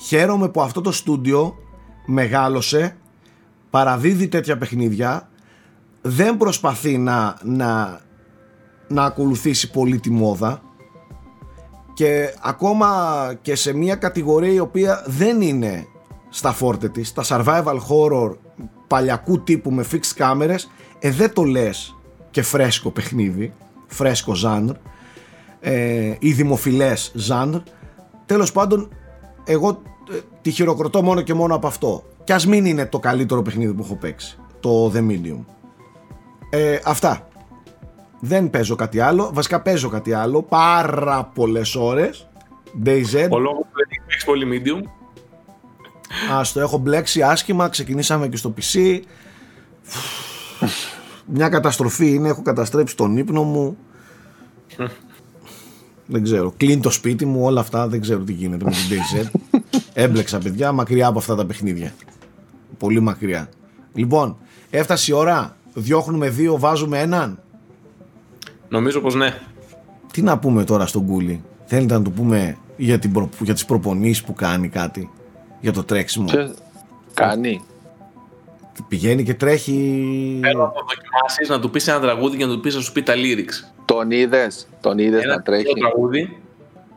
Χαίρομαι 0.00 0.48
που 0.48 0.62
αυτό 0.62 0.80
το 0.80 0.92
στούντιο 0.92 1.54
μεγάλωσε, 2.06 2.96
παραδίδει 3.70 4.28
τέτοια 4.28 4.58
παιχνίδια, 4.58 5.28
δεν 6.02 6.36
προσπαθεί 6.36 6.98
να, 6.98 7.36
να, 7.42 8.00
να 8.88 9.04
ακολουθήσει 9.04 9.70
πολύ 9.70 10.00
τη 10.00 10.10
μόδα 10.10 10.62
και 11.94 12.34
ακόμα 12.42 12.88
και 13.42 13.54
σε 13.54 13.72
μια 13.72 13.94
κατηγορία 13.94 14.52
η 14.52 14.58
οποία 14.58 15.04
δεν 15.06 15.40
είναι 15.40 15.86
στα 16.28 16.52
φόρτε 16.52 16.88
της, 16.88 17.12
τα 17.12 17.24
survival 17.26 17.78
horror 17.88 18.36
παλιακού 18.86 19.42
τύπου 19.42 19.70
με 19.70 19.84
fixed 19.92 20.12
κάμερες, 20.14 20.70
ε, 20.98 21.10
δεν 21.10 21.32
το 21.32 21.42
λες 21.42 21.96
και 22.30 22.42
φρέσκο 22.42 22.90
παιχνίδι, 22.90 23.52
φρέσκο 23.86 24.34
ζάνρ 24.34 24.74
ε, 25.60 26.14
ή 26.18 26.32
δημοφιλές 26.32 27.12
ζάνρ. 27.14 27.58
Τέλος 28.26 28.52
πάντων, 28.52 28.88
εγώ 29.44 29.82
ε, 30.10 30.18
τη 30.42 30.50
χειροκροτώ 30.50 31.02
μόνο 31.02 31.20
και 31.20 31.34
μόνο 31.34 31.54
από 31.54 31.66
αυτό. 31.66 32.04
Κι 32.24 32.32
ας 32.32 32.46
μην 32.46 32.64
είναι 32.64 32.86
το 32.86 32.98
καλύτερο 32.98 33.42
παιχνίδι 33.42 33.72
που 33.72 33.82
έχω 33.82 33.96
παίξει, 33.96 34.38
το 34.60 34.92
The 34.94 35.08
Medium. 35.08 35.44
Ε, 36.50 36.78
αυτά. 36.84 37.28
Δεν 38.20 38.50
παίζω 38.50 38.74
κάτι 38.74 39.00
άλλο. 39.00 39.30
Βασικά 39.32 39.60
παίζω 39.60 39.88
κάτι 39.88 40.12
άλλο. 40.12 40.42
Πάρα 40.42 41.30
πολλές 41.34 41.74
ώρες. 41.74 42.28
DayZ. 42.84 43.28
Ο 43.30 43.38
λόγος 43.38 43.62
που 43.62 43.76
δεν 43.76 43.88
έχει 44.06 44.24
πολύ 44.24 44.62
medium. 44.64 44.97
Α 46.32 46.40
το 46.52 46.60
έχω 46.60 46.78
μπλέξει 46.78 47.22
άσχημα. 47.22 47.68
Ξεκινήσαμε 47.68 48.28
και 48.28 48.36
στο 48.36 48.54
PC. 48.56 49.00
Μια 51.26 51.48
καταστροφή 51.48 52.14
είναι. 52.14 52.28
Έχω 52.28 52.42
καταστρέψει 52.42 52.96
τον 52.96 53.16
ύπνο 53.16 53.42
μου. 53.42 53.76
δεν 56.06 56.22
ξέρω. 56.22 56.54
Κλείνει 56.56 56.80
το 56.80 56.90
σπίτι 56.90 57.26
μου. 57.26 57.44
Όλα 57.44 57.60
αυτά. 57.60 57.88
Δεν 57.88 58.00
ξέρω 58.00 58.20
τι 58.20 58.32
γίνεται 58.32 58.64
με 58.64 58.70
την 58.70 58.80
DayZ. 58.90 59.40
Έμπλεξα 59.92 60.38
παιδιά 60.38 60.72
μακριά 60.72 61.06
από 61.06 61.18
αυτά 61.18 61.34
τα 61.34 61.46
παιχνίδια. 61.46 61.94
Πολύ 62.78 63.00
μακριά. 63.00 63.48
Λοιπόν, 63.94 64.36
έφτασε 64.70 65.12
η 65.12 65.14
ώρα. 65.14 65.56
Διώχνουμε 65.74 66.28
δύο, 66.28 66.58
βάζουμε 66.58 67.00
έναν. 67.00 67.42
Νομίζω 68.68 69.00
πως 69.00 69.14
ναι. 69.14 69.34
Τι 70.12 70.22
να 70.22 70.38
πούμε 70.38 70.64
τώρα 70.64 70.86
στον 70.86 71.06
Κούλι; 71.06 71.42
Θέλετε 71.64 71.94
να 71.94 72.02
του 72.02 72.12
πούμε 72.12 72.56
για, 72.76 72.98
την 72.98 73.12
προ... 73.12 73.28
για 73.40 73.54
τις 73.54 73.64
προπονήσεις 73.64 74.24
που 74.24 74.32
κάνει 74.34 74.68
κάτι; 74.68 75.10
Για 75.60 75.72
το 75.72 75.84
τρέξιμο. 75.84 76.28
Κάνει. 77.14 77.62
Πηγαίνει 78.88 79.22
και 79.22 79.34
τρέχει. 79.34 79.72
Θέλω 80.42 80.62
να 80.62 80.70
το 80.70 80.86
δοκιμάσεις, 80.88 81.48
να 81.48 81.60
του 81.60 81.70
πεις 81.70 81.88
ένα 81.88 82.00
τραγούδι 82.00 82.36
και 82.36 82.46
να 82.46 82.52
του 82.52 82.60
πεις 82.60 82.74
να 82.74 82.80
σου 82.80 82.92
πει 82.92 83.02
τα 83.02 83.14
lyrics. 83.16 83.72
Τον 83.84 84.10
είδες, 84.10 84.68
τον 84.80 84.98
είδες 84.98 85.24
να 85.24 85.42
τρέχει. 85.42 85.66
Ένα 85.76 85.88
τραγούδι, 85.88 86.38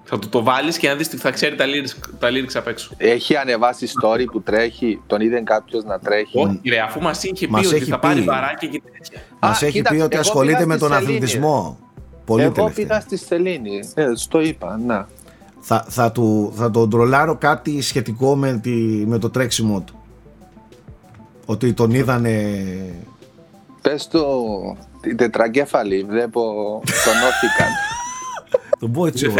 θα 0.03 0.19
του 0.19 0.29
το 0.29 0.43
βάλεις 0.43 0.77
και 0.77 0.87
να 0.87 0.95
δεις 0.95 1.07
θα 1.07 1.31
ξέρει 1.31 1.55
τα 1.55 1.65
lyrics, 1.65 2.09
τα 2.19 2.29
lyrics 2.29 2.55
απ' 2.55 2.67
έξω. 2.67 2.93
Έχει 2.97 3.35
ανεβάσει 3.35 3.87
story 4.01 4.25
που 4.31 4.41
τρέχει, 4.41 5.01
τον 5.07 5.21
είδε 5.21 5.41
κάποιος 5.41 5.83
να 5.83 5.99
τρέχει. 5.99 6.39
Όχι, 6.39 6.61
ρε, 6.69 6.79
αφού 6.79 7.01
μας 7.01 7.23
είχε 7.23 7.47
πει 7.47 7.67
ότι 7.67 7.85
θα 7.85 7.99
πάρει 7.99 8.21
παράκια 8.21 8.67
και 8.67 8.81
τέτοια. 8.91 9.21
Μας 9.39 9.61
έχει 9.61 9.81
πει 9.81 9.95
ότι 9.95 10.17
ασχολείται 10.17 10.65
με 10.65 10.77
τον 10.77 10.93
αθλητισμό. 10.93 11.79
Πολύ 12.25 12.43
εγώ 12.43 12.71
πήγα 12.75 12.99
στη 12.99 13.17
Σελήνη, 13.17 13.79
ε, 13.93 14.11
στο 14.13 14.41
είπα, 14.41 14.79
να. 14.85 15.07
Θα, 15.61 15.85
θα, 15.87 16.11
του, 16.11 16.53
θα 16.55 16.71
τον 16.71 16.89
τρολάρω 16.89 17.35
κάτι 17.35 17.81
σχετικό 17.81 18.35
με, 18.35 18.59
τη, 18.63 18.71
με 19.07 19.17
το 19.17 19.29
τρέξιμό 19.29 19.81
του. 19.81 19.95
Ότι 21.45 21.73
τον 21.73 21.91
είδανε... 21.91 22.55
Πες 23.81 24.07
το 24.07 24.21
την 25.01 25.17
τετραγκέφαλη, 25.17 26.03
βλέπω 26.03 26.41
τον 26.85 27.13
όθηκαν. 27.13 27.67
τον 28.79 28.91
πω 28.91 29.05
έτσι 29.05 29.33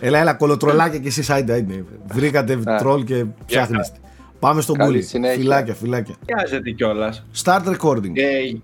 Έλα, 0.00 0.18
έλα, 0.18 0.34
κολοτρολάκια 0.34 0.98
και 0.98 1.08
εσύ 1.08 1.24
side 1.28 1.84
Βρήκατε 2.06 2.56
τρόλ 2.56 3.04
και 3.04 3.24
φτιάχνεστε. 3.46 3.98
Πάμε 4.38 4.60
στον 4.60 4.76
κούλι. 4.76 5.02
Φυλάκια, 5.36 5.74
φυλάκια. 5.74 6.14
Χρειάζεται 6.24 6.70
κιόλας. 6.70 7.24
Start 7.44 7.76
recording. 7.76 8.10
Ε, 8.14 8.58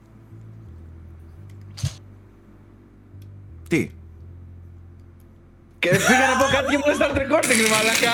Τι; 3.69 3.91
Και 5.83 5.89
πήγα 5.89 6.27
να 6.31 6.37
πω 6.37 6.45
κάτι 6.53 6.71
και 6.71 6.77
μου 6.77 6.97
start 6.99 7.17
recording, 7.17 7.59
ρε 7.63 7.69
μαλακά. 7.75 8.13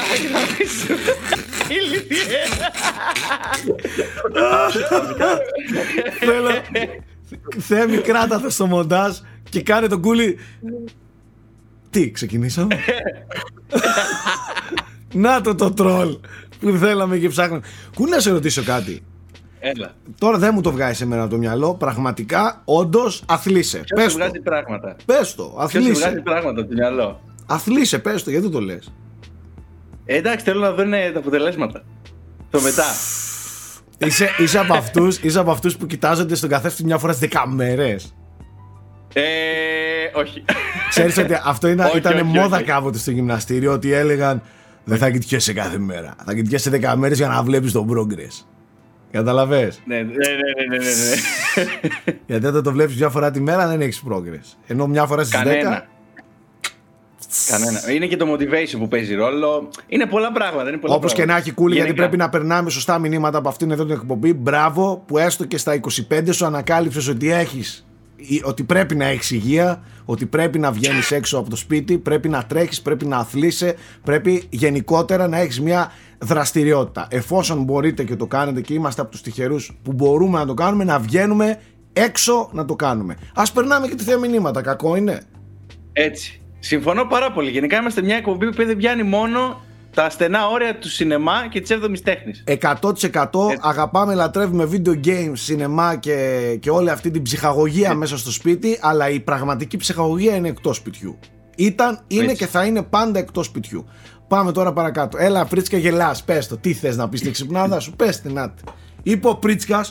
Θέλω. 6.19 6.51
Θέμη, 7.59 7.97
κράτα 7.97 8.41
το 8.41 8.51
στο 8.51 8.67
μοντάζ 8.67 9.17
και 9.51 9.63
κάνε 9.63 9.87
τον 9.87 10.01
κούλι. 10.01 10.39
Τι, 11.91 12.11
ξεκινήσαμε; 12.11 12.77
Να 15.13 15.41
το 15.41 15.55
το 15.55 15.73
τρόλ 15.73 16.19
που 16.61 16.71
θέλαμε 16.71 17.19
και 17.19 17.29
ψάχναμε. 17.29 17.63
Κού 17.95 18.07
να 18.07 18.21
σε 18.21 18.31
ρωτήσω 18.31 18.63
κάτι. 18.63 19.03
Έλα. 19.61 19.95
Τώρα 20.19 20.39
δεν 20.39 20.51
μου 20.55 20.61
το 20.61 20.73
βγάζει 20.73 21.03
εμένα 21.03 21.23
από 21.23 21.31
το 21.31 21.39
μυαλό. 21.39 21.75
Πραγματικά, 21.75 22.63
όντως, 22.65 23.23
αθλείσαι. 23.27 23.79
Ποιος 23.95 24.13
σου 24.13 24.19
βγάζει 24.19 24.41
πράγματα; 24.41 24.97
Πες 25.05 25.35
το, 25.35 25.57
αθλείσαι. 25.59 25.91
Ποιο 25.91 26.01
βγάζει 26.01 26.23
πράγματα 26.23 26.61
από 26.61 26.69
το 26.69 26.75
μυαλό; 26.75 27.21
Αθλείσαι, 27.51 27.99
πες 27.99 28.23
το, 28.23 28.31
γιατί 28.31 28.51
το 28.51 28.61
λες. 28.61 28.93
Ε, 30.05 30.17
εντάξει, 30.17 30.45
θέλω 30.45 30.61
να 30.61 30.71
δω 30.71 30.85
τα 31.13 31.19
αποτελέσματα. 31.19 31.85
Το 32.51 32.61
μετά. 32.61 32.85
είσαι, 33.99 34.29
είσαι, 34.39 34.59
από 34.59 34.75
αυτούς, 34.75 35.19
είσαι 35.19 35.39
από 35.39 35.51
αυτούς 35.51 35.77
που 35.77 35.87
κοιτάζονται 35.87 36.35
στον 36.35 36.49
καθένα 36.49 36.75
μια 36.85 36.99
φορά 36.99 37.13
στις 37.13 37.29
10 37.33 37.45
μέρες. 37.47 38.15
Ε, 39.13 39.23
όχι. 40.15 40.45
Ξέρεις 40.89 41.19
ότι 41.19 41.39
αυτό 41.45 41.69
ήταν, 41.69 41.87
όχι, 41.87 41.97
ήταν 41.97 42.15
όχι, 42.15 42.23
μόδα 42.25 42.57
όχι. 42.57 42.65
κάποτε 42.65 42.99
στο 42.99 43.11
γυμναστήριο 43.11 43.73
ότι 43.73 43.93
έλεγαν 43.93 44.43
δεν 44.85 44.99
θα 44.99 45.11
κοιτιέσαι 45.11 45.53
κάθε 45.53 45.79
μέρα. 45.79 46.15
Θα 46.25 46.35
κοιτιέσαι 46.35 46.71
10 46.71 46.95
μέρες 46.97 47.19
για 47.19 47.29
να 47.29 47.43
βλέπεις 47.43 47.73
τον 47.73 47.89
progress. 47.91 48.45
Καταλαβες; 49.11 49.81
Ναι, 49.85 49.97
ναι, 49.97 50.03
ναι, 50.03 50.13
ναι, 50.69 50.77
ναι, 50.77 50.85
ναι. 50.85 52.15
Γιατί 52.27 52.47
όταν 52.47 52.63
το 52.63 52.73
βλέπεις 52.73 52.97
μια 52.97 53.09
φορά 53.09 53.31
τη 53.31 53.41
μέρα 53.41 53.67
δεν 53.69 53.81
έχεις 53.81 54.03
progress. 54.09 54.57
Ενώ 54.67 54.87
μια 54.87 55.07
φορά 55.07 55.25
στις 55.25 55.35
Κανένα. 55.35 55.87
10 55.87 55.98
Κανένα. 57.49 57.91
Είναι 57.93 58.07
και 58.07 58.17
το 58.17 58.33
motivation 58.33 58.79
που 58.79 58.89
παίζει 58.89 59.15
ρόλο. 59.15 59.69
Είναι 59.87 60.07
πολλά 60.07 60.33
πράγματα. 60.33 60.71
Όπως 60.83 61.13
και 61.13 61.25
να 61.25 61.37
έχει 61.37 61.53
κούλι, 61.53 61.75
γιατί 61.75 61.95
πρέπει 61.95 62.17
να 62.17 62.29
περνάμε 62.29 62.71
σωστά 62.71 62.99
μηνύματα 62.99 63.39
από 63.39 63.49
αυτήν 63.49 63.71
εδώ 63.71 63.85
την 63.85 63.95
εκπομπή. 63.95 64.33
Μπράβο 64.33 65.03
που 65.07 65.19
έστω 65.19 65.45
και 65.45 65.57
στα 65.57 65.81
25 66.11 66.29
σου 66.31 66.47
ανακάλυψες 66.47 67.09
ότι 67.09 67.31
έχεις 67.31 67.83
ότι 68.43 68.63
πρέπει 68.63 68.95
να 68.95 69.05
έχεις 69.05 69.31
υγεία, 69.31 69.83
ότι 70.05 70.27
πρέπει 70.27 70.59
να 70.59 70.73
βγαίνεις 70.73 71.11
έξω 71.11 71.39
από 71.39 71.51
το 71.51 71.57
σπίτι, 71.57 71.99
πρέπει 71.99 72.29
να 72.29 72.45
τρέχεις, 72.45 72.83
πρέπει 72.83 73.07
να 73.07 73.17
αθλείσαι, 73.17 73.75
πρέπει 74.05 74.47
γενικότερα 74.51 75.29
να 75.29 75.39
έχεις 75.39 75.61
μια 75.61 75.93
δραστηριότητα. 76.19 77.07
Εφόσον 77.11 77.63
μπορείτε 77.63 78.05
και 78.05 78.17
το 78.17 78.27
κάνετε 78.27 78.61
και 78.61 78.75
είμαστε 78.75 79.01
από 79.01 79.11
τους 79.11 79.21
τυχερούς 79.21 79.79
που 79.83 79.93
μπορούμε 79.93 80.39
να 80.39 80.47
το 80.47 80.55
κάνουμε, 80.55 80.85
να 80.85 80.99
βγαίνουμε 80.99 81.61
έξω 81.93 82.51
να 82.53 82.65
το 82.65 82.77
κάνουμε. 82.77 83.17
Α 83.35 83.43
περνάμε 83.55 83.89
και 83.89 83.95
τη 83.95 84.05
θεία 84.05 84.19
μηνύματα, 84.19 84.61
κακό 84.61 84.97
είναι. 84.97 85.21
Έτσι. 85.93 86.41
Συμφωνώ 86.59 87.05
πάρα 87.05 87.33
πολύ. 87.33 87.51
Γενικά 87.51 87.77
είμαστε 87.77 88.03
μια 88.03 88.17
εκπομπή 88.17 88.47
που 88.47 88.65
δεν 88.65 88.77
πιάνει 88.77 89.03
μόνο 89.03 89.61
τα 89.95 90.11
στενά 90.11 90.49
όρια 90.49 90.79
του 90.79 90.89
σινεμά 90.89 91.49
και 91.51 91.61
της 91.61 91.79
7η 91.83 91.99
τέχνης. 92.03 92.45
100% 92.47 93.25
αγαπάμε, 93.61 94.15
λατρεύουμε 94.15 94.69
video 94.73 95.07
games, 95.07 95.33
σινεμά 95.33 95.97
και, 95.97 96.59
και 96.61 96.71
όλη 96.71 96.91
αυτή 96.91 97.11
την 97.11 97.23
ψυχαγωγία 97.23 97.95
μέσα 97.95 98.19
στο 98.19 98.31
σπίτι, 98.31 98.79
αλλά 98.81 99.09
η 99.09 99.21
πραγματική 99.21 99.77
ψυχαγωγία 99.77 100.35
είναι 100.35 100.49
εκτός 100.49 100.77
σπιτιού. 100.77 101.19
Ήταν, 101.57 102.01
είναι 102.07 102.35
και 102.35 102.47
θα 102.47 102.65
είναι 102.65 102.83
πάντα 102.83 103.19
εκτός 103.19 103.47
σπιτιού. 103.47 103.87
Πάμε 104.29 104.53
τώρα 104.53 104.73
παρακάτω. 104.73 105.19
Έλα, 105.21 105.45
Πρίτσκα, 105.45 105.77
γελάς. 105.77 106.25
Πες 106.25 106.49
το, 106.49 106.57
τι 106.57 106.73
θες 106.73 106.97
να 106.97 107.09
πεις 107.09 107.21
στην 107.21 107.33
ξυπνάδα 107.33 107.81
σου, 107.81 107.93
πες 107.93 108.21
την 108.21 108.39
άτη. 108.39 108.63
Είπε 109.03 109.29
ο 109.29 109.37
Πρίτσκα, 109.37 109.87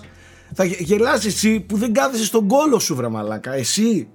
θα 0.54 0.64
γελάσει 0.64 1.28
εσύ 1.28 1.60
που 1.60 1.78
δεν 1.78 1.94
κάθεσαι 1.94 2.26
στον 2.26 2.48
κόλο 2.48 2.80
σου, 2.80 2.96
βρε 2.96 3.08
μαλάκα. 3.08 3.54
Εσύ. 3.54 4.08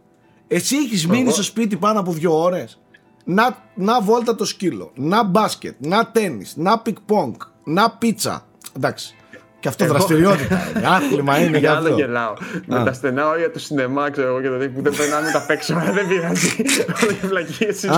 Εσύ 0.55 0.77
έχεις 0.77 1.07
μείνει 1.07 1.31
στο 1.31 1.43
σπίτι 1.43 1.77
πάνω 1.77 2.01
από 2.01 2.13
δύο 2.13 2.43
ώρες 2.43 2.81
να, 3.25 3.57
να 3.75 4.01
βόλτα 4.01 4.35
το 4.35 4.45
σκύλο, 4.45 4.93
να 4.95 5.25
μπάσκετ, 5.25 5.75
να 5.79 6.07
τέννις, 6.07 6.57
να 6.57 6.79
πικ 6.79 6.97
πονκ, 7.01 7.43
να 7.65 7.91
πίτσα. 7.91 8.47
Εντάξει. 8.77 9.15
Και 9.61 9.69
αυτό 9.69 9.87
δραστηριότητα. 9.87 10.61
Άθλημα 10.97 11.39
είναι 11.39 11.59
για 11.59 11.73
αυτό. 11.73 11.95
γελάω. 11.95 12.33
Με 12.67 12.85
τα 12.85 12.93
στενά 12.93 13.29
όρια 13.29 13.51
του 13.51 13.59
σινεμά, 13.59 14.11
ξέρω 14.11 14.29
εγώ 14.29 14.41
και 14.41 14.49
το 14.49 14.71
που 14.75 14.83
δεν 14.83 14.97
περνάμε 14.97 15.31
τα 15.31 15.45
παίξουμε, 15.47 15.93
δεν 15.93 16.09
πειράζει. 16.09 16.63
Όλε 17.03 17.13
οι 17.13 17.27
βλακίες 17.27 17.89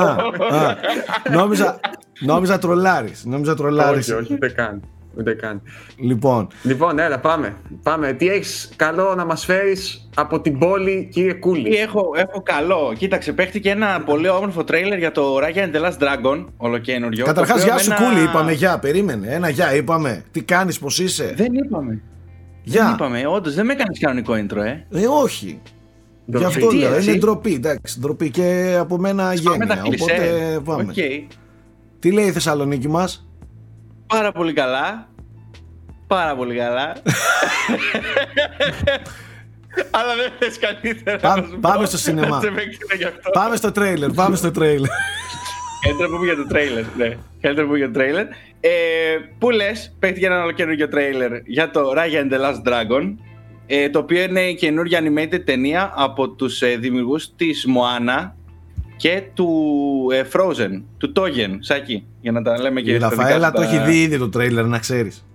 Νόμιζα, 1.30 1.80
νόμιζα 2.20 2.58
τρολάρεις. 2.58 3.24
Νόμιζα 3.24 3.54
τρολάρεις. 3.54 4.08
Όχι, 4.08 4.22
όχι, 4.22 4.36
δεν 4.36 4.54
καν. 4.54 4.82
Ούτε 5.18 5.34
καν. 5.34 5.62
Λοιπόν. 5.96 6.48
Λοιπόν, 6.62 6.98
έλα, 6.98 7.18
πάμε. 7.18 7.56
πάμε. 7.82 8.12
Τι 8.12 8.28
έχεις 8.28 8.72
καλό 8.76 9.14
να 9.14 9.24
μας 9.24 9.44
φέρεις 9.44 10.08
από 10.14 10.40
την 10.40 10.58
πόλη, 10.58 11.08
κύριε 11.12 11.32
Κούλης; 11.32 11.80
Έχω, 11.80 12.10
έχω 12.16 12.42
καλό. 12.42 12.94
Κοίταξε, 12.98 13.32
παίχτηκε 13.32 13.70
ένα 13.70 14.02
πολύ 14.06 14.28
όμορφο 14.28 14.64
τρέιλερ 14.64 14.98
για 14.98 15.12
το 15.12 15.36
Raya 15.36 15.58
and 15.58 15.76
the 15.76 15.84
Last 15.84 15.98
Dragon, 15.98 16.44
ολοκένουργιο. 16.56 17.24
Καταρχάς, 17.24 17.64
γεια 17.64 17.78
σου, 17.78 17.92
Κούλη, 17.94 18.22
είπαμε 18.22 18.52
γεια. 18.52 18.78
Περίμενε. 18.78 19.28
Ένα 19.28 19.48
γεια, 19.48 19.74
είπαμε. 19.74 20.24
Τι 20.30 20.42
κάνεις, 20.42 20.78
πώς 20.78 20.98
είσαι; 20.98 21.32
Δεν 21.36 21.54
είπαμε. 21.54 22.02
Γεια. 22.62 22.84
Δεν 22.84 22.92
είπαμε, 22.92 23.26
όντως 23.26 23.54
δεν 23.54 23.66
με 23.66 23.72
έκανες 23.72 23.98
κανονικό 23.98 24.32
intro, 24.32 24.64
ε. 24.64 25.00
Ε, 25.00 25.06
όχι. 25.22 25.60
Γι' 26.26 26.44
αυτό 26.44 26.70
λέω, 26.70 27.00
είναι 27.00 27.14
ντροπή, 27.14 27.54
εντάξει, 27.54 28.00
ντροπή 28.00 28.30
και 28.30 28.76
από 28.78 28.98
μένα 28.98 29.34
γένεια, 29.34 29.82
οπότε 29.84 30.60
πάμε. 30.64 30.92
Okay. 30.96 31.34
Τι 31.98 32.10
λέει 32.10 32.26
η 32.26 32.32
Θεσσαλονίκη 32.32 32.88
μας; 32.88 33.28
Πάρα 34.14 34.32
πολύ 34.32 34.52
καλά. 34.52 35.08
Πάρα 36.06 36.36
πολύ 36.36 36.56
καλά. 36.56 36.92
Αλλά 39.90 40.14
δεν 40.16 40.32
θες 40.38 40.58
καλύτερα. 40.58 41.48
πάμε 41.60 41.86
στο 41.86 41.96
σινεμά. 41.96 42.40
πάμε 43.32 43.56
στο 43.56 43.72
τρέιλερ. 43.72 44.10
Πάμε 44.10 44.36
στο 44.36 44.50
τρέιλερ. 44.50 44.90
Καλύτερα 45.80 46.08
που 46.08 46.24
για 46.24 46.36
το 46.36 46.46
τρέιλερ. 46.46 46.84
Ναι. 46.96 47.16
Καλύτερα 47.40 47.66
που 47.66 47.76
για 47.76 47.86
το 47.86 47.92
τρέιλερ. 47.92 48.26
Ε, 48.60 48.70
πού 49.38 49.50
λες, 49.50 49.96
παίχτηκε 49.98 50.26
ένα 50.26 50.52
καινούργιο 50.52 50.88
τρέιλερ 50.88 51.32
για 51.44 51.70
το 51.70 51.92
Raya 51.96 52.22
and 52.22 52.32
the 52.32 52.40
Last 52.40 52.62
Dragon. 52.68 53.14
Ε, 53.66 53.90
το 53.90 53.98
οποίο 53.98 54.22
είναι 54.22 54.40
η 54.40 54.54
καινούργια 54.54 55.00
animated 55.02 55.44
ταινία 55.44 55.92
από 55.96 56.28
τους 56.30 56.62
ε, 56.62 56.76
δημιουργούς 56.76 57.34
της 57.36 57.66
Moana 57.68 58.30
και 59.04 59.22
του 59.34 60.08
ε, 60.12 60.24
Frozen, 60.32 60.82
του 60.98 61.12
Togen, 61.16 61.56
Σάκη, 61.58 62.06
για 62.20 62.32
να 62.32 62.42
τα 62.42 62.60
λέμε 62.60 62.80
και 62.80 62.90
Η 62.90 62.96
Ραφαέλα 62.96 63.52
το 63.52 63.62
έχει 63.62 63.78
δει 63.78 64.02
ήδη 64.02 64.18
το 64.18 64.28
τρέιλερ, 64.28 64.66
να 64.66 64.78
ξέρεις. 64.78 65.26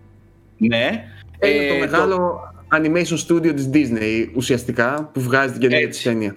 Ναι. 0.58 1.06
Είναι 1.46 1.68
το 1.68 1.74
ε, 1.74 1.80
μεγάλο 1.80 2.40
animation 2.72 3.18
studio 3.28 3.54
της 3.56 3.70
Disney, 3.74 4.30
ουσιαστικά, 4.36 5.10
που 5.14 5.22
βγάζει 5.22 5.52
την 5.52 5.62
καινούργια 5.62 5.88
της 5.88 6.02
ταινία. 6.02 6.36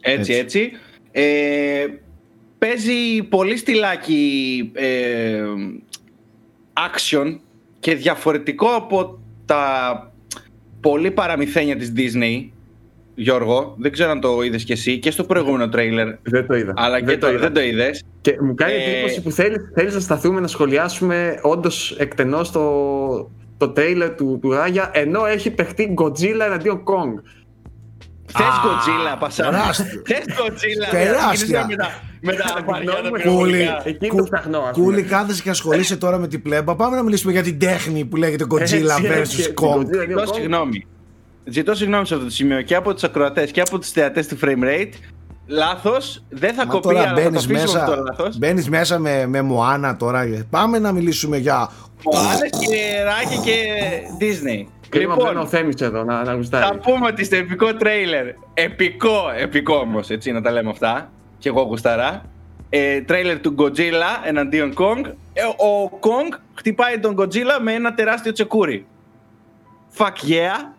Έτσι, 0.00 0.32
έτσι. 0.32 0.70
Ε, 1.10 1.84
παίζει 2.58 3.22
πολύ 3.28 3.56
στυλάκι 3.56 4.70
ε, 4.74 5.42
action 6.72 7.38
και 7.80 7.94
διαφορετικό 7.94 8.66
από 8.66 9.18
τα 9.44 10.12
πολύ 10.80 11.10
παραμυθένια 11.10 11.76
της 11.76 11.92
Disney 11.96 12.48
Γιώργο, 13.14 13.74
δεν 13.78 13.92
ξέρω 13.92 14.10
αν 14.10 14.20
το 14.20 14.42
είδες 14.42 14.64
κι 14.64 14.72
εσύ 14.72 14.98
και 14.98 15.10
στο 15.10 15.24
προηγούμενο 15.24 15.68
τρέιλερ. 15.68 16.08
Δεν 16.22 16.46
το 16.46 16.54
είδα. 16.54 16.72
Αλλά 16.76 17.00
και 17.00 17.18
το, 17.18 17.38
δεν 17.38 17.52
το 17.52 17.60
είδες. 17.60 18.04
Και 18.20 18.36
μου 18.40 18.54
κάνει 18.54 18.72
ε... 18.72 18.76
εντύπωση 18.76 19.22
που 19.22 19.30
θέλεις 19.30 19.70
θέλεις 19.74 19.94
να 19.94 20.00
σταθούμε 20.00 20.40
να 20.40 20.46
σχολιάσουμε 20.46 21.38
όντως 21.42 21.96
εκτενώς 21.98 22.50
το, 22.50 23.30
το 23.56 23.68
τρέιλερ 23.68 24.14
του, 24.14 24.38
του 24.42 24.50
Ράγια, 24.50 24.90
ενώ 24.92 25.26
έχει 25.26 25.50
παιχτεί 25.50 25.94
Godzilla 25.98 26.44
εναντίον 26.46 26.82
Kong. 26.84 27.22
Θες 28.32 28.46
Godzilla, 28.46 29.16
πασά. 29.18 29.52
Θες 30.04 30.24
Godzilla. 30.28 30.90
Τεράστια. 30.90 31.66
Με 32.22 32.32
τα 32.32 32.64
Κούλι, 33.30 33.68
Κούλι, 34.72 35.02
κάθεσαι 35.02 35.42
και 35.42 35.50
ασχολείσαι 35.50 35.96
τώρα 35.96 36.18
με 36.18 36.28
την 36.28 36.42
πλέμπα. 36.42 36.76
Πάμε 36.76 36.96
να 36.96 37.02
μιλήσουμε 37.02 37.32
για 37.32 37.42
την 37.42 37.58
τέχνη 37.58 38.04
που 38.04 38.16
λέγεται 38.16 38.44
Godzilla 38.50 38.96
vs 39.12 39.64
Kong. 39.64 39.84
Συγγνώμη. 40.34 40.86
Ζητώ 41.44 41.74
συγγνώμη 41.74 42.06
σε 42.06 42.14
αυτό 42.14 42.26
το 42.26 42.32
σημείο 42.32 42.62
και 42.62 42.74
από 42.74 42.94
τους 42.94 43.02
ακροατές 43.02 43.50
και 43.50 43.60
από 43.60 43.78
τους 43.78 43.90
θεατές 43.90 44.26
του 44.26 44.38
frame 44.42 44.64
rate. 44.64 44.92
Λάθος, 45.46 46.22
δεν 46.28 46.54
θα 46.54 46.64
κοπεί, 46.64 46.96
αλλά 46.96 47.22
θα 47.22 47.30
το 47.30 47.44
μέσα, 47.48 47.80
αυτό 47.80 48.02
λάθος. 48.02 48.38
Μπαίνεις 48.38 48.68
μέσα 48.68 48.98
με, 48.98 49.26
με 49.26 49.42
Μωάνα 49.42 49.96
τώρα. 49.96 50.46
Πάμε 50.50 50.78
να 50.78 50.92
μιλήσουμε 50.92 51.36
για... 51.36 51.70
Μωάνα 52.04 52.48
και 52.48 53.02
Ράκη 53.02 53.40
και 53.44 53.54
Disney. 54.20 54.66
Κρίμα 54.88 55.14
λοιπόν, 55.14 55.36
ο 55.36 55.46
Θέμης 55.46 55.80
εδώ 55.80 56.04
να, 56.04 56.24
να 56.24 56.34
γουστάρει. 56.34 56.64
Θα 56.64 56.74
πούμε 56.74 57.06
ότι 57.06 57.24
στο 57.24 57.36
επικό 57.36 57.74
τρέιλερ, 57.74 58.26
επικό, 58.54 59.30
επικό 59.38 59.74
όμως, 59.76 60.10
έτσι 60.10 60.32
να 60.32 60.40
τα 60.40 60.50
λέμε 60.50 60.70
αυτά, 60.70 61.10
και 61.38 61.48
εγώ 61.48 61.62
γουσταρά, 61.62 62.24
ε, 62.68 63.00
τρέιλερ 63.00 63.40
του 63.40 63.54
Godzilla 63.58 64.26
εναντίον 64.26 64.74
Kong, 64.76 65.04
ε, 65.32 65.42
ο 65.44 65.98
Kong 66.00 66.38
χτυπάει 66.54 66.98
τον 66.98 67.16
Godzilla 67.18 67.60
με 67.62 67.72
ένα 67.72 67.94
τεράστιο 67.94 68.32
τσεκούρι. 68.32 68.86
Fuck 69.96 70.28
yeah, 70.28 70.72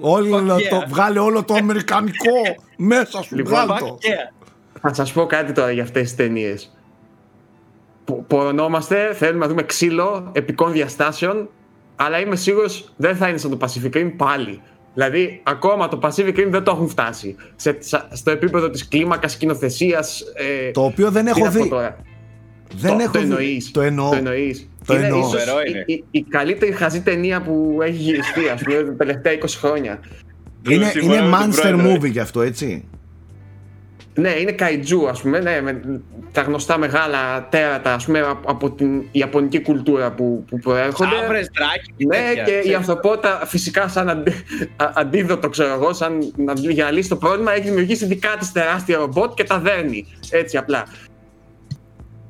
όλο 0.00 0.56
το, 0.70 0.84
βγάλε 0.88 1.18
όλο 1.18 1.44
το 1.44 1.54
αμερικανικό 1.54 2.32
μέσα 2.76 3.22
σου. 3.22 3.34
Λοιπόν, 3.36 3.66
το. 3.66 3.98
Θα 4.80 4.94
σας 4.94 5.12
πω 5.12 5.26
κάτι 5.26 5.52
τώρα 5.52 5.70
για 5.70 5.82
αυτές 5.82 6.02
τις 6.02 6.14
ταινίες. 6.14 6.76
Πορωνόμαστε, 8.26 9.14
θέλουμε 9.14 9.38
να 9.38 9.48
δούμε 9.48 9.62
ξύλο 9.62 10.30
επικών 10.32 10.72
διαστάσεων, 10.72 11.48
αλλά 11.96 12.20
είμαι 12.20 12.36
σίγουρος 12.36 12.92
δεν 12.96 13.16
θα 13.16 13.28
είναι 13.28 13.38
σαν 13.38 13.58
το 13.58 13.66
Pacific 13.66 13.96
Rim 13.96 14.12
πάλι. 14.16 14.62
Δηλαδή, 14.94 15.40
ακόμα 15.42 15.88
το 15.88 15.98
Pacific 16.02 16.36
Rim 16.36 16.48
δεν 16.48 16.62
το 16.62 16.70
έχουν 16.70 16.88
φτάσει. 16.88 17.36
Σε, 17.56 17.78
στο 18.12 18.30
επίπεδο 18.30 18.70
της 18.70 18.88
κλίμακας 18.88 19.32
σκηνοθεσίας. 19.32 20.22
Ε, 20.34 20.70
το 20.70 20.84
οποίο 20.84 21.10
δεν 21.10 21.26
έχω 21.26 21.50
δει. 21.50 21.70
Δεν 22.76 22.96
το, 22.96 23.02
έχω 23.02 23.12
το 23.12 23.18
εννοείς. 23.18 23.70
Το 23.70 23.80
εννοώ. 23.80 24.10
Το 24.10 24.16
εννοείς. 24.16 24.68
Το 24.86 24.94
είναι 24.94 25.06
ίσως 25.06 25.44
η, 25.86 25.92
η, 25.92 26.04
η, 26.10 26.22
καλύτερη 26.22 26.72
χαζή 26.72 27.00
ταινία 27.00 27.42
που 27.42 27.78
έχει 27.82 27.96
γυριστεί, 27.96 28.48
ας 28.48 28.62
πούμε, 28.62 28.84
τα 28.84 28.94
τελευταία 28.96 29.32
20 29.32 29.44
χρόνια. 29.48 30.00
Είναι, 30.68 30.92
είναι 31.02 31.20
monster 31.32 31.86
movie 31.86 32.10
γι' 32.10 32.20
αυτό, 32.20 32.42
έτσι. 32.42 32.84
Ναι, 34.14 34.28
είναι 34.28 34.52
καϊτζού, 34.52 35.08
ας 35.08 35.20
πούμε, 35.20 35.38
ναι, 35.38 35.60
με 35.60 36.00
τα 36.32 36.42
γνωστά 36.42 36.78
μεγάλα 36.78 37.48
τέρατα, 37.48 37.94
ας 37.94 38.04
πούμε, 38.04 38.20
από 38.46 38.70
την 38.70 39.02
Ιαπωνική 39.12 39.60
κουλτούρα 39.60 40.12
που, 40.12 40.44
που 40.48 40.58
προέρχονται. 40.58 41.16
Σάβρες, 41.16 41.50
δράκι 41.54 42.06
Ναι, 42.06 42.16
τέτοια, 42.16 42.60
και 42.60 42.68
η 42.68 42.74
ανθρωπότητα 42.74 43.42
φυσικά 43.46 43.88
σαν 43.88 44.08
αντί, 44.08 44.32
αντίδοτο, 44.94 45.48
ξέρω 45.48 45.72
εγώ, 45.72 45.92
σαν 45.92 46.32
να, 46.36 46.52
για 46.52 46.84
να 46.84 46.90
λύσει 46.90 47.08
το 47.08 47.16
πρόβλημα, 47.16 47.52
έχει 47.52 47.68
δημιουργήσει 47.68 48.06
δικά 48.06 48.36
της 48.38 48.52
τεράστια 48.52 48.96
ρομπότ 48.96 49.34
και 49.34 49.44
τα 49.44 49.58
δέρνει, 49.58 50.06
έτσι 50.30 50.56
απλά. 50.56 50.84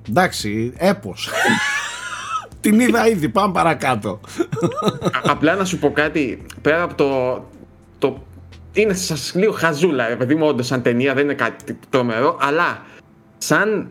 Εντάξει, 0.09 0.73
έπος. 0.77 1.31
Την 2.61 2.81
είδα 2.81 3.09
ήδη, 3.09 3.29
πάμε 3.29 3.53
παρακάτω. 3.53 4.21
Απλά 5.23 5.55
να 5.55 5.65
σου 5.65 5.79
πω 5.79 5.91
κάτι, 5.91 6.47
πέρα 6.63 6.83
από 6.83 6.95
το, 6.95 7.43
το 7.99 8.23
είναι 8.73 8.95
σας 8.95 9.33
λίγο 9.35 9.53
χαζούλα, 9.53 10.11
επειδή 10.11 10.35
μου, 10.35 10.47
όντως 10.47 10.67
σαν 10.67 10.83
ταινία 10.83 11.15
δεν 11.15 11.25
είναι 11.25 11.35
κάτι 11.35 11.79
τρομερό, 11.91 12.37
αλλά 12.41 12.83
σαν 13.39 13.89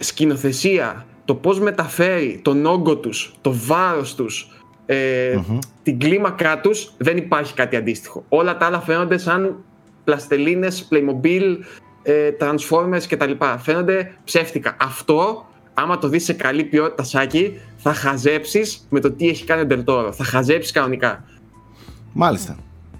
σκηνοθεσία, 0.00 1.06
το 1.24 1.34
πώς 1.34 1.60
μεταφέρει 1.60 2.40
τον 2.44 2.66
όγκο 2.66 2.96
τους, 2.96 3.34
το 3.40 3.52
βάρος 3.54 4.14
τους, 4.14 4.62
ε, 4.86 5.38
την 5.82 5.98
κλίμακά 5.98 6.60
τους, 6.60 6.92
δεν 6.96 7.16
υπάρχει 7.16 7.54
κάτι 7.54 7.76
αντίστοιχο. 7.76 8.24
Όλα 8.28 8.56
τα 8.56 8.66
άλλα 8.66 8.80
φαίνονται 8.80 9.18
σαν 9.18 9.56
πλαστελίνες, 10.04 10.88
Playmobil, 10.90 11.56
ε, 12.02 12.30
Transformers 12.40 13.02
κτλ. 13.08 13.30
Φαίνονται 13.58 14.12
ψεύτικα. 14.24 14.76
Αυτό, 14.80 15.46
άμα 15.74 15.98
το 15.98 16.08
δεις 16.08 16.24
σε 16.24 16.32
καλή 16.32 16.64
ποιότητα 16.64 17.02
σάκι, 17.02 17.58
θα 17.76 17.92
χαζέψεις 17.94 18.86
με 18.90 19.00
το 19.00 19.10
τι 19.10 19.28
έχει 19.28 19.44
κάνει 19.44 19.60
ο 19.60 19.66
Ντελτόρο. 19.66 20.12
Θα 20.12 20.24
χαζέψεις 20.24 20.72
κανονικά. 20.72 21.24
Μάλιστα. 22.12 22.56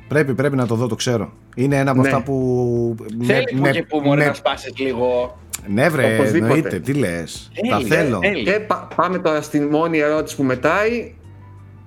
Πρέπει, 0.08 0.34
πρέπει 0.34 0.56
να 0.56 0.66
το 0.66 0.74
δω, 0.74 0.86
το 0.86 0.94
ξέρω. 0.94 1.32
Είναι 1.54 1.76
ένα 1.78 1.90
από 1.90 2.00
Ναι. 2.00 2.08
αυτά 2.08 2.22
που. 2.22 2.94
Θέλει 3.22 3.44
με- 3.60 3.68
που 3.68 3.74
και 3.74 3.82
που 3.82 4.00
μπορεί 4.00 4.18
με- 4.18 4.26
να 4.26 4.34
σπάσεις 4.34 4.78
λίγο. 4.78 5.38
Ναι, 5.66 5.88
βρε, 5.88 6.14
Οπωσδήποτε. 6.14 6.52
εννοείται. 6.54 6.78
Τι 6.78 6.92
λες. 6.92 7.50
Τα 7.70 7.76
Έλει, 7.76 7.84
θέλω. 7.84 8.18
έλει. 8.22 8.42
Και 8.44 8.50
πα- 8.52 8.88
πάμε 8.96 9.18
τώρα 9.18 9.42
στην 9.42 9.66
μόνη 9.66 9.98
ερώτηση 9.98 10.36
που 10.36 10.42
μετράει. 10.42 11.14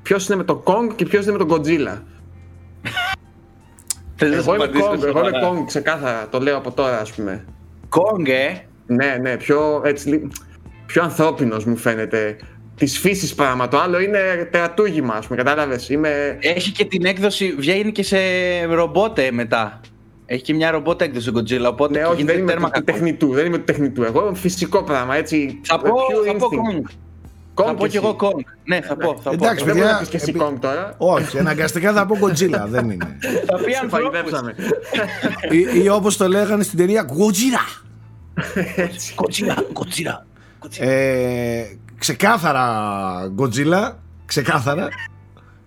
Ποιος 0.02 0.28
είναι 0.28 0.36
με 0.38 0.44
τον 0.44 0.64
Kong 0.64 0.94
και 0.96 1.06
ποιος 1.06 1.26
είναι 1.26 1.38
με 1.38 1.46
τον 1.46 1.50
Godzilla; 1.50 2.02
Θες 4.16 4.30
να 4.30 4.36
Εγώ 4.36 4.44
σου 4.44 4.54
είμαι 4.54 4.64
απαντήσω 4.64 4.86
Kong, 4.92 5.04
εγώ 5.04 5.20
είμαι 5.20 5.30
σοβαρά. 5.38 5.52
Kong 5.62 5.64
ξεκάθαρα, 5.66 6.28
το 6.32 6.40
λέω 6.40 6.58
από 6.58 6.72
τώρα 6.72 7.00
ας 7.00 7.12
πούμε. 7.12 7.46
Kong, 7.90 8.28
ε; 8.28 8.54
Ναι, 8.86 9.18
ναι, 9.22 9.38
πιο, 9.38 9.82
έτσι, 9.86 10.10
λι- 10.10 10.32
πιο 10.86 11.04
ανθρώπινος 11.04 11.66
μου 11.66 11.76
φαίνεται. 11.78 12.36
Της 12.78 13.00
φύσης 13.00 13.36
πράγμα. 13.36 13.68
Το 13.68 13.78
άλλο 13.80 14.00
είναι 14.00 14.20
τερατούγημα, 14.52 15.14
ας 15.14 15.28
πούμε, 15.28 15.44
κατάλαβες. 15.44 15.90
Είμαι. 15.90 16.38
Έχει 16.42 16.72
και 16.72 16.86
την 16.86 17.06
έκδοση, 17.06 17.56
βγαίνει 17.58 17.92
και 17.92 18.04
σε 18.04 18.18
ρομπότε 18.70 19.32
μετά. 19.32 19.82
Έχει 20.26 20.42
και 20.44 20.54
μια 20.54 20.72
ρομπότε 20.72 21.06
έκδοση 21.06 21.30
ο 21.30 21.34
Godzilla, 21.36 21.70
οπότε 21.72 21.94
Ναι, 21.94 22.00
και 22.00 22.06
όχι, 22.06 22.16
γίνεται 22.16 22.32
δεν 22.34 22.42
είμαι 22.42 22.52
τέρμα 22.52 22.70
του, 22.70 22.80
του 22.80 22.86
κακό. 22.86 22.98
τεχνητού. 23.00 23.34
Δεν 23.34 23.46
είμαι 23.46 23.58
του 23.58 23.64
τεχνητού. 23.64 24.04
Εγώ 24.04 24.28
είμαι 24.28 24.36
φυσικό 24.36 24.84
πράγμα, 24.84 25.16
έτσι. 25.16 25.60
Θα 25.64 25.80
πω, 25.80 25.90
pure 25.90 26.26
θα 26.26 26.34
πω 26.34 26.48
instinct. 26.50 26.80
Kong. 26.80 26.90
Kong 27.56 27.66
Θα 27.66 27.74
πω 27.76 27.88
κι 27.88 27.98
εγώ 27.98 28.16
Kong. 28.20 28.40
Ναι, 28.64 28.82
θα 28.82 28.96
πω, 28.96 29.16
θα 29.24 29.30
πω. 29.30 29.34
Εντάξει, 29.34 29.56
Δεν 29.56 29.66
μπορεί 29.66 29.80
παιδιά, 29.80 29.92
να 29.92 30.00
πεις 30.00 30.08
και 30.08 30.16
εσύ 30.18 30.30
επί- 30.30 30.42
Kong 30.42 30.54
τώρα. 30.60 30.94
Όχι, 30.98 31.40
αναγκαστικά 31.40 31.94
θα 31.94 32.06
πω 32.06 32.18
Godzilla, 32.22 32.66
δεν 32.68 32.90
είναι. 32.90 33.18
Θα 33.46 33.56
πει 33.58 33.72
Σε 33.72 33.80
ανθρώπους. 33.84 34.12
παγιδεύσαμε. 34.12 34.56
ή 35.50 35.84
ή 35.84 35.90
όπως 35.90 36.18
το 36.18 36.28
λέγανε 36.28 36.64
στην 36.64 36.78
ταινία 36.78 37.06
Godzilla. 37.10 37.84
Godzilla, 39.16 39.56
Godzilla. 39.74 40.24
Ε, 40.80 41.64
ξεκάθαρα 42.00 42.66
Godzilla. 43.38 43.92
Ξεκάθαρα. 44.26 44.88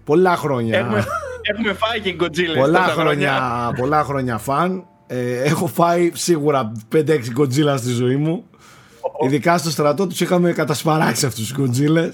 Πολλά 0.05 0.37
χρόνια. 0.37 0.79
Έχουμε, 0.79 1.05
έχουμε 1.43 1.73
φάει 1.73 2.01
και 2.01 2.17
Godzilla. 2.21 2.57
πολλά, 2.59 2.79
τόσα 2.85 2.93
χρόνια, 3.01 3.41
πολλά 3.77 4.05
χρόνια 4.05 4.39
φαν. 4.39 4.85
Ε, 5.07 5.43
έχω 5.43 5.67
φάει 5.67 6.11
σίγουρα 6.15 6.73
5-6 6.95 7.33
Godzilla 7.39 7.75
στη 7.77 7.91
ζωή 7.91 8.17
μου. 8.17 8.45
Ειδικά 9.25 9.59
στο 9.59 9.71
στρατό 9.71 10.07
τους 10.07 10.21
είχαμε 10.21 10.53
κατασπαράξει 10.53 11.27
αυτούς 11.27 11.53
τους 11.53 11.57
Godzilla. 11.71 12.09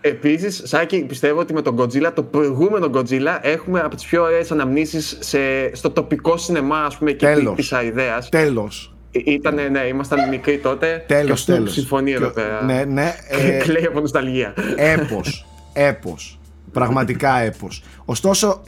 Επίσης, 0.00 0.62
Σάκη, 0.64 1.04
πιστεύω 1.04 1.40
ότι 1.40 1.52
με 1.52 1.62
τον 1.62 1.80
Godzilla, 1.80 2.10
το 2.14 2.22
προηγούμενο 2.22 2.90
Godzilla, 2.94 3.38
έχουμε 3.42 3.80
από 3.80 3.94
τις 3.96 4.04
πιο 4.04 4.22
ωραίες 4.22 4.50
αναμνήσεις 4.52 5.16
σε, 5.20 5.38
στο 5.72 5.90
τοπικό 5.90 6.36
σινεμά, 6.36 6.78
ας 6.78 6.96
πούμε, 6.96 7.12
και 7.12 7.26
Τέλος. 7.26 7.56
της 7.56 7.72
ιδέας. 7.84 8.28
Τέλος. 8.28 8.92
Ήτανε, 9.10 9.62
ναι, 9.62 9.80
ήμασταν 9.80 10.28
μικροί 10.28 10.58
τότε. 10.58 11.04
Τέλος, 11.08 11.44
και 11.44 11.50
ο 11.52 11.54
Snoop 11.54 11.58
τέλος. 11.58 11.72
συμφωνεί 11.72 12.12
εδώ 12.12 12.26
Και- 12.26 12.32
πέρα. 12.40 12.64
Ναι, 12.64 12.84
ναι. 12.84 13.14
ε, 13.28 13.50
Κλαίει 13.58 13.84
από 13.84 14.00
νοσταλγία. 14.00 14.54
έπος, 14.76 15.46
έπος, 15.72 16.38
πραγματικά 16.72 17.38
έπος. 17.40 17.82
Ωστόσο, 18.04 18.62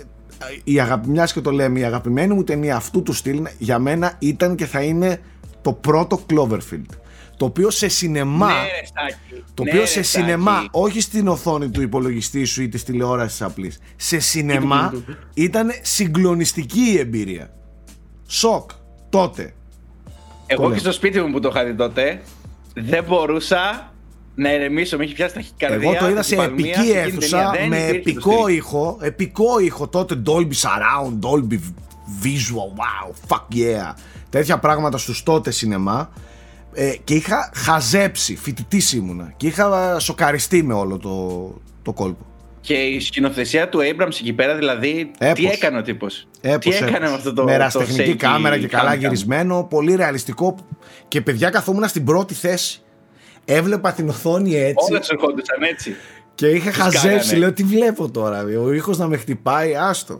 η 0.64 0.80
αγαπη, 0.80 1.08
μιας 1.08 1.32
και 1.32 1.40
το 1.40 1.50
λέμε, 1.50 1.78
η 1.78 1.84
αγαπημένη 1.84 2.34
μου 2.34 2.44
ταινία 2.44 2.76
αυτού 2.76 3.02
του 3.02 3.12
στυλ 3.12 3.46
για 3.58 3.78
μένα 3.78 4.12
ήταν 4.18 4.54
και 4.54 4.66
θα 4.66 4.80
είναι 4.82 5.20
το 5.62 5.72
πρώτο 5.72 6.20
Cloverfield. 6.30 6.94
Το 7.40 7.46
οποίο 7.46 7.70
σε 7.70 7.88
σινεμά, 7.88 8.46
Ναι, 8.46 8.52
ρε, 8.52 8.86
Σάκη. 9.10 9.44
το 9.54 9.62
Ναι, 9.62 9.70
οποίο 9.70 9.80
ρε, 9.80 9.86
σε 9.86 10.02
Σάκη. 10.02 10.24
σινεμά, 10.24 10.64
όχι 10.70 11.00
στην 11.00 11.28
οθόνη 11.28 11.70
του 11.70 11.82
υπολογιστή 11.82 12.44
σου 12.44 12.62
ή 12.62 12.68
της 12.68 12.84
τηλεόρασης 12.84 13.42
απλής, 13.42 13.78
σε 13.96 14.18
σινεμά 14.18 14.92
ήταν 15.34 15.70
συγκλονιστική 15.82 16.80
η 16.80 16.98
εμπειρία. 16.98 17.50
Σοκ, 18.26 18.70
τότε. 19.08 19.54
Εγώ 20.46 20.62
λέω. 20.62 20.72
και 20.72 20.78
στο 20.78 20.92
σπίτι 20.92 21.20
μου 21.20 21.30
που 21.32 21.40
το 21.40 21.48
είχα 21.48 21.64
δει 21.64 21.74
τότε, 21.74 22.20
δεν 22.74 23.04
μπορούσα 23.04 23.92
να 24.34 24.52
ηρεμήσω. 24.54 24.96
Με 24.96 25.04
έχει 25.04 25.14
πιάσει 25.14 25.34
ταχυκαρδία. 25.34 25.90
Εγώ 25.90 25.98
το 25.98 26.08
είδα 26.08 26.22
σε 26.22 26.28
την 26.28 26.38
παλμία, 26.38 26.64
επική 26.74 26.86
σε 26.90 26.98
εκείνη 26.98 27.10
την 27.10 27.18
αίθουσα 27.18 27.50
ταινία. 27.50 27.60
Δεν 27.60 27.68
με 27.68 27.76
υπήρχε 27.76 28.02
το 28.02 28.10
επικό 28.10 28.42
στυλ. 28.42 28.56
ήχο. 28.56 28.98
Επικό 29.00 29.58
ήχο 29.58 29.88
τότε 29.88 30.22
Dolby 30.26 30.52
Surround, 30.62 31.18
Dolby 31.28 31.58
Visual, 32.22 32.70
wow, 32.80 33.28
fuck 33.28 33.54
yeah. 33.56 33.94
Τέτοια 34.28 34.58
πράγματα 34.58 34.98
στους 34.98 35.22
τότε 35.22 35.50
σινεμά. 35.50 36.10
Ε, 36.72 36.92
και 37.04 37.14
είχα 37.14 37.50
χαζέψει, 37.54 38.36
φοιτητής 38.36 38.92
ήμουνα. 38.92 39.32
Και 39.36 39.46
είχα 39.46 39.98
σοκαριστεί 39.98 40.62
με 40.62 40.74
όλο 40.74 40.96
το, 40.98 41.54
το 41.82 41.92
κόλπο. 41.92 42.24
Και 42.60 42.74
η 42.74 43.00
σκηνοθεσία 43.00 43.68
του 43.68 43.78
Abrams 43.78 44.06
εκεί 44.20 44.32
πέρα, 44.32 44.54
δηλαδή, 44.56 45.10
τι 45.18 45.26
Έπος. 45.26 45.44
έκανε 45.52 45.78
ο 45.78 45.82
τύπος; 45.82 46.26
Έπος, 46.40 46.76
τι 46.76 46.84
έκανε 46.84 46.96
έπος. 46.96 47.10
με 47.10 47.14
αυτό 47.16 47.32
το 47.32 47.42
Με 47.42 47.48
το 47.48 47.54
ερασιτεχνική 47.54 48.10
shaky 48.12 48.16
κάμερα 48.16 48.58
και 48.58 48.66
καλά 48.66 48.94
cam-cam. 48.94 48.98
γυρισμένο, 48.98 49.66
πολύ 49.70 49.94
ρεαλιστικό. 49.94 50.54
Και 51.08 51.20
παιδιά 51.20 51.50
καθόμουν 51.50 51.88
στην 51.88 52.04
πρώτη 52.04 52.34
θέση. 52.34 52.82
Έβλεπα 53.44 53.92
την 53.92 54.08
οθόνη 54.08 54.54
έτσι. 54.56 54.86
Όλα 54.90 55.02
σου 55.02 55.10
ερχόντουσαν 55.14 55.62
έτσι. 55.62 55.94
Και 56.34 56.46
είχα 56.46 56.72
χαζέψει, 56.72 57.08
κάνανε. 57.08 57.36
λέω 57.38 57.52
τι 57.52 57.62
βλέπω 57.62 58.10
τώρα. 58.10 58.44
Ο 58.64 58.72
ήχος 58.72 58.98
να 58.98 59.06
με 59.06 59.16
χτυπάει, 59.16 59.74
άστο. 59.76 60.16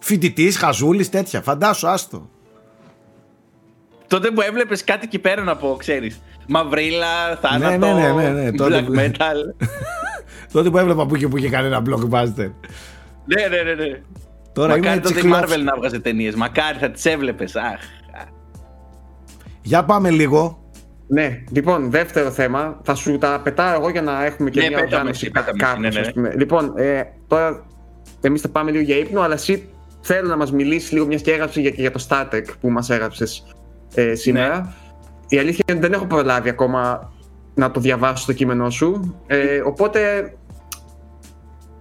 Φοιτητής, 0.00 0.56
χαζούλης, 0.56 1.08
τέτοια. 1.10 1.42
Φαντάσου, 1.42 1.88
άστο. 1.88 2.30
Τότε 4.08 4.30
που 4.30 4.40
έβλεπες 4.40 4.84
κάτι 4.84 5.00
εκεί 5.04 5.18
πέρα 5.18 5.42
να 5.42 5.56
πω, 5.56 5.76
ξέρεις. 5.78 6.20
Μαυρίλα, 6.46 7.36
θάνατο, 7.40 7.86
ναι, 7.86 7.92
ναι, 7.92 8.12
ναι, 8.12 8.42
ναι, 8.42 8.52
τότε 8.52 8.80
black 8.80 8.84
που- 8.84 8.94
metal. 8.96 9.66
Τότε 10.52 10.70
που 10.70 10.78
έβλεπα 10.78 11.06
που 11.06 11.16
και 11.16 11.28
που 11.28 11.36
είχε 11.36 11.48
κανένα 11.48 11.82
blockbuster. 11.86 12.50
ναι, 13.24 13.46
ναι, 13.50 13.62
ναι, 13.64 13.74
ναι. 13.84 14.00
Τώρα 14.52 14.76
είμαι 14.76 14.86
Μακάρι 14.86 14.98
έτσι 14.98 15.14
τότε 15.14 15.26
η 15.26 15.30
κλόφ. 15.30 15.40
Marvel 15.40 15.62
να 15.64 15.76
βγάζει 15.76 16.00
ταινίες. 16.00 16.34
Μακάρι 16.34 16.78
θα 16.78 16.90
τις 16.90 17.04
έβλεπες. 17.04 17.56
Αχ. 17.56 17.80
Για 19.62 19.84
πάμε 19.84 20.10
λίγο. 20.10 20.62
Ναι, 21.08 21.42
λοιπόν, 21.50 21.90
δεύτερο 21.90 22.30
θέμα. 22.30 22.80
Θα 22.82 22.94
σου 22.94 23.18
τα 23.18 23.40
πετάω 23.44 23.74
εγώ 23.74 23.88
για 23.90 24.02
να 24.02 24.24
έχουμε 24.24 24.50
και 24.50 24.60
Ναι, 24.60 24.68
μια 24.68 24.76
πέτα 24.76 24.88
με 24.90 24.94
οργάνωση 24.96 25.20
εσύ, 25.24 25.30
πέτα 25.32 25.50
με 25.52 25.58
κάπως, 25.58 25.84
εσύ, 25.84 25.94
ναι, 25.94 26.00
ναι. 26.00 26.06
ας 26.06 26.12
πούμε. 26.12 26.34
Λοιπόν, 26.36 26.72
ε, 26.76 27.02
τώρα 27.26 27.66
εμείς 28.20 28.40
θα 28.40 28.48
πάμε 28.48 28.70
λίγο 28.70 28.82
για 28.82 28.96
ύπνο, 28.96 29.20
αλλά 29.20 29.34
εσύ 29.34 29.68
θέλω 30.00 30.28
να 30.28 30.36
μας 30.36 30.52
μιλήσεις 30.52 30.92
λίγο, 30.92 31.06
μιας 31.06 31.22
και 31.22 31.32
έγραψες 31.32 31.62
για, 31.62 31.70
και 31.70 31.80
για 31.80 31.90
το 31.90 32.06
Star 32.08 32.34
Trek 32.34 32.44
που 32.60 32.70
μας 32.70 32.90
έγραψες 32.90 33.44
ε, 33.94 34.14
σήμερα. 34.14 34.58
Ναι. 34.58 34.70
Η 35.28 35.38
αλήθεια 35.38 35.64
είναι 35.68 35.78
ότι 35.78 35.88
δεν 35.88 35.92
έχω 35.92 36.06
προλάβει 36.06 36.48
ακόμα 36.48 37.12
να 37.54 37.70
το 37.70 37.80
διαβάσω 37.80 38.26
το 38.26 38.32
κείμενό 38.32 38.70
σου. 38.70 39.16
Ε, 39.26 39.60
οπότε, 39.60 40.32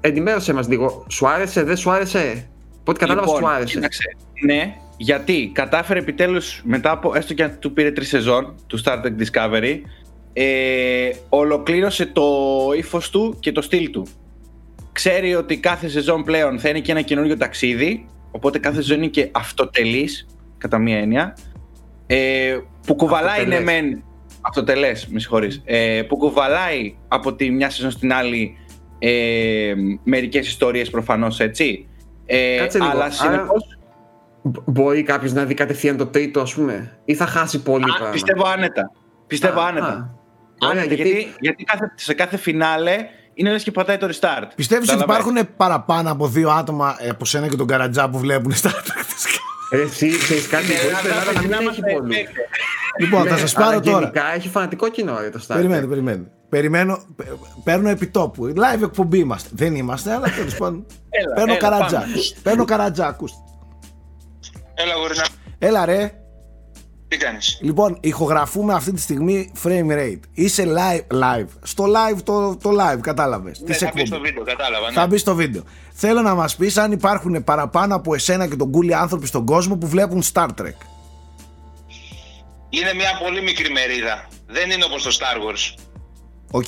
ενημέρωσέ 0.01 0.53
μας 0.53 0.67
λίγο. 0.67 1.05
Σου 1.09 1.27
άρεσε, 1.27 1.63
δεν 1.63 1.77
σου 1.77 1.91
άρεσε; 1.91 2.49
Πότε 2.84 2.99
κατάλαβα 2.99 3.27
σου 3.27 3.47
άρεσε. 3.47 3.57
Λοιπόν, 3.57 3.65
κοίταξε, 3.65 4.03
ναι, 4.45 4.75
γιατί 4.97 5.51
κατάφερε 5.53 5.99
επιτέλους 5.99 6.61
μετά 6.63 6.91
από 6.91 7.15
έστω 7.15 7.34
και 7.34 7.43
αν 7.43 7.57
του 7.59 7.73
πήρε 7.73 7.91
τρεις 7.91 8.07
σεζόν 8.07 8.55
του 8.67 8.84
Star 8.84 8.95
Trek 9.03 9.21
Discovery, 9.21 9.79
ε, 10.34 11.09
ολοκλήρωσε 11.29 12.05
το 12.05 12.23
ύφος 12.77 13.09
του 13.09 13.38
και 13.39 13.51
το 13.51 13.61
στυλ 13.61 13.91
του. 13.91 14.07
Ξέρει 14.91 15.35
ότι 15.35 15.57
κάθε 15.57 15.88
σεζόν 15.88 16.23
πλέον 16.23 16.59
θα 16.59 16.69
είναι 16.69 16.79
και 16.79 16.91
ένα 16.91 17.01
καινούριο 17.01 17.38
ταξίδι, 17.38 18.05
οπότε 18.31 18.59
κάθε 18.59 18.75
σεζόν 18.75 18.97
είναι 18.97 19.07
και 19.07 19.29
αυτοτελής, 19.31 20.27
κατά 20.57 20.77
μία 20.77 20.97
έννοια, 20.97 21.38
ε, 22.07 22.57
που 22.85 22.95
κουβαλάει 22.95 23.45
ναι 23.45 23.55
Αυτοτελές. 23.55 23.63
μεν, 23.81 24.03
αυτοτελές, 24.41 25.07
με 25.07 25.19
συγχωρείς, 25.19 25.61
ε, 25.65 26.01
που 26.07 26.17
κουβαλάει 26.17 26.97
από 27.07 27.34
τη 27.34 27.51
μια 27.51 27.69
σεζόν 27.69 27.91
στην 27.91 28.13
άλλη 28.13 28.57
ε, 28.99 29.73
μερικές 30.03 30.47
ιστορίες 30.47 30.89
προφανώς, 30.89 31.39
έτσι. 31.39 31.88
Ε, 32.25 32.57
Κάτσε 32.57 32.77
λίγο. 32.77 32.89
αλλά 32.89 33.03
Άρα- 33.03 33.11
συνεπώς, 33.13 33.77
Μπο- 34.41 34.63
Μπορεί 34.65 35.03
κάποιος 35.03 35.34
να 35.34 35.43
δει 35.45 35.53
κατευθείαν 35.53 35.97
το 35.97 36.05
τρίτο, 36.05 36.39
ας 36.41 36.53
πούμε, 36.53 36.97
ή 37.05 37.15
θα 37.15 37.25
χάσει 37.25 37.61
πολύ 37.61 37.84
Α, 37.84 37.93
πράγμα; 37.95 38.09
πιστεύω 38.09 38.45
άνετα. 38.47 38.91
Πιστεύω 39.27 39.59
Α, 39.59 39.65
άνετα. 39.67 39.85
α. 39.88 40.15
Ωραία, 40.59 40.71
Άνετα, 40.81 40.93
γιατί- 40.93 41.09
γιατί, 41.11 41.34
γιατί 41.39 41.63
κάθε, 41.63 41.91
σε 41.95 42.13
κάθε 42.13 42.38
φινάλε 42.38 42.95
είναι 43.34 43.51
λες 43.51 43.63
και 43.63 43.71
πατάει 43.71 43.97
το 43.97 44.07
restart. 44.07 44.47
Πιστεύεις 44.55 44.89
ότι 44.89 44.99
Καταλαβαίνεις. 44.99 45.31
υπάρχουν 45.41 45.55
παραπάνω 45.57 46.11
από 46.11 46.27
δύο 46.27 46.49
άτομα 46.49 46.95
ε, 46.99 47.09
από 47.09 47.25
σένα 47.25 47.47
και 47.47 47.55
τον 47.55 47.67
Καρατζά 47.67 48.09
που 48.09 48.17
βλέπουν 48.17 48.53
Star 48.53 48.67
Trek. 48.67 48.97
Ε, 48.97 49.01
Εσύ 49.69 50.18
ξέρεις 50.18 50.48
κάτι, 50.48 50.65
Στην 50.65 50.77
μπορείς 50.81 50.98
στην 50.98 51.10
Ελλάδα 51.10 51.31
να 51.34 51.41
μην 51.41 51.52
Ελλάδα 51.53 51.69
έχει 51.69 51.80
είμαστε 51.80 51.94
πολλού. 51.94 52.11
επέκτε. 52.11 52.41
λοιπόν, 52.99 53.23
θα 53.27 53.34
Ναι, 53.34 53.39
σας 53.39 53.53
πάρω 53.53 53.68
αλλά 53.69 53.80
τώρα. 53.80 53.99
Γενικά 53.99 54.34
έχει 54.34 54.49
φανατικό 54.49 54.89
κοινό 54.89 55.19
ρε, 55.19 55.30
το 55.30 55.39
Star 55.48 55.52
Trek. 55.53 55.56
Περιμένετε, 55.56 55.88
περιμένετε. 55.88 56.31
Περιμένω, 56.49 56.99
πε- 57.15 57.27
παίρνω 57.64 57.89
επιτόπου. 57.89 58.53
Live 58.56 58.84
εκπομπή 58.84 59.18
είμαστε. 59.18 59.49
Δεν 59.53 59.76
είμαστε, 59.76 60.14
αλλά 60.14 60.27
τέλος 60.35 60.56
πάντων. 60.56 60.85
Έλα, 61.10 61.34
Παίρνω 61.35 61.52
έλα, 61.52 61.61
καρατζά. 61.61 61.99
πάμε. 61.99 62.14
Παίρνω 62.44 62.65
καρατζά, 62.65 63.07
ακούστε. 63.07 63.35
Έλα, 64.73 64.94
γορίνα. 64.94 65.26
Έλα 65.60 65.85
ρε. 65.85 66.11
Τι 67.07 67.17
κάνεις; 67.17 67.57
Λοιπόν, 67.61 67.97
ηχογραφούμε 68.01 68.73
αυτή 68.73 68.91
τη 68.91 69.01
στιγμή 69.01 69.51
frame 69.63 69.91
rate. 69.91 70.19
Είσαι 70.34 70.63
live, 70.67 71.15
live. 71.15 71.47
Στο 71.63 71.84
live, 71.85 72.17
το, 72.23 72.55
το 72.55 72.69
live, 72.69 72.99
κατάλαβες. 73.01 73.59
Ναι, 73.59 73.65
Τις 73.65 73.77
θα 73.77 73.85
μπεις 73.93 74.03
εκπομπές. 74.03 74.07
στο 74.07 74.19
βίντεο, 74.19 74.43
κατάλαβα. 74.43 74.88
Ναι. 74.88 74.93
Θα 74.93 75.07
μπεις 75.07 75.21
στο 75.21 75.35
βίντεο. 75.35 75.63
Θέλω 75.93 76.21
να 76.21 76.35
μας 76.35 76.55
πεις 76.55 76.77
αν 76.77 76.91
υπάρχουν 76.91 77.43
παραπάνω 77.43 77.95
από 77.95 78.13
εσένα 78.13 78.47
και 78.47 78.55
τον 78.55 78.71
Κούλη 78.72 78.94
άνθρωποι 78.95 79.27
στον 79.27 79.45
κόσμο 79.45 79.77
που 79.77 79.88
βλέπουν 79.88 80.23
Star 80.34 80.47
Trek. 80.47 80.77
Είναι 82.69 82.93
μια 82.93 83.19
πολύ 83.23 83.41
μικρή 83.41 83.69
μερίδα. 83.71 84.27
Δεν 84.47 84.69
είναι 84.71 84.84
όπως 84.84 85.03
το 85.03 85.17
Star 85.19 85.38
Wars. 85.49 85.79
OK. 86.52 86.65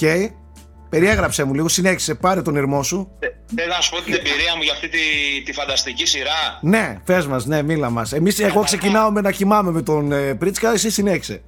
Περιέγραψε 0.89 1.43
μου 1.43 1.53
λίγο, 1.53 1.67
συνέχισε, 1.67 2.15
πάρε 2.15 2.41
τον 2.41 2.55
ειρμό 2.55 2.84
σου. 2.83 3.11
Θε- 3.19 3.33
Θέλω 3.55 3.73
να 3.73 3.81
σου 3.81 3.89
πω 3.89 4.01
την 4.01 4.13
εμπειρία 4.13 4.55
μου 4.55 4.61
για 4.63 4.73
αυτή 4.73 4.89
τη, 4.89 4.99
τη 5.45 5.53
φανταστική 5.53 6.05
σειρά. 6.05 6.59
Ναι, 6.61 6.97
πες 7.05 7.25
μας, 7.27 7.45
ναι, 7.45 7.61
μίλα 7.61 7.89
μας. 7.89 8.13
Εμείς, 8.13 8.39
εγώ 8.39 8.63
ξεκινάω 8.63 9.11
με 9.11 9.21
να 9.21 9.31
κοιμάμαι 9.31 9.71
με 9.71 9.81
τον 9.81 10.11
ε, 10.11 10.33
Πρίτσκα, 10.35 10.71
εσύ 10.73 10.89
συνέχισε. 10.91 11.41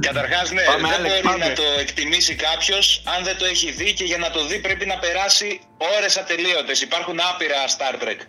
Καταρχάς, 0.00 0.52
ναι, 0.52 0.62
Πάμε, 0.62 0.88
δεν 0.88 0.98
Άλεξ, 0.98 1.14
μπορεί 1.14 1.22
πάμε. 1.22 1.48
να 1.48 1.52
το 1.54 1.62
εκτιμήσει 1.80 2.34
κάποιος 2.34 3.02
αν 3.16 3.24
δεν 3.24 3.36
το 3.38 3.44
έχει 3.44 3.72
δει 3.72 3.92
και 3.92 4.04
για 4.04 4.18
να 4.18 4.30
το 4.30 4.46
δει 4.46 4.58
πρέπει 4.58 4.86
να 4.86 4.98
περάσει 4.98 5.60
ώρες 5.98 6.16
ατελείωτες. 6.16 6.80
Υπάρχουν 6.82 7.16
άπειρα 7.32 7.54
Star 7.76 7.94
Trek. 8.02 8.20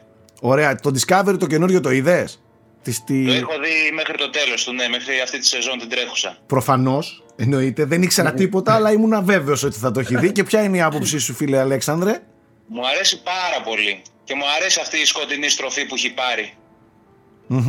Ωραία. 0.41 0.76
Το 0.76 0.91
Discovery 0.97 1.35
το 1.39 1.47
καινούριο 1.47 1.81
το 1.81 1.89
είδες; 1.91 2.39
Το 2.84 2.91
έχω 3.13 3.55
δει 3.65 3.91
μέχρι 3.93 4.17
το 4.17 4.30
τέλος 4.30 4.63
του, 4.63 4.73
ναι, 4.73 4.88
μέχρι 4.88 5.22
αυτή 5.23 5.39
τη 5.39 5.45
σεζόν 5.47 5.80
την 5.80 5.89
τρέχουσα. 5.89 6.38
Προφανώς. 6.47 7.23
Εννοείται. 7.36 7.86
Δεν 7.86 8.02
ήξερα 8.02 8.32
Ναι. 8.32 8.38
τίποτα, 8.38 8.74
αλλά 8.74 8.91
ήμουν 8.91 9.14
αβέβαιο 9.14 9.56
ότι 9.64 9.78
θα 9.80 9.91
το 9.91 9.99
έχει 9.99 10.18
δει. 10.18 10.32
Και 10.32 10.44
ποια 10.44 10.64
είναι 10.64 10.78
η 10.78 10.82
άποψή 10.82 11.20
σου, 11.20 11.34
φίλε 11.34 11.60
Αλέξανδρε; 11.60 12.22
Μου 12.68 12.88
αρέσει 12.88 13.22
πάρα 13.22 13.62
πολύ. 13.64 14.02
Και 14.24 14.36
μου 14.36 14.44
αρέσει 14.57 14.80
αυτή 14.82 14.98
η 14.98 15.06
σκοτεινή 15.06 15.49
στροφή 15.49 15.86
που 15.86 15.95
έχει 15.95 16.14
πάρει. 16.14 16.53
Μμμ. 17.48 17.60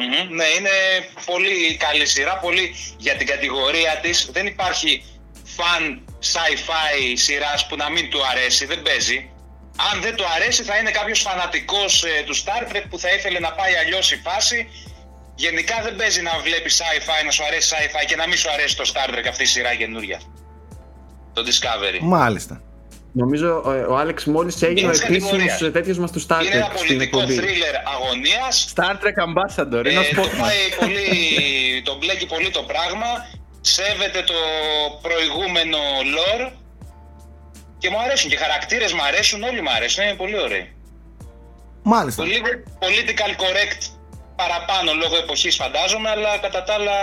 Μμμ, 0.00 0.34
Ναι, 0.38 0.44
είναι 0.58 0.74
πολύ 1.26 1.76
καλή 1.76 2.06
σειρά, 2.06 2.38
πολύ 2.38 2.74
για 2.98 3.14
την 3.16 3.26
κατηγορία 3.26 3.98
της. 4.02 4.28
Δεν 4.32 4.46
υπάρχει 4.46 5.04
φαν 5.56 6.04
sci-fi 6.32 7.12
σειράς 7.14 7.66
που 7.66 7.76
να 7.76 7.90
μην 7.90 8.10
του 8.10 8.18
αρέσει, 8.32 8.66
δεν 8.66 8.82
παίζει. 8.82 9.30
Αν 9.92 10.00
δεν 10.00 10.14
του 10.14 10.24
αρέσει 10.36 10.62
θα 10.62 10.76
είναι 10.76 10.90
κάποιος 10.90 11.20
φανατικός 11.20 12.04
ε, 12.04 12.08
του 12.26 12.36
Star 12.36 12.62
Trek 12.72 12.82
που 12.90 12.98
θα 12.98 13.08
ήθελε 13.16 13.38
να 13.38 13.52
πάει 13.52 13.74
αλλιώς 13.74 14.12
η 14.12 14.16
φάση. 14.16 14.68
Γενικά 15.44 15.76
δεν 15.82 15.96
παίζει 15.96 16.22
να 16.22 16.32
βλέπεις 16.46 16.74
sci-fi, 16.80 17.24
να 17.24 17.30
σου 17.30 17.44
αρέσει 17.48 17.66
sci-fi 17.74 18.04
και 18.08 18.16
να 18.16 18.26
μην 18.28 18.36
σου 18.36 18.50
αρέσει 18.50 18.76
το 18.76 18.84
Star 18.92 19.08
Trek 19.14 19.26
αυτή 19.28 19.42
η 19.42 19.46
σειρά 19.46 19.74
καινούρια. 19.74 20.20
Το 21.32 21.42
Discovery. 21.48 21.98
Μάλιστα. 22.00 22.62
Νομίζω 23.12 23.48
ε, 23.66 23.80
ο 23.92 23.96
Άλεξ 23.96 24.24
μόλις 24.24 24.62
έγινε 24.62 24.86
ο 24.88 24.90
της 24.90 25.00
επίσημο 25.02 25.30
κατηγορίας. 25.30 25.72
τέτοιος 25.72 25.98
μας 25.98 26.10
του 26.12 26.20
Star 26.26 26.40
Είναι 26.44 26.54
ένα 26.54 26.66
Trek 26.70 26.76
στην 26.76 26.86
πολιτικό 26.86 27.18
εκπομπή. 27.20 27.38
thriller 27.40 27.74
αγωνίας 27.94 28.72
Star 28.74 28.94
Trek 29.02 29.16
Ambassador, 29.28 29.84
Ε, 29.84 29.88
ένα 29.90 30.00
το, 30.02 30.08
spot 30.10 30.16
μας. 30.16 30.36
πάει 30.40 30.62
πολύ, 30.80 31.08
το 31.84 31.96
μπλέκει 31.96 32.26
πολύ 32.26 32.50
το 32.50 32.62
πράγμα, 32.62 33.06
σέβεται 33.60 34.22
το 34.22 34.34
προηγούμενο 35.06 35.78
lore 36.16 36.52
και 37.78 37.90
μου 37.90 38.00
αρέσουν 38.00 38.28
και 38.30 38.34
οι 38.36 38.38
χαρακτήρες 38.38 38.92
μου 38.92 39.02
αρέσουν, 39.02 39.42
όλοι 39.42 39.62
μου 39.62 39.70
αρέσουν, 39.76 40.04
είναι 40.04 40.14
πολύ 40.14 40.38
ωραίοι. 40.40 40.72
Μάλιστα. 41.82 42.22
Το 42.22 42.28
λίγο 42.28 42.46
political 42.84 43.30
correct 43.42 43.82
παραπάνω 44.42 44.92
λόγω 45.02 45.16
εποχής 45.16 45.56
φαντάζομαι, 45.56 46.08
αλλά 46.10 46.38
κατά 46.38 46.62
τα 46.62 46.74
άλλα 46.74 46.98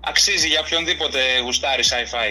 αξίζει 0.00 0.48
για 0.48 0.60
οποιονδήποτε 0.64 1.18
γουστάρει 1.44 1.82
sci-fi. 1.90 2.28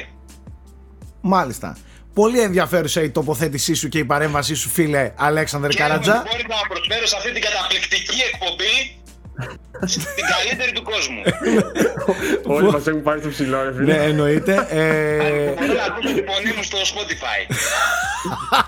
Μάλιστα. 1.21 1.77
Πολύ 2.13 2.39
ενδιαφέρουσα 2.41 3.01
η 3.01 3.09
τοποθέτησή 3.09 3.73
σου 3.73 3.87
και 3.89 3.97
η 3.97 4.05
παρέμβασή 4.05 4.55
σου, 4.55 4.69
φίλε 4.69 5.11
Αλέξανδρε 5.15 5.69
Και 5.69 5.77
Καρατζά. 5.77 6.23
μπορεί 6.27 6.45
να 6.49 6.67
προσφέρω 6.67 7.05
σε 7.05 7.15
αυτή 7.15 7.31
την 7.31 7.41
καταπληκτική 7.41 8.19
εκπομπή 8.33 8.75
την 10.15 10.25
καλύτερη 10.37 10.71
του 10.71 10.83
κόσμου. 10.83 11.21
Όλοι 12.55 12.71
μας 12.71 12.87
έχουν 12.87 13.01
πάρει 13.01 13.19
στο 13.19 13.29
ψηλό, 13.29 13.63
ρε 13.63 13.73
φίλε. 13.73 13.93
Ναι, 13.93 14.03
εννοείται. 14.03 14.67
Ε, 14.69 15.53
Μπορώ 15.53 15.73
να 15.73 15.83
ακούσω 15.83 16.13
την 16.13 16.25
φωνή 16.31 16.51
μου 16.55 16.63
στο 16.63 16.77
Spotify. 16.77 17.55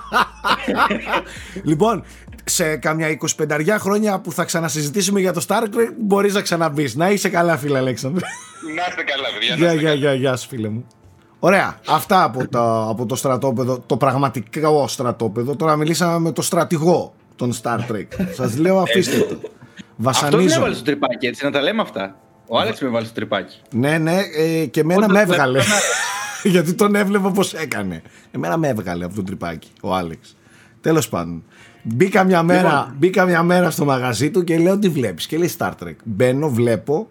λοιπόν, 1.70 2.06
σε 2.50 2.76
καμιά 2.76 3.18
25 3.38 3.60
χρόνια 3.80 4.20
που 4.20 4.32
θα 4.32 4.44
ξανασυζητήσουμε 4.44 5.20
για 5.20 5.34
το 5.34 5.46
Star 5.48 5.64
Trek, 5.64 5.90
μπορείς 6.00 6.34
να 6.34 6.42
ξαναμπεί. 6.42 6.92
Να 6.96 7.10
είσαι 7.10 7.30
καλά, 7.30 7.58
φίλε 7.58 7.78
Αλέξανδρε. 7.78 8.26
Να 8.76 8.84
είστε 8.90 9.04
καλά, 9.04 9.28
παιδιά. 9.34 9.50
να 9.50 9.56
Γεια, 9.56 9.68
είστε 9.74 9.80
γεια, 9.80 9.90
καλά. 9.90 10.00
γεια, 10.00 10.14
γεια 10.14 10.36
σου, 10.36 10.48
φίλε 10.48 10.70
μου. 10.70 10.86
Ωραία. 11.40 11.80
Αυτά 11.88 12.24
από, 12.24 12.48
τα, 12.48 12.86
από 12.90 13.06
το 13.06 13.16
στρατόπεδο, 13.16 13.80
το 13.86 13.98
πραγματικό 13.98 14.88
στρατόπεδο. 14.88 15.56
Τώρα 15.56 15.76
μιλήσαμε 15.76 16.20
με 16.20 16.32
το 16.32 16.42
στρατηγό 16.42 17.14
των 17.36 17.54
Star 17.62 17.78
Trek. 17.92 18.06
Σας 18.34 18.58
λέω 18.58 18.80
αφήστε 18.80 19.18
το. 19.18 19.26
Αυτό 19.26 19.40
με 19.42 19.50
Βασανίζω. 19.96 20.56
έβαλε 20.60 20.74
στο 20.76 20.84
τρυπάκι, 20.84 21.26
έτσι, 21.28 21.46
να 21.46 21.52
τα 21.52 21.62
λέμε 21.62 21.82
αυτά. 21.82 22.16
Ο 22.48 22.60
Άλεξ 22.60 22.82
με 22.82 22.88
βάλει 22.88 23.06
στο 23.06 23.16
τρυπάκι. 23.16 23.62
Ναι, 23.72 23.98
ναι, 23.98 24.20
ε, 24.36 24.66
και 24.66 24.80
εμένα 24.80 25.04
Όντως, 25.06 25.12
με 25.18 25.24
δεν- 25.24 25.32
έβγαλε. 25.32 25.60
δεν 25.60 25.68
Γιατί 26.52 26.74
τον 26.74 26.96
έβλεπα 26.96 27.32
πως 27.32 27.54
έκανε. 27.54 28.02
Εμένα 28.32 28.58
με 28.58 28.68
έβγαλε 28.68 29.06
από 29.06 29.16
το 29.16 29.24
τρυπάκι 29.24 29.68
ο 29.82 29.94
Άλεξ. 29.96 30.36
Τέλος 30.82 31.10
πάντων. 31.10 31.44
Μπήκα 31.84 32.24
μια, 32.24 32.44
μέρα, 32.44 32.62
Λοιπόν. 32.80 32.96
μπήκα 32.98 33.26
μια 33.26 33.44
μέρα 33.44 33.70
στο 33.72 33.86
μαγαζί 33.86 34.32
του 34.32 34.44
και 34.44 34.58
λέω 34.58 34.80
τι 34.80 34.90
βλέπεις; 34.90 35.28
Και 35.28 35.38
λέει 35.38 35.52
Star 35.58 35.72
Trek. 35.84 35.96
Μπαίνω, 36.04 36.50
βλέπω 36.50 37.08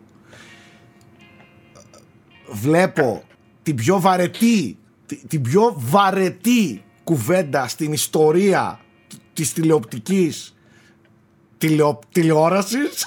βλέπω 2.50 3.22
την 3.62 3.74
πιο 3.74 4.00
βαρετή 4.00 4.76
τη- 5.06 5.26
την 5.26 5.42
πιο 5.42 5.74
βαρετή 5.76 6.84
κουβέντα 7.04 7.68
στην 7.68 7.92
ιστορία 7.92 8.80
της 9.32 9.52
τηλεοπτικής 9.52 10.54
τηλεο, 11.58 11.98
τηλεόρασης 12.12 13.06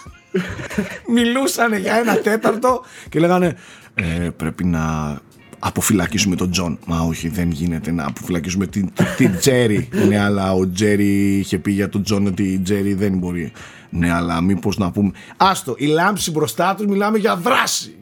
μιλούσαν 1.15 1.73
για 1.73 1.93
ένα 1.95 2.17
τέταρτο 2.17 2.83
και 3.09 3.19
λέγανε 3.19 3.55
ε, 3.95 4.29
πρέπει 4.37 4.63
να 4.65 5.19
αποφυλακίσουμε 5.59 6.35
τον 6.35 6.51
Τζον 6.51 6.79
μα 6.85 6.99
όχι 6.99 7.27
δεν 7.29 7.51
γίνεται 7.51 7.91
να 7.91 8.05
αποφυλακίσουμε 8.05 8.67
την, 8.67 8.89
την 9.17 9.37
Τζέρι 9.39 9.89
ναι 10.07 10.19
αλλά 10.19 10.53
ο 10.53 10.69
Τζέρι 10.69 11.37
είχε 11.37 11.57
πει 11.59 11.71
για 11.71 11.89
τον 11.89 12.03
Τζον 12.03 12.27
ότι 12.27 12.43
η 12.43 12.59
Τζέρι 12.59 12.93
δεν 12.93 13.17
μπορεί 13.17 13.51
ναι 13.89 14.11
αλλά 14.13 14.41
μήπως 14.41 14.77
να 14.77 14.91
πούμε 14.91 15.11
άστο 15.37 15.73
η 15.77 15.85
λάμψη 15.85 16.31
μπροστά 16.31 16.75
τους 16.75 16.85
μιλάμε 16.85 17.17
για 17.17 17.35
δράση 17.35 17.95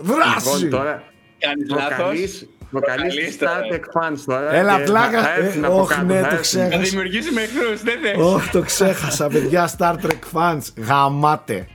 δράση 0.00 0.48
Λοιπόν, 0.64 0.70
τώρα 0.70 1.02
Κάνεις 1.38 1.70
λάθος. 1.70 1.96
προκαλείς, 1.96 2.48
προκαλείς 2.70 3.14
Προκαλείς 3.14 3.34
Star 3.34 3.38
τώρα. 3.40 3.58
Trek 3.70 4.12
fans 4.12 4.18
τώρα. 4.26 4.54
Έλα, 4.54 4.76
και 4.76 4.82
πλάκα. 4.82 5.22
θα 5.22 5.34
έρθουν 5.34 5.64
Ε, 5.64 5.66
από 5.66 5.80
όχ, 5.80 5.88
κάτω, 5.88 6.04
ναι, 6.04 6.14
θα 6.14 6.20
το 6.20 6.26
έρθουν. 6.26 6.40
ξέρω. 6.40 6.68
Να 6.68 6.76
δημιουργήσουμε 6.78 7.40
εχθρού, 7.40 7.76
δεν 7.84 7.94
θες. 8.02 8.16
Όχι 8.18 8.50
το 8.50 8.62
ξέχασα 8.62 9.28
παιδιά 9.28 9.70
Star 9.78 9.94
Trek 9.94 10.32
fans 10.40 10.60
γαμάτε 10.86 11.66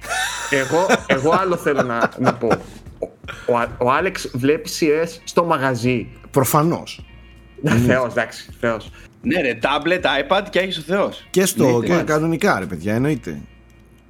Εγώ, 0.49 0.86
εγώ 1.07 1.32
άλλο 1.41 1.56
θέλω 1.57 1.82
να, 1.82 2.10
να 2.20 2.34
πω. 2.34 2.48
Ο, 3.45 3.57
ο, 3.60 3.68
ο 3.77 3.91
Άλεξ 3.91 4.31
βλέπει 4.34 4.69
σειρές 4.69 5.22
στο 5.23 5.43
μαγαζί. 5.43 6.07
προφανώς 6.31 7.03
Θεός, 7.85 8.11
εντάξει, 8.11 8.49
Θεός. 8.60 8.89
Ναι, 9.22 9.41
ρε, 9.41 9.60
tablet, 9.61 10.01
iPad 10.01 10.43
και 10.49 10.60
έχεις 10.60 10.77
ο 10.77 10.81
Θεός. 10.81 11.27
και 11.30 11.45
στο 11.45 11.64
Ναι, 11.64 11.69
και 11.72 11.76
μάλιστα. 11.77 12.03
κανονικά 12.03 12.60
ρε 12.60 12.65
παιδιά 12.65 12.93
εννοείται 12.93 13.41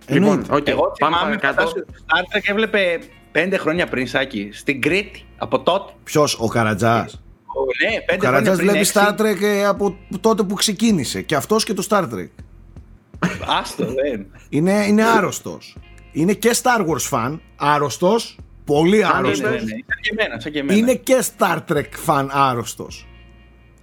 Λοιπόν, 0.07 0.29
Εννοείται. 0.31 0.55
οκ, 0.55 0.67
Εγώ 0.67 0.91
πάμε 0.99 1.15
θυμάμαι 1.15 1.35
παρακάτω. 1.37 1.67
φαντάσου, 1.69 1.85
το 1.85 1.93
Star 2.05 2.35
Trek 2.37 2.41
έβλεπε 2.49 2.99
πέντε 3.31 3.57
χρόνια 3.57 3.87
πριν, 3.87 4.07
Σάκη, 4.07 4.49
στην 4.53 4.81
Κρήτη, 4.81 5.25
από 5.37 5.59
τότε. 5.59 5.93
Ποιος 6.03 6.37
ο 6.39 6.47
Καρατζάς 6.47 7.13
Ο, 7.45 7.61
ναι, 7.89 7.95
Ο 7.97 8.03
πέντε 8.05 8.05
χρόνια 8.05 8.17
Καρατζάς 8.29 8.55
πριν. 8.55 8.69
βλέπει 8.69 8.77
έξι. 8.79 8.91
Star 8.95 9.19
Trek 9.21 9.41
ε, 9.41 9.65
από 9.65 9.97
τότε 10.21 10.43
που 10.43 10.53
ξεκίνησε 10.55 11.21
και 11.21 11.35
αυτός 11.35 11.63
και 11.63 11.73
το 11.73 11.85
Star 11.89 12.03
Trek 12.03 12.27
Άστο, 13.59 13.85
δεν. 13.85 14.25
είναι, 14.49 14.85
είναι 14.87 15.03
άρρωστος 15.05 15.77
είναι 16.11 16.33
και 16.33 16.55
Star 16.63 16.85
Wars 16.87 17.09
fan 17.09 17.39
άρρωστος 17.55 18.37
πολύ 18.75 19.03
Αν 19.03 19.09
Ναι, 19.11 19.17
άρρωστος 19.17 19.49
ναι, 19.49 19.55
ναι, 19.55 19.59
σαν 19.59 20.01
και 20.01 20.09
εμένα, 20.17 20.39
σαν 20.39 20.51
και 20.51 20.59
εμένα. 20.59 20.77
είναι 20.79 20.93
και 20.93 21.23
Star 21.37 21.57
Trek 21.71 21.83
fan 22.05 22.25
άρρωστος 22.31 23.07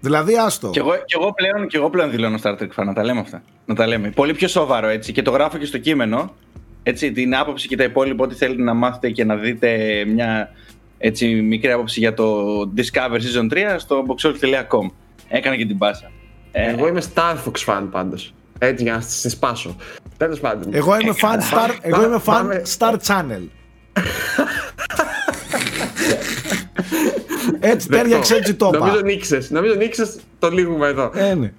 δηλαδή 0.00 0.36
άστο 0.36 0.70
Κι 0.70 0.78
εγώ, 0.78 0.90
κι, 1.04 1.14
εγώ 1.20 1.32
πλέον, 1.32 1.66
κι 1.68 1.76
εγώ 1.76 1.90
πλέον 1.90 2.10
δηλώνω 2.10 2.38
Star 2.42 2.52
Trek 2.52 2.68
fan, 2.76 2.84
να 2.84 2.92
τα 2.92 3.04
λέμε 3.04 3.20
αυτά. 3.20 3.42
Να 3.64 3.74
τα 3.74 3.86
λέμε. 3.86 4.10
Πολύ 4.10 4.34
πιο 4.34 4.48
σοβαρό 4.48 4.86
έτσι 4.88 5.12
και 5.12 5.22
το 5.22 5.30
γράφω 5.30 5.58
και 5.58 5.66
στο 5.66 5.78
κείμενο. 5.78 6.34
Έτσι, 6.82 7.12
την 7.12 7.36
άποψη 7.36 7.68
και 7.68 7.76
τα 7.76 7.84
υπόλοιπα, 7.84 8.24
ό,τι 8.24 8.34
θέλετε 8.34 8.62
να 8.62 8.74
μάθετε 8.74 9.10
και 9.10 9.24
να 9.24 9.36
δείτε 9.36 10.02
μια 10.06 10.50
έτσι, 10.98 11.26
μικρή 11.34 11.72
άποψη 11.72 12.00
για 12.00 12.14
το 12.14 12.58
Discover 12.76 13.14
Season 13.16 13.52
3 13.52 13.74
στο 13.78 14.04
boxolf.com. 14.08 14.90
Έκανα 15.28 15.56
και 15.56 15.66
την 15.66 15.78
πάσα. 15.78 16.10
Ε, 16.52 16.70
Εγώ 16.70 16.86
είμαι 16.88 17.02
Star 17.14 17.34
Fox 17.44 17.64
fan 17.74 17.86
πάντως. 17.90 18.34
Έτσι 18.58 18.82
για 18.82 18.92
να 18.92 19.00
σε 19.00 19.28
σπάσω. 19.28 19.76
Τέλος 20.16 20.40
πάντων. 20.40 20.74
εγώ 20.74 21.00
είμαι 21.00 21.14
fan 21.20 21.36
Star, 21.36 21.70
εγώ 21.80 22.04
είμαι 22.04 22.16
fan 22.16 22.22
Πάμε- 22.24 22.62
Star 22.78 22.94
Channel 23.06 23.42
έτσι 27.70 27.88
Δεκτό. 27.88 28.02
τέριαξε 28.04 28.34
έτσι 28.34 28.54
το 28.54 28.70
Νομίζω 28.70 28.92
είπα 28.98 29.02
νίκησες. 29.06 29.50
Νομίζω 29.50 29.74
νίκησες 29.74 30.16
το 30.38 30.50
λίγουμε 30.50 30.86
εδώ. 30.86 31.10
ε, 31.14 31.34
ναι. 31.34 31.52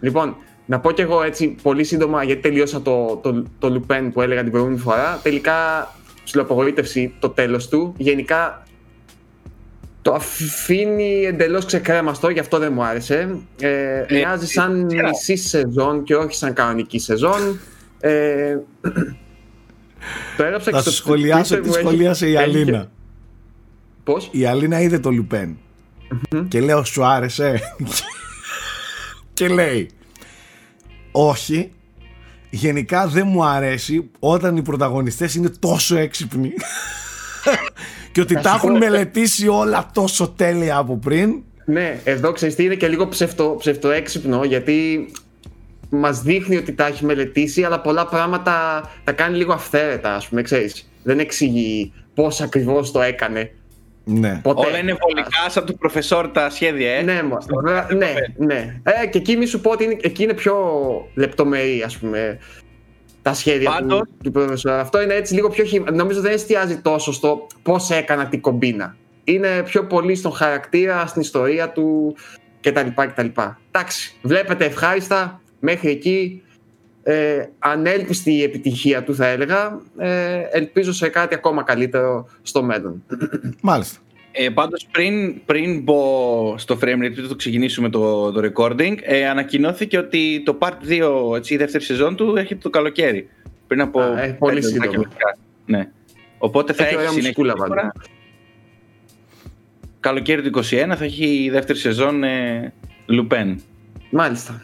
Λοιπόν, 0.00 0.36
να 0.66 0.80
πω 0.80 0.92
κι 0.92 1.00
εγώ 1.00 1.22
έτσι 1.22 1.56
πολύ 1.62 1.84
σύντομα 1.84 2.22
γιατί 2.22 2.40
τελείωσα 2.40 2.82
το, 2.82 3.20
το, 3.22 3.42
το 3.58 3.74
Lupin 3.88 4.08
που 4.12 4.20
έλεγα 4.22 4.42
την 4.42 4.50
προηγούμενη 4.50 4.80
φορά. 4.80 5.20
Τελικά 5.22 5.54
ψηλοαπογοήτευση 6.24 7.14
το 7.18 7.28
τέλος 7.28 7.68
του. 7.68 7.94
Γενικά 7.96 8.62
το 10.02 10.12
αφήνει 10.12 11.24
εντελώς 11.24 11.64
ξεκρέμαστο, 11.64 12.28
γι' 12.30 12.38
αυτό 12.38 12.58
δεν 12.58 12.72
μου 12.72 12.82
άρεσε. 12.84 13.38
Ε, 13.60 14.04
μοιάζει 14.10 14.46
σαν 14.46 14.86
σειρά. 14.90 15.08
μισή 15.08 15.36
σεζόν 15.36 16.02
και 16.02 16.14
όχι 16.16 16.34
σαν 16.34 16.52
κανονική 16.52 16.98
σεζόν. 16.98 17.58
Ε, 18.00 18.56
το 20.36 20.44
έγραψα 20.44 20.70
θα 20.70 20.76
και 20.76 20.82
σου 20.82 20.90
στο 20.90 20.90
σχολιάσω 20.90 21.54
Twitter 21.56 21.62
τι 21.62 21.68
μου, 21.68 21.74
έχει- 21.74 21.84
σχολίασε 21.86 22.26
η 22.28 22.34
έχει- 22.34 22.42
Αλίνα 22.42 22.90
Πώς; 24.06 24.28
η 24.32 24.46
Αλίνα 24.46 24.80
είδε 24.80 24.98
το 24.98 25.10
Λουπέν 25.10 25.56
και 26.48 26.60
λέω 26.60 26.84
σου 26.84 27.04
άρεσε; 27.04 27.60
Και 29.34 29.48
λέει 29.48 29.90
όχι 31.12 31.70
γενικά 32.50 33.06
δεν 33.06 33.26
μου 33.26 33.44
αρέσει 33.44 34.10
όταν 34.18 34.56
οι 34.56 34.62
πρωταγωνιστές 34.62 35.34
είναι 35.34 35.48
τόσο 35.58 35.96
έξυπνοι 35.96 36.52
και 38.12 38.20
ότι 38.20 38.40
τα 38.40 38.50
έχουν 38.50 38.76
μελετήσει 38.76 39.48
όλα 39.48 39.90
τόσο 39.92 40.28
τέλεια 40.28 40.76
από 40.76 40.96
πριν 40.96 41.42
Ναι, 41.64 42.00
εδώ 42.04 42.32
ξέρεις 42.32 42.54
τι 42.54 42.64
είναι 42.64 42.74
και 42.74 42.88
λίγο 42.88 43.08
ψευτο, 43.08 43.56
ψευτοέξυπνο 43.58 44.44
γιατί 44.44 45.08
μας 45.90 46.22
δείχνει 46.22 46.56
ότι 46.56 46.72
τα 46.72 46.86
έχει 46.86 47.04
μελετήσει 47.04 47.64
αλλά 47.64 47.80
πολλά 47.80 48.06
πράγματα 48.06 48.82
τα 49.04 49.12
κάνει 49.12 49.36
λίγο 49.36 49.52
αυθαίρετα 49.52 50.14
ας 50.14 50.28
πούμε, 50.28 50.42
ξέρεις. 50.42 50.90
Δεν 51.02 51.18
εξηγεί 51.18 51.92
πώς 52.14 52.40
ακριβώς 52.40 52.90
το 52.92 53.00
έκανε. 53.00 53.50
Ναι. 54.08 54.40
Ποτέ. 54.42 54.66
Όλα 54.66 54.78
είναι 54.78 54.96
βολικά 55.00 55.48
σαν 55.48 55.64
του 55.66 55.78
προφεσόρ 55.78 56.28
τα 56.28 56.50
σχέδια, 56.50 56.90
ε. 56.92 57.02
Ναι, 57.02 57.22
ναι, 57.96 58.12
ναι. 58.36 58.80
Ε, 58.82 59.06
και 59.06 59.18
εκεί 59.18 59.36
μη 59.36 59.46
σου 59.46 59.60
πω 59.60 59.70
ότι 59.70 59.84
είναι, 59.84 59.96
εκεί 60.00 60.22
είναι 60.22 60.34
πιο 60.34 60.56
λεπτομερή, 61.14 61.82
ας 61.82 61.98
πούμε, 61.98 62.38
τα 63.22 63.34
σχέδια 63.34 63.70
Πάντως, 63.70 64.00
του, 64.00 64.16
του 64.22 64.30
προφεσόρ. 64.30 64.72
Αυτό 64.72 65.02
είναι 65.02 65.14
έτσι 65.14 65.34
λίγο 65.34 65.48
πιο 65.48 65.84
Νομίζω 65.92 66.20
δεν 66.20 66.32
εστιάζει 66.32 66.80
τόσο 66.80 67.12
στο 67.12 67.46
πώς 67.62 67.90
έκανα 67.90 68.26
την 68.26 68.40
κομπίνα. 68.40 68.96
Είναι 69.24 69.62
πιο 69.62 69.86
πολύ 69.86 70.14
στον 70.14 70.32
χαρακτήρα, 70.32 71.06
στην 71.06 71.20
ιστορία 71.20 71.70
του 71.72 72.16
κτλ. 72.60 72.88
κτλ. 72.94 73.26
Εντάξει, 73.70 74.16
βλέπετε 74.22 74.64
ευχάριστα 74.64 75.40
μέχρι 75.60 75.90
εκεί 75.90 76.42
ε, 77.08 77.44
ανέλπιστη 77.58 78.32
η 78.32 78.42
επιτυχία 78.42 79.02
του 79.02 79.14
θα 79.14 79.26
έλεγα 79.26 79.80
ε, 79.98 80.40
ελπίζω 80.50 80.92
σε 80.92 81.08
κάτι 81.08 81.34
ακόμα 81.34 81.62
καλύτερο 81.62 82.28
στο 82.42 82.62
μέλλον 82.62 83.02
Μάλιστα 83.60 84.00
ε, 84.38 84.48
πάντως 84.48 84.86
πριν, 84.90 85.44
πριν 85.44 85.82
μπω 85.82 86.54
στο 86.58 86.78
frame 86.82 87.04
rate, 87.04 87.26
το 87.28 87.36
ξεκινήσουμε 87.36 87.88
το, 87.88 88.32
το 88.32 88.50
recording, 88.52 88.94
ε, 89.02 89.28
ανακοινώθηκε 89.28 89.98
ότι 89.98 90.42
το 90.44 90.58
part 90.60 90.72
2, 91.32 91.36
έτσι, 91.36 91.54
η 91.54 91.56
δεύτερη 91.56 91.84
σεζόν 91.84 92.16
του 92.16 92.34
έρχεται 92.36 92.60
το 92.62 92.70
καλοκαίρι. 92.70 93.28
Πριν 93.66 93.80
από 93.80 94.00
Α, 94.00 94.22
ε, 94.22 94.36
πολύ 94.38 94.62
σύντομα. 94.62 95.08
Ναι. 95.66 95.88
Οπότε 96.38 96.72
θα 96.72 96.86
έχει, 96.86 96.94
έχει 96.94 97.20
συνέχεια. 97.20 97.92
Καλοκαίρι 100.00 100.50
του 100.50 100.60
2021 100.62 100.94
θα 100.96 101.04
έχει 101.04 101.44
η 101.44 101.50
δεύτερη 101.50 101.78
σεζόν 101.78 102.24
ε, 102.24 102.72
Lupin. 103.08 103.54
Μάλιστα. 104.10 104.62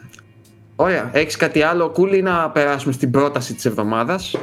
Ωραία. 0.77 1.11
Έχεις 1.13 1.37
κάτι 1.37 1.63
άλλο 1.63 1.91
κούλι 1.91 2.23
να 2.23 2.51
περάσουμε 2.51 2.93
στην 2.93 3.11
πρόταση 3.11 3.55
της 3.55 3.65
εβδομάδας; 3.65 4.37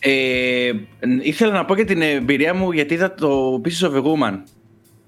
Ε, 0.00 0.72
ήθελα 1.22 1.52
να 1.52 1.64
πω 1.64 1.74
για 1.74 1.84
την 1.84 2.02
εμπειρία 2.02 2.54
μου 2.54 2.72
γιατί 2.72 2.94
είδα 2.94 3.14
το 3.14 3.60
Pieces 3.64 3.88
of 3.88 3.92
a 3.92 4.02
Woman. 4.02 4.38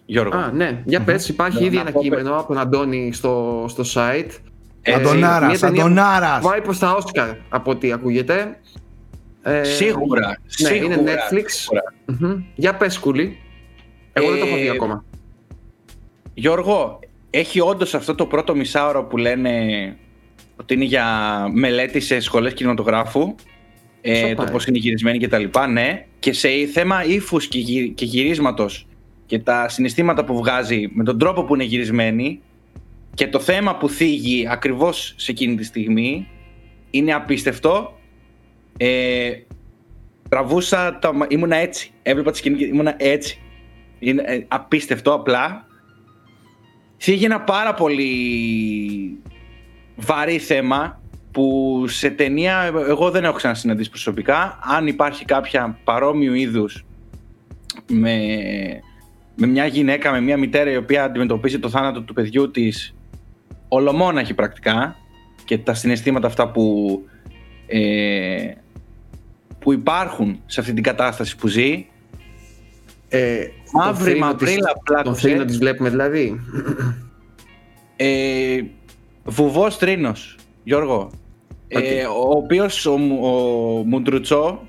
Γιώργο. 0.07 0.37
Α, 0.39 0.51
ναι. 0.55 0.83
Για 0.85 1.01
πες, 1.01 1.29
υπάρχει 1.29 1.65
ήδη 1.65 1.77
ένα 1.77 1.91
κείμενο 1.91 2.39
από 2.39 2.49
τον 2.49 2.59
Αντώνη 2.59 3.13
στο, 3.13 3.65
στο 3.69 3.85
site. 3.95 4.31
Ε, 4.83 4.93
Αντωνάρας, 4.93 5.63
Αντωνάρας. 5.63 6.45
Πάει 6.45 6.61
προς 6.61 6.79
τα 6.79 6.93
Όσκαρ 6.93 7.29
από 7.49 7.71
ό,τι 7.71 7.93
ακούγεται. 7.93 8.59
Ε, 9.43 9.63
σίγουρα, 9.63 10.29
ναι, 10.29 10.35
σίγουρα. 10.47 10.95
είναι 10.95 11.03
Netflix. 11.05 11.79
Για 12.55 12.75
πες, 12.75 12.99
Κούλη. 12.99 13.39
Εγώ 14.13 14.31
δεν 14.31 14.41
το 14.41 14.47
έχω 14.47 14.57
δει 14.57 14.67
ε, 14.67 14.71
ακόμα. 14.71 15.05
Γιώργο, 16.35 16.99
έχει 17.31 17.61
όντως 17.61 17.95
αυτό 17.95 18.15
το 18.15 18.27
πρώτο 18.27 18.55
μισάωρο 18.55 19.05
που 19.05 19.17
λένε 19.17 19.51
ότι 20.57 20.75
είναι 20.75 20.85
για 20.85 21.07
μελέτη 21.53 22.01
σε 22.01 22.21
σχολές 22.21 22.53
κινηματογράφου 22.53 23.35
ε, 24.09 24.35
το 24.35 24.45
πώς 24.45 24.67
είναι 24.67 24.79
γυρισμένοι 24.79 25.19
και 25.19 25.29
τα 25.29 25.39
λοιπά, 25.39 25.67
ναι. 25.67 26.07
Και 26.19 26.33
σε 26.33 26.49
θέμα 26.73 27.05
ύφους 27.05 27.47
και, 27.49 27.59
γυ, 27.59 27.91
και 27.91 28.05
γυρίσματος 28.05 28.87
και 29.27 29.39
τα 29.39 29.69
συναισθήματα 29.69 30.25
που 30.25 30.37
βγάζει 30.37 30.91
με 30.93 31.05
τον 31.05 31.19
τρόπο 31.19 31.45
που 31.45 31.55
είναι 31.55 31.65
γυρισμένη 31.65 32.41
και 33.15 33.29
το 33.29 33.41
θέμα 33.41 33.77
που 33.77 33.89
θίγει 33.89 34.47
ακριβώς 34.51 35.15
σε 35.17 35.31
εκείνη 35.31 35.55
τη 35.55 35.65
στιγμή 35.65 36.29
είναι 36.91 37.15
απίστευτο. 37.15 37.99
Ε, 38.77 39.31
τραβούσα, 40.29 40.99
το, 40.99 41.13
ήμουνα 41.29 41.57
έτσι, 41.57 41.91
έβλεπα 42.03 42.31
τη 42.31 42.37
σκηνή 42.39 42.65
ήμουνα 42.65 42.95
έτσι. 42.99 43.41
Είναι 43.99 44.23
ε, 44.27 44.45
απίστευτο 44.49 45.13
απλά. 45.13 45.67
Θίγει 46.97 47.25
ένα 47.25 47.41
πάρα 47.41 47.75
πολύ 47.75 48.09
βαρύ 49.97 50.39
θέμα 50.39 51.01
που 51.31 51.85
σε 51.89 52.11
ταινία 52.11 52.73
εγώ 52.89 53.11
δεν 53.11 53.25
έχω 53.25 53.37
ξανασυναντήσει 53.37 53.91
προσωπικά. 53.91 54.59
Αν 54.63 54.87
υπάρχει 54.87 55.25
κάποια 55.25 55.79
παρόμοιου 55.85 56.35
είδους 56.35 56.85
με, 57.89 58.19
με 59.37 59.47
μια 59.47 59.67
γυναίκα, 59.67 60.13
με 60.13 60.21
μια 60.21 60.37
μητέρα 60.37 60.71
η 60.71 60.77
οποία 60.77 61.05
αντιμετωπίζει 61.05 61.59
το 61.59 61.69
θάνατο 61.69 62.03
του 62.03 62.15
παιδιού 62.15 62.51
της 62.51 62.95
ολομόναχη 63.69 64.35
πρακτικά 64.35 64.97
και 65.45 65.59
τα 65.59 65.75
συναισθήματα 65.75 66.27
αυτά 66.27 66.51
που, 66.51 67.01
ε, 67.67 68.51
που 69.59 69.73
υπάρχουν 69.73 70.41
σε 70.47 70.61
αυτή 70.61 70.73
την 70.73 70.83
κατάσταση 70.83 71.37
που 71.37 71.49
ζει 71.49 71.87
ε, 73.09 73.47
Μαύρη, 73.73 74.19
μαυρίλα, 74.19 74.73
πλάκωσε. 74.85 75.05
Τον 75.05 75.15
θρήνο 75.15 75.45
της 75.45 75.59
βλέπουμε 75.59 75.89
δηλαδή; 75.89 76.41
Ε, 77.97 78.61
βουβός 79.27 79.79
τρίνος, 79.79 80.37
Γιώργο. 80.65 81.11
Ε, 81.69 82.05
ο 82.05 82.29
οποίος 82.29 82.87
ο, 82.87 82.93
ο 82.93 83.31
Μουντρουτσό 83.85 84.61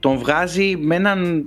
τον 0.00 0.18
βγάζει 0.18 0.76
με 0.76 0.94
έναν... 0.94 1.44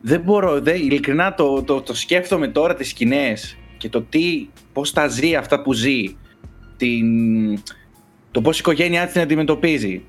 Δεν 0.00 0.20
μπορώ, 0.20 0.60
δεν, 0.60 0.76
ειλικρινά 0.76 1.34
το, 1.34 1.62
το, 1.62 1.80
το 1.80 1.94
σκέφτομαι 1.94 2.48
τώρα 2.48 2.74
τις 2.74 2.88
σκηνές 2.88 3.56
και 3.78 3.88
το 3.88 4.02
τι, 4.02 4.48
πώς 4.72 4.92
τα 4.92 5.08
ζει 5.08 5.34
αυτά 5.34 5.62
που 5.62 5.72
ζει. 5.72 6.16
Την, 6.76 7.06
το 8.30 8.40
πώς 8.40 8.56
η 8.56 8.58
οικογένειά 8.60 9.04
της 9.04 9.12
την 9.12 9.22
αντιμετωπίζει. 9.22 10.02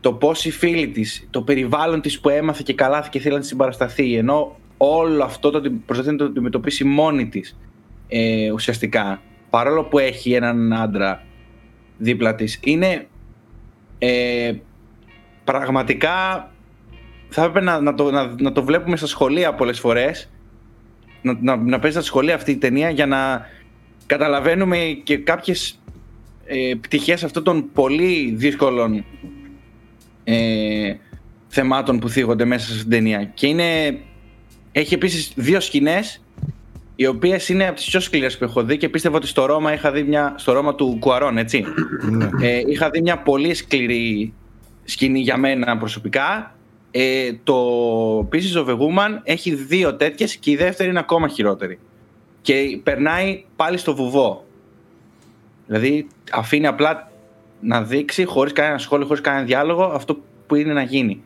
Το 0.00 0.12
πώς 0.12 0.44
οι 0.44 0.50
φίλοι 0.50 0.88
της, 0.88 1.28
το 1.30 1.42
περιβάλλον 1.42 2.00
της 2.00 2.20
που 2.20 2.28
έμαθε 2.28 2.62
και 2.64 2.74
καλά 2.74 3.08
και 3.10 3.18
θέλει 3.18 3.34
να 3.34 3.40
της 3.40 3.48
συμπαρασταθεί. 3.48 4.14
Ενώ 4.14 4.56
όλο 4.76 5.24
αυτό 5.24 5.50
το 5.50 5.60
προσπαθεί 5.86 6.10
να 6.10 6.16
το 6.16 6.24
αντιμετωπίσει 6.24 6.84
μόνη 6.84 7.28
της 7.28 7.58
ε, 8.08 8.50
ουσιαστικά. 8.50 9.22
Παρόλο 9.50 9.84
που 9.84 9.98
έχει 9.98 10.32
έναν 10.32 10.72
άντρα 10.72 11.22
δίπλα 11.98 12.34
της. 12.34 12.60
Είναι 12.62 13.06
ε, 13.98 14.52
πραγματικά 15.44 16.50
θα 17.28 17.42
έπρεπε 17.42 17.60
να, 17.64 17.80
να, 17.80 17.94
το, 17.94 18.10
να, 18.10 18.34
να, 18.38 18.52
το 18.52 18.64
βλέπουμε 18.64 18.96
στα 18.96 19.06
σχολεία 19.06 19.54
πολλές 19.54 19.80
φορές 19.80 20.30
να, 21.22 21.38
να, 21.40 21.56
να 21.56 21.78
παίζει 21.78 21.96
στα 21.96 22.06
σχολεία 22.06 22.34
αυτή 22.34 22.50
η 22.50 22.56
ταινία 22.56 22.90
για 22.90 23.06
να 23.06 23.46
καταλαβαίνουμε 24.06 24.78
και 25.02 25.18
κάποιες 25.18 25.80
ε, 26.44 26.74
πτυχές 26.80 27.24
αυτών 27.24 27.44
των 27.44 27.70
πολύ 27.72 28.34
δύσκολων 28.36 29.04
ε, 30.24 30.94
θεμάτων 31.48 31.98
που 31.98 32.08
θίγονται 32.08 32.44
μέσα 32.44 32.74
στην 32.74 32.90
ταινία 32.90 33.24
και 33.24 33.46
είναι, 33.46 33.98
έχει 34.72 34.94
επίσης 34.94 35.32
δύο 35.34 35.60
σκηνές 35.60 36.22
οι 37.00 37.06
οποίες 37.06 37.48
είναι 37.48 37.66
από 37.66 37.76
τις 37.76 37.86
πιο 37.86 38.00
σκληρές 38.00 38.38
που 38.38 38.44
έχω 38.44 38.62
δει 38.62 38.76
και 38.76 38.88
πίστευα 38.88 39.16
ότι 39.16 39.26
στο 39.26 39.46
Ρώμα 39.46 39.72
είχα 39.72 39.92
δει 39.92 40.02
μια. 40.02 40.34
στο 40.36 40.52
Ρώμα 40.52 40.74
του 40.74 40.96
Κουαρών, 41.00 41.38
έτσι. 41.38 41.64
Ναι. 42.10 42.28
ε, 42.40 42.62
είχα 42.66 42.90
δει 42.90 43.00
μια 43.00 43.18
πολύ 43.18 43.54
σκληρή 43.54 44.32
σκηνή 44.84 45.20
για 45.20 45.36
μένα 45.36 45.78
προσωπικά. 45.78 46.54
Ε, 46.90 47.32
το 47.42 47.54
Pieces 48.18 48.64
of 48.64 48.66
a 48.66 48.72
Woman 48.72 49.20
έχει 49.22 49.54
δύο 49.54 49.94
τέτοιες 49.94 50.36
και 50.36 50.50
η 50.50 50.56
δεύτερη 50.56 50.90
είναι 50.90 50.98
ακόμα 50.98 51.28
χειρότερη. 51.28 51.78
Και 52.40 52.80
περνάει 52.82 53.44
πάλι 53.56 53.78
στο 53.78 53.94
βουβό. 53.94 54.44
Δηλαδή 55.66 56.06
αφήνει 56.32 56.66
απλά 56.66 57.10
να 57.60 57.82
δείξει 57.82 58.24
χωρίς 58.24 58.52
κανένα 58.52 58.78
σχόλιο, 58.78 59.06
χωρίς 59.06 59.22
κανένα 59.22 59.44
διάλογο 59.44 59.82
αυτό 59.82 60.18
που 60.46 60.54
είναι 60.54 60.72
να 60.72 60.82
γίνει. 60.82 61.22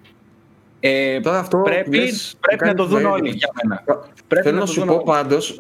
Ε, 0.85 1.21
τώρα 1.21 1.39
αυτό 1.39 1.59
πρέπει 1.59 2.11
πρέπει 2.41 2.65
να 2.65 2.75
το 2.75 2.85
δουν 2.85 3.05
όλοι 3.05 3.31
για 3.31 3.49
μένα. 3.63 3.83
Πρέπει 4.29 4.45
Θέλω 4.45 4.57
να, 4.57 4.61
να 4.61 4.67
σου 4.67 4.85
πω 4.85 5.03
πάντως. 5.05 5.57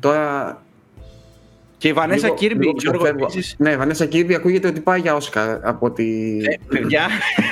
Τώρα. 0.00 0.62
Και 1.78 1.88
η 1.88 1.92
Βανέσα 1.92 2.28
Κίρμπι, 2.28 2.74
Γιώργο, 2.76 3.06
Ναι, 3.56 3.70
η 3.70 3.76
Βανέσα 3.76 4.06
Κίρμπι 4.06 4.34
ακούγεται 4.34 4.68
ότι 4.68 4.80
πάει 4.80 5.00
για 5.00 5.14
Όσκα 5.14 5.60
από 5.62 5.86
ότι. 5.86 6.38
Ε, 6.44 6.56
παιδιά, 6.68 7.06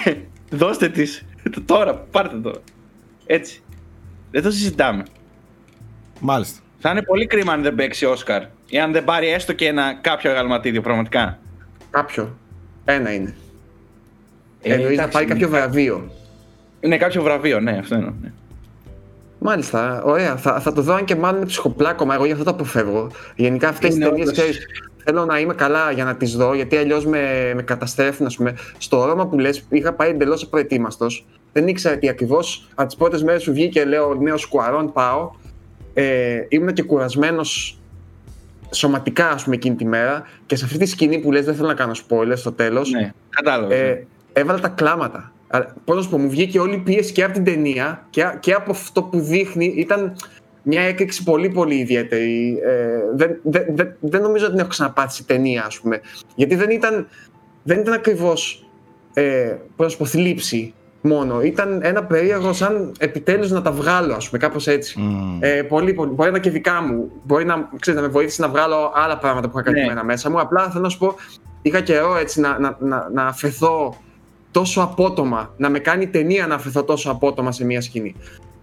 δώστε 0.62 0.88
της. 0.88 1.24
Τώρα, 1.64 1.94
πάρτε 1.94 2.36
το. 2.36 2.60
Έτσι. 3.26 3.62
Δεν 4.30 4.42
το 4.42 4.50
συζητάμε. 4.50 5.04
Μάλιστα. 6.20 6.60
Θα 6.78 6.90
είναι 6.90 7.02
πολύ 7.02 7.26
κρίμα 7.26 7.52
αν 7.52 7.62
δεν 7.62 7.74
παίξει 7.74 8.04
Όσκαρ 8.04 8.42
ή 8.66 8.78
αν 8.78 8.92
δεν 8.92 9.04
πάρει 9.04 9.28
έστω 9.28 9.52
και 9.52 9.66
ένα 9.66 9.98
κάποιο 10.00 10.30
αγαλματίδιο 10.30 10.80
πραγματικά. 10.80 11.38
Κάποιο. 11.90 12.38
Ένα 12.84 13.12
είναι. 13.14 13.34
Ε, 14.62 14.74
Εννοεί 14.74 14.94
να 14.94 15.08
πάρει 15.08 15.26
κάποιο 15.26 15.48
βραβείο. 15.48 16.10
Είναι 16.86 16.96
κάποιο 16.96 17.22
βραβείο, 17.22 17.60
ναι, 17.60 17.76
αυτό 17.78 17.94
είναι. 17.94 18.12
Ναι. 18.22 18.32
Μάλιστα, 19.38 20.02
ωραία. 20.02 20.36
Θα, 20.36 20.60
θα 20.60 20.72
το 20.72 20.82
δω 20.82 20.94
αν 20.94 21.04
και 21.04 21.16
μάλλον 21.16 21.36
είναι 21.36 21.46
ψυχοπλάκωμα. 21.46 22.14
Εγώ 22.14 22.24
γι' 22.24 22.32
αυτό 22.32 22.44
το 22.44 22.50
αποφεύγω. 22.50 23.10
Γενικά 23.36 23.68
αυτές 23.68 23.94
τι 23.94 24.00
ταινίες 24.00 24.58
θέλω 25.04 25.24
να 25.24 25.38
είμαι 25.38 25.54
καλά 25.54 25.90
για 25.90 26.04
να 26.04 26.16
τις 26.16 26.36
δω, 26.36 26.54
γιατί 26.54 26.76
αλλιώς 26.76 27.06
με, 27.06 27.52
με 27.54 27.62
καταστρέφουν. 27.62 28.26
Ας 28.26 28.36
πούμε. 28.36 28.54
Στο 28.78 28.98
όρομα 28.98 29.26
που 29.26 29.38
λες, 29.38 29.66
είχα 29.68 29.92
πάει 29.92 30.10
εντελώς 30.10 30.42
απροετοίμαστος. 30.42 31.26
Δεν 31.52 31.68
ήξερα 31.68 31.98
τι 31.98 32.08
ακριβώς. 32.08 32.68
Από 32.74 32.86
τις 32.86 32.96
πρώτες 32.96 33.22
μέρες 33.22 33.44
που 33.44 33.52
βγήκε, 33.52 33.84
λέω 33.84 34.14
νέος 34.14 34.40
σκουαρόν 34.40 34.92
πάω. 34.92 35.30
Ε, 35.94 36.40
ήμουν 36.48 36.72
και 36.72 36.82
κουρασμένος 36.82 37.78
σωματικά, 38.70 39.30
ας 39.30 39.44
πούμε, 39.44 39.56
εκείνη 39.56 39.76
τη 39.76 39.84
μέρα. 39.84 40.22
Και 40.46 40.56
σε 40.56 40.64
αυτή 40.64 40.78
τη 40.78 40.86
σκηνή 40.86 41.18
που 41.18 41.32
λες, 41.32 41.44
δεν 41.44 41.54
θέλω 41.54 41.68
να 41.68 41.74
κάνω 41.74 41.92
spoilers 41.92 42.36
στο 42.36 42.52
τέλος. 42.52 42.90
Ναι, 42.90 43.12
κατάλαβα. 43.30 43.74
Ε, 43.74 43.88
ναι. 43.88 44.04
έβαλα 44.32 44.60
τα 44.60 44.68
κλάματα. 44.68 45.32
Πώς 45.84 45.96
να 45.96 46.02
σου 46.02 46.10
πω, 46.10 46.18
μου 46.18 46.28
βγήκε 46.28 46.58
όλη 46.58 46.74
η 46.74 46.78
πίεση 46.78 47.12
και 47.12 47.24
από 47.24 47.32
την 47.32 47.44
ταινία 47.44 48.06
και, 48.10 48.24
και 48.40 48.52
από 48.52 48.70
αυτό 48.70 49.02
που 49.02 49.20
δείχνει. 49.20 49.74
Ήταν 49.76 50.16
μια 50.62 50.80
έκρηξη 50.80 51.22
πολύ 51.22 51.48
πολύ 51.48 51.74
ιδιαίτερη. 51.74 52.58
Ε, 52.64 52.98
δεν, 53.14 53.40
δεν, 53.42 53.96
δεν, 54.00 54.22
νομίζω 54.22 54.44
ότι 54.44 54.52
την 54.52 54.60
έχω 54.60 54.70
ξαναπάθει 54.70 55.24
ταινία, 55.24 55.64
ας 55.64 55.80
πούμε. 55.80 56.00
Γιατί 56.34 56.54
δεν 56.54 56.70
ήταν, 56.70 57.06
δεν 57.62 57.78
ήταν 57.78 57.92
ακριβώς. 57.94 58.66
Ε, 59.14 59.54
πώς 59.76 59.86
να 59.86 59.88
σου 59.88 59.98
πω, 59.98 60.04
θλίψη. 60.04 60.74
μόνο. 61.00 61.42
Ήταν 61.42 61.80
ένα 61.82 62.04
περίεργο 62.04 62.52
σαν 62.52 62.92
επιτέλους 62.98 63.50
να 63.50 63.62
τα 63.62 63.72
βγάλω, 63.72 64.14
ας 64.14 64.28
πούμε, 64.28 64.38
κάπως 64.38 64.66
έτσι. 64.66 65.00
Ε, 65.40 65.62
πολύ, 65.62 65.94
πολύ. 65.94 66.10
Μπορεί 66.10 66.30
να 66.30 66.38
και 66.38 66.50
δικά 66.50 66.82
μου. 66.82 67.10
Μπορεί 67.22 67.44
να, 67.44 67.68
ξέρετε, 67.80 68.02
να 68.02 68.08
με 68.08 68.12
βοήθησε 68.12 68.42
να 68.42 68.48
βγάλω 68.48 68.92
άλλα 68.94 69.18
πράγματα 69.18 69.48
που 69.48 69.58
είχα 69.58 69.70
ναι. 69.70 69.86
κάτι 69.86 70.04
μέσα 70.04 70.30
μου. 70.30 70.40
Απλά 70.40 70.70
θέλω 70.70 70.82
να 70.82 70.88
σου 70.88 70.98
πω, 70.98 71.14
είχα 71.62 71.80
καιρό 71.80 72.16
έτσι 72.16 72.40
να, 72.40 72.58
να, 72.58 72.76
να, 72.80 73.08
να 73.12 73.26
αφαιθώ 73.26 73.96
τόσο 74.56 74.80
απότομα, 74.80 75.54
να 75.56 75.68
με 75.68 75.78
κάνει 75.78 76.06
ταινία 76.08 76.46
να 76.46 76.54
αφαιθώ 76.54 76.84
τόσο 76.84 77.10
απότομα 77.10 77.52
σε 77.52 77.64
μια 77.64 77.80
σκηνή. 77.80 78.14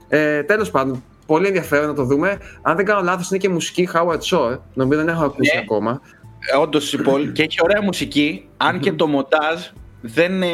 Ε, 0.09 0.43
τέλος 0.43 0.71
πάντων, 0.71 1.03
πολύ 1.25 1.47
ενδιαφέρον 1.47 1.87
να 1.87 1.93
το 1.93 2.03
δούμε. 2.03 2.37
Αν 2.61 2.75
δεν 2.75 2.85
κάνω 2.85 3.01
λάθος, 3.01 3.29
είναι 3.29 3.39
και 3.39 3.49
μουσική 3.49 3.89
Howard 3.93 4.19
Shore. 4.19 4.59
Νομίζω 4.73 4.99
δεν 4.99 5.13
έχω 5.13 5.23
ακούσει 5.23 5.55
ναι. 5.55 5.61
ακόμα. 5.61 6.01
Ε, 6.53 6.57
Όντως, 6.57 6.95
και 7.33 7.43
έχει 7.43 7.57
ωραία 7.63 7.81
μουσική, 7.81 8.47
αν 8.57 8.79
και 8.79 8.91
το 8.91 9.07
μοντάζ 9.07 9.61
δεν, 10.01 10.41
ε, 10.41 10.47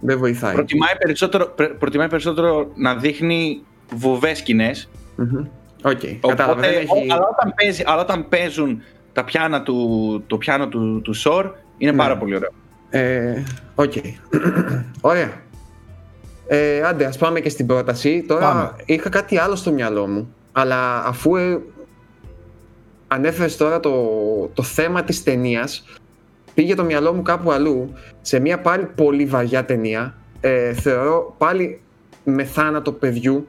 δεν 0.00 0.18
βοηθάει. 0.18 0.54
Προτιμάει 0.54 0.96
περισσότερο, 0.98 1.54
προτιμάει 1.78 2.08
περισσότερο 2.08 2.70
να 2.74 2.94
δείχνει 2.96 3.62
βουβές 3.94 4.38
σκηνές. 4.38 4.88
Okay, 5.82 6.18
κατάλαβα. 6.20 6.66
Έχει... 6.66 7.06
Αλλά, 7.08 7.28
όταν 7.30 7.54
παίζει, 7.56 7.82
αλλά 7.86 8.00
όταν 8.00 8.28
παίζουν 8.28 8.82
τα 9.12 9.24
πιάνα 9.24 9.62
του, 9.62 10.24
το 10.26 10.38
πιάνο 10.38 10.68
του, 10.68 11.00
του 11.04 11.12
Σορ 11.12 11.50
είναι 11.78 11.90
ναι. 11.90 11.96
πάρα 11.96 12.18
πολύ 12.18 12.36
ωραίο. 12.36 12.50
Ε, 12.96 13.42
OK. 13.74 13.92
Okay. 13.94 14.12
Ωραία. 15.00 15.30
Ε, 16.46 16.82
άντε, 16.82 17.04
ας 17.04 17.18
πάμε 17.18 17.40
και 17.40 17.48
στην 17.48 17.66
πρόταση. 17.66 18.24
Τώρα 18.28 18.76
είχα 18.84 19.08
κάτι 19.08 19.38
άλλο 19.38 19.56
στο 19.56 19.72
μυαλό 19.72 20.06
μου. 20.06 20.34
Αλλά 20.52 21.04
αφού 21.04 21.36
ε, 21.36 21.58
ανέφερες 23.08 23.56
τώρα 23.56 23.80
το, 23.80 23.92
το 24.54 24.62
θέμα 24.62 25.02
της 25.02 25.22
ταινίας, 25.22 25.84
πήγε 26.54 26.74
το 26.74 26.84
μυαλό 26.84 27.12
μου 27.12 27.22
κάπου 27.22 27.50
αλλού. 27.50 27.92
Σε 28.20 28.40
μια 28.40 28.60
πάλι 28.60 28.84
πολύ 28.94 29.24
βαριά 29.24 29.64
ταινία. 29.64 30.14
Ε, 30.40 30.72
θεωρώ 30.72 31.34
πάλι 31.38 31.80
με 32.24 32.44
θάνατο 32.44 32.92
παιδιού. 32.92 33.48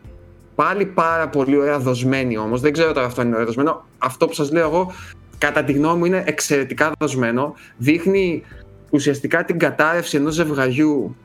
Πάλι 0.55 0.85
πάρα 0.85 1.27
πολύ 1.27 1.57
ωραία 1.57 1.79
δοσμένη 1.79 2.37
όμως. 2.37 2.61
Δεν 2.61 2.73
ξέρω 2.73 2.93
τώρα 2.93 3.05
αυτό 3.05 3.21
είναι 3.21 3.33
ωραία 3.33 3.45
δοσμένο. 3.45 3.85
Αυτό 3.97 4.27
που 4.27 4.33
σας 4.33 4.51
λέω 4.51 4.67
εγώ, 4.67 4.91
κατά 5.37 5.63
τη 5.63 5.71
γνώμη 5.71 5.97
μου, 5.97 6.05
είναι 6.05 6.23
εξαιρετικά 6.25 6.91
δοσμένο. 6.99 7.53
Δείχνει 7.77 8.43
ουσιαστικά 8.91 9.45
την 9.45 9.57
κατάρρευση 9.59 10.18
ενός 10.18 10.34
ζευγαριού 10.34 11.15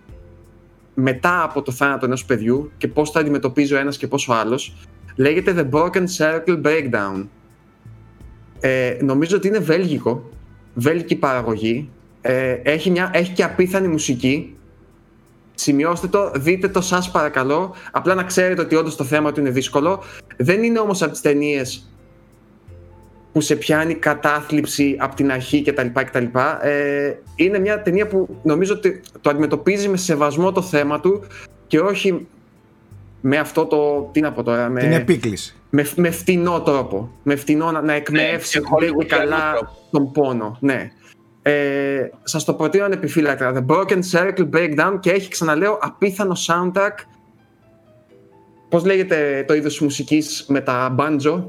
μετά 0.95 1.43
από 1.43 1.63
το 1.63 1.73
θάνατο 1.73 2.07
ενός 2.07 2.25
παιδιού 2.25 2.73
και 2.79 2.89
πώς 2.89 3.11
θα 3.11 3.21
αντιμετωπίζει 3.21 3.75
ο 3.75 3.79
ένας 3.79 3.97
και 3.97 4.07
πώς 4.07 4.29
ο 4.29 4.35
άλλος. 4.35 4.77
Λέγεται 5.17 5.55
The 5.57 5.79
Broken 5.79 6.05
Circle 6.19 6.63
Breakdown. 6.63 7.27
Ε, 8.61 8.97
νομίζω 9.03 9.37
ότι 9.37 9.49
είναι 9.49 9.59
βέλγικο, 9.59 10.31
βέλγικη 10.75 11.17
παραγωγή. 11.17 11.91
Ε, 12.21 12.51
έχει, 12.63 12.91
μια, 12.91 13.11
έχει 13.13 13.33
και 13.33 13.45
απίθανη 13.45 13.89
μουσική. 13.89 14.57
Σημειώστε 15.55 16.07
το, 16.07 16.31
δείτε 16.35 16.69
το 16.69 16.81
σας 16.81 17.11
παρακαλώ. 17.11 17.75
Απλά 17.93 18.15
να 18.15 18.23
ξέρετε 18.23 18.61
ότι 18.61 18.75
όντως 18.75 18.97
το 18.97 19.05
θέμα 19.05 19.33
του 19.33 19.41
είναι 19.41 19.51
δύσκολο. 19.51 20.03
Δεν 20.37 20.63
είναι 20.63 20.79
όμως 20.79 21.03
από 21.03 21.13
τις 21.13 21.21
ταινίες 21.21 21.92
που 23.33 23.41
σε 23.41 23.57
πιάνει 23.57 23.95
κατάθλιψη 23.95 24.97
από 24.99 25.15
την 25.15 25.33
αρχή 25.33 25.63
κτλ. 25.63 25.87
κτλ. 25.93 26.25
Ε, 26.63 27.13
είναι 27.37 27.59
μια 27.59 27.83
ταινία 27.83 28.07
που 28.07 28.29
νομίζω 28.43 28.75
ότι 28.75 29.01
το 29.21 29.31
αντιμετωπίζει 29.31 29.89
με 29.89 29.97
σεβασμό 29.97 30.53
το 30.53 30.63
θέμα 30.63 31.01
του 31.01 31.25
και 31.67 31.81
όχι 31.81 32.27
με 33.21 33.39
αυτό 33.39 33.67
το. 33.67 34.09
Τι 34.13 34.21
να 34.21 34.33
πω 34.33 34.43
τώρα. 34.43 34.69
Με, 34.69 34.81
την 34.81 34.93
επίκληση. 34.93 35.55
Με, 35.71 35.87
με 35.97 36.11
φτηνό 36.11 36.61
τρόπο. 36.61 37.11
Με 37.23 37.37
φτηνό 37.37 37.71
να, 37.71 37.81
να 37.83 37.93
εκμεύσει 37.93 38.61
ναι, 38.81 39.05
καλά 39.05 39.73
τον 39.91 40.13
πόνο. 40.13 40.57
Ναι. 40.61 40.91
Ε, 41.43 42.09
Σας 42.23 42.45
το 42.45 42.55
προτείνω 42.55 42.85
ανεπιφύλακτα. 42.85 43.53
The 43.55 43.75
Broken 43.75 44.01
Circle 44.13 44.49
Breakdown 44.55 44.99
και 45.01 45.11
έχει 45.11 45.31
ξαναλέω 45.31 45.79
απίθανο 45.81 46.37
soundtrack. 46.47 46.95
Πώς 48.69 48.85
λέγεται 48.85 49.45
το 49.49 49.55
είδος 49.55 49.81
μουσικής 49.81 50.45
με 50.49 50.61
τα 50.61 50.95
banjo; 50.99 51.45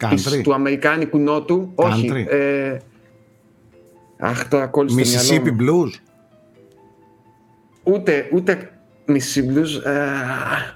Country; 0.00 0.40
του 0.42 0.54
Αμερικάνικου 0.54 1.18
Νότου. 1.18 1.72
Country. 1.74 1.86
Όχι. 1.86 2.26
Ε, 2.28 2.76
αχ, 4.18 4.48
τώρα 4.48 4.66
κόλλησε 4.66 5.18
στο 5.18 5.34
Mississippi 5.34 5.48
Blues. 5.48 5.90
Ούτε, 7.82 8.28
ούτε 8.32 8.70
Mississippi 9.06 9.58
Blues. 9.58 9.84
Ε, 9.84 10.00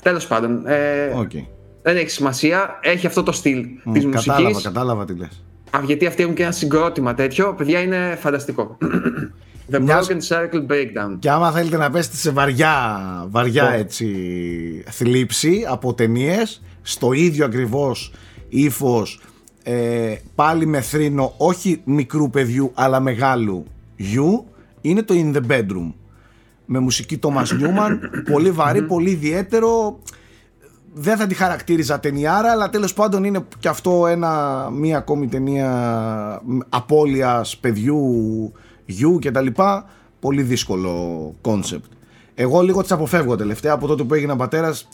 τέλος 0.02 0.26
πάντων. 0.26 0.66
Ε, 0.66 1.12
okay. 1.16 1.46
Δεν 1.82 1.96
έχει 1.96 2.10
σημασία. 2.10 2.78
Έχει 2.82 3.06
αυτό 3.06 3.22
το 3.22 3.32
στυλ 3.32 3.64
mm, 3.64 3.92
της 3.92 4.04
μουσικής. 4.04 4.26
Κατάλαβα, 4.26 4.60
κατάλαβα 4.60 5.04
τι 5.04 5.14
λες. 5.14 5.44
Α, 5.70 5.80
γιατί 5.84 6.06
αυτοί 6.06 6.22
έχουν 6.22 6.34
και 6.34 6.42
ένα 6.42 6.52
συγκρότημα 6.52 7.14
τέτοιο. 7.14 7.54
Παιδιά, 7.54 7.80
είναι 7.80 8.16
φανταστικό. 8.20 8.78
The 9.70 9.80
Μιας... 9.80 10.08
Broken 10.08 10.36
Circle 10.36 10.66
Breakdown. 10.66 11.16
Και 11.18 11.30
άμα 11.30 11.50
θέλετε 11.52 11.76
να 11.76 11.90
πέσετε 11.90 12.16
σε 12.16 12.30
βαριά, 12.30 12.76
βαριά 13.28 13.74
oh. 13.74 13.78
έτσι 13.78 14.06
θλίψη 14.90 15.64
από 15.68 15.94
ταινίες, 15.94 16.62
στο 16.82 17.12
ίδιο 17.12 17.44
ακριβώς 17.44 18.12
ύφος 18.52 19.20
ε, 19.62 20.14
πάλι 20.34 20.66
με 20.66 20.80
θρήνο 20.80 21.34
όχι 21.36 21.80
μικρού 21.84 22.30
παιδιού 22.30 22.70
αλλά 22.74 23.00
μεγάλου 23.00 23.64
γιου 23.96 24.44
είναι 24.80 25.02
το 25.02 25.14
In 25.16 25.36
the 25.36 25.50
Bedroom. 25.50 25.92
Με 26.66 26.78
μουσική 26.78 27.18
Thomas 27.22 27.46
Newman 27.46 27.98
πολύ 28.32 28.50
βαρύ, 28.50 28.82
πολύ 28.82 29.10
ιδιαίτερο. 29.10 29.98
Δεν 30.94 31.16
θα 31.16 31.26
τη 31.26 31.34
χαρακτήριζα 31.34 32.00
ταινιάρα 32.00 32.50
αλλά 32.50 32.70
τέλος 32.70 32.94
πάντων 32.94 33.24
είναι 33.24 33.44
και 33.58 33.68
αυτό 33.68 34.06
ένα, 34.06 34.68
μία 34.70 34.96
ακόμη 34.96 35.28
ταινία 35.28 36.42
απώλειας 36.68 37.56
παιδιού 37.56 38.52
γιου 38.84 39.18
και 39.18 39.30
τα 39.30 39.40
λοιπά 39.40 39.84
πολύ 40.20 40.42
δύσκολο 40.42 41.34
concept 41.40 41.92
εγώ 42.34 42.60
λίγο 42.60 42.82
τις 42.82 42.92
αποφεύγω 42.92 43.36
τελευταία 43.36 43.72
από 43.72 43.86
τότε 43.86 44.02
που 44.02 44.14
έγινα 44.14 44.36
πατέρας 44.36 44.88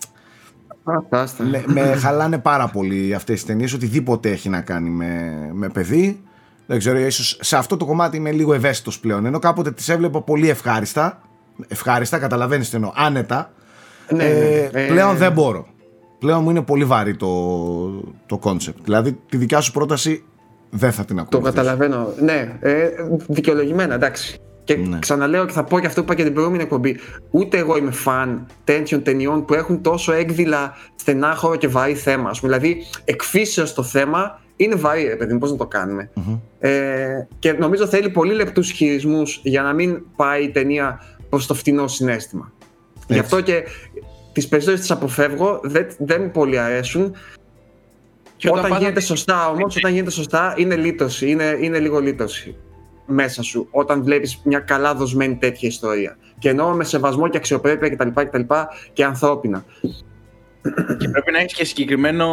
με, 1.51 1.65
με 1.67 1.81
χαλάνε 1.97 2.39
πάρα 2.39 2.69
πολύ 2.69 3.15
αυτές 3.15 3.41
τι 3.41 3.47
ταινίες, 3.47 3.73
οτιδήποτε 3.73 4.31
έχει 4.31 4.49
να 4.49 4.61
κάνει 4.61 4.91
με, 4.91 5.33
με 5.53 5.69
παιδί. 5.69 6.23
Δεν 6.67 6.79
ξέρω, 6.79 6.99
ίσως 6.99 7.39
σε 7.41 7.57
αυτό 7.57 7.77
το 7.77 7.85
κομμάτι 7.85 8.17
είμαι 8.17 8.31
λίγο 8.33 8.55
ευαίσθητος 8.55 9.01
πλέον. 9.01 9.27
Ενώ 9.27 9.39
κάποτε 9.39 9.71
τις 9.73 9.89
έβλεπα 9.89 10.23
πολύ 10.23 10.49
ευχάριστα. 10.49 11.21
Ευχάριστα, 11.69 12.19
καταλαβαίνεις 12.19 12.71
τι 12.71 12.77
εννοώ. 12.77 12.93
Άνετα. 12.95 13.53
Ναι, 14.11 14.25
ε, 14.25 14.71
ναι. 14.73 14.87
πλέον 14.87 15.17
δεν 15.17 15.33
μπορώ. 15.33 15.67
Πλέον 16.19 16.43
μου 16.43 16.51
είναι 16.51 16.63
πολύ 16.63 16.85
βαρύ 16.85 17.17
το, 17.17 17.29
το 18.27 18.39
concept. 18.43 18.81
Δηλαδή 18.85 19.19
τη 19.29 19.37
δικιά 19.37 19.61
σου 19.61 19.73
πρόταση 19.73 20.25
δεν 20.71 20.93
θα 20.93 21.05
την 21.05 21.19
ακούω. 21.19 21.41
Το 21.41 21.41
καταλαβαίνω. 21.41 22.09
Ναι, 22.21 22.59
ε, 22.61 22.89
δικαιολογημένα, 23.29 23.95
εντάξει. 23.95 24.41
Και 24.69 24.77
ναι. 24.77 24.99
ξαναλέω 24.99 25.47
και 25.47 25.53
θα 25.53 25.65
πω 25.65 25.81
και 25.81 25.87
αυτό 25.87 26.01
που 26.01 26.07
είπα 26.07 26.15
και 26.15 26.23
την 26.25 26.33
προηγούμενη 26.33 26.63
εκπομπή. 26.63 26.97
Ούτε 27.31 27.59
εγώ 27.59 27.77
είμαι 27.77 27.91
φαν 27.91 28.47
τέτοιων 28.65 29.03
ταινιών 29.03 29.45
που 29.45 29.55
έχουν 29.55 29.83
τόσο 29.83 30.13
έκδηλα 30.13 30.77
στενάχωρο 30.97 31.57
και 31.57 31.69
βαρύ 31.69 31.95
θέμα. 31.95 32.31
Δηλαδή, 32.41 32.85
εκφύσεως 33.05 33.75
το 33.75 33.83
θέμα 33.83 34.41
είναι 34.57 34.75
βαρύ, 34.75 35.03
ρε 35.03 35.17
παιδί 35.17 35.33
μου, 35.33 35.39
πώς 35.39 35.51
να 35.51 35.57
το 35.57 35.67
κάνουμε. 35.67 36.11
Mm-hmm. 36.17 36.39
Ε, 36.59 37.27
και 37.39 37.53
νομίζω 37.53 37.87
θέλει 37.87 38.11
πολύ 38.11 38.35
λεπτούς 38.35 38.71
χειρισμούς 38.71 39.41
για 39.43 39.63
να 39.63 39.73
μην 39.73 40.03
πάει 40.17 40.45
η 40.45 40.51
ταινία 40.51 41.01
προς 41.29 41.47
το 41.47 41.55
φτηνό 41.55 41.87
συνέστημα. 41.87 42.53
Έτσι. 42.95 43.13
Γι' 43.13 43.19
αυτό 43.19 43.41
και 43.41 43.65
τις 44.33 44.49
περισσότερες 44.49 44.81
τις 44.81 44.91
αποφεύγω, 44.91 45.61
δεν, 45.63 45.87
δεν 45.99 46.23
μου 46.23 46.31
πολύ 46.31 46.59
αρέσουν. 46.59 47.15
Και 48.37 48.49
όταν, 48.51 48.65
όταν 48.65 48.79
γίνεται 48.79 49.01
σωστά 49.01 49.51
όμως, 49.51 49.77
όταν 49.77 49.93
γίνεται 49.93 50.11
σωστά 50.11 50.55
είναι 50.57 50.77
λύτωση, 50.77 51.31
είναι, 51.31 51.57
είναι 51.61 51.79
λίγο 51.79 51.99
λύτωση 51.99 52.57
μέσα 53.11 53.43
σου 53.43 53.69
όταν 53.71 54.03
βλέπεις 54.03 54.41
μια 54.45 54.59
καλά 54.59 54.95
δοσμένη 54.95 55.37
τέτοια 55.37 55.69
ιστορία. 55.69 56.17
Και 56.39 56.49
εννοώ 56.49 56.73
με 56.73 56.85
σεβασμό 56.85 57.29
και 57.29 57.37
αξιοπρέπεια 57.37 57.89
κτλ. 57.89 58.09
Και, 58.09 58.47
και 58.93 59.05
ανθρώπινα. 59.05 59.65
Και 60.99 61.09
πρέπει 61.09 61.33
να 61.33 61.39
έχεις 61.39 61.55
και 61.55 61.65
συγκεκριμένο, 61.65 62.27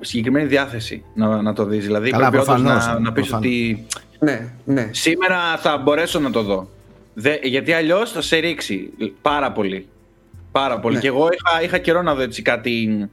συγκεκριμένη 0.00 0.46
διάθεση 0.46 1.04
να, 1.14 1.42
να 1.42 1.52
το 1.52 1.64
δεις. 1.64 1.84
Δηλαδή 1.84 2.10
Καλά, 2.10 2.30
πρέπει 2.30 2.44
προφανώς, 2.44 2.86
να, 2.86 2.98
να 2.98 3.12
πεις 3.12 3.32
ότι 3.32 3.86
ναι, 4.18 4.52
ναι. 4.64 4.88
σήμερα 4.92 5.56
θα 5.56 5.78
μπορέσω 5.78 6.18
να 6.18 6.30
το 6.30 6.42
δω. 6.42 6.68
Δε, 7.14 7.34
γιατί 7.42 7.72
αλλιώς 7.72 8.12
θα 8.12 8.20
σε 8.20 8.36
ρίξει 8.36 8.92
πάρα 9.22 9.52
πολύ. 9.52 9.88
Πάρα 10.52 10.78
πολύ. 10.80 10.94
Ναι. 10.94 11.00
Και 11.00 11.06
εγώ 11.06 11.28
είχα, 11.32 11.62
είχα 11.62 11.78
καιρό 11.78 12.02
να 12.02 12.14
δω 12.14 12.22
έτσι 12.22 12.42
κάτι 12.42 13.08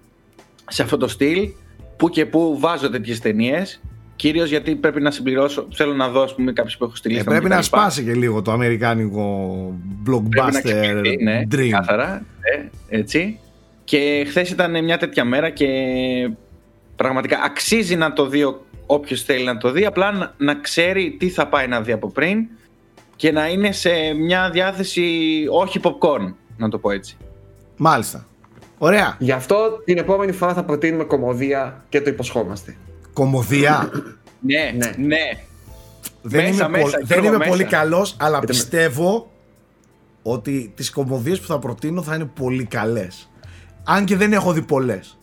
σε 0.68 0.84
αυτό 0.84 0.98
το 0.98 1.08
στυλ 1.08 1.50
που 1.98 2.10
και 2.10 2.26
που 2.26 2.58
βάζω 2.60 2.90
τέτοιες 2.90 3.20
ταινίες 3.20 3.82
Κυρίως 4.18 4.50
γιατί 4.50 4.76
πρέπει 4.76 5.02
να 5.02 5.12
συμπληρώσω. 5.12 5.68
Θέλω 5.74 5.94
να 5.94 6.10
δω 6.10 6.26
πούμε, 6.36 6.54
κάποιους 6.54 6.78
που 6.78 6.84
έχω 6.84 6.96
στη 6.96 7.10
λίστα. 7.10 7.32
Ε, 7.32 7.38
πρέπει 7.38 7.50
να 7.50 7.62
σπάσει 7.62 8.04
και 8.04 8.14
λίγο 8.14 8.42
το 8.42 8.52
αμερικάνικο 8.52 9.56
blockbuster 10.08 11.02
ναι, 11.24 11.42
dream. 11.52 11.70
Κάθαρα, 11.70 12.26
ναι, 12.40 12.70
έτσι. 12.90 13.40
Και 13.84 14.26
χθες 14.28 14.50
ήταν 14.50 14.84
μια 14.84 14.98
τέτοια 14.98 15.26
μέρα 15.26 15.50
και 15.50 15.68
πραγματικά 16.96 17.40
αξίζει 17.44 17.96
να 17.96 18.14
το 18.14 18.28
δει 18.28 18.44
όποιος 18.86 19.24
θέλει 19.24 19.44
να 19.44 19.58
το 19.58 19.72
δει. 19.72 19.86
Απλά 19.86 20.12
να, 20.12 20.34
να 20.38 20.56
ξέρει 20.56 21.16
τι 21.20 21.30
θα 21.30 21.48
πάει 21.48 21.68
να 21.68 21.82
δει 21.82 21.92
από 21.92 22.10
πριν 22.10 22.48
και 23.16 23.32
να 23.32 23.48
είναι 23.48 23.72
σε 23.72 23.90
μια 24.14 24.50
διάθεση 24.50 25.04
όχι 25.52 25.80
popcorn, 25.84 26.34
να 26.58 26.70
το 26.70 26.78
πω 26.78 26.92
έτσι. 26.92 27.18
Μάλιστα. 27.78 28.28
Ωραία. 28.78 29.16
Γι' 29.20 29.32
αυτό 29.32 29.82
την 29.86 29.98
επόμενη 29.98 30.32
φορά 30.32 30.54
θα 30.54 30.64
προτείνουμε 30.64 31.04
κομμωδία 31.04 31.86
και 31.90 32.02
το 32.02 32.10
υποσχόμαστε. 32.10 32.76
Κομμωδία. 33.18 33.90
ναι, 34.40 34.74
ναι, 34.78 34.92
ναι. 34.98 35.18
Δεν 36.22 36.54
είμαι, 36.54 36.82
δεν 37.04 37.24
είμαι 37.24 37.46
πολύ 37.48 37.64
καλός, 37.64 38.16
αλλά 38.20 38.40
πιστεύω 38.40 39.32
ότι 40.22 40.72
τις 40.76 40.92
κομμωδίες 40.92 41.40
που 41.40 41.48
θα 41.48 41.60
προτείνω 41.60 42.02
θα 42.02 42.16
είναι 42.16 42.26
πολύ 42.26 42.66
καλές. 42.66 43.32
Αν 43.84 44.06
και 44.06 44.16
δεν 44.16 44.34
έχω 44.34 44.54
δει 44.54 44.62
πολλές. 44.62 45.20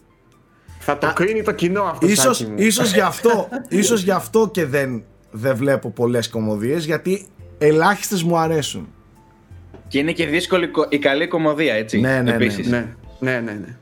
Θα 0.79 0.99
το 0.99 1.12
κρίνει 1.12 1.43
το 1.43 1.53
κοινό 1.53 1.83
αυτό. 1.83 2.07
Ίσως, 2.07 2.47
ίσως, 2.57 2.93
γι 2.93 3.01
αυτό, 3.01 3.49
ίσως 3.81 4.03
γι' 4.03 4.11
αυτό 4.11 4.49
και 4.53 4.66
δεν, 4.66 5.05
δεν 5.31 5.57
βλέπω 5.57 5.91
πολλές 5.91 6.29
κομμωδίες 6.29 6.85
γιατί 6.85 7.27
ελάχιστες 7.59 8.23
μου 8.23 8.39
αρέσουν. 8.39 8.89
Και 9.89 9.99
είναι 9.99 10.12
και 10.12 10.27
δύσκολη 10.27 10.71
η 10.89 10.99
καλή 10.99 11.29
κομμωδία, 11.29 11.75
έτσι. 11.75 12.01
Ναι, 12.01 12.21
ναι, 12.21 12.33
επίσης. 12.33 12.66
ναι. 12.66 12.95
ναι, 13.19 13.41
ναι, 13.41 13.53
ναι. 13.53 13.77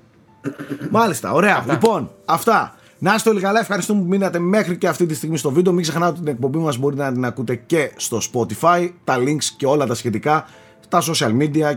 Μάλιστα, 0.91 1.33
ωραία. 1.33 1.57
Αυτά. 1.57 1.73
Λοιπόν, 1.73 2.11
αυτά. 2.25 2.77
Να 3.03 3.15
είστε 3.15 3.31
όλοι 3.31 3.41
καλά. 3.41 3.61
Ευχαριστούμε 3.61 4.01
που 4.01 4.09
μείνατε 4.09 4.39
μέχρι 4.39 4.77
και 4.77 4.89
αυτή 4.89 5.07
τη 5.07 5.15
στιγμή 5.15 5.37
στο 5.37 5.51
βίντεο. 5.51 5.73
Μην 5.73 5.83
ξεχνάτε 5.83 6.19
την 6.19 6.29
εκπομπή 6.29 6.59
μας 6.59 6.77
μπορείτε 6.77 7.03
να 7.03 7.13
την 7.13 7.25
ακούτε 7.25 7.55
και 7.55 7.93
στο 7.97 8.19
Spotify. 8.33 8.91
Τα 9.05 9.17
links 9.19 9.45
και 9.57 9.67
όλα 9.67 9.87
τα 9.87 9.95
σχετικά 9.95 10.47
στα 10.81 11.03
social 11.03 11.37
media 11.39 11.75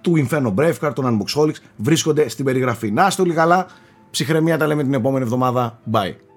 του 0.00 0.26
Inferno 0.26 0.54
Braveheart, 0.54 0.92
των 0.94 1.18
Unboxholics 1.18 1.56
βρίσκονται 1.76 2.28
στην 2.28 2.44
περιγραφή. 2.44 2.90
Να 2.90 3.06
είστε 3.06 3.22
όλοι 3.22 3.32
καλά. 3.32 3.66
Ψυχραιμία 4.10 4.58
τα 4.58 4.66
λέμε 4.66 4.82
την 4.82 4.94
επόμενη 4.94 5.24
εβδομάδα. 5.24 5.80
Bye. 5.92 6.29